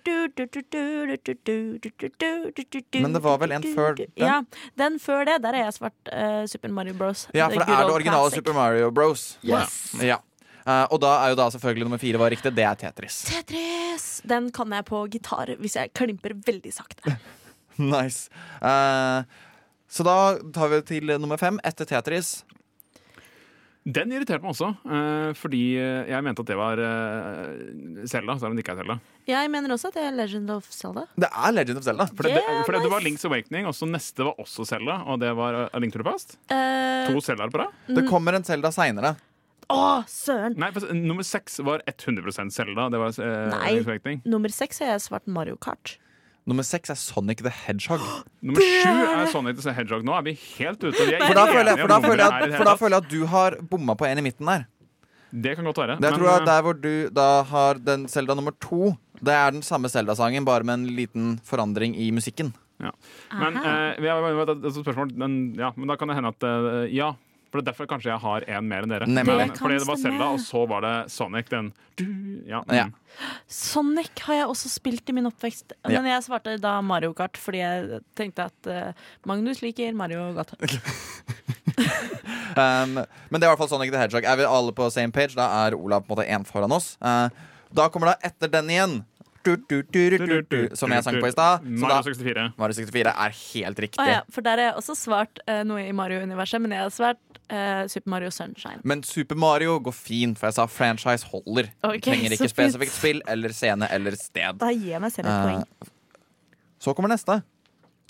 Men 2.99 3.15
det 3.15 3.23
var 3.29 3.39
vel 3.45 3.55
en 3.55 3.69
før 3.71 3.99
den? 4.01 4.11
Ja, 4.19 4.43
den 4.83 4.99
før 5.03 5.27
det. 5.31 5.39
Der 5.47 5.61
er 5.61 5.69
jeg 5.69 5.79
svart 5.79 6.11
uh, 6.11 6.43
Super 6.51 6.75
Mario 6.75 6.99
Bros. 6.99 7.29
Ja, 7.31 7.47
for 7.53 7.63
det 7.63 7.71
er 7.71 7.87
det 7.87 7.99
originale 8.01 8.35
Super 8.35 8.59
Mario 8.59 8.91
Bros. 8.95 9.37
Yes. 9.47 9.95
Ja. 10.03 10.19
Eh, 10.65 10.85
og 10.89 11.01
da 11.03 11.13
er 11.21 11.35
jo 11.35 11.39
da 11.43 11.51
selvfølgelig 11.53 11.89
nummer 11.89 12.01
fire 12.01 12.21
var 12.21 12.33
riktig. 12.33 12.55
Det 12.57 12.65
er 12.65 12.79
Tetris. 12.81 13.21
Tetris! 13.29 14.09
Den 14.25 14.49
kan 14.55 14.73
jeg 14.73 14.87
på 14.89 15.03
gitar 15.13 15.53
hvis 15.61 15.77
jeg 15.77 15.93
klimper 15.97 16.37
veldig 16.47 16.73
sakte. 16.73 17.19
nice. 17.95 18.31
Uh, 18.65 19.29
så 19.91 20.07
da 20.07 20.17
tar 20.55 20.73
vi 20.73 20.83
til 20.89 21.17
nummer 21.21 21.41
fem 21.41 21.61
etter 21.67 21.89
Tetris. 21.89 22.39
Den 23.85 24.15
irriterte 24.17 24.41
meg 24.41 24.55
også, 24.55 24.71
uh, 24.89 25.35
fordi 25.37 25.75
jeg 25.77 26.25
mente 26.25 26.41
at 26.41 26.49
det 26.49 26.57
var 26.57 26.81
uh, 26.81 28.07
Selda, 28.09 28.39
selv 28.41 28.49
om 28.49 28.57
det 28.57 28.65
ikke 28.65 28.73
er 28.73 28.81
Selda. 28.81 28.97
Jeg 29.29 29.51
mener 29.53 29.75
også 29.77 29.91
at 29.91 29.99
det 29.99 30.07
er 30.07 30.17
Legend 30.17 30.55
of 30.55 30.71
Zelda. 30.73 31.05
Det 31.21 31.29
er 31.29 31.53
Legend 31.53 31.83
of 31.83 31.85
Zelda. 31.85 32.09
For 32.09 32.25
det, 32.25 32.33
Yeah, 32.33 32.49
det, 32.49 32.65
for 32.65 32.73
nice. 32.73 32.87
det 32.87 32.95
var. 32.95 33.05
Link's 33.05 33.29
Awakening, 33.29 33.69
og 33.69 33.77
så 33.77 33.89
neste 33.91 34.25
var 34.25 34.41
også 34.41 34.65
Zelda. 34.73 35.03
og 35.05 35.21
det 35.21 35.37
var 35.37 35.61
uh, 35.67 35.77
A 35.77 35.85
Link 35.85 35.93
to 35.93 36.01
the 36.01 36.09
Past. 36.09 36.39
Uh, 36.49 37.05
To 37.13 37.21
Zeldaer 37.21 37.53
på 37.53 37.61
rad. 37.61 37.77
Det 37.93 38.09
kommer 38.09 38.41
en 38.41 38.49
Zelda 38.49 38.73
seinere. 38.73 39.15
Å, 39.73 40.05
søren! 40.11 40.57
Nei, 40.61 40.71
for, 40.75 40.87
nummer 40.97 41.27
seks 41.27 41.61
var 41.65 41.85
100 41.89 42.51
Selda. 42.53 42.89
Det 42.93 43.01
var 43.01 43.21
eh, 43.23 43.53
Nei. 43.55 44.17
Nummer 44.25 44.53
seks 44.53 44.83
har 44.83 44.95
jeg 44.95 45.05
svart 45.07 45.31
Mario 45.31 45.57
Kart. 45.57 45.97
Nummer 46.45 46.67
seks 46.67 46.93
er 46.93 46.99
Sonic 47.01 47.41
the 47.41 47.53
Hedgehog. 47.65 48.03
Nummer 48.45 48.61
sju 48.61 48.91
er 48.93 49.31
Sonic 49.33 49.63
the 49.63 49.73
Hedgehog. 49.73 50.05
Nå 50.05 50.13
er 50.19 50.27
vi 50.27 50.35
helt 50.59 50.83
ute. 50.85 50.93
Vi 50.93 51.17
For 51.17 51.39
da 51.39 51.47
føler 51.49 51.71
jeg, 51.73 51.81
for 51.81 51.93
da 51.95 52.01
føler 52.05 52.23
jeg, 52.25 52.33
at, 52.35 52.57
for 52.59 52.69
da 52.69 52.75
føler 52.81 52.97
jeg 52.99 53.05
at 53.07 53.15
du 53.15 53.31
har 53.33 53.57
bomma 53.71 53.97
på 53.97 54.09
en 54.11 54.21
i 54.21 54.25
midten 54.27 54.51
der. 54.51 54.67
Det 55.35 55.55
kan 55.57 55.67
godt 55.67 55.81
være. 55.81 55.97
Det 55.99 56.11
men, 56.11 56.19
tror 56.19 56.29
jeg 56.29 56.43
eh, 56.43 56.47
Der 56.47 56.67
hvor 56.67 56.77
du 56.79 56.93
da 57.17 57.29
har 57.49 57.81
den 57.81 58.05
Zelda 58.13 58.37
nummer 58.37 58.53
to, 58.61 58.93
det 59.25 59.35
er 59.35 59.57
den 59.57 59.65
samme 59.67 59.89
Zelda-sangen, 59.89 60.45
bare 60.45 60.69
med 60.69 60.83
en 60.83 60.87
liten 60.99 61.39
forandring 61.49 61.97
i 61.97 62.11
musikken. 62.15 62.53
Ja. 62.83 62.93
Men, 63.33 63.57
eh, 63.57 63.97
vi 64.03 64.11
har, 64.11 64.21
vi 64.21 64.39
har, 64.45 64.53
et 64.53 64.75
spørsmål, 64.77 65.15
men, 65.17 65.55
ja, 65.59 65.73
men 65.77 65.89
da 65.89 65.97
kan 65.97 66.13
det 66.13 66.19
hende 66.21 66.35
at 66.35 66.43
eh, 66.45 66.95
Ja. 66.95 67.15
For 67.55 67.63
det 67.63 67.69
er 67.69 67.71
derfor 67.71 67.87
kanskje 67.87 68.09
jeg 68.11 68.19
har 68.19 68.45
en 68.51 68.67
mer 68.67 68.83
enn 68.83 68.91
dere. 68.91 69.07
Men, 69.07 69.29
Det 69.31 69.59
fordi 69.61 69.77
det 69.79 69.87
var. 69.87 69.99
Selda, 70.03 70.31
og 70.35 70.41
så 70.43 70.65
var 70.67 70.83
det 70.83 70.95
Sonic. 71.15 71.47
Den 71.53 71.69
du, 71.95 72.09
ja, 72.51 72.65
mm. 72.67 72.73
Ja. 72.75 72.89
Sonic 73.47 74.11
har 74.27 74.41
jeg 74.41 74.49
også 74.51 74.73
spilt 74.73 75.07
i 75.07 75.15
min 75.15 75.31
oppvekst. 75.31 75.77
Ja. 75.87 76.01
Men 76.01 76.11
jeg 76.11 76.25
svarte 76.27 76.57
da 76.59 76.81
Mario 76.83 77.13
Kart 77.15 77.39
fordi 77.39 77.61
jeg 77.63 78.01
tenkte 78.19 78.49
at 78.51 78.67
uh, 78.67 79.07
Magnus 79.31 79.63
liker 79.63 79.95
Mario 79.95 80.33
godt. 80.35 80.57
Um, 82.55 83.01
men 83.03 83.41
det 83.41 83.43
er 83.43 83.49
i 83.49 83.51
hvert 83.51 83.59
fall 83.59 83.71
Sonic 83.73 83.91
the 83.91 83.99
Hedgehog. 83.99 84.27
Er 84.31 84.37
vi 84.39 84.45
alle 84.47 84.71
på 84.77 84.87
same 84.95 85.11
page? 85.11 85.35
Da 85.35 85.49
er 85.65 85.75
Olav 85.75 86.05
på 86.05 86.13
en 86.13 86.21
måte 86.21 86.27
én 86.31 86.45
foran 86.47 86.71
oss. 86.71 86.93
Uh, 87.03 87.27
da 87.75 87.89
kommer 87.91 88.13
da 88.13 88.29
etter 88.31 88.53
den 88.53 88.71
igjen. 88.71 88.95
Du, 89.45 89.57
du, 89.57 89.83
du, 89.83 89.99
du, 90.15 90.23
du, 90.23 90.37
du, 90.47 90.61
som 90.79 90.93
jeg 90.95 91.03
sang 91.05 91.19
på 91.19 91.29
i 91.29 91.35
stad. 91.35 91.67
Mario 91.67 92.15
64. 92.15 92.47
Mario 92.57 92.79
64 92.79 93.11
er 93.11 93.35
helt 93.41 93.83
riktig. 93.83 94.01
Å 94.01 94.07
ja, 94.09 94.21
for 94.33 94.47
der 94.47 94.63
har 94.63 94.71
jeg 94.71 94.77
også 94.85 94.97
svart 94.97 95.43
uh, 95.51 95.65
noe 95.67 95.83
i 95.83 95.91
Mario-universet, 95.97 96.63
men 96.63 96.73
jeg 96.73 96.87
har 96.87 96.95
svart 96.95 97.34
eh, 97.51 97.87
Super 97.93 98.11
Mario 98.11 98.31
Sunshine. 98.31 98.81
Men 98.85 99.03
Super 99.03 99.37
Mario 99.37 99.79
går 99.81 99.93
fint, 99.97 100.39
for 100.39 100.49
jeg 100.51 100.55
sa 100.59 100.67
franchise 100.67 101.27
holder. 101.31 101.71
Okay, 101.85 102.01
trenger 102.11 102.37
ikke 102.39 102.49
spesifikt 102.53 102.93
spill 102.95 103.23
eller 103.29 103.53
scene 103.57 103.89
eller 103.93 104.17
sted. 104.21 104.61
Da 104.61 104.71
gir 104.73 104.95
jeg 104.97 105.01
meg 105.05 105.13
selv 105.13 105.29
et 105.29 105.35
Eh, 105.35 105.43
poeng. 105.49 105.91
Så 106.85 106.93
kommer 106.95 107.09
neste, 107.15 107.43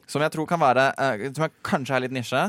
som 0.07 0.21
jeg 0.23 0.33
tror 0.35 0.47
kan 0.51 0.61
være 0.61 0.91
uh, 0.99 1.21
Som 1.33 1.45
jeg 1.47 1.53
kanskje 1.65 1.95
er 1.97 2.01
litt 2.05 2.13
nisje. 2.13 2.41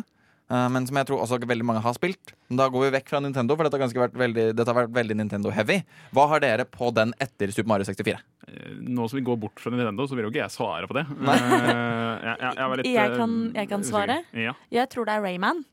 eh, 0.52 0.68
men 0.70 0.86
som 0.86 0.98
jeg 0.98 1.08
tror 1.08 1.22
også 1.24 1.38
veldig 1.42 1.66
mange 1.66 1.82
har 1.82 1.94
spilt. 1.94 2.34
Da 2.50 2.68
går 2.70 2.84
vi 2.86 2.90
vekk 2.98 3.08
fra 3.10 3.20
Nintendo, 3.24 3.56
for 3.56 3.66
dette 3.66 3.80
har, 3.82 3.90
vært 4.08 4.18
veldig, 4.20 4.44
dette 4.54 4.70
har 4.70 4.78
vært 4.84 4.94
veldig 4.94 5.16
Nintendo-heavy. 5.18 5.80
Hva 6.14 6.28
har 6.30 6.40
dere 6.44 6.66
på 6.70 6.92
den 6.94 7.14
etter 7.20 7.50
Super 7.54 7.70
Mario 7.72 7.86
64? 7.88 8.20
Eh, 8.48 8.74
Nå 8.86 9.08
som 9.10 9.18
vi 9.18 9.24
går 9.26 9.38
bort 9.42 9.60
fra 9.62 9.72
Nintendo, 9.74 10.06
så 10.06 10.14
vil 10.18 10.28
jo 10.28 10.34
ikke 10.34 10.44
jeg 10.44 10.54
svare 10.54 10.86
på 10.90 10.98
det. 10.98 11.06
Eh, 11.10 12.26
jeg, 12.26 12.36
jeg, 12.42 12.52
jeg, 12.58 12.78
litt, 12.78 12.92
Jeg 12.94 13.12
eh, 13.12 13.18
kan, 13.18 13.34
jeg 13.56 13.70
kan 13.72 13.84
svare. 13.88 14.20
Ja. 14.34 14.54
Jeg 14.82 14.90
tror 14.94 15.06
det 15.10 15.16
er 15.18 15.26
Rayman. 15.26 15.64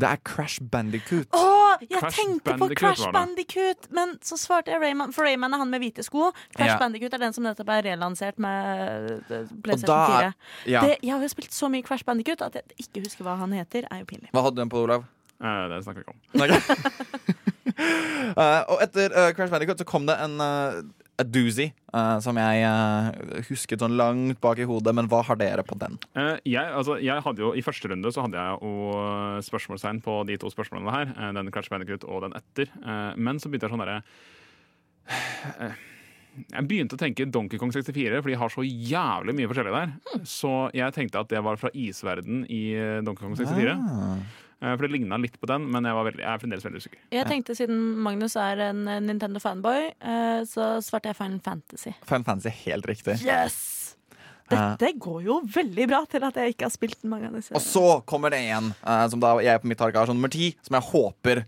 Det 0.00 0.08
er 0.08 0.20
Crash 0.24 0.62
Bandicoot. 0.72 1.28
Å, 1.36 1.76
jeg 1.82 2.00
Crash 2.00 2.20
tenkte 2.20 2.54
på 2.60 2.68
Crash. 2.78 3.04
Bandicoot, 3.14 3.88
men 3.96 4.14
så 4.24 4.38
svarte 4.40 4.72
jeg 4.72 4.80
Rayman. 4.82 5.14
For 5.16 5.26
Rayman 5.26 5.54
er 5.56 5.62
han 5.62 5.72
med 5.72 5.82
hvite 5.82 6.04
sko. 6.06 6.30
Crash 6.54 6.74
Ja. 6.74 6.78
Bandicoot 6.80 7.14
er 7.16 7.22
den 7.24 7.36
som 7.36 7.44
nettopp 7.44 7.72
er 7.74 7.86
relansert 7.90 8.40
med 8.40 9.10
eh, 9.28 9.48
PlayStation 9.64 9.92
da 9.92 10.00
4. 10.06 10.18
er, 10.30 10.34
ja. 10.70 10.84
Det, 10.86 10.98
jeg 11.02 11.14
har 11.14 11.24
jo 11.24 11.32
spilt 11.32 11.56
så 11.56 11.70
mye 11.72 11.84
Crash 11.86 12.06
Bandicoot 12.06 12.44
at 12.46 12.60
jeg 12.60 12.86
ikke 12.86 13.04
husker 13.06 13.26
hva 13.26 13.36
han 13.40 13.52
heter, 13.56 13.88
er 13.90 14.04
jo 14.04 14.10
pinlig. 14.12 14.30
Hva 14.34 14.44
hadde 14.46 14.60
du 14.60 14.62
den 14.64 14.72
på, 14.72 14.84
Olav? 14.86 15.08
Eh, 15.40 15.62
det 15.72 15.82
snakker 15.84 16.00
vi 16.00 16.06
ikke 16.06 16.14
om. 16.14 16.20
uh, 18.36 18.62
og 18.72 18.82
etter 18.84 19.12
uh, 19.16 19.30
Crash 19.36 19.52
Bandicoot 19.52 19.80
så 19.80 19.88
kom 19.88 20.08
det 20.08 20.16
en 20.20 20.36
uh, 20.40 20.80
a 21.20 21.24
doozy 21.26 21.68
uh, 21.92 22.16
som 22.24 22.38
jeg 22.40 22.64
uh, 22.64 23.10
husket 23.50 23.82
sånn 23.82 23.96
langt 23.98 24.40
bak 24.42 24.60
i 24.60 24.66
hodet. 24.68 24.94
Men 24.96 25.10
hva 25.10 25.22
har 25.26 25.38
dere 25.40 25.64
på 25.66 25.76
den? 25.80 25.98
Uh, 26.16 26.36
jeg, 26.48 26.64
altså, 26.64 26.96
jeg 27.02 27.24
hadde 27.26 27.44
jo 27.44 27.52
I 27.56 27.64
første 27.64 27.92
runde 27.92 28.12
så 28.14 28.24
hadde 28.26 28.40
jeg 28.40 28.58
jo 28.64 28.72
spørsmålstegn 29.50 30.02
på 30.04 30.16
de 30.30 30.40
to 30.40 30.50
spørsmålene 30.52 30.96
her. 30.96 31.14
Den 31.36 31.52
Crash 31.54 31.72
Bandicoot 31.72 32.06
og 32.08 32.26
den 32.26 32.36
etter. 32.38 32.72
Men 33.16 33.40
så 33.40 33.50
begynte 33.50 33.68
jeg 33.68 33.74
sånn 33.74 33.84
derre 33.84 34.00
Jeg 36.56 36.68
begynte 36.70 36.96
å 36.96 37.00
tenke 37.00 37.26
Donkey 37.26 37.58
Kong 37.60 37.72
64, 37.74 38.20
for 38.20 38.30
de 38.30 38.38
har 38.38 38.52
så 38.54 38.64
jævlig 38.64 39.34
mye 39.36 39.50
forskjellig 39.50 39.74
der. 39.74 40.20
Så 40.28 40.52
jeg 40.76 40.94
tenkte 40.96 41.24
at 41.24 41.32
det 41.32 41.42
var 41.44 41.58
fra 41.60 41.72
isverden 41.74 42.44
i 42.46 42.62
Donkey 43.04 43.26
Kong 43.26 43.34
64. 43.38 43.74
Ah. 43.74 44.46
Eh, 44.60 44.74
For 44.76 44.84
det 44.84 44.92
ligna 44.92 45.18
litt 45.20 45.38
på 45.40 45.48
den, 45.48 45.66
men 45.72 45.88
jeg, 45.88 45.96
var 45.96 46.06
veldig, 46.10 46.22
jeg 46.22 46.30
er 46.30 46.40
fremdeles 46.42 46.66
veldig 46.66 46.82
usikker. 46.84 47.02
Jeg 47.16 47.28
tenkte 47.30 47.56
siden 47.56 47.78
Magnus 48.04 48.36
er 48.40 48.60
en 48.70 48.82
eh, 48.88 49.02
Nintendo-fanboy, 49.08 49.86
eh, 49.96 50.40
så 50.48 50.72
svarte 50.84 51.10
jeg 51.10 51.18
Final 51.18 51.40
Fantasy. 51.44 51.94
Final 52.08 52.26
Fantasy 52.28 52.52
helt 52.66 52.88
riktig. 52.90 53.16
Yes! 53.24 53.60
Dette 54.50 54.88
går 54.98 55.20
jo 55.22 55.36
veldig 55.46 55.84
bra 55.86 56.00
til 56.10 56.24
at 56.26 56.34
jeg 56.40 56.56
ikke 56.56 56.66
har 56.66 56.72
spilt 56.74 57.04
mange 57.06 57.28
av 57.28 57.36
disse. 57.38 57.54
Og 57.54 57.62
så 57.62 58.00
kommer 58.02 58.32
det 58.34 58.40
en 58.50 58.72
som 59.12 59.20
da 59.22 59.36
jeg 59.46 59.62
på 59.62 59.70
mitt 59.70 59.84
ark 59.86 59.94
har 59.94 60.10
sånn 60.10 60.18
nummer 60.18 60.32
ti, 60.34 60.48
som 60.66 60.74
jeg 60.74 60.88
håper 60.88 61.44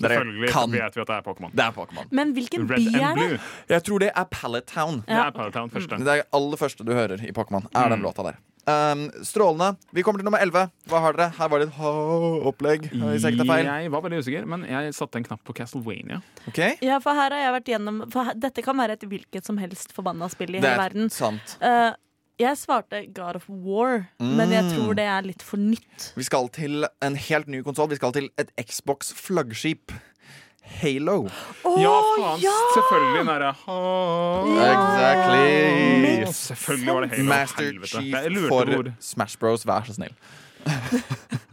Selvfølgelig 0.00 0.50
kan. 0.52 0.70
vet 0.70 0.96
vi 0.96 1.00
at 1.00 1.06
det 1.06 1.16
er 1.16 1.22
Pokémon. 1.22 1.50
Det 1.54 1.64
er 1.64 1.72
Pokémon. 1.72 2.06
Men 2.10 2.32
hvilken 2.34 2.68
Red 2.68 2.76
by 2.92 3.00
er 3.00 3.14
det? 3.14 3.40
Jeg 3.68 3.82
tror 3.84 3.98
det 4.00 4.12
er 4.16 4.24
Pallet 4.24 4.66
Town. 4.66 5.02
Det 5.06 5.16
er 5.16 5.30
Pallet 5.30 5.54
første. 5.72 5.98
Det 6.04 6.18
er 6.18 6.22
aller 6.32 6.56
første 6.56 6.84
du 6.86 6.92
hører 6.92 7.20
i 7.26 7.32
Pokémon. 7.32 7.66
Er 7.74 7.88
den 7.90 8.00
Mm. 8.00 8.06
låta 8.06 8.22
der. 8.24 8.38
Um, 8.70 9.10
strålende. 9.24 9.76
Vi 9.92 10.02
kommer 10.02 10.18
til 10.20 10.24
nummer 10.24 10.38
11. 10.38 10.70
Hva 10.86 11.00
har 11.00 11.12
dere? 11.16 11.30
Her 11.38 11.48
var 11.48 11.58
det 11.58 11.68
et 11.68 11.74
ha-opplegg. 11.74 12.90
Hvis 12.92 13.22
jeg 13.24 13.32
ikke 13.34 13.44
tar 13.46 13.54
feil. 13.56 13.66
Jeg 13.66 13.90
var 13.90 14.02
veldig 14.04 14.18
usikker, 14.20 14.46
men 14.46 14.64
jeg 14.68 14.92
satte 14.94 15.16
en 15.16 15.24
knapp 15.24 15.42
på 15.48 15.54
Castlevania. 15.56 16.20
Okay. 16.48 16.76
Ja, 16.84 16.98
for 17.02 17.16
her 17.18 17.30
har 17.34 17.40
jeg 17.40 17.54
vært 17.56 17.70
gjennom 17.72 18.02
for 18.12 18.24
her, 18.28 18.34
Dette 18.34 18.62
kan 18.62 18.76
være 18.76 18.92
et 18.98 19.00
hvilket 19.10 19.44
som 19.48 19.58
helst 19.58 19.92
forbanna 19.96 20.28
spill 20.30 20.54
i 20.54 20.60
Det 20.60 20.68
hele 20.68 20.74
er 20.76 20.88
verden. 20.88 21.10
sant. 21.10 21.56
Eh, 21.60 21.92
jeg 22.40 22.56
svarte 22.58 23.02
God 23.14 23.36
of 23.36 23.44
War, 23.48 24.06
men 24.18 24.50
jeg 24.54 24.64
Mm. 24.64 24.70
tror 24.74 24.94
det 24.96 25.04
er 25.04 25.22
litt 25.26 25.42
for 25.42 25.56
nytt. 25.60 26.12
Vi 26.16 26.24
skal 26.24 26.48
til 26.48 26.86
en 27.02 27.16
helt 27.16 27.48
ny 27.48 27.62
konsoll. 27.62 27.88
Vi 27.92 27.96
skal 28.00 28.12
til 28.16 28.30
et 28.38 28.50
Xbox-flaggskip. 28.60 29.92
Halo. 30.80 31.24
ja, 31.82 31.94
faen! 32.16 32.40
Selvfølgelig 32.76 33.24
den 33.26 33.42
Ja. 33.42 34.70
Exactly. 34.70 36.32
Selvfølgelig 36.32 36.94
var 36.94 37.00
det 37.00 37.10
Halo. 37.10 37.28
Master 37.28 37.64
Helvete. 37.64 37.86
Chief 37.88 38.48
for 38.48 38.64
hvor. 38.64 38.92
Smash 39.00 39.38
Bros. 39.38 39.64
Vær 39.66 39.82
så 39.88 39.94
snill. 39.96 40.14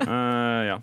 uh, 0.02 0.62
ja. 0.72 0.78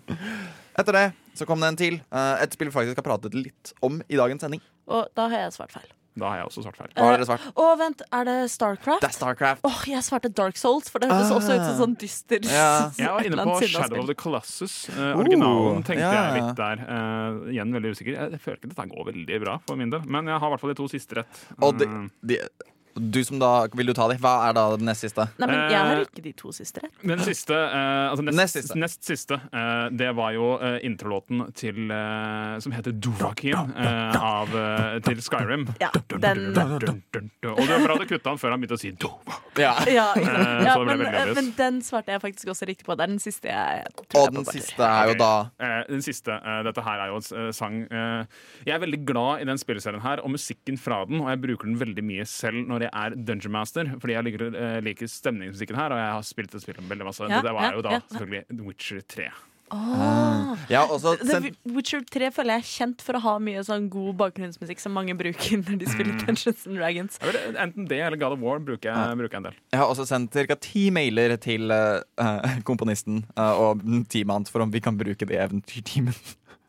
Etter 0.77 0.91
det 0.97 1.05
så 1.35 1.45
kom 1.47 1.59
det 1.63 1.67
en 1.73 1.77
til. 1.79 2.01
Uh, 2.11 2.35
et 2.43 2.53
spill 2.55 2.67
vi 2.69 2.75
faktisk 2.75 2.99
har 2.99 3.03
pratet 3.07 3.33
litt 3.37 3.73
om 3.83 4.01
i 4.09 4.15
dagens 4.19 4.41
sending. 4.43 4.61
Og 4.87 5.07
da 5.15 5.29
har 5.31 5.45
jeg 5.45 5.55
svart 5.55 5.71
feil. 5.75 5.87
Da 6.15 6.29
har 6.31 6.37
jeg 6.39 6.45
også 6.47 6.61
svart 6.63 6.77
feil. 6.79 6.91
Hva 6.95 7.07
har 7.09 7.17
dere 7.17 7.25
svart? 7.27 7.45
Å, 7.59 7.63
vent, 7.79 8.01
er 8.15 8.27
det 8.29 8.35
Starcraft? 8.53 9.01
Det 9.03 9.09
er 9.09 9.15
Starcraft. 9.17 9.65
Åh, 9.67 9.81
jeg 9.91 10.03
svarte 10.07 10.29
Dark 10.33 10.55
Souls, 10.59 10.87
for 10.89 11.03
det 11.03 11.09
høres 11.11 11.31
Ah. 11.31 11.35
også 11.39 11.57
ut 11.57 11.65
som 11.65 11.75
sånn 11.81 11.95
dyster 11.99 12.45
Ja. 12.47 12.89
Jeg 12.97 13.11
var 13.11 13.27
inne 13.27 13.45
på 13.49 13.57
Shadow 13.67 13.99
of 13.99 14.07
the 14.07 14.15
Colossus. 14.15 14.87
Eh, 14.95 15.11
originalen 15.19 15.83
tenkte 15.83 16.05
ja. 16.07 16.13
jeg 16.31 16.41
litt 16.41 16.55
der. 16.55 16.85
Eh, 16.87 17.41
igjen 17.55 17.73
veldig 17.75 17.91
usikker. 17.97 18.13
Jeg, 18.15 18.39
føler 18.45 18.61
ikke 18.61 18.71
dette 18.71 18.87
går 18.95 19.09
veldig 19.11 19.41
bra 19.43 19.57
for 19.67 19.75
min 19.75 19.91
del, 19.91 20.07
men 20.07 20.31
jeg 20.31 20.39
har 20.39 20.47
i 20.47 20.55
hvert 20.55 20.63
fall 20.63 20.73
de 20.73 20.79
to 20.79 20.87
siste 20.91 21.19
rett. 21.19 21.43
Og 21.61 21.77
de, 21.79 21.85
Mm. 21.85 22.07
de, 22.23 22.39
du 22.95 23.19
som 23.27 23.39
da 23.41 23.67
Vil 23.75 23.87
du 23.87 23.93
ta 23.93 24.07
de? 24.07 24.15
Hva 24.23 24.33
er 24.49 24.53
da 24.55 24.63
den 24.77 24.85
nest 24.87 25.03
siste? 25.05 25.25
Nei, 25.39 25.47
men 25.49 25.57
jeg 25.71 25.79
har 25.79 25.95
Eh, 25.95 26.05
ikke 26.07 26.23
de 26.23 26.31
to 26.33 26.51
siste 26.55 26.81
rett. 26.83 26.93
Den 27.03 27.19
siste, 27.25 27.53
eh, 27.55 28.09
altså 28.11 28.23
nest, 28.25 28.37
Nest 28.55 28.75
nest 28.75 29.03
siste. 29.03 29.35
siste, 29.37 29.39
eh, 29.53 29.89
det 29.91 30.09
var 30.15 30.31
jo 30.35 30.53
eh, 30.59 30.77
introlåten 30.87 31.45
til 31.55 31.91
eh, 31.91 32.59
Som 32.63 32.71
heter 32.75 32.91
Dovahkiin 32.95 33.73
eh, 33.75 34.15
av, 34.21 34.55
eh, 34.55 34.99
til 35.05 35.21
Skyrim. 35.21 35.67
Ja, 35.81 35.89
den 35.93 36.45
Og 36.55 36.61
det 36.61 37.67
dun, 37.67 37.85
bra 37.85 37.97
du 37.99 38.05
kutta 38.07 38.29
den 38.31 38.39
før 38.41 38.55
han 38.55 38.61
begynte 38.63 38.77
å 38.77 38.81
si 38.81 38.91
Dova. 38.91 39.39
Ja. 39.59 39.73
ja. 39.99 40.07
Eh, 40.15 40.65
ja, 40.65 40.75
men, 40.83 41.03
men 41.35 41.51
den 41.57 41.81
svarte 41.85 42.15
jeg 42.15 42.21
faktisk 42.23 42.51
også 42.53 42.67
riktig 42.69 42.87
på. 42.87 42.95
Det 42.97 43.05
er 43.07 43.11
den 43.13 43.21
siste 43.23 43.51
jeg 43.51 43.85
tror 44.09 44.21
Og 44.21 44.25
jeg 44.29 44.35
den 44.39 44.45
siste 44.51 44.87
er 44.87 45.11
jo 45.11 45.17
da 45.19 45.31
Eh, 45.59 45.81
den 45.89 46.01
siste. 46.03 46.31
eh, 46.35 46.61
dette 46.67 46.81
her 46.83 46.99
er 47.05 47.11
jo 47.13 47.19
en 47.21 47.53
sang 47.55 47.81
eh, 47.89 48.25
Jeg 48.65 48.75
er 48.75 48.81
veldig 48.83 49.01
glad 49.07 49.41
i 49.43 49.47
den 49.47 49.57
spilleserien 49.61 50.01
her 50.03 50.21
og 50.23 50.31
musikken 50.33 50.77
fra 50.79 51.03
den, 51.07 51.21
og 51.21 51.29
jeg 51.31 51.41
bruker 51.43 51.69
den 51.69 51.77
veldig 51.79 52.03
mye 52.05 52.25
selv 52.27 52.65
når 52.67 52.84
jeg 52.84 52.84
er 52.91 53.17
Dungeon 53.17 53.55
Master, 53.55 53.91
fordi 54.01 54.15
jeg 54.17 54.27
liker, 54.29 54.45
eh, 54.53 54.77
liker 54.85 55.09
stemningsmusikken 55.11 55.79
her, 55.79 55.95
og 55.95 56.01
jeg 56.01 56.13
har 56.19 56.23
spilt 56.27 56.55
det 56.55 56.63
spillet 56.63 56.87
veldig 56.89 57.09
masse. 57.09 57.27
Ja, 57.29 57.41
det 57.45 57.53
var 57.57 57.69
ja, 57.69 57.75
jo 57.75 57.83
da 57.85 57.97
ja. 57.97 58.05
selvfølgelig 58.13 58.65
Witcher 58.65 59.03
3. 59.15 59.29
Oh. 59.73 60.53
Ja, 60.69 60.83
også 60.85 61.15
The 61.17 61.49
Witcher 61.73 62.03
3 62.05 62.29
føler 62.35 62.59
jeg 62.59 62.61
er 62.61 62.67
kjent 62.69 63.01
for 63.01 63.17
å 63.17 63.21
ha 63.23 63.33
mye 63.41 63.63
sånn 63.65 63.87
god 63.89 64.13
bakgrunnsmusikk 64.19 64.81
som 64.83 64.93
mange 64.93 65.15
bruker 65.17 65.57
når 65.63 65.79
de 65.81 65.87
spiller 65.89 66.13
Mm. 66.15 66.19
Dungeons 66.21 66.67
and 66.69 66.77
Dragons. 66.77 67.17
Jeg 67.19 67.33
vet, 67.33 67.57
enten 67.59 67.87
det 67.89 67.97
eller 68.05 68.19
God 68.21 68.37
of 68.37 68.43
War 68.45 68.59
bruker 68.61 68.91
jeg, 68.91 69.17
bruker 69.17 69.33
jeg 69.33 69.41
en 69.41 69.47
del. 69.49 69.57
Jeg 69.73 69.81
har 69.81 69.89
også 69.89 70.05
sendt 70.07 70.37
ca. 70.37 70.55
ti 70.61 70.85
mailer 70.93 71.33
til 71.41 71.73
eh, 71.73 72.03
eh, 72.21 72.59
komponisten 72.67 73.23
uh, 73.33 73.57
og 73.57 73.81
teamet 74.11 74.33
hans 74.37 74.53
for 74.53 74.63
om 74.63 74.71
vi 74.71 74.83
kan 74.85 74.97
bruke 74.97 75.25
det 75.25 75.35
i 75.35 75.41
Eventyrtimen. 75.41 76.15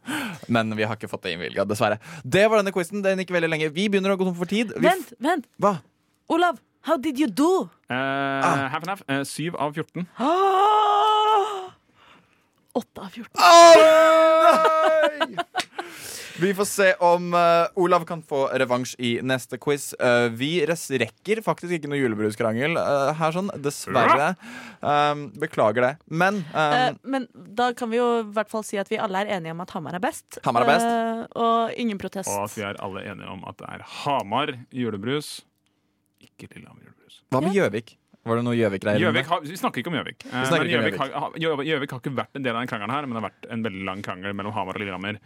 Men 0.54 0.72
vi 0.78 0.86
har 0.88 0.96
ikke 0.96 1.10
fått 1.10 1.26
det 1.26 1.36
innvilga, 1.36 1.66
dessverre. 1.68 2.00
Det 2.24 2.46
var 2.48 2.62
denne 2.62 2.72
quizen. 2.74 3.04
Den 3.04 3.22
gikk 3.22 3.34
veldig 3.36 3.50
lenge. 3.52 3.70
Vi 3.74 3.90
begynner 3.92 4.14
å 4.14 4.18
gå 4.18 4.26
tom 4.28 4.38
for 4.38 4.50
tid. 4.50 4.72
Vi 4.76 4.86
Vent, 4.86 5.12
vent! 5.22 5.48
Hva? 5.62 5.76
Olav, 6.28 6.58
how 6.82 6.96
did 6.96 7.18
you 7.18 7.26
do? 7.28 7.68
Uh, 7.90 7.94
Ah. 7.94 8.68
Half 8.68 8.82
and 8.82 8.88
half. 8.90 9.02
eh, 9.08 9.22
Syv 9.24 9.56
av 9.56 9.72
14. 9.72 10.06
Ah! 10.18 11.70
8 12.74 13.00
av 13.00 13.08
14. 13.08 13.30
nei! 15.30 15.44
Vi 16.38 16.50
får 16.54 16.64
se 16.68 16.86
om 17.00 17.30
uh, 17.32 17.64
Olav 17.80 18.02
kan 18.04 18.20
få 18.22 18.42
revansj 18.60 18.90
i 19.00 19.14
neste 19.24 19.56
quiz. 19.56 19.94
Uh, 19.96 20.26
vi 20.36 20.58
rekker 20.66 21.40
faktisk 21.40 21.72
ikke 21.78 21.88
noe 21.88 21.96
julebruskrangel 21.96 22.76
uh, 22.76 23.14
her, 23.16 23.32
sånn. 23.32 23.48
Dessverre. 23.64 24.34
Um, 24.84 25.30
beklager 25.40 25.80
det. 25.86 25.92
Men 26.12 26.42
um, 26.52 26.76
Eh, 26.76 26.90
men 27.08 27.24
da 27.32 27.70
kan 27.72 27.88
vi 27.88 27.96
jo 28.02 28.10
i 28.20 28.28
hvert 28.36 28.52
fall 28.52 28.66
si 28.68 28.76
at 28.76 28.90
vi 28.92 28.98
alle 29.00 29.24
er 29.24 29.32
enige 29.38 29.56
om 29.56 29.64
at 29.64 29.72
Hamar 29.78 29.96
er 29.96 30.04
best. 30.04 30.36
Hamar 30.44 30.66
er 30.66 30.74
best. 30.74 31.32
Og 31.40 31.72
ingen 31.80 31.96
protest. 32.02 32.28
Og 32.28 32.44
at 32.50 32.58
vi 32.58 32.66
er 32.68 32.76
alle 32.84 33.06
enige 33.08 33.32
om 33.32 33.40
at 33.48 33.56
det 33.62 33.72
er 33.72 33.86
Hamar 34.04 34.52
julebrus, 34.76 35.38
ikke 36.38 36.58
Lillehammer 36.58 36.82
julebrus. 36.86 37.22
hva 37.32 37.40
med 37.42 37.54
Gjøvik? 37.56 37.96
Var 38.26 38.40
det 38.40 38.42
noe 38.42 38.56
Gjøvik-greier? 38.58 39.42
Vi 39.46 39.56
snakker 39.56 39.78
ikke 39.82 39.90
om 39.92 39.94
Gjøvik. 40.00 40.24
Gjøvik 40.26 40.96
har, 40.98 41.12
har- 41.14 41.36
ikke 41.36 42.14
vært 42.16 42.34
en 42.34 42.42
del 42.42 42.56
av 42.56 42.60
den 42.64 42.70
krangelen 42.72 42.90
her, 42.90 43.06
men 43.06 43.14
det 43.14 43.22
har 43.22 43.28
vært 43.30 43.52
en 43.54 43.62
veldig 43.62 43.84
lang 43.86 44.02
krangel 44.02 44.34
mellom 44.34 44.52
Hamar 44.56 44.74
og 44.74 44.82
Lillehammer 44.82 45.20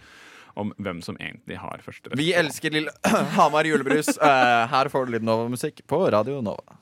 om 0.60 0.72
hvem 0.82 1.00
som 1.02 1.16
egentlig 1.16 1.56
har 1.62 1.80
første 1.80 2.10
rett. 2.10 2.18
Vi 2.18 2.32
elsker 2.36 2.70
lille 2.74 2.92
Hamar 3.38 3.64
julebrus. 3.64 4.18
Her 4.20 4.88
får 4.92 5.06
du 5.06 5.12
litt 5.16 5.22
Nova-musikk 5.24 5.80
på 5.88 6.02
Radio 6.12 6.40
Nova. 6.44 6.76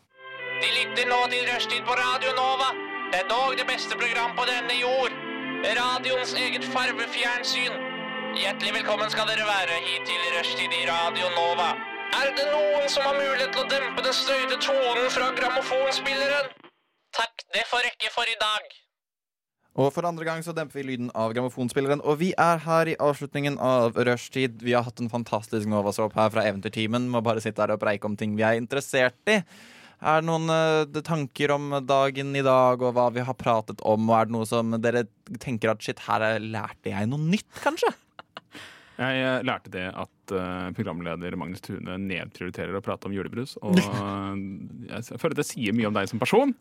De 0.59 0.67
lytter 0.75 1.07
nå 1.07 1.21
til 1.31 1.45
Rushtid 1.53 1.85
på 1.87 1.95
Radio 1.95 2.33
Nova. 2.35 2.73
Det 3.13 3.21
er 3.23 3.29
dog 3.31 3.55
det 3.57 3.67
beste 3.69 3.95
program 3.95 4.35
på 4.37 4.45
denne 4.49 4.75
jord. 4.81 5.15
Radioens 5.79 6.35
eget 6.35 6.65
farvefjernsyn. 6.75 7.79
Hjertelig 8.39 8.75
velkommen 8.81 9.11
skal 9.11 9.27
dere 9.31 9.47
være 9.47 9.79
hit 9.87 10.03
til 10.11 10.27
Rushtid 10.35 10.75
i 10.75 10.83
Radio 10.91 11.31
Nova. 11.39 11.71
Er 12.17 12.31
det 12.33 12.45
noen 12.49 12.89
som 12.89 13.05
har 13.05 13.17
mulighet 13.19 13.53
til 13.53 13.65
å 13.65 13.69
dempe 13.69 14.03
den 14.05 14.15
støyte 14.17 14.57
tonen 14.65 15.09
fra 15.13 15.29
grammofonspilleren? 15.37 16.53
Takk, 17.19 17.43
det 17.53 17.65
får 17.69 17.85
rekke 17.85 18.13
for 18.15 18.31
i 18.31 18.37
dag. 18.41 18.77
Og 19.79 19.93
for 19.95 20.09
andre 20.09 20.27
gang 20.27 20.41
så 20.43 20.55
demper 20.57 20.81
vi 20.81 20.87
lyden 20.89 21.11
av 21.15 21.35
grammofonspilleren. 21.37 22.01
Og 22.03 22.19
vi 22.23 22.33
er 22.41 22.63
her 22.65 22.91
i 22.91 22.97
avslutningen 22.99 23.61
av 23.63 23.99
rushtid. 24.09 24.57
Vi 24.65 24.75
har 24.75 24.87
hatt 24.89 25.03
en 25.03 25.13
fantastisk 25.13 25.69
Novasåp 25.71 26.17
her 26.19 26.33
fra 26.35 26.47
Eventyrtimen. 26.49 27.11
Må 27.13 27.23
bare 27.23 27.45
sitte 27.45 27.63
her 27.63 27.77
og 27.77 27.83
preike 27.85 28.09
om 28.09 28.17
ting 28.19 28.35
vi 28.39 28.47
er 28.47 28.59
interessert 28.59 29.31
i. 29.31 29.39
Er 29.99 30.23
det 30.23 30.29
noen 30.29 30.51
uh, 30.51 31.03
tanker 31.03 31.53
om 31.55 31.73
dagen 31.87 32.35
i 32.39 32.43
dag 32.47 32.83
og 32.83 32.93
hva 32.95 33.09
vi 33.15 33.23
har 33.27 33.39
pratet 33.39 33.83
om? 33.83 34.09
Og 34.09 34.17
er 34.17 34.29
det 34.29 34.35
noe 34.35 34.47
som 34.49 34.75
dere 34.83 35.05
tenker 35.43 35.75
at 35.75 35.83
shit, 35.83 36.03
her 36.07 36.39
lærte 36.43 36.95
jeg 36.95 37.11
noe 37.11 37.23
nytt, 37.23 37.51
kanskje? 37.63 37.93
Jeg 38.99 39.19
eh, 39.23 39.45
lærte 39.47 39.71
det 39.71 39.85
at 39.95 40.33
eh, 40.35 40.69
programleder 40.75 41.37
Magnus 41.39 41.63
Tune 41.63 41.95
nedprioriterer 42.03 42.75
å 42.75 42.81
prate 42.83 43.07
om 43.07 43.13
julebrus. 43.15 43.53
Og 43.63 43.77
jeg 44.91 45.19
føler 45.21 45.37
at 45.37 45.39
det 45.39 45.47
sier 45.47 45.77
mye 45.77 45.87
om 45.87 45.95
deg 45.95 46.09
som 46.11 46.19
person. 46.19 46.55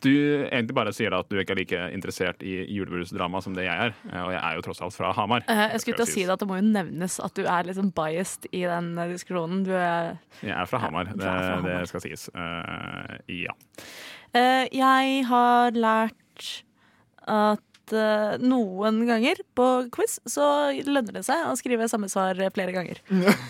Du 0.00 0.08
egentlig 0.10 0.76
bare 0.78 0.94
sier 0.96 1.12
at 1.12 1.28
du 1.28 1.36
ikke 1.36 1.52
er 1.52 1.60
like 1.60 1.82
interessert 1.92 2.40
i 2.48 2.54
julebrusdrama 2.72 3.42
som 3.44 3.56
det 3.56 3.66
jeg 3.68 3.88
er. 3.90 3.96
eh, 4.08 4.22
Og 4.24 4.32
jeg 4.32 4.40
er 4.40 4.56
jo 4.56 4.64
tross 4.64 4.80
alt 4.86 4.96
fra 4.96 5.12
Hamar. 5.18 5.44
Jeg 5.48 5.82
skulle 5.84 6.00
til 6.00 6.06
å 6.06 6.12
si 6.14 6.24
det 6.24 6.32
at 6.36 6.44
det 6.44 6.48
må 6.48 6.60
jo 6.62 6.68
nevnes 6.70 7.18
at 7.28 7.36
du 7.36 7.44
er 7.44 7.68
liksom 7.68 7.92
biased 7.96 8.48
i 8.56 8.64
den 8.64 8.94
diskusjonen. 9.12 9.60
Du 9.68 9.74
er 9.76 10.14
Jeg 10.40 10.56
er 10.56 10.70
fra 10.70 10.80
Hamar. 10.86 11.12
Det, 11.12 11.36
det 11.68 11.76
skal 11.92 12.06
sies. 12.08 12.28
Ja. 13.28 13.52
Jeg 14.32 15.26
har 15.28 15.76
lært 15.76 16.48
at 17.28 17.71
eh, 17.96 18.36
noen 18.42 19.02
ganger 19.08 19.42
på 19.58 19.68
quiz 19.94 20.18
så 20.28 20.46
lønner 20.86 21.20
det 21.20 21.24
seg 21.28 21.48
å 21.48 21.56
skrive 21.58 21.90
samme 21.90 22.10
svar 22.12 22.38
flere 22.54 22.74
ganger. 22.74 23.02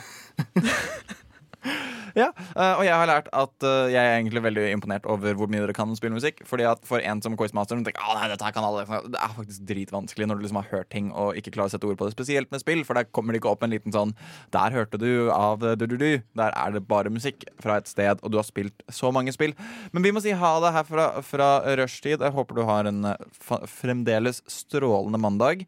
Ja, 2.12 2.28
eh, 2.28 2.74
og 2.76 2.82
jeg 2.84 2.92
har 2.92 3.08
lært 3.08 3.28
at 3.32 3.64
eh, 3.64 3.92
jeg 3.94 4.00
er 4.00 4.18
egentlig 4.18 4.42
veldig 4.44 4.64
imponert 4.74 5.06
over 5.08 5.36
hvor 5.38 5.48
mye 5.50 5.62
dere 5.62 5.76
kan 5.76 5.94
spille 5.96 6.16
musikk. 6.16 6.42
Fordi 6.48 6.66
at 6.68 6.82
For 6.88 7.00
en 7.00 7.22
som 7.24 7.36
quizmaster 7.40 7.78
som 7.78 7.84
tenker, 7.86 8.02
dette 8.28 8.44
her 8.44 8.54
kan 8.54 8.66
alle 8.66 8.84
Det 8.84 9.16
er 9.16 9.36
faktisk 9.36 9.64
dritvanskelig 9.68 10.28
når 10.28 10.38
du 10.38 10.44
liksom 10.44 10.60
har 10.60 10.70
hørt 10.72 10.90
ting 10.92 11.08
og 11.12 11.38
ikke 11.38 11.54
klarer 11.54 11.72
å 11.72 11.74
sette 11.74 11.88
ord 11.88 11.98
på 12.00 12.08
det. 12.08 12.16
Spesielt 12.16 12.52
med 12.52 12.62
spill, 12.62 12.84
for 12.84 12.98
der 12.98 13.08
kommer 13.08 13.32
det 13.32 13.42
ikke 13.42 13.54
opp 13.54 13.64
en 13.64 13.72
liten 13.72 13.94
sånn 13.94 14.14
Der 14.52 14.76
hørte 14.76 15.00
du 15.00 15.30
av 15.32 15.64
eh, 15.64 15.76
du-du-du. 15.80 16.20
Der 16.38 16.52
er 16.52 16.76
det 16.76 16.84
bare 16.90 17.12
musikk 17.12 17.46
fra 17.62 17.78
et 17.80 17.88
sted, 17.90 18.20
og 18.20 18.32
du 18.32 18.38
har 18.40 18.48
spilt 18.48 18.84
så 18.92 19.12
mange 19.14 19.32
spill. 19.32 19.56
Men 19.96 20.04
vi 20.04 20.12
må 20.12 20.20
si 20.20 20.36
ha 20.36 20.52
det 20.64 20.74
her 20.76 20.88
fra, 20.88 21.08
fra 21.24 21.48
rushtid. 21.80 22.20
Jeg 22.20 22.36
håper 22.36 22.60
du 22.60 22.66
har 22.68 22.90
en 22.90 23.14
eh, 23.14 23.64
fremdeles 23.80 24.42
strålende 24.50 25.20
mandag. 25.22 25.64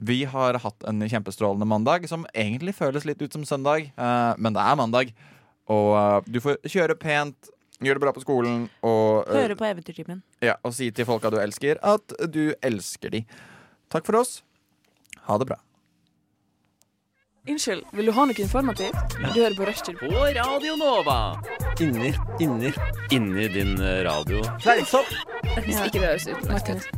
Vi 0.00 0.22
har 0.30 0.58
hatt 0.62 0.84
en 0.86 1.02
kjempestrålende 1.02 1.66
mandag, 1.66 2.06
som 2.08 2.26
egentlig 2.34 2.74
føles 2.78 3.04
litt 3.08 3.22
ut 3.22 3.32
som 3.34 3.44
søndag, 3.44 3.90
eh, 3.98 4.32
men 4.38 4.54
det 4.54 4.62
er 4.62 4.76
mandag. 4.78 5.14
Og 5.68 5.94
eh, 5.98 6.18
du 6.30 6.38
får 6.44 6.60
kjøre 6.70 6.94
pent, 6.98 7.50
gjøre 7.82 7.98
det 7.98 8.04
bra 8.06 8.12
på 8.14 8.22
skolen 8.22 8.68
og 8.86 9.26
eh, 9.28 9.40
Høre 9.42 9.56
på 9.58 9.66
Eventyrtimen. 9.66 10.22
ja, 10.42 10.54
og 10.62 10.74
si 10.74 10.90
til 10.94 11.06
folka 11.08 11.30
du 11.34 11.38
elsker, 11.42 11.80
at 11.82 12.14
du 12.30 12.54
elsker 12.62 13.10
de. 13.16 13.24
Takk 13.90 14.06
for 14.06 14.20
oss. 14.20 14.42
Ha 15.26 15.38
det 15.38 15.48
bra. 15.50 15.58
Unnskyld, 17.48 17.82
vil 17.96 18.10
du 18.10 18.12
ha 18.12 18.24
noe 18.28 18.42
informativt? 18.44 19.14
Du 19.16 19.40
hører 19.40 19.54
på 19.56 19.64
Rushtid. 19.64 19.96
På 20.02 20.24
Radio 20.36 20.74
Nova. 20.76 21.18
Inni, 21.80 22.10
inni, 22.44 22.70
inni 23.14 23.48
din 23.54 23.74
eh, 23.80 24.02
radio. 24.04 24.42
Fleinsopp! 24.60 25.08
Hvis 25.64 25.80
ikke 25.80 25.98
det 25.98 26.06
høres 26.06 26.28
ut. 26.28 26.88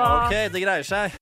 Ok, 0.00 0.32
det 0.54 0.62
greier 0.64 0.86
seg. 0.86 1.19